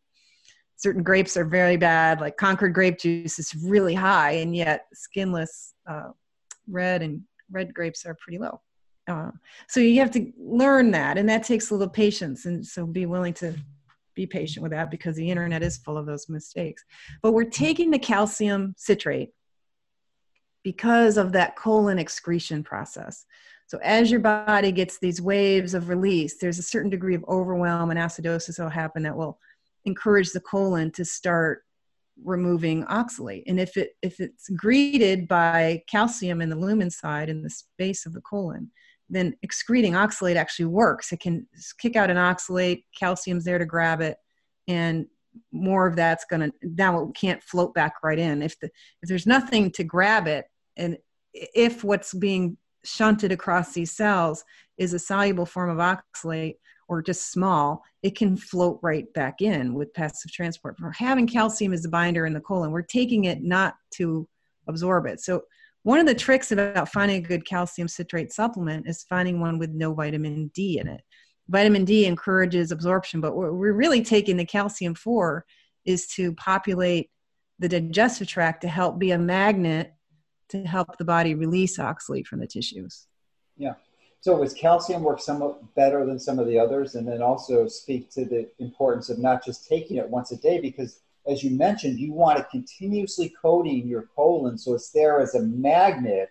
certain 0.84 1.02
grapes 1.02 1.38
are 1.38 1.46
very 1.46 1.78
bad 1.78 2.20
like 2.20 2.36
concord 2.36 2.74
grape 2.74 3.00
juice 3.00 3.40
is 3.40 3.56
really 3.64 3.94
high 3.94 4.32
and 4.32 4.54
yet 4.54 4.86
skinless 4.94 5.74
uh, 5.90 6.10
red 6.68 7.02
and 7.02 7.22
red 7.50 7.74
grapes 7.74 8.06
are 8.06 8.18
pretty 8.20 8.38
low 8.38 8.60
uh, 9.08 9.32
so 9.68 9.80
you 9.80 10.00
have 10.00 10.12
to 10.12 10.32
learn 10.38 10.92
that 10.92 11.18
and 11.18 11.28
that 11.28 11.44
takes 11.44 11.70
a 11.70 11.74
little 11.74 11.90
patience 11.90 12.46
and 12.46 12.66
so 12.66 12.86
be 12.86 13.06
willing 13.06 13.34
to 13.34 13.54
be 14.16 14.26
patient 14.26 14.64
with 14.64 14.72
that 14.72 14.92
because 14.92 15.16
the 15.16 15.30
internet 15.30 15.64
is 15.64 15.78
full 15.78 15.98
of 15.98 16.06
those 16.06 16.30
mistakes. 16.30 16.84
But 17.22 17.32
we're 17.32 17.46
taking 17.46 17.92
the 17.92 18.00
calcium 18.00 18.76
citrate 18.78 19.32
because 20.64 21.18
of 21.18 21.34
that 21.34 21.56
colon 21.56 22.00
excretion 22.00 22.64
process. 22.64 23.26
So 23.68 23.80
as 23.84 24.12
your 24.12 24.20
body 24.20 24.72
gets 24.72 25.00
these 25.00 25.22
waves 25.22 25.74
of 25.74 25.90
release 25.90 26.38
there's 26.38 26.60
a 26.60 26.64
certain 26.64 26.90
degree 26.90 27.16
of 27.16 27.26
overwhelm 27.28 27.90
and 27.90 28.00
acidosis 28.00 28.58
that 28.58 28.64
will 28.64 28.70
happen 28.70 29.04
that 29.04 29.18
will 29.18 29.40
encourage 29.86 30.32
the 30.32 30.40
colon 30.40 30.92
to 30.92 31.04
start 31.04 31.64
removing 32.24 32.86
oxalate. 32.86 33.44
And 33.48 33.60
if 33.60 33.76
it 33.76 33.96
if 34.02 34.20
it's 34.20 34.48
greeted 34.50 35.28
by 35.28 35.84
calcium 35.90 36.42
in 36.42 36.50
the 36.50 36.56
lumen 36.56 36.92
side 36.92 37.30
in 37.30 37.42
the 37.42 37.50
space 37.50 38.06
of 38.06 38.14
the 38.14 38.22
colon 38.22 38.72
then 39.14 39.36
excreting 39.42 39.94
oxalate 39.94 40.36
actually 40.36 40.66
works 40.66 41.12
it 41.12 41.20
can 41.20 41.46
kick 41.80 41.96
out 41.96 42.10
an 42.10 42.18
oxalate 42.18 42.84
calcium's 42.98 43.46
there 43.46 43.60
to 43.60 43.66
grab 43.66 44.02
it 44.02 44.18
and 44.68 45.06
more 45.52 45.88
of 45.88 45.96
that's 45.96 46.26
going 46.26 46.42
to 46.42 46.52
now 46.64 47.02
it 47.02 47.16
can't 47.16 47.44
float 47.44 47.74
back 47.74 47.96
right 48.04 48.20
in 48.20 48.42
if 48.42 48.60
the 48.60 48.68
if 49.02 49.10
there's 49.10 49.28
nothing 49.28 49.72
to 49.72 49.84
grab 49.84 50.28
it 50.28 50.46
and 50.78 50.98
if 51.34 51.84
what's 51.84 52.14
being 52.14 52.58
shunted 52.84 53.32
across 53.32 53.74
these 53.74 53.92
cells 53.92 54.44
is 54.78 54.94
a 54.94 55.00
soluble 55.00 55.46
form 55.46 55.70
of 55.70 55.78
oxalate 55.78 56.56
or 56.88 57.02
just 57.02 57.32
small, 57.32 57.84
it 58.02 58.16
can 58.16 58.36
float 58.36 58.80
right 58.82 59.12
back 59.14 59.42
in 59.42 59.74
with 59.74 59.94
passive 59.94 60.32
transport. 60.32 60.78
For 60.78 60.92
having 60.92 61.28
calcium 61.28 61.74
as 61.74 61.86
a 61.86 61.90
binder 61.90 62.26
in 62.26 62.34
the 62.34 62.42
colon, 62.42 62.72
we're 62.72 62.82
taking 62.82 63.26
it 63.26 63.42
not 63.42 63.76
to 63.96 64.28
absorb 64.68 65.06
it. 65.06 65.22
So 65.22 65.44
one 65.84 66.00
of 66.00 66.06
the 66.06 66.16
tricks 66.16 66.52
about 66.52 66.90
finding 66.90 67.24
a 67.24 67.28
good 67.28 67.46
calcium 67.46 67.88
citrate 67.88 68.32
supplement 68.34 68.88
is 68.88 69.04
finding 69.04 69.40
one 69.40 69.60
with 69.60 69.70
no 69.70 69.94
vitamin 69.94 70.50
D 70.54 70.80
in 70.80 70.88
it. 70.88 71.02
Vitamin 71.50 71.86
D 71.86 72.06
encourages 72.06 72.72
absorption, 72.72 73.22
but 73.22 73.36
what 73.36 73.54
we're 73.54 73.74
really 73.74 74.02
taking 74.02 74.38
the 74.38 74.46
calcium 74.46 74.96
for 74.96 75.46
is 75.86 76.08
to 76.08 76.34
populate 76.34 77.10
the 77.60 77.68
digestive 77.68 78.28
tract 78.28 78.62
to 78.62 78.68
help 78.68 78.98
be 78.98 79.12
a 79.12 79.18
magnet 79.18 79.94
to 80.50 80.64
help 80.64 80.98
the 80.98 81.06
body 81.06 81.36
release 81.36 81.78
oxalate 81.78 82.26
from 82.26 82.40
the 82.40 82.48
tissues. 82.48 83.08
Yeah. 83.58 83.74
So 84.22 84.42
is 84.42 84.54
calcium 84.54 85.04
work 85.04 85.20
somewhat 85.20 85.76
better 85.76 86.06
than 86.06 86.18
some 86.18 86.40
of 86.40 86.48
the 86.48 86.58
others? 86.58 86.96
And 86.96 87.06
then 87.06 87.22
also 87.22 87.68
speak 87.68 88.10
to 88.12 88.24
the 88.24 88.50
importance 88.60 89.10
of 89.10 89.20
not 89.20 89.44
just 89.44 89.68
taking 89.68 89.98
it 89.98 90.10
once 90.10 90.32
a 90.32 90.38
day, 90.38 90.62
because 90.62 91.02
as 91.26 91.44
you 91.44 91.52
mentioned, 91.52 92.00
you 92.00 92.12
want 92.12 92.38
to 92.38 92.44
continuously 92.46 93.34
coating 93.42 93.88
your 93.88 94.10
colon 94.16 94.58
so 94.58 94.74
it's 94.74 94.90
there 94.90 95.22
as 95.22 95.36
a 95.36 95.42
magnet 95.42 96.30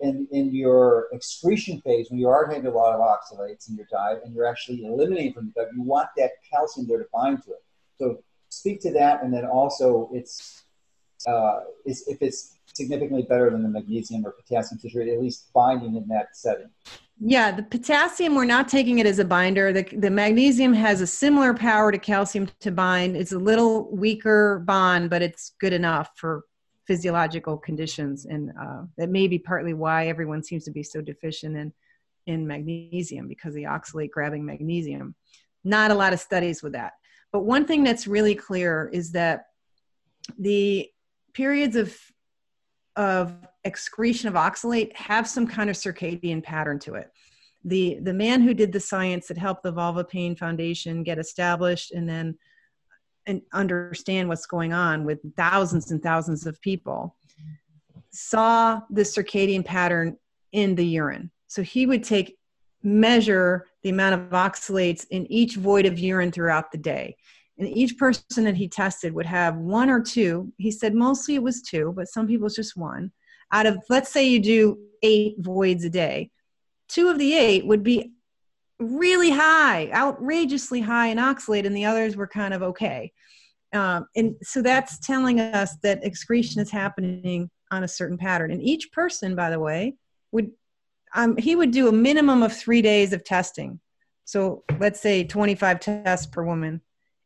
in, 0.00 0.28
in 0.30 0.54
your 0.54 1.08
excretion 1.12 1.80
phase 1.80 2.10
when 2.10 2.18
you 2.18 2.28
are 2.28 2.46
having 2.46 2.66
a 2.66 2.70
lot 2.70 2.94
of 2.94 3.00
oxalates 3.00 3.68
in 3.68 3.76
your 3.76 3.86
diet 3.90 4.22
and 4.24 4.34
you're 4.34 4.46
actually 4.46 4.84
eliminating 4.84 5.32
from 5.32 5.52
your 5.54 5.64
diet. 5.64 5.76
You 5.76 5.82
want 5.82 6.08
that 6.16 6.32
calcium 6.48 6.86
there 6.86 6.98
to 6.98 7.06
bind 7.12 7.42
to 7.44 7.50
it. 7.50 7.62
So 7.98 8.22
speak 8.48 8.80
to 8.82 8.92
that, 8.92 9.22
and 9.22 9.32
then 9.32 9.44
also 9.44 10.08
it's, 10.12 10.64
uh, 11.26 11.60
it's 11.84 12.06
if 12.06 12.22
it's 12.22 12.58
significantly 12.72 13.22
better 13.22 13.50
than 13.50 13.62
the 13.62 13.68
magnesium 13.68 14.24
or 14.24 14.32
potassium 14.32 14.78
citrate, 14.78 15.08
at 15.08 15.20
least 15.20 15.52
binding 15.52 15.96
in 15.96 16.06
that 16.08 16.36
setting. 16.36 16.70
Yeah, 17.20 17.50
the 17.50 17.64
potassium, 17.64 18.36
we're 18.36 18.44
not 18.44 18.68
taking 18.68 19.00
it 19.00 19.06
as 19.06 19.18
a 19.18 19.24
binder. 19.24 19.72
The, 19.72 19.82
the 19.82 20.10
magnesium 20.10 20.72
has 20.74 21.00
a 21.00 21.06
similar 21.06 21.52
power 21.52 21.90
to 21.90 21.98
calcium 21.98 22.48
to 22.60 22.70
bind. 22.70 23.16
It's 23.16 23.32
a 23.32 23.38
little 23.38 23.90
weaker 23.94 24.60
bond, 24.60 25.10
but 25.10 25.20
it's 25.20 25.52
good 25.60 25.72
enough 25.72 26.10
for 26.14 26.44
physiological 26.86 27.58
conditions. 27.58 28.24
And 28.24 28.50
uh, 28.60 28.82
that 28.98 29.10
may 29.10 29.26
be 29.26 29.38
partly 29.38 29.74
why 29.74 30.06
everyone 30.06 30.44
seems 30.44 30.64
to 30.64 30.70
be 30.70 30.84
so 30.84 31.00
deficient 31.00 31.56
in, 31.56 31.72
in 32.26 32.46
magnesium 32.46 33.26
because 33.26 33.52
the 33.52 33.64
oxalate 33.64 34.10
grabbing 34.10 34.44
magnesium. 34.44 35.16
Not 35.64 35.90
a 35.90 35.94
lot 35.94 36.12
of 36.12 36.20
studies 36.20 36.62
with 36.62 36.74
that. 36.74 36.92
But 37.32 37.40
one 37.40 37.66
thing 37.66 37.82
that's 37.82 38.06
really 38.06 38.36
clear 38.36 38.88
is 38.92 39.12
that 39.12 39.46
the 40.38 40.88
periods 41.34 41.74
of 41.74 41.96
of 42.98 43.32
excretion 43.64 44.28
of 44.28 44.34
oxalate 44.34 44.94
have 44.94 45.26
some 45.26 45.46
kind 45.46 45.70
of 45.70 45.76
circadian 45.76 46.42
pattern 46.42 46.80
to 46.80 46.96
it. 46.96 47.10
The, 47.64 47.98
the 48.02 48.12
man 48.12 48.42
who 48.42 48.52
did 48.52 48.72
the 48.72 48.80
science 48.80 49.28
that 49.28 49.38
helped 49.38 49.62
the 49.62 49.72
Vulva 49.72 50.04
Pain 50.04 50.34
Foundation 50.34 51.04
get 51.04 51.18
established 51.18 51.92
and 51.92 52.08
then 52.08 52.36
and 53.26 53.42
understand 53.52 54.28
what's 54.28 54.46
going 54.46 54.72
on 54.72 55.04
with 55.04 55.18
thousands 55.36 55.90
and 55.90 56.02
thousands 56.02 56.46
of 56.46 56.60
people 56.62 57.14
saw 58.10 58.80
the 58.90 59.02
circadian 59.02 59.64
pattern 59.64 60.16
in 60.52 60.74
the 60.74 60.84
urine. 60.84 61.30
So 61.46 61.62
he 61.62 61.84
would 61.84 62.02
take 62.02 62.38
measure 62.82 63.66
the 63.82 63.90
amount 63.90 64.14
of 64.14 64.30
oxalates 64.30 65.06
in 65.10 65.30
each 65.30 65.56
void 65.56 65.84
of 65.84 65.98
urine 65.98 66.32
throughout 66.32 66.72
the 66.72 66.78
day 66.78 67.16
and 67.58 67.68
each 67.68 67.98
person 67.98 68.44
that 68.44 68.56
he 68.56 68.68
tested 68.68 69.12
would 69.12 69.26
have 69.26 69.56
one 69.56 69.90
or 69.90 70.00
two. 70.00 70.52
He 70.58 70.70
said 70.70 70.94
mostly 70.94 71.34
it 71.34 71.42
was 71.42 71.62
two 71.62 71.92
but 71.96 72.08
some 72.08 72.26
people 72.26 72.46
it's 72.46 72.56
just 72.56 72.76
one. 72.76 73.12
Out 73.52 73.66
of 73.66 73.82
let's 73.88 74.10
say 74.10 74.28
you 74.28 74.40
do 74.40 74.78
eight 75.02 75.36
voids 75.38 75.84
a 75.84 75.90
day. 75.90 76.30
Two 76.88 77.08
of 77.08 77.18
the 77.18 77.34
eight 77.34 77.66
would 77.66 77.82
be 77.82 78.12
really 78.78 79.30
high 79.30 79.90
outrageously 79.92 80.80
high 80.80 81.08
in 81.08 81.18
oxalate 81.18 81.66
and 81.66 81.76
the 81.76 81.84
others 81.84 82.16
were 82.16 82.28
kind 82.28 82.54
of 82.54 82.62
okay. 82.62 83.12
Um, 83.72 84.06
and 84.16 84.36
so 84.42 84.62
that's 84.62 84.98
telling 85.00 85.40
us 85.40 85.76
that 85.82 86.04
excretion 86.04 86.62
is 86.62 86.70
happening 86.70 87.50
on 87.70 87.84
a 87.84 87.88
certain 87.88 88.16
pattern. 88.16 88.50
And 88.50 88.62
each 88.62 88.92
person 88.92 89.34
by 89.34 89.50
the 89.50 89.60
way 89.60 89.94
would 90.32 90.50
um, 91.14 91.36
he 91.36 91.56
would 91.56 91.70
do 91.70 91.88
a 91.88 91.92
minimum 91.92 92.42
of 92.42 92.52
three 92.52 92.82
days 92.82 93.12
of 93.12 93.24
testing. 93.24 93.80
So 94.24 94.62
let's 94.78 95.00
say 95.00 95.24
25 95.24 95.80
tests 95.80 96.26
per 96.26 96.44
woman 96.44 96.82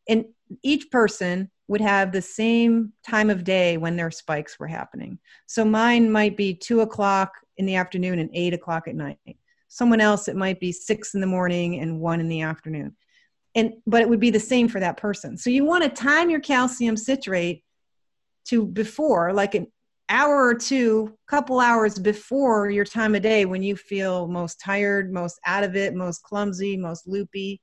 and 0.08 0.24
each 0.62 0.90
person 0.90 1.50
would 1.68 1.80
have 1.80 2.12
the 2.12 2.22
same 2.22 2.92
time 3.06 3.30
of 3.30 3.44
day 3.44 3.76
when 3.76 3.96
their 3.96 4.10
spikes 4.10 4.58
were 4.58 4.66
happening. 4.66 5.18
So 5.46 5.64
mine 5.64 6.10
might 6.10 6.36
be 6.36 6.54
two 6.54 6.80
o'clock 6.80 7.32
in 7.56 7.66
the 7.66 7.76
afternoon 7.76 8.18
and 8.18 8.30
eight 8.32 8.52
o'clock 8.52 8.88
at 8.88 8.94
night. 8.94 9.38
Someone 9.68 10.00
else, 10.00 10.28
it 10.28 10.36
might 10.36 10.60
be 10.60 10.72
six 10.72 11.14
in 11.14 11.20
the 11.20 11.26
morning 11.26 11.80
and 11.80 12.00
one 12.00 12.20
in 12.20 12.28
the 12.28 12.42
afternoon. 12.42 12.94
And 13.54 13.74
but 13.86 14.02
it 14.02 14.08
would 14.08 14.20
be 14.20 14.30
the 14.30 14.40
same 14.40 14.68
for 14.68 14.80
that 14.80 14.96
person. 14.96 15.36
So 15.36 15.50
you 15.50 15.64
want 15.64 15.84
to 15.84 15.90
time 15.90 16.30
your 16.30 16.40
calcium 16.40 16.96
citrate 16.96 17.64
to 18.46 18.66
before, 18.66 19.32
like 19.32 19.54
an 19.54 19.66
hour 20.08 20.44
or 20.46 20.54
two, 20.54 21.16
couple 21.26 21.60
hours 21.60 21.98
before 21.98 22.70
your 22.70 22.84
time 22.84 23.14
of 23.14 23.22
day 23.22 23.44
when 23.44 23.62
you 23.62 23.76
feel 23.76 24.26
most 24.26 24.60
tired, 24.60 25.12
most 25.12 25.38
out 25.46 25.64
of 25.64 25.76
it, 25.76 25.94
most 25.94 26.22
clumsy, 26.22 26.76
most 26.76 27.06
loopy 27.06 27.60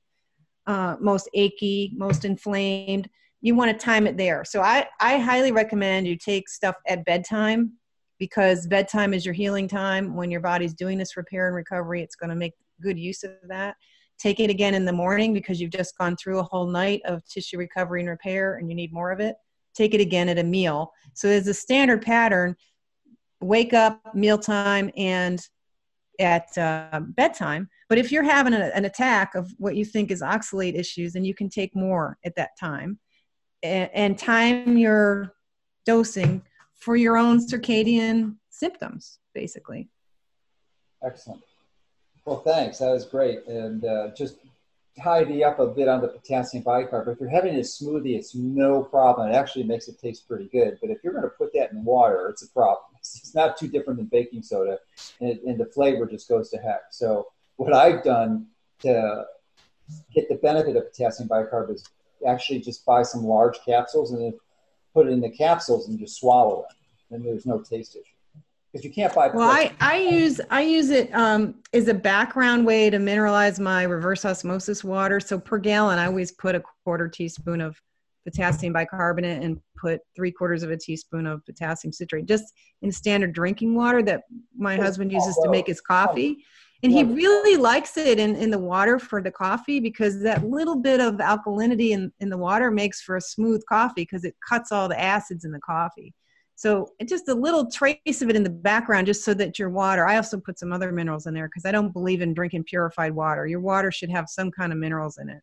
uh, 0.66 0.96
most 1.00 1.28
achy, 1.34 1.92
most 1.96 2.24
inflamed, 2.24 3.08
you 3.40 3.54
want 3.54 3.70
to 3.70 3.84
time 3.84 4.06
it 4.06 4.16
there. 4.16 4.44
So 4.44 4.60
I, 4.60 4.86
I 5.00 5.18
highly 5.18 5.52
recommend 5.52 6.06
you 6.06 6.16
take 6.16 6.48
stuff 6.48 6.76
at 6.86 7.04
bedtime 7.04 7.72
because 8.18 8.66
bedtime 8.66 9.14
is 9.14 9.24
your 9.24 9.34
healing 9.34 9.66
time. 9.66 10.14
When 10.14 10.30
your 10.30 10.40
body's 10.40 10.74
doing 10.74 10.98
this 10.98 11.16
repair 11.16 11.46
and 11.46 11.56
recovery, 11.56 12.02
it's 12.02 12.16
going 12.16 12.30
to 12.30 12.36
make 12.36 12.52
good 12.82 12.98
use 12.98 13.24
of 13.24 13.32
that. 13.48 13.76
Take 14.18 14.40
it 14.40 14.50
again 14.50 14.74
in 14.74 14.84
the 14.84 14.92
morning 14.92 15.32
because 15.32 15.60
you've 15.60 15.70
just 15.70 15.96
gone 15.96 16.16
through 16.16 16.40
a 16.40 16.42
whole 16.42 16.66
night 16.66 17.00
of 17.06 17.24
tissue 17.26 17.56
recovery 17.56 18.00
and 18.00 18.10
repair 18.10 18.56
and 18.56 18.68
you 18.68 18.76
need 18.76 18.92
more 18.92 19.10
of 19.10 19.20
it. 19.20 19.36
Take 19.74 19.94
it 19.94 20.00
again 20.00 20.28
at 20.28 20.38
a 20.38 20.44
meal. 20.44 20.92
So 21.14 21.28
there's 21.28 21.48
a 21.48 21.54
standard 21.54 22.02
pattern. 22.02 22.54
wake 23.40 23.72
up, 23.72 24.02
mealtime, 24.14 24.90
and 24.98 25.40
at 26.20 26.56
uh, 26.58 27.00
bedtime. 27.00 27.68
But 27.88 27.98
if 27.98 28.12
you're 28.12 28.22
having 28.22 28.52
a, 28.52 28.70
an 28.74 28.84
attack 28.84 29.34
of 29.34 29.52
what 29.58 29.74
you 29.74 29.84
think 29.84 30.10
is 30.10 30.22
oxalate 30.22 30.78
issues, 30.78 31.14
then 31.14 31.24
you 31.24 31.34
can 31.34 31.48
take 31.48 31.74
more 31.74 32.18
at 32.24 32.36
that 32.36 32.50
time 32.58 32.98
and, 33.62 33.90
and 33.92 34.18
time 34.18 34.76
your 34.76 35.34
dosing 35.86 36.42
for 36.74 36.96
your 36.96 37.16
own 37.16 37.44
circadian 37.44 38.36
symptoms, 38.50 39.18
basically. 39.34 39.88
Excellent. 41.02 41.42
Well, 42.24 42.40
thanks. 42.40 42.78
That 42.78 42.90
was 42.90 43.06
great. 43.06 43.46
And 43.46 43.84
uh, 43.84 44.08
just 44.16 44.36
tidy 45.02 45.42
up 45.42 45.58
a 45.58 45.66
bit 45.66 45.88
on 45.88 46.00
the 46.00 46.08
potassium 46.08 46.62
bicarb. 46.64 47.08
If 47.08 47.20
you're 47.20 47.30
having 47.30 47.56
a 47.56 47.60
smoothie, 47.60 48.16
it's 48.16 48.34
no 48.34 48.82
problem. 48.82 49.30
It 49.30 49.34
actually 49.34 49.64
makes 49.64 49.88
it 49.88 49.98
taste 49.98 50.28
pretty 50.28 50.48
good. 50.52 50.78
But 50.80 50.90
if 50.90 50.98
you're 51.02 51.12
going 51.12 51.24
to 51.24 51.30
put 51.30 51.52
that 51.54 51.72
in 51.72 51.84
water, 51.84 52.28
it's 52.28 52.42
a 52.42 52.48
problem. 52.48 52.89
It's 53.00 53.34
not 53.34 53.56
too 53.56 53.68
different 53.68 53.98
than 53.98 54.06
baking 54.06 54.42
soda, 54.42 54.78
and, 55.20 55.38
and 55.40 55.58
the 55.58 55.66
flavor 55.66 56.06
just 56.06 56.28
goes 56.28 56.50
to 56.50 56.58
heck. 56.58 56.82
So 56.90 57.28
what 57.56 57.72
I've 57.72 58.04
done 58.04 58.46
to 58.80 59.24
get 60.14 60.28
the 60.28 60.36
benefit 60.36 60.76
of 60.76 60.92
potassium 60.92 61.28
bicarb 61.28 61.72
is 61.74 61.84
actually 62.26 62.60
just 62.60 62.84
buy 62.84 63.02
some 63.02 63.24
large 63.24 63.58
capsules 63.64 64.12
and 64.12 64.20
then 64.20 64.34
put 64.94 65.06
it 65.06 65.10
in 65.10 65.20
the 65.20 65.30
capsules 65.30 65.88
and 65.88 65.98
just 65.98 66.18
swallow 66.18 66.66
it. 66.68 67.14
And 67.14 67.24
there's 67.24 67.46
no 67.46 67.60
taste 67.60 67.96
issue 67.96 68.04
because 68.70 68.84
you 68.84 68.92
can't 68.92 69.12
buy. 69.14 69.28
Well, 69.28 69.50
I, 69.50 69.72
I 69.80 69.96
use 69.96 70.40
I 70.50 70.62
use 70.62 70.90
it 70.90 71.12
um, 71.14 71.56
as 71.72 71.88
a 71.88 71.94
background 71.94 72.66
way 72.66 72.90
to 72.90 72.98
mineralize 72.98 73.58
my 73.58 73.82
reverse 73.82 74.24
osmosis 74.24 74.84
water. 74.84 75.18
So 75.20 75.38
per 75.38 75.58
gallon, 75.58 75.98
I 75.98 76.06
always 76.06 76.32
put 76.32 76.54
a 76.54 76.62
quarter 76.84 77.08
teaspoon 77.08 77.60
of 77.60 77.80
potassium 78.30 78.72
bicarbonate 78.72 79.42
and 79.42 79.60
put 79.76 80.00
three 80.14 80.30
quarters 80.30 80.62
of 80.62 80.70
a 80.70 80.76
teaspoon 80.76 81.26
of 81.26 81.44
potassium 81.44 81.92
citrate, 81.92 82.26
just 82.26 82.54
in 82.82 82.92
standard 82.92 83.32
drinking 83.32 83.74
water 83.74 84.02
that 84.02 84.22
my 84.56 84.76
husband 84.76 85.12
uses 85.12 85.36
to 85.42 85.50
make 85.50 85.66
his 85.66 85.80
coffee. 85.80 86.44
And 86.82 86.92
he 86.92 87.04
really 87.04 87.56
likes 87.58 87.98
it 87.98 88.18
in, 88.18 88.34
in 88.36 88.50
the 88.50 88.58
water 88.58 88.98
for 88.98 89.20
the 89.20 89.30
coffee 89.30 89.80
because 89.80 90.22
that 90.22 90.46
little 90.46 90.76
bit 90.76 90.98
of 90.98 91.16
alkalinity 91.16 91.90
in, 91.90 92.10
in 92.20 92.30
the 92.30 92.38
water 92.38 92.70
makes 92.70 93.02
for 93.02 93.16
a 93.16 93.20
smooth 93.20 93.62
coffee 93.68 94.02
because 94.02 94.24
it 94.24 94.34
cuts 94.48 94.72
all 94.72 94.88
the 94.88 94.98
acids 94.98 95.44
in 95.44 95.52
the 95.52 95.60
coffee. 95.60 96.14
So 96.56 96.90
just 97.06 97.28
a 97.28 97.34
little 97.34 97.70
trace 97.70 98.22
of 98.22 98.28
it 98.28 98.36
in 98.36 98.42
the 98.42 98.50
background, 98.50 99.06
just 99.06 99.24
so 99.24 99.34
that 99.34 99.58
your 99.58 99.70
water. 99.70 100.06
I 100.06 100.16
also 100.16 100.38
put 100.38 100.58
some 100.58 100.72
other 100.72 100.92
minerals 100.92 101.26
in 101.26 101.34
there 101.34 101.48
because 101.48 101.64
I 101.64 101.72
don't 101.72 101.92
believe 101.92 102.20
in 102.20 102.34
drinking 102.34 102.64
purified 102.64 103.14
water. 103.14 103.46
Your 103.46 103.60
water 103.60 103.90
should 103.90 104.10
have 104.10 104.28
some 104.28 104.50
kind 104.50 104.72
of 104.72 104.78
minerals 104.78 105.18
in 105.18 105.30
it. 105.30 105.42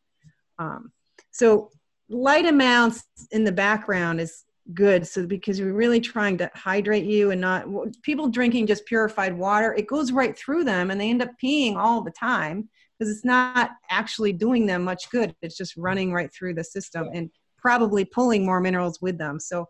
Um, 0.59 0.91
so 1.31 1.72
light 2.10 2.46
amounts 2.46 3.04
in 3.32 3.44
the 3.44 3.52
background 3.52 4.22
is 4.22 4.46
good. 4.74 5.08
So 5.08 5.26
because 5.26 5.62
we're 5.62 5.74
really 5.74 6.02
trying 6.02 6.38
to 6.40 6.52
hydrate 6.54 7.06
you 7.06 7.32
and 7.32 7.40
not 7.40 7.68
people 8.02 8.28
drinking 8.28 8.68
just 8.68 8.86
purified 8.86 9.38
water, 9.38 9.74
it 9.74 9.88
goes 9.88 10.12
right 10.12 10.38
through 10.38 10.66
them 10.66 10.92
and 10.92 11.00
they 11.00 11.10
end 11.10 11.22
up 11.22 11.32
peeing 11.42 11.76
all 11.78 12.02
the 12.02 12.12
time 12.12 12.70
because 12.98 13.14
it's 13.14 13.26
not 13.26 13.72
actually 13.90 14.34
doing 14.34 14.66
them 14.66 14.84
much 14.84 15.10
good. 15.10 15.36
It's 15.42 15.58
just 15.58 15.78
running 15.78 16.12
right 16.12 16.34
through 16.34 16.56
the 16.56 16.64
system 16.64 17.10
and 17.14 17.30
probably 17.58 18.06
pulling 18.06 18.46
more 18.46 18.60
minerals 18.60 19.02
with 19.02 19.18
them. 19.18 19.40
So 19.40 19.68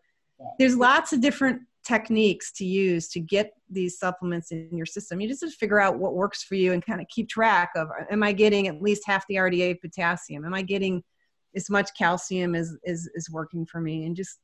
there's 0.60 0.76
lots 0.76 1.14
of 1.14 1.22
different 1.22 1.62
techniques 1.84 2.52
to 2.52 2.66
use 2.66 3.08
to 3.08 3.20
get 3.20 3.54
these 3.70 3.98
supplements 3.98 4.52
in 4.52 4.70
your 4.72 4.86
system. 4.86 5.22
You 5.22 5.28
just 5.28 5.42
have 5.42 5.52
to 5.52 5.58
figure 5.58 5.80
out 5.80 6.00
what 6.00 6.16
works 6.16 6.44
for 6.44 6.56
you 6.56 6.74
and 6.74 6.86
kind 6.86 7.02
of 7.02 7.08
keep 7.08 7.30
track 7.30 7.72
of 7.76 7.88
am 8.12 8.24
I 8.24 8.34
getting 8.34 8.68
at 8.68 8.82
least 8.82 9.04
half 9.06 9.26
the 9.28 9.36
RDA 9.36 9.80
potassium? 9.82 10.46
Am 10.46 10.54
I 10.54 10.62
getting 10.62 11.04
as 11.56 11.70
much 11.70 11.90
calcium 11.98 12.56
as 12.56 12.76
is, 12.84 13.10
is 13.16 13.30
working 13.30 13.66
for 13.66 13.82
me? 13.82 14.06
And 14.06 14.16
just 14.16 14.40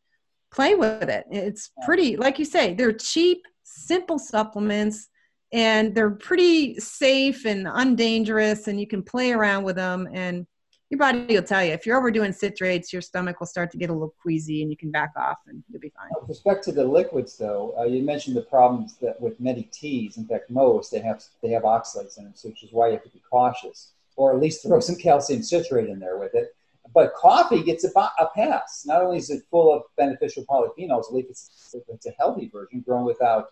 play 0.52 0.76
with 0.76 1.10
it. 1.10 1.26
It's 1.32 1.72
pretty, 1.84 2.16
like 2.16 2.40
you 2.40 2.46
say, 2.46 2.74
they're 2.74 2.94
cheap, 2.94 3.44
simple 3.64 4.20
supplements 4.20 5.10
and 5.52 5.94
they're 5.94 6.12
pretty 6.12 6.80
safe 6.80 7.46
and 7.46 7.68
undangerous 7.72 8.68
and 8.68 8.80
you 8.80 8.88
can 8.88 9.04
play 9.04 9.32
around 9.32 9.64
with 9.64 9.76
them 9.76 10.08
and 10.12 10.46
your 10.94 11.00
body 11.00 11.26
will 11.36 11.42
tell 11.42 11.64
you 11.64 11.72
if 11.72 11.88
you're 11.88 11.98
overdoing 11.98 12.32
citrates, 12.32 12.94
your 12.94 13.02
stomach 13.02 13.40
will 13.40 13.48
start 13.48 13.72
to 13.72 13.78
get 13.80 13.90
a 13.90 13.94
little 13.94 14.14
queasy, 14.22 14.62
and 14.62 14.70
you 14.70 14.78
can 14.78 14.92
back 14.92 15.12
off, 15.18 15.38
and 15.48 15.64
you'll 15.68 15.82
be 15.82 15.92
fine. 15.98 16.10
With 16.20 16.30
respect 16.30 16.64
to 16.66 16.72
the 16.72 16.86
liquids, 16.86 17.36
though, 17.36 17.74
uh, 17.80 17.86
you 17.86 18.04
mentioned 18.04 18.36
the 18.36 18.44
problems 18.44 18.96
that 19.02 19.20
with 19.20 19.40
many 19.40 19.64
teas. 19.64 20.18
In 20.18 20.28
fact, 20.28 20.52
most 20.52 20.92
they 20.92 21.00
have 21.00 21.24
they 21.42 21.50
have 21.50 21.64
oxalates 21.64 22.20
in 22.20 22.26
them, 22.26 22.34
so 22.36 22.50
which 22.50 22.64
is 22.64 22.72
why 22.72 22.88
you 22.88 22.94
have 22.94 23.04
to 23.04 23.10
be 23.10 23.24
cautious, 23.28 23.94
or 24.18 24.36
at 24.36 24.40
least 24.40 24.62
throw 24.62 24.80
some 24.80 24.96
calcium 24.96 25.42
citrate 25.42 25.90
in 25.90 26.00
there 26.00 26.20
with 26.20 26.36
it. 26.36 26.56
But 26.94 27.14
coffee 27.16 27.64
gets 27.64 27.84
a, 27.84 27.90
a 27.98 28.30
pass. 28.36 28.84
Not 28.86 29.02
only 29.02 29.18
is 29.18 29.30
it 29.30 29.44
full 29.50 29.74
of 29.74 29.84
beneficial 29.98 30.46
polyphenols, 30.46 31.08
at 31.08 31.14
least 31.14 31.30
it's, 31.30 31.76
it's 31.88 32.06
a 32.06 32.12
healthy 32.20 32.50
version 32.54 32.82
grown 32.82 33.06
without 33.06 33.48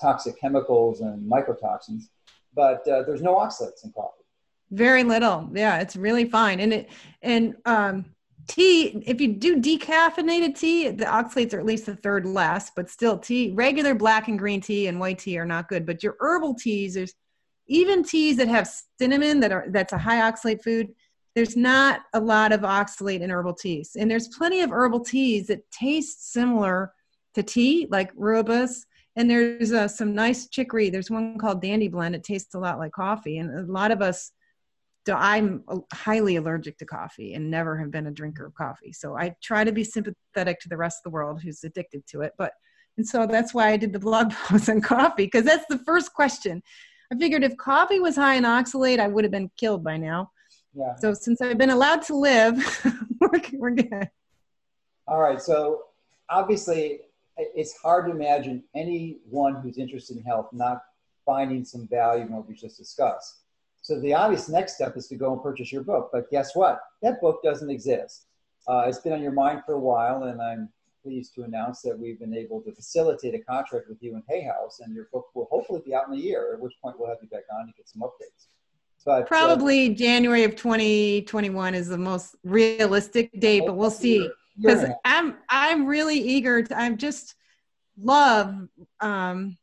toxic 0.00 0.40
chemicals 0.40 1.00
and 1.00 1.30
mycotoxins, 1.30 2.04
but 2.54 2.86
uh, 2.88 3.02
there's 3.02 3.22
no 3.22 3.34
oxalates 3.34 3.84
in 3.84 3.92
coffee. 3.92 4.24
Very 4.70 5.04
little. 5.04 5.50
Yeah, 5.52 5.80
it's 5.80 5.96
really 5.96 6.24
fine. 6.24 6.58
And 6.60 6.72
it 6.72 6.88
and 7.20 7.54
um 7.66 8.06
tea, 8.48 9.02
if 9.06 9.20
you 9.20 9.34
do 9.34 9.60
decaffeinated 9.60 10.58
tea, 10.58 10.88
the 10.90 11.04
oxalates 11.04 11.54
are 11.54 11.60
at 11.60 11.66
least 11.66 11.88
a 11.88 11.94
third 11.94 12.26
less, 12.26 12.70
but 12.74 12.90
still 12.90 13.18
tea, 13.18 13.52
regular 13.54 13.94
black 13.94 14.28
and 14.28 14.38
green 14.38 14.60
tea 14.60 14.88
and 14.88 14.98
white 14.98 15.18
tea 15.18 15.38
are 15.38 15.46
not 15.46 15.68
good. 15.68 15.86
But 15.86 16.02
your 16.02 16.16
herbal 16.20 16.54
teas, 16.54 16.94
there's 16.94 17.14
even 17.66 18.02
teas 18.02 18.36
that 18.38 18.48
have 18.48 18.68
cinnamon 18.98 19.40
that 19.40 19.52
are 19.52 19.66
that's 19.68 19.92
a 19.92 19.98
high 19.98 20.30
oxalate 20.30 20.62
food. 20.62 20.88
There's 21.34 21.56
not 21.56 22.02
a 22.12 22.20
lot 22.20 22.52
of 22.52 22.60
oxalate 22.60 23.20
in 23.20 23.30
herbal 23.30 23.54
teas. 23.54 23.96
And 23.98 24.10
there's 24.10 24.28
plenty 24.28 24.60
of 24.60 24.70
herbal 24.70 25.00
teas 25.00 25.46
that 25.46 25.70
taste 25.70 26.32
similar 26.32 26.92
to 27.34 27.42
tea, 27.42 27.86
like 27.90 28.14
rooibos. 28.14 28.84
And 29.16 29.30
there's 29.30 29.72
uh, 29.72 29.88
some 29.88 30.14
nice 30.14 30.48
chicory. 30.48 30.90
There's 30.90 31.10
one 31.10 31.38
called 31.38 31.62
Dandy 31.62 31.88
Blend. 31.88 32.14
It 32.14 32.24
tastes 32.24 32.54
a 32.54 32.58
lot 32.58 32.78
like 32.78 32.92
coffee. 32.92 33.38
And 33.38 33.50
a 33.50 33.70
lot 33.70 33.90
of 33.90 34.02
us 34.02 34.32
so 35.06 35.16
I'm 35.16 35.64
highly 35.92 36.36
allergic 36.36 36.78
to 36.78 36.86
coffee 36.86 37.34
and 37.34 37.50
never 37.50 37.76
have 37.78 37.90
been 37.90 38.06
a 38.06 38.12
drinker 38.12 38.46
of 38.46 38.54
coffee. 38.54 38.92
So 38.92 39.16
I 39.16 39.34
try 39.42 39.64
to 39.64 39.72
be 39.72 39.82
sympathetic 39.82 40.60
to 40.60 40.68
the 40.68 40.76
rest 40.76 41.00
of 41.00 41.10
the 41.10 41.14
world 41.14 41.42
who's 41.42 41.64
addicted 41.64 42.06
to 42.08 42.20
it. 42.20 42.32
But 42.38 42.52
and 42.98 43.06
so 43.06 43.26
that's 43.26 43.54
why 43.54 43.70
I 43.70 43.76
did 43.76 43.92
the 43.92 43.98
blog 43.98 44.32
post 44.46 44.68
on 44.68 44.80
coffee 44.80 45.24
because 45.24 45.44
that's 45.44 45.66
the 45.68 45.78
first 45.78 46.12
question. 46.12 46.62
I 47.12 47.16
figured 47.16 47.42
if 47.42 47.56
coffee 47.56 48.00
was 48.00 48.16
high 48.16 48.34
in 48.34 48.44
oxalate, 48.44 49.00
I 49.00 49.08
would 49.08 49.24
have 49.24 49.32
been 49.32 49.50
killed 49.56 49.82
by 49.82 49.96
now. 49.96 50.30
Yeah. 50.74 50.94
So 50.96 51.14
since 51.14 51.40
I've 51.40 51.58
been 51.58 51.70
allowed 51.70 52.02
to 52.02 52.16
live, 52.16 52.56
we're, 53.20 53.40
we're 53.52 53.70
good. 53.70 54.08
All 55.06 55.20
right. 55.20 55.40
So 55.40 55.84
obviously, 56.30 57.00
it's 57.36 57.76
hard 57.76 58.06
to 58.06 58.12
imagine 58.12 58.62
anyone 58.74 59.56
who's 59.56 59.78
interested 59.78 60.16
in 60.16 60.22
health 60.22 60.48
not 60.52 60.82
finding 61.24 61.64
some 61.64 61.86
value 61.88 62.24
in 62.24 62.32
what 62.32 62.48
we 62.48 62.54
just 62.54 62.78
discussed. 62.78 63.40
So 63.80 63.98
the 64.00 64.14
obvious 64.14 64.48
next 64.48 64.76
step 64.76 64.96
is 64.96 65.08
to 65.08 65.16
go 65.16 65.32
and 65.32 65.42
purchase 65.42 65.72
your 65.72 65.82
book. 65.82 66.10
But 66.12 66.30
guess 66.30 66.54
what? 66.54 66.80
That 67.02 67.20
book 67.20 67.42
doesn't 67.42 67.70
exist. 67.70 68.26
Uh, 68.68 68.84
it's 68.86 68.98
been 68.98 69.12
on 69.12 69.22
your 69.22 69.32
mind 69.32 69.62
for 69.66 69.74
a 69.74 69.80
while, 69.80 70.24
and 70.24 70.40
I'm 70.40 70.68
pleased 71.02 71.34
to 71.34 71.42
announce 71.42 71.82
that 71.82 71.98
we've 71.98 72.20
been 72.20 72.34
able 72.34 72.60
to 72.62 72.72
facilitate 72.72 73.34
a 73.34 73.40
contract 73.40 73.88
with 73.88 74.00
you 74.00 74.14
and 74.14 74.22
Hay 74.28 74.44
House, 74.44 74.80
and 74.80 74.94
your 74.94 75.08
book 75.12 75.26
will 75.34 75.48
hopefully 75.50 75.82
be 75.84 75.94
out 75.94 76.06
in 76.06 76.14
a 76.14 76.16
year, 76.16 76.52
at 76.54 76.60
which 76.60 76.74
point 76.80 76.98
we'll 76.98 77.08
have 77.08 77.18
you 77.20 77.28
back 77.28 77.42
on 77.52 77.66
to 77.66 77.72
get 77.76 77.88
some 77.88 78.02
updates. 78.02 78.46
But, 79.04 79.26
Probably 79.26 79.92
uh, 79.92 79.94
January 79.94 80.44
of 80.44 80.56
2021 80.56 81.74
is 81.74 81.88
the 81.88 81.98
most 81.98 82.36
realistic 82.44 83.30
date, 83.40 83.64
but 83.66 83.74
we'll 83.76 83.90
see. 83.90 84.28
Because 84.60 84.84
I'm 85.04 85.36
I'm 85.48 85.86
really 85.86 86.18
eager. 86.18 86.62
To, 86.62 86.78
I'm 86.78 86.96
just 86.96 87.34
love 87.96 88.54
um, 89.00 89.56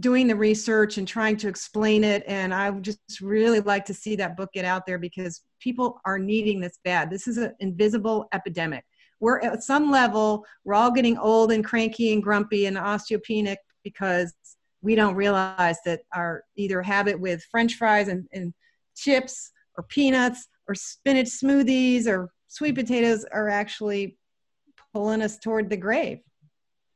doing 0.00 0.26
the 0.26 0.36
research 0.36 0.98
and 0.98 1.06
trying 1.06 1.36
to 1.36 1.48
explain 1.48 2.02
it 2.02 2.24
and 2.26 2.54
i 2.54 2.70
would 2.70 2.82
just 2.82 3.20
really 3.20 3.60
like 3.60 3.84
to 3.84 3.92
see 3.92 4.16
that 4.16 4.36
book 4.36 4.50
get 4.54 4.64
out 4.64 4.86
there 4.86 4.98
because 4.98 5.42
people 5.60 6.00
are 6.06 6.18
needing 6.18 6.60
this 6.60 6.78
bad 6.82 7.10
this 7.10 7.28
is 7.28 7.36
an 7.36 7.54
invisible 7.60 8.26
epidemic 8.32 8.84
we're 9.20 9.40
at 9.40 9.62
some 9.62 9.90
level 9.90 10.44
we're 10.64 10.74
all 10.74 10.90
getting 10.90 11.18
old 11.18 11.52
and 11.52 11.64
cranky 11.64 12.12
and 12.14 12.22
grumpy 12.22 12.66
and 12.66 12.76
osteopenic 12.76 13.56
because 13.84 14.32
we 14.80 14.94
don't 14.94 15.14
realize 15.14 15.76
that 15.84 16.00
our 16.14 16.42
either 16.56 16.80
habit 16.80 17.18
with 17.18 17.44
french 17.50 17.74
fries 17.74 18.08
and, 18.08 18.26
and 18.32 18.54
chips 18.94 19.50
or 19.76 19.84
peanuts 19.84 20.48
or 20.68 20.74
spinach 20.74 21.28
smoothies 21.28 22.06
or 22.06 22.30
sweet 22.48 22.74
potatoes 22.74 23.24
are 23.32 23.48
actually 23.48 24.16
pulling 24.92 25.22
us 25.22 25.38
toward 25.38 25.70
the 25.70 25.76
grave 25.76 26.20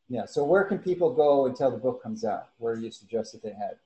yeah. 0.09 0.25
So 0.25 0.45
where 0.45 0.65
can 0.65 0.79
people 0.79 1.13
go 1.13 1.47
until 1.47 1.71
the 1.71 1.77
book 1.77 2.03
comes 2.03 2.25
out? 2.25 2.49
Where 2.59 2.77
do 2.77 2.83
you 2.83 2.91
suggest 2.91 3.33
that 3.33 3.43
they 3.43 3.53
head? 3.53 3.77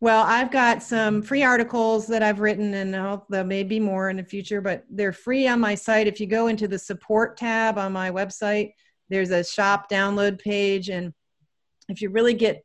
Well, 0.00 0.24
I've 0.26 0.50
got 0.50 0.82
some 0.82 1.22
free 1.22 1.42
articles 1.42 2.06
that 2.08 2.22
I've 2.22 2.40
written, 2.40 2.74
and 2.74 3.20
there 3.30 3.44
may 3.44 3.62
be 3.62 3.80
more 3.80 4.10
in 4.10 4.16
the 4.16 4.24
future, 4.24 4.60
but 4.60 4.84
they're 4.90 5.12
free 5.12 5.48
on 5.48 5.58
my 5.58 5.74
site. 5.74 6.06
If 6.06 6.20
you 6.20 6.26
go 6.26 6.48
into 6.48 6.68
the 6.68 6.78
support 6.78 7.36
tab 7.36 7.78
on 7.78 7.92
my 7.92 8.10
website, 8.10 8.72
there's 9.08 9.30
a 9.30 9.42
shop 9.42 9.90
download 9.90 10.38
page. 10.38 10.90
And 10.90 11.14
if 11.88 12.02
you 12.02 12.10
really 12.10 12.34
get 12.34 12.62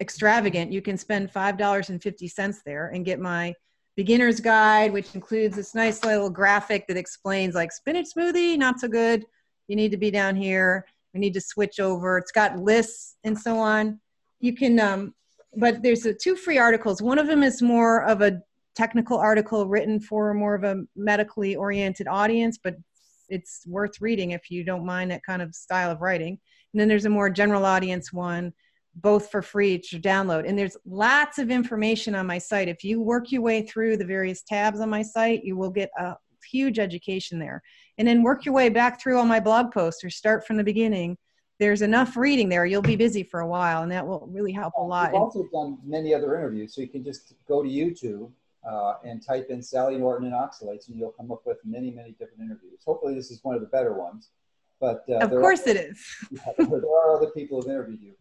extravagant, 0.00 0.72
you 0.72 0.82
can 0.82 0.98
spend 0.98 1.32
$5.50 1.32 2.56
there 2.66 2.88
and 2.88 3.04
get 3.04 3.20
my 3.20 3.54
beginner's 3.96 4.40
guide, 4.40 4.92
which 4.92 5.14
includes 5.14 5.56
this 5.56 5.74
nice 5.74 6.04
little 6.04 6.30
graphic 6.30 6.86
that 6.88 6.96
explains 6.96 7.54
like 7.54 7.72
spinach 7.72 8.06
smoothie, 8.16 8.56
not 8.56 8.80
so 8.80 8.88
good. 8.88 9.24
You 9.68 9.76
need 9.76 9.90
to 9.90 9.96
be 9.96 10.10
down 10.10 10.36
here 10.36 10.86
we 11.12 11.20
need 11.20 11.34
to 11.34 11.40
switch 11.40 11.80
over. 11.80 12.18
It's 12.18 12.32
got 12.32 12.58
lists 12.58 13.16
and 13.24 13.38
so 13.38 13.58
on. 13.58 14.00
you 14.40 14.54
can 14.54 14.80
um, 14.80 15.14
but 15.56 15.82
there's 15.82 16.06
two 16.20 16.34
free 16.34 16.58
articles 16.58 17.02
one 17.02 17.18
of 17.18 17.26
them 17.26 17.42
is 17.42 17.60
more 17.60 18.04
of 18.04 18.22
a 18.22 18.40
technical 18.74 19.18
article 19.18 19.68
written 19.68 20.00
for 20.00 20.32
more 20.32 20.54
of 20.54 20.64
a 20.64 20.82
medically 20.96 21.54
oriented 21.54 22.08
audience 22.08 22.58
but 22.62 22.74
it's 23.28 23.62
worth 23.66 24.00
reading 24.00 24.30
if 24.30 24.50
you 24.50 24.64
don't 24.64 24.86
mind 24.86 25.10
that 25.10 25.22
kind 25.22 25.42
of 25.42 25.54
style 25.54 25.90
of 25.90 26.00
writing 26.00 26.38
and 26.72 26.80
then 26.80 26.88
there's 26.88 27.04
a 27.04 27.10
more 27.10 27.28
general 27.28 27.66
audience 27.66 28.14
one 28.14 28.50
both 28.96 29.30
for 29.30 29.40
free 29.40 29.78
to 29.78 29.98
download 29.98 30.46
and 30.46 30.58
there's 30.58 30.76
lots 30.84 31.38
of 31.38 31.50
information 31.50 32.14
on 32.14 32.26
my 32.26 32.38
site 32.38 32.68
if 32.68 32.84
you 32.84 33.00
work 33.00 33.32
your 33.32 33.42
way 33.42 33.62
through 33.62 33.96
the 33.96 34.04
various 34.04 34.42
tabs 34.42 34.80
on 34.80 34.90
my 34.90 35.02
site 35.02 35.42
you 35.44 35.56
will 35.56 35.70
get 35.70 35.90
a 35.98 36.14
huge 36.50 36.78
education 36.78 37.38
there 37.38 37.62
and 37.96 38.06
then 38.06 38.22
work 38.22 38.44
your 38.44 38.54
way 38.54 38.68
back 38.68 39.00
through 39.00 39.16
all 39.16 39.24
my 39.24 39.40
blog 39.40 39.72
posts 39.72 40.04
or 40.04 40.10
start 40.10 40.46
from 40.46 40.56
the 40.56 40.64
beginning 40.64 41.16
there's 41.62 41.82
enough 41.82 42.16
reading 42.16 42.48
there. 42.48 42.66
You'll 42.66 42.82
be 42.82 42.96
busy 42.96 43.22
for 43.22 43.40
a 43.40 43.46
while, 43.46 43.84
and 43.84 43.92
that 43.92 44.04
will 44.04 44.28
really 44.32 44.50
help 44.50 44.74
a 44.76 44.82
lot. 44.82 45.10
I've 45.10 45.14
also 45.14 45.46
done 45.52 45.78
many 45.84 46.12
other 46.12 46.36
interviews, 46.36 46.74
so 46.74 46.80
you 46.80 46.88
can 46.88 47.04
just 47.04 47.34
go 47.46 47.62
to 47.62 47.68
YouTube 47.68 48.32
uh, 48.68 48.94
and 49.04 49.24
type 49.24 49.46
in 49.48 49.62
Sally 49.62 49.96
Norton 49.96 50.26
and 50.26 50.34
oxalates, 50.34 50.88
and 50.88 50.98
you'll 50.98 51.12
come 51.12 51.30
up 51.30 51.42
with 51.46 51.58
many, 51.64 51.92
many 51.92 52.12
different 52.18 52.40
interviews. 52.40 52.80
Hopefully, 52.84 53.14
this 53.14 53.30
is 53.30 53.38
one 53.44 53.54
of 53.54 53.60
the 53.60 53.68
better 53.68 53.94
ones. 53.94 54.30
But 54.80 55.04
uh, 55.08 55.18
of 55.18 55.30
course, 55.30 55.64
are, 55.68 55.70
it 55.70 55.76
is. 55.76 56.04
there 56.58 56.66
are 56.66 57.16
other 57.16 57.30
people 57.30 57.60
who've 57.60 57.70
interviewed 57.70 58.00
you. 58.02 58.14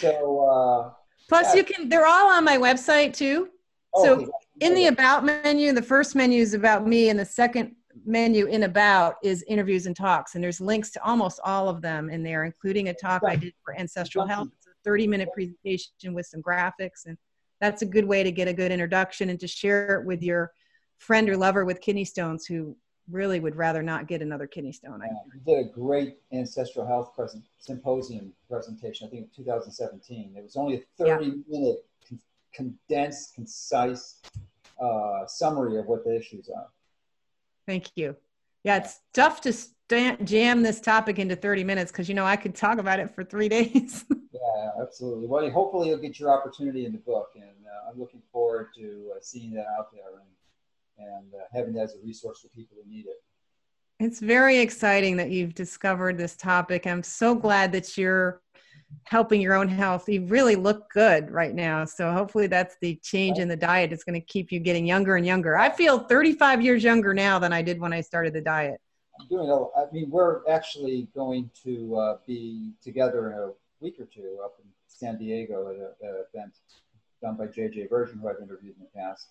So 0.00 0.40
uh, 0.40 0.90
plus, 1.28 1.54
yeah. 1.54 1.56
you 1.56 1.64
can. 1.64 1.88
They're 1.88 2.06
all 2.06 2.30
on 2.30 2.44
my 2.44 2.58
website 2.58 3.14
too. 3.14 3.48
Oh, 3.94 4.04
so 4.04 4.30
in 4.60 4.74
the 4.74 4.86
about 4.86 5.24
menu, 5.24 5.72
the 5.72 5.82
first 5.82 6.14
menu 6.14 6.40
is 6.40 6.54
about 6.54 6.86
me, 6.86 7.08
and 7.08 7.18
the 7.18 7.24
second 7.24 7.74
menu 8.04 8.46
in 8.46 8.64
about 8.64 9.16
is 9.22 9.44
interviews 9.48 9.86
and 9.86 9.96
talks 9.96 10.34
and 10.34 10.44
there's 10.44 10.60
links 10.60 10.90
to 10.90 11.02
almost 11.02 11.40
all 11.44 11.68
of 11.68 11.80
them 11.80 12.10
in 12.10 12.22
there 12.22 12.44
including 12.44 12.88
a 12.88 12.94
talk 12.94 13.22
i 13.26 13.34
did 13.34 13.54
for 13.64 13.74
ancestral 13.78 14.26
health 14.26 14.48
it's 14.56 14.66
a 14.66 14.70
30 14.84 15.06
minute 15.06 15.28
presentation 15.32 16.12
with 16.12 16.26
some 16.26 16.42
graphics 16.42 17.06
and 17.06 17.16
that's 17.60 17.82
a 17.82 17.86
good 17.86 18.04
way 18.04 18.22
to 18.22 18.30
get 18.30 18.48
a 18.48 18.52
good 18.52 18.70
introduction 18.70 19.30
and 19.30 19.40
to 19.40 19.48
share 19.48 20.00
it 20.00 20.06
with 20.06 20.22
your 20.22 20.52
friend 20.98 21.28
or 21.28 21.36
lover 21.36 21.64
with 21.64 21.80
kidney 21.80 22.04
stones 22.04 22.46
who 22.46 22.76
really 23.10 23.40
would 23.40 23.56
rather 23.56 23.82
not 23.82 24.06
get 24.06 24.22
another 24.22 24.46
kidney 24.46 24.72
stone. 24.72 25.00
Yeah, 25.02 25.12
you 25.34 25.40
did 25.40 25.66
a 25.66 25.68
great 25.68 26.18
ancestral 26.32 26.86
health 26.86 27.14
present, 27.14 27.44
symposium 27.58 28.32
presentation, 28.48 29.06
I 29.06 29.10
think 29.10 29.24
in 29.24 29.44
2017. 29.44 30.34
It 30.36 30.42
was 30.42 30.56
only 30.56 30.76
a 30.76 31.04
30 31.04 31.24
yeah. 31.24 31.32
minute 31.48 31.84
con- 32.08 32.20
condensed, 32.52 33.34
concise 33.34 34.20
uh, 34.80 35.26
summary 35.26 35.78
of 35.78 35.86
what 35.86 36.04
the 36.04 36.16
issues 36.16 36.48
are. 36.48 36.68
Thank 37.66 37.90
you. 37.96 38.16
Yeah, 38.64 38.78
it's 38.78 39.00
tough 39.12 39.40
to 39.42 39.52
jam 40.24 40.62
this 40.62 40.80
topic 40.80 41.18
into 41.18 41.36
30 41.36 41.64
minutes 41.64 41.92
because, 41.92 42.08
you 42.08 42.14
know, 42.14 42.24
I 42.24 42.36
could 42.36 42.54
talk 42.54 42.78
about 42.78 42.98
it 42.98 43.14
for 43.14 43.24
three 43.24 43.48
days. 43.56 44.04
yeah, 44.32 44.70
absolutely. 44.80 45.26
Well, 45.26 45.48
hopefully 45.50 45.88
you'll 45.88 45.98
get 45.98 46.18
your 46.18 46.30
opportunity 46.30 46.84
in 46.84 46.92
the 46.92 46.98
book, 46.98 47.30
and 47.36 47.44
uh, 47.44 47.90
I'm 47.90 47.98
looking 47.98 48.22
forward 48.32 48.68
to 48.76 49.12
uh, 49.14 49.18
seeing 49.20 49.52
that 49.52 49.66
out 49.78 49.92
there 49.92 50.14
and, 50.14 50.26
and 50.98 51.34
uh, 51.34 51.44
having 51.52 51.74
that 51.74 51.84
as 51.84 51.94
a 51.94 52.04
resource 52.04 52.40
for 52.40 52.48
people 52.48 52.76
who 52.82 52.90
need 52.90 53.06
it. 53.06 53.22
It's 53.98 54.20
very 54.20 54.58
exciting 54.58 55.16
that 55.16 55.30
you've 55.30 55.54
discovered 55.54 56.18
this 56.18 56.36
topic. 56.36 56.86
I'm 56.86 57.02
so 57.02 57.34
glad 57.34 57.72
that 57.72 57.96
you're 57.96 58.42
helping 59.04 59.40
your 59.40 59.54
own 59.54 59.68
health 59.68 60.08
you 60.08 60.24
really 60.26 60.56
look 60.56 60.90
good 60.90 61.30
right 61.30 61.54
now 61.54 61.84
so 61.84 62.12
hopefully 62.12 62.46
that's 62.46 62.76
the 62.80 62.96
change 63.02 63.38
in 63.38 63.48
the 63.48 63.56
diet 63.56 63.92
it's 63.92 64.04
going 64.04 64.20
to 64.20 64.26
keep 64.26 64.50
you 64.50 64.58
getting 64.58 64.86
younger 64.86 65.16
and 65.16 65.26
younger 65.26 65.56
i 65.56 65.70
feel 65.70 66.00
35 66.00 66.62
years 66.62 66.82
younger 66.82 67.14
now 67.14 67.38
than 67.38 67.52
i 67.52 67.62
did 67.62 67.80
when 67.80 67.92
i 67.92 68.00
started 68.00 68.32
the 68.32 68.40
diet 68.40 68.80
i'm 69.20 69.26
doing 69.28 69.48
a, 69.50 69.56
i 69.78 69.90
mean 69.92 70.10
we're 70.10 70.40
actually 70.48 71.08
going 71.14 71.50
to 71.62 71.96
uh, 71.96 72.16
be 72.26 72.72
together 72.82 73.32
in 73.32 73.38
a 73.38 73.50
week 73.80 73.96
or 74.00 74.06
two 74.06 74.38
up 74.44 74.56
in 74.62 74.68
san 74.88 75.18
diego 75.18 75.68
at 75.68 75.76
an 75.76 76.24
event 76.32 76.54
done 77.22 77.36
by 77.36 77.46
jj 77.46 77.88
virgin 77.88 78.18
who 78.18 78.28
i've 78.28 78.40
interviewed 78.42 78.74
in 78.76 78.82
the 78.82 79.00
past 79.00 79.28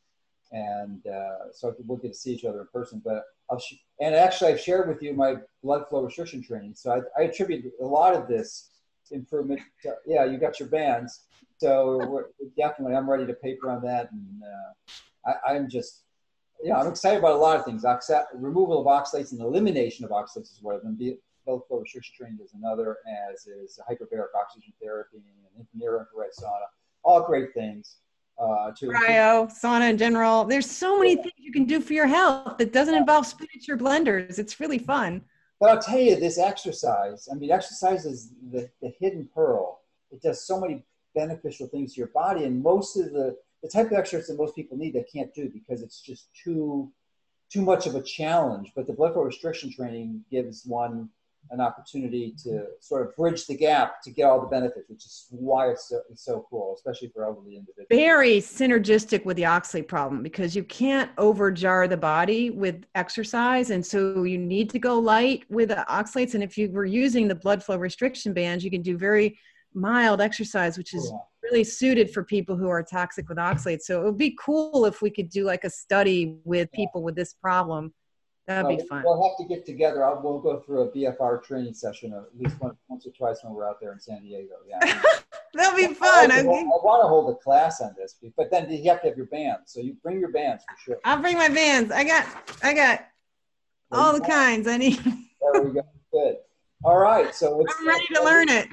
and 0.56 1.06
uh, 1.08 1.52
so 1.52 1.76
we'll 1.86 1.98
get 1.98 2.14
to 2.14 2.18
see 2.18 2.34
each 2.34 2.46
other 2.46 2.62
in 2.62 2.68
person 2.74 3.02
but 3.04 3.24
I'll 3.50 3.60
sh- 3.60 3.84
and 4.00 4.16
actually 4.16 4.52
i've 4.52 4.60
shared 4.60 4.88
with 4.88 5.02
you 5.04 5.14
my 5.14 5.36
blood 5.64 5.84
flow 5.88 6.02
restriction 6.04 6.42
training 6.42 6.74
so 6.76 6.92
I, 6.92 7.22
I 7.22 7.26
attribute 7.26 7.66
a 7.82 7.86
lot 7.86 8.14
of 8.16 8.28
this 8.28 8.72
improvement. 9.12 9.62
To, 9.84 9.96
Yeah, 10.06 10.26
you 10.26 10.38
got 10.38 10.60
your 10.60 10.70
bands. 10.70 11.22
So 11.58 12.26
definitely, 12.58 12.96
I'm 12.96 13.10
ready 13.10 13.26
to 13.26 13.34
paper 13.34 13.70
on 13.70 13.82
that, 13.84 14.12
and 14.12 14.42
uh, 14.44 15.32
I, 15.48 15.56
am 15.56 15.70
just, 15.70 16.04
yeah, 16.62 16.78
I'm 16.78 16.88
excited 16.88 17.20
about 17.20 17.34
a 17.34 17.38
lot 17.38 17.58
of 17.58 17.64
things. 17.66 17.86
Oxa- 17.86 18.26
removal 18.34 18.82
of 18.82 18.88
oxalates 18.88 19.32
and 19.32 19.40
elimination 19.40 20.04
of 20.04 20.12
oxalates 20.12 20.52
is 20.52 20.60
one 20.62 20.76
of 20.76 20.82
them. 20.82 20.98
Blood 21.46 21.62
flow 21.68 21.80
restriction 21.80 22.16
training 22.18 22.40
is 22.44 22.54
another, 22.56 22.98
as 23.32 23.46
is 23.48 23.80
hyperbaric 23.90 24.34
oxygen 24.36 24.74
therapy 24.82 25.22
and 25.58 25.66
near 25.74 26.00
infrared 26.00 26.32
sauna. 26.38 26.66
All 27.04 27.22
great 27.22 27.54
things. 27.54 27.98
Uh, 28.38 28.72
to 28.72 28.88
cryo, 28.88 29.50
sauna 29.50 29.90
in 29.90 29.98
general. 29.98 30.44
There's 30.44 30.70
so 30.70 31.00
many 31.00 31.16
things 31.16 31.34
you 31.38 31.54
can 31.54 31.64
do 31.64 31.80
for 31.80 31.94
your 31.94 32.08
health 32.08 32.58
that 32.58 32.74
doesn't 32.74 32.94
involve 32.94 33.26
spinach 33.26 33.70
or 33.70 33.78
blenders. 33.78 34.40
It's 34.40 34.60
really 34.60 34.78
fun. 34.78 35.22
But 35.60 35.70
I'll 35.70 35.82
tell 35.82 36.00
you, 36.00 36.18
this 36.18 36.38
exercise, 36.38 37.30
I 37.32 37.36
mean, 37.36 37.50
exercise 37.50 38.06
is 38.06 38.32
the, 38.52 38.70
the 38.82 38.94
hidden 39.00 39.30
pearl. 39.34 39.80
It 40.12 40.22
does 40.22 40.46
so 40.46 40.60
many 40.60 40.84
beneficial 41.16 41.68
things 41.68 41.94
to 41.94 42.00
your 42.00 42.10
body. 42.10 42.44
And 42.44 42.62
most 42.62 42.98
of 42.98 43.14
the, 43.14 43.38
the 43.64 43.70
type 43.70 43.88
of 43.88 43.94
exercise 43.94 44.28
that 44.28 44.38
most 44.38 44.54
people 44.54 44.78
need, 44.78 44.94
they 44.94 45.04
can't 45.04 45.34
do 45.34 45.50
because 45.50 45.82
it's 45.82 46.02
just 46.02 46.28
too, 46.36 46.92
too 47.50 47.62
much 47.62 47.88
of 47.88 47.96
a 47.96 48.02
challenge. 48.02 48.74
But 48.76 48.86
the 48.86 48.94
blood 48.94 49.14
flow 49.14 49.24
restriction 49.24 49.72
training 49.72 50.26
gives 50.30 50.66
one 50.66 51.10
an 51.52 51.62
opportunity 51.62 52.36
to 52.44 52.66
sort 52.80 53.08
of 53.08 53.16
bridge 53.16 53.46
the 53.46 53.56
gap 53.56 54.02
to 54.02 54.12
get 54.12 54.24
all 54.24 54.42
the 54.42 54.48
benefits, 54.48 54.90
which 54.90 55.06
is 55.06 55.28
why 55.30 55.70
it's 55.70 55.90
so, 55.90 56.02
it's 56.10 56.26
so 56.26 56.46
cool, 56.50 56.74
especially 56.76 57.10
for 57.10 57.26
elderly 57.26 57.56
individuals. 57.56 57.88
Very 57.90 58.38
synergistic 58.38 59.26
with 59.26 59.38
the 59.38 59.44
oxalate 59.44 59.88
problem 59.88 60.24
because 60.24 60.56
you 60.56 60.64
can't 60.64 61.16
overjar 61.18 61.90
the 61.90 61.98
body 61.98 62.50
with 62.50 62.84
exercise. 62.96 63.70
And 63.70 63.86
so 63.86 64.24
you 64.24 64.38
need 64.38 64.70
to 64.72 64.80
go 64.80 64.98
light 64.98 65.44
with 65.50 65.70
the 65.70 65.86
oxalates. 65.90 66.34
And 66.34 66.44
if 66.44 66.58
you 66.58 66.72
were 66.72 66.86
using 66.86 67.28
the 67.28 67.36
blood 67.36 67.64
flow 67.64 67.78
restriction 67.78 68.34
bands, 68.34 68.64
you 68.64 68.72
can 68.72 68.82
do 68.82 68.98
very 68.98 69.38
mild 69.74 70.22
exercise, 70.22 70.78
which 70.78 70.94
is 70.94 71.10
yeah. 71.12 71.18
really 71.44 71.64
suited 71.64 72.12
for 72.12 72.24
people 72.24 72.56
who 72.56 72.70
are 72.70 72.82
toxic 72.82 73.28
with 73.30 73.38
oxalates. 73.38 73.82
So 73.82 74.02
it 74.02 74.06
would 74.06 74.18
be 74.18 74.38
cool 74.40 74.86
if 74.86 75.02
we 75.02 75.10
could 75.10 75.30
do 75.30 75.44
like 75.44 75.64
a 75.64 75.70
study 75.70 76.38
with 76.44 76.72
people 76.72 77.04
with 77.04 77.16
this 77.16 77.34
problem 77.34 77.94
That'd 78.48 78.66
uh, 78.66 78.76
be 78.76 78.88
fun. 78.88 79.04
We'll 79.04 79.24
have 79.28 79.38
to 79.38 79.46
get 79.46 79.66
together. 79.66 80.06
I'll, 80.06 80.22
we'll 80.22 80.40
go 80.40 80.60
through 80.60 80.82
a 80.82 80.92
BFR 80.92 81.44
training 81.44 81.74
session 81.74 82.14
at 82.14 82.26
least 82.38 82.60
once, 82.62 82.78
once 82.88 83.08
or 83.08 83.12
twice 83.12 83.44
when 83.44 83.54
we're 83.54 83.68
out 83.68 83.80
there 83.82 83.92
in 83.94 84.00
San 84.00 84.22
Diego. 84.22 84.56
Yeah. 84.68 85.02
That'll 85.54 85.76
be 85.76 85.94
fun. 85.94 86.32
I, 86.32 86.38
I, 86.38 86.40
I, 86.40 86.44
want 86.44 87.04
to 87.04 87.08
hold 87.08 87.34
a 87.34 87.36
class 87.36 87.82
on 87.82 87.96
this, 87.98 88.16
but 88.38 88.52
then 88.52 88.70
you 88.70 88.90
have 88.90 89.02
to 89.02 89.08
have 89.08 89.18
your 89.18 89.28
band. 89.28 89.60
So 89.66 89.80
you 89.80 89.96
bring 90.04 90.20
your 90.20 90.32
bands 90.32 90.64
for 90.70 90.78
sure. 90.78 91.00
I'll 91.06 91.22
bring 91.22 91.38
my 91.38 91.50
bands. 91.50 91.92
I 91.92 92.04
got, 92.04 92.28
I 92.62 92.74
got 92.74 93.08
all 93.92 94.14
the 94.14 94.26
kinds 94.26 94.68
I 94.68 94.78
need. 94.78 94.98
there 95.04 95.64
we 95.64 95.74
go. 95.74 95.82
Good. 96.12 96.36
All 96.84 97.00
right. 97.00 97.34
So 97.34 97.66
I'm 97.80 97.88
ready 97.88 98.06
to 98.14 98.24
learn 98.24 98.50
it 98.50 98.68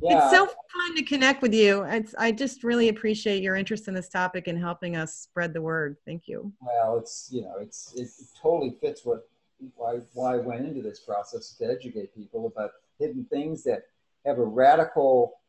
yeah. 0.00 0.18
It's 0.18 0.36
so 0.36 0.46
fun 0.46 0.96
to 0.96 1.02
connect 1.02 1.42
with 1.42 1.54
you. 1.54 1.84
It's, 1.84 2.14
I 2.18 2.32
just 2.32 2.64
really 2.64 2.88
appreciate 2.88 3.42
your 3.42 3.56
interest 3.56 3.88
in 3.88 3.94
this 3.94 4.08
topic 4.08 4.48
and 4.48 4.58
helping 4.58 4.96
us 4.96 5.14
spread 5.14 5.52
the 5.52 5.62
word. 5.62 5.96
Thank 6.04 6.26
you. 6.26 6.52
Well, 6.60 6.98
it's 6.98 7.28
you 7.32 7.42
know, 7.42 7.54
it's 7.60 7.94
it 7.96 8.08
totally 8.40 8.76
fits 8.80 9.04
what 9.04 9.28
why 9.76 10.00
why 10.12 10.34
I 10.34 10.38
went 10.38 10.66
into 10.66 10.82
this 10.82 11.00
process 11.00 11.54
to 11.58 11.66
educate 11.66 12.14
people 12.14 12.46
about 12.46 12.70
hidden 12.98 13.24
things 13.30 13.62
that 13.64 13.84
have 14.26 14.38
a 14.38 14.44
radical 14.44 15.40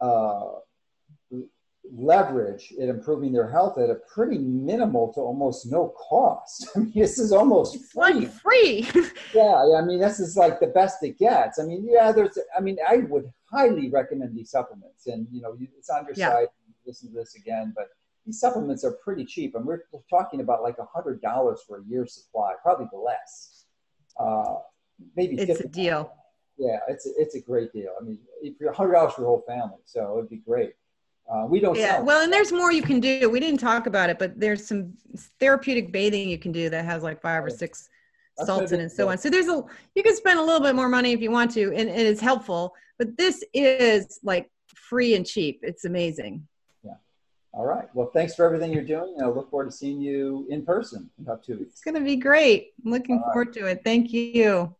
uh, 0.00 0.58
leverage 1.90 2.72
in 2.78 2.88
improving 2.88 3.32
their 3.32 3.50
health 3.50 3.78
at 3.78 3.90
a 3.90 3.96
pretty 4.12 4.38
minimal 4.38 5.12
to 5.12 5.20
almost 5.20 5.70
no 5.70 5.88
cost. 6.08 6.68
I 6.76 6.80
mean, 6.80 6.92
this 6.94 7.18
is 7.18 7.32
almost 7.32 7.74
it's 7.74 7.90
free. 7.92 8.12
Like 8.12 8.32
free. 8.32 8.88
yeah, 9.34 9.74
I 9.76 9.82
mean, 9.82 10.00
this 10.00 10.20
is 10.20 10.36
like 10.36 10.60
the 10.60 10.68
best 10.68 11.02
it 11.02 11.18
gets. 11.18 11.58
I 11.58 11.64
mean, 11.64 11.86
yeah, 11.88 12.12
there's. 12.12 12.38
I 12.56 12.60
mean, 12.60 12.78
I 12.88 12.98
would 12.98 13.30
highly 13.50 13.90
recommend 13.90 14.36
these 14.36 14.50
supplements, 14.50 15.06
and 15.06 15.26
you 15.32 15.42
know, 15.42 15.56
it's 15.78 15.90
on 15.90 16.04
your 16.04 16.14
yeah. 16.16 16.30
site. 16.30 16.48
Listen 16.86 17.10
to 17.10 17.14
this 17.14 17.36
again, 17.36 17.72
but 17.76 17.88
these 18.26 18.40
supplements 18.40 18.84
are 18.84 18.92
pretty 19.04 19.24
cheap, 19.24 19.54
and 19.54 19.64
we're 19.64 19.82
talking 20.10 20.40
about 20.40 20.62
like 20.62 20.78
a 20.78 20.84
hundred 20.84 21.20
dollars 21.20 21.60
for 21.66 21.78
a 21.78 21.82
year's 21.88 22.14
supply, 22.14 22.54
probably 22.62 22.86
less. 22.92 23.64
Uh, 24.18 24.56
maybe 25.16 25.36
it's 25.36 25.60
a 25.60 25.68
deal. 25.68 26.12
Yeah, 26.58 26.78
it's 26.88 27.06
a, 27.06 27.10
it's 27.16 27.34
a 27.34 27.40
great 27.40 27.72
deal. 27.72 27.92
I 28.00 28.04
mean, 28.04 28.18
if 28.42 28.54
you're 28.60 28.72
hundred 28.72 28.92
dollars 28.92 29.14
for 29.14 29.22
your 29.22 29.28
whole 29.28 29.44
family, 29.46 29.80
so 29.84 30.18
it'd 30.18 30.30
be 30.30 30.36
great. 30.36 30.74
Uh, 31.30 31.46
we 31.46 31.60
don't. 31.60 31.76
Yeah, 31.76 32.00
well, 32.00 32.22
and 32.22 32.32
there's 32.32 32.52
more 32.52 32.72
you 32.72 32.82
can 32.82 33.00
do. 33.00 33.30
We 33.30 33.40
didn't 33.40 33.60
talk 33.60 33.86
about 33.86 34.10
it, 34.10 34.18
but 34.18 34.38
there's 34.38 34.66
some 34.66 34.92
therapeutic 35.40 35.92
bathing 35.92 36.28
you 36.28 36.38
can 36.38 36.52
do 36.52 36.68
that 36.70 36.84
has 36.84 37.02
like 37.02 37.20
five 37.22 37.44
or 37.44 37.50
six 37.50 37.88
That's 38.36 38.46
salts 38.46 38.72
in 38.72 38.80
it 38.80 38.84
and 38.84 38.92
so 38.92 39.08
on. 39.08 39.18
So 39.18 39.30
there's 39.30 39.48
a 39.48 39.64
you 39.94 40.02
can 40.02 40.14
spend 40.14 40.38
a 40.38 40.42
little 40.42 40.60
bit 40.60 40.74
more 40.74 40.88
money 40.88 41.12
if 41.12 41.20
you 41.20 41.30
want 41.30 41.50
to, 41.52 41.68
and, 41.74 41.88
and 41.88 42.00
it's 42.00 42.20
helpful. 42.20 42.74
But 42.98 43.16
this 43.16 43.44
is 43.54 44.20
like 44.22 44.50
free 44.74 45.14
and 45.14 45.24
cheap. 45.26 45.60
It's 45.62 45.84
amazing. 45.84 46.46
Yeah. 46.84 46.94
All 47.52 47.64
right. 47.64 47.88
Well, 47.94 48.10
thanks 48.12 48.34
for 48.34 48.44
everything 48.44 48.72
you're 48.72 48.84
doing. 48.84 49.16
I 49.22 49.26
look 49.26 49.50
forward 49.50 49.70
to 49.70 49.76
seeing 49.76 50.00
you 50.00 50.46
in 50.50 50.64
person 50.64 51.08
in 51.18 51.24
about 51.24 51.42
two 51.42 51.58
weeks. 51.58 51.72
It's 51.72 51.82
going 51.82 51.94
to 51.94 52.00
be 52.00 52.16
great. 52.16 52.72
I'm 52.84 52.90
looking 52.90 53.16
All 53.16 53.32
forward 53.32 53.56
right. 53.56 53.64
to 53.64 53.66
it. 53.66 53.80
Thank 53.84 54.12
you. 54.12 54.74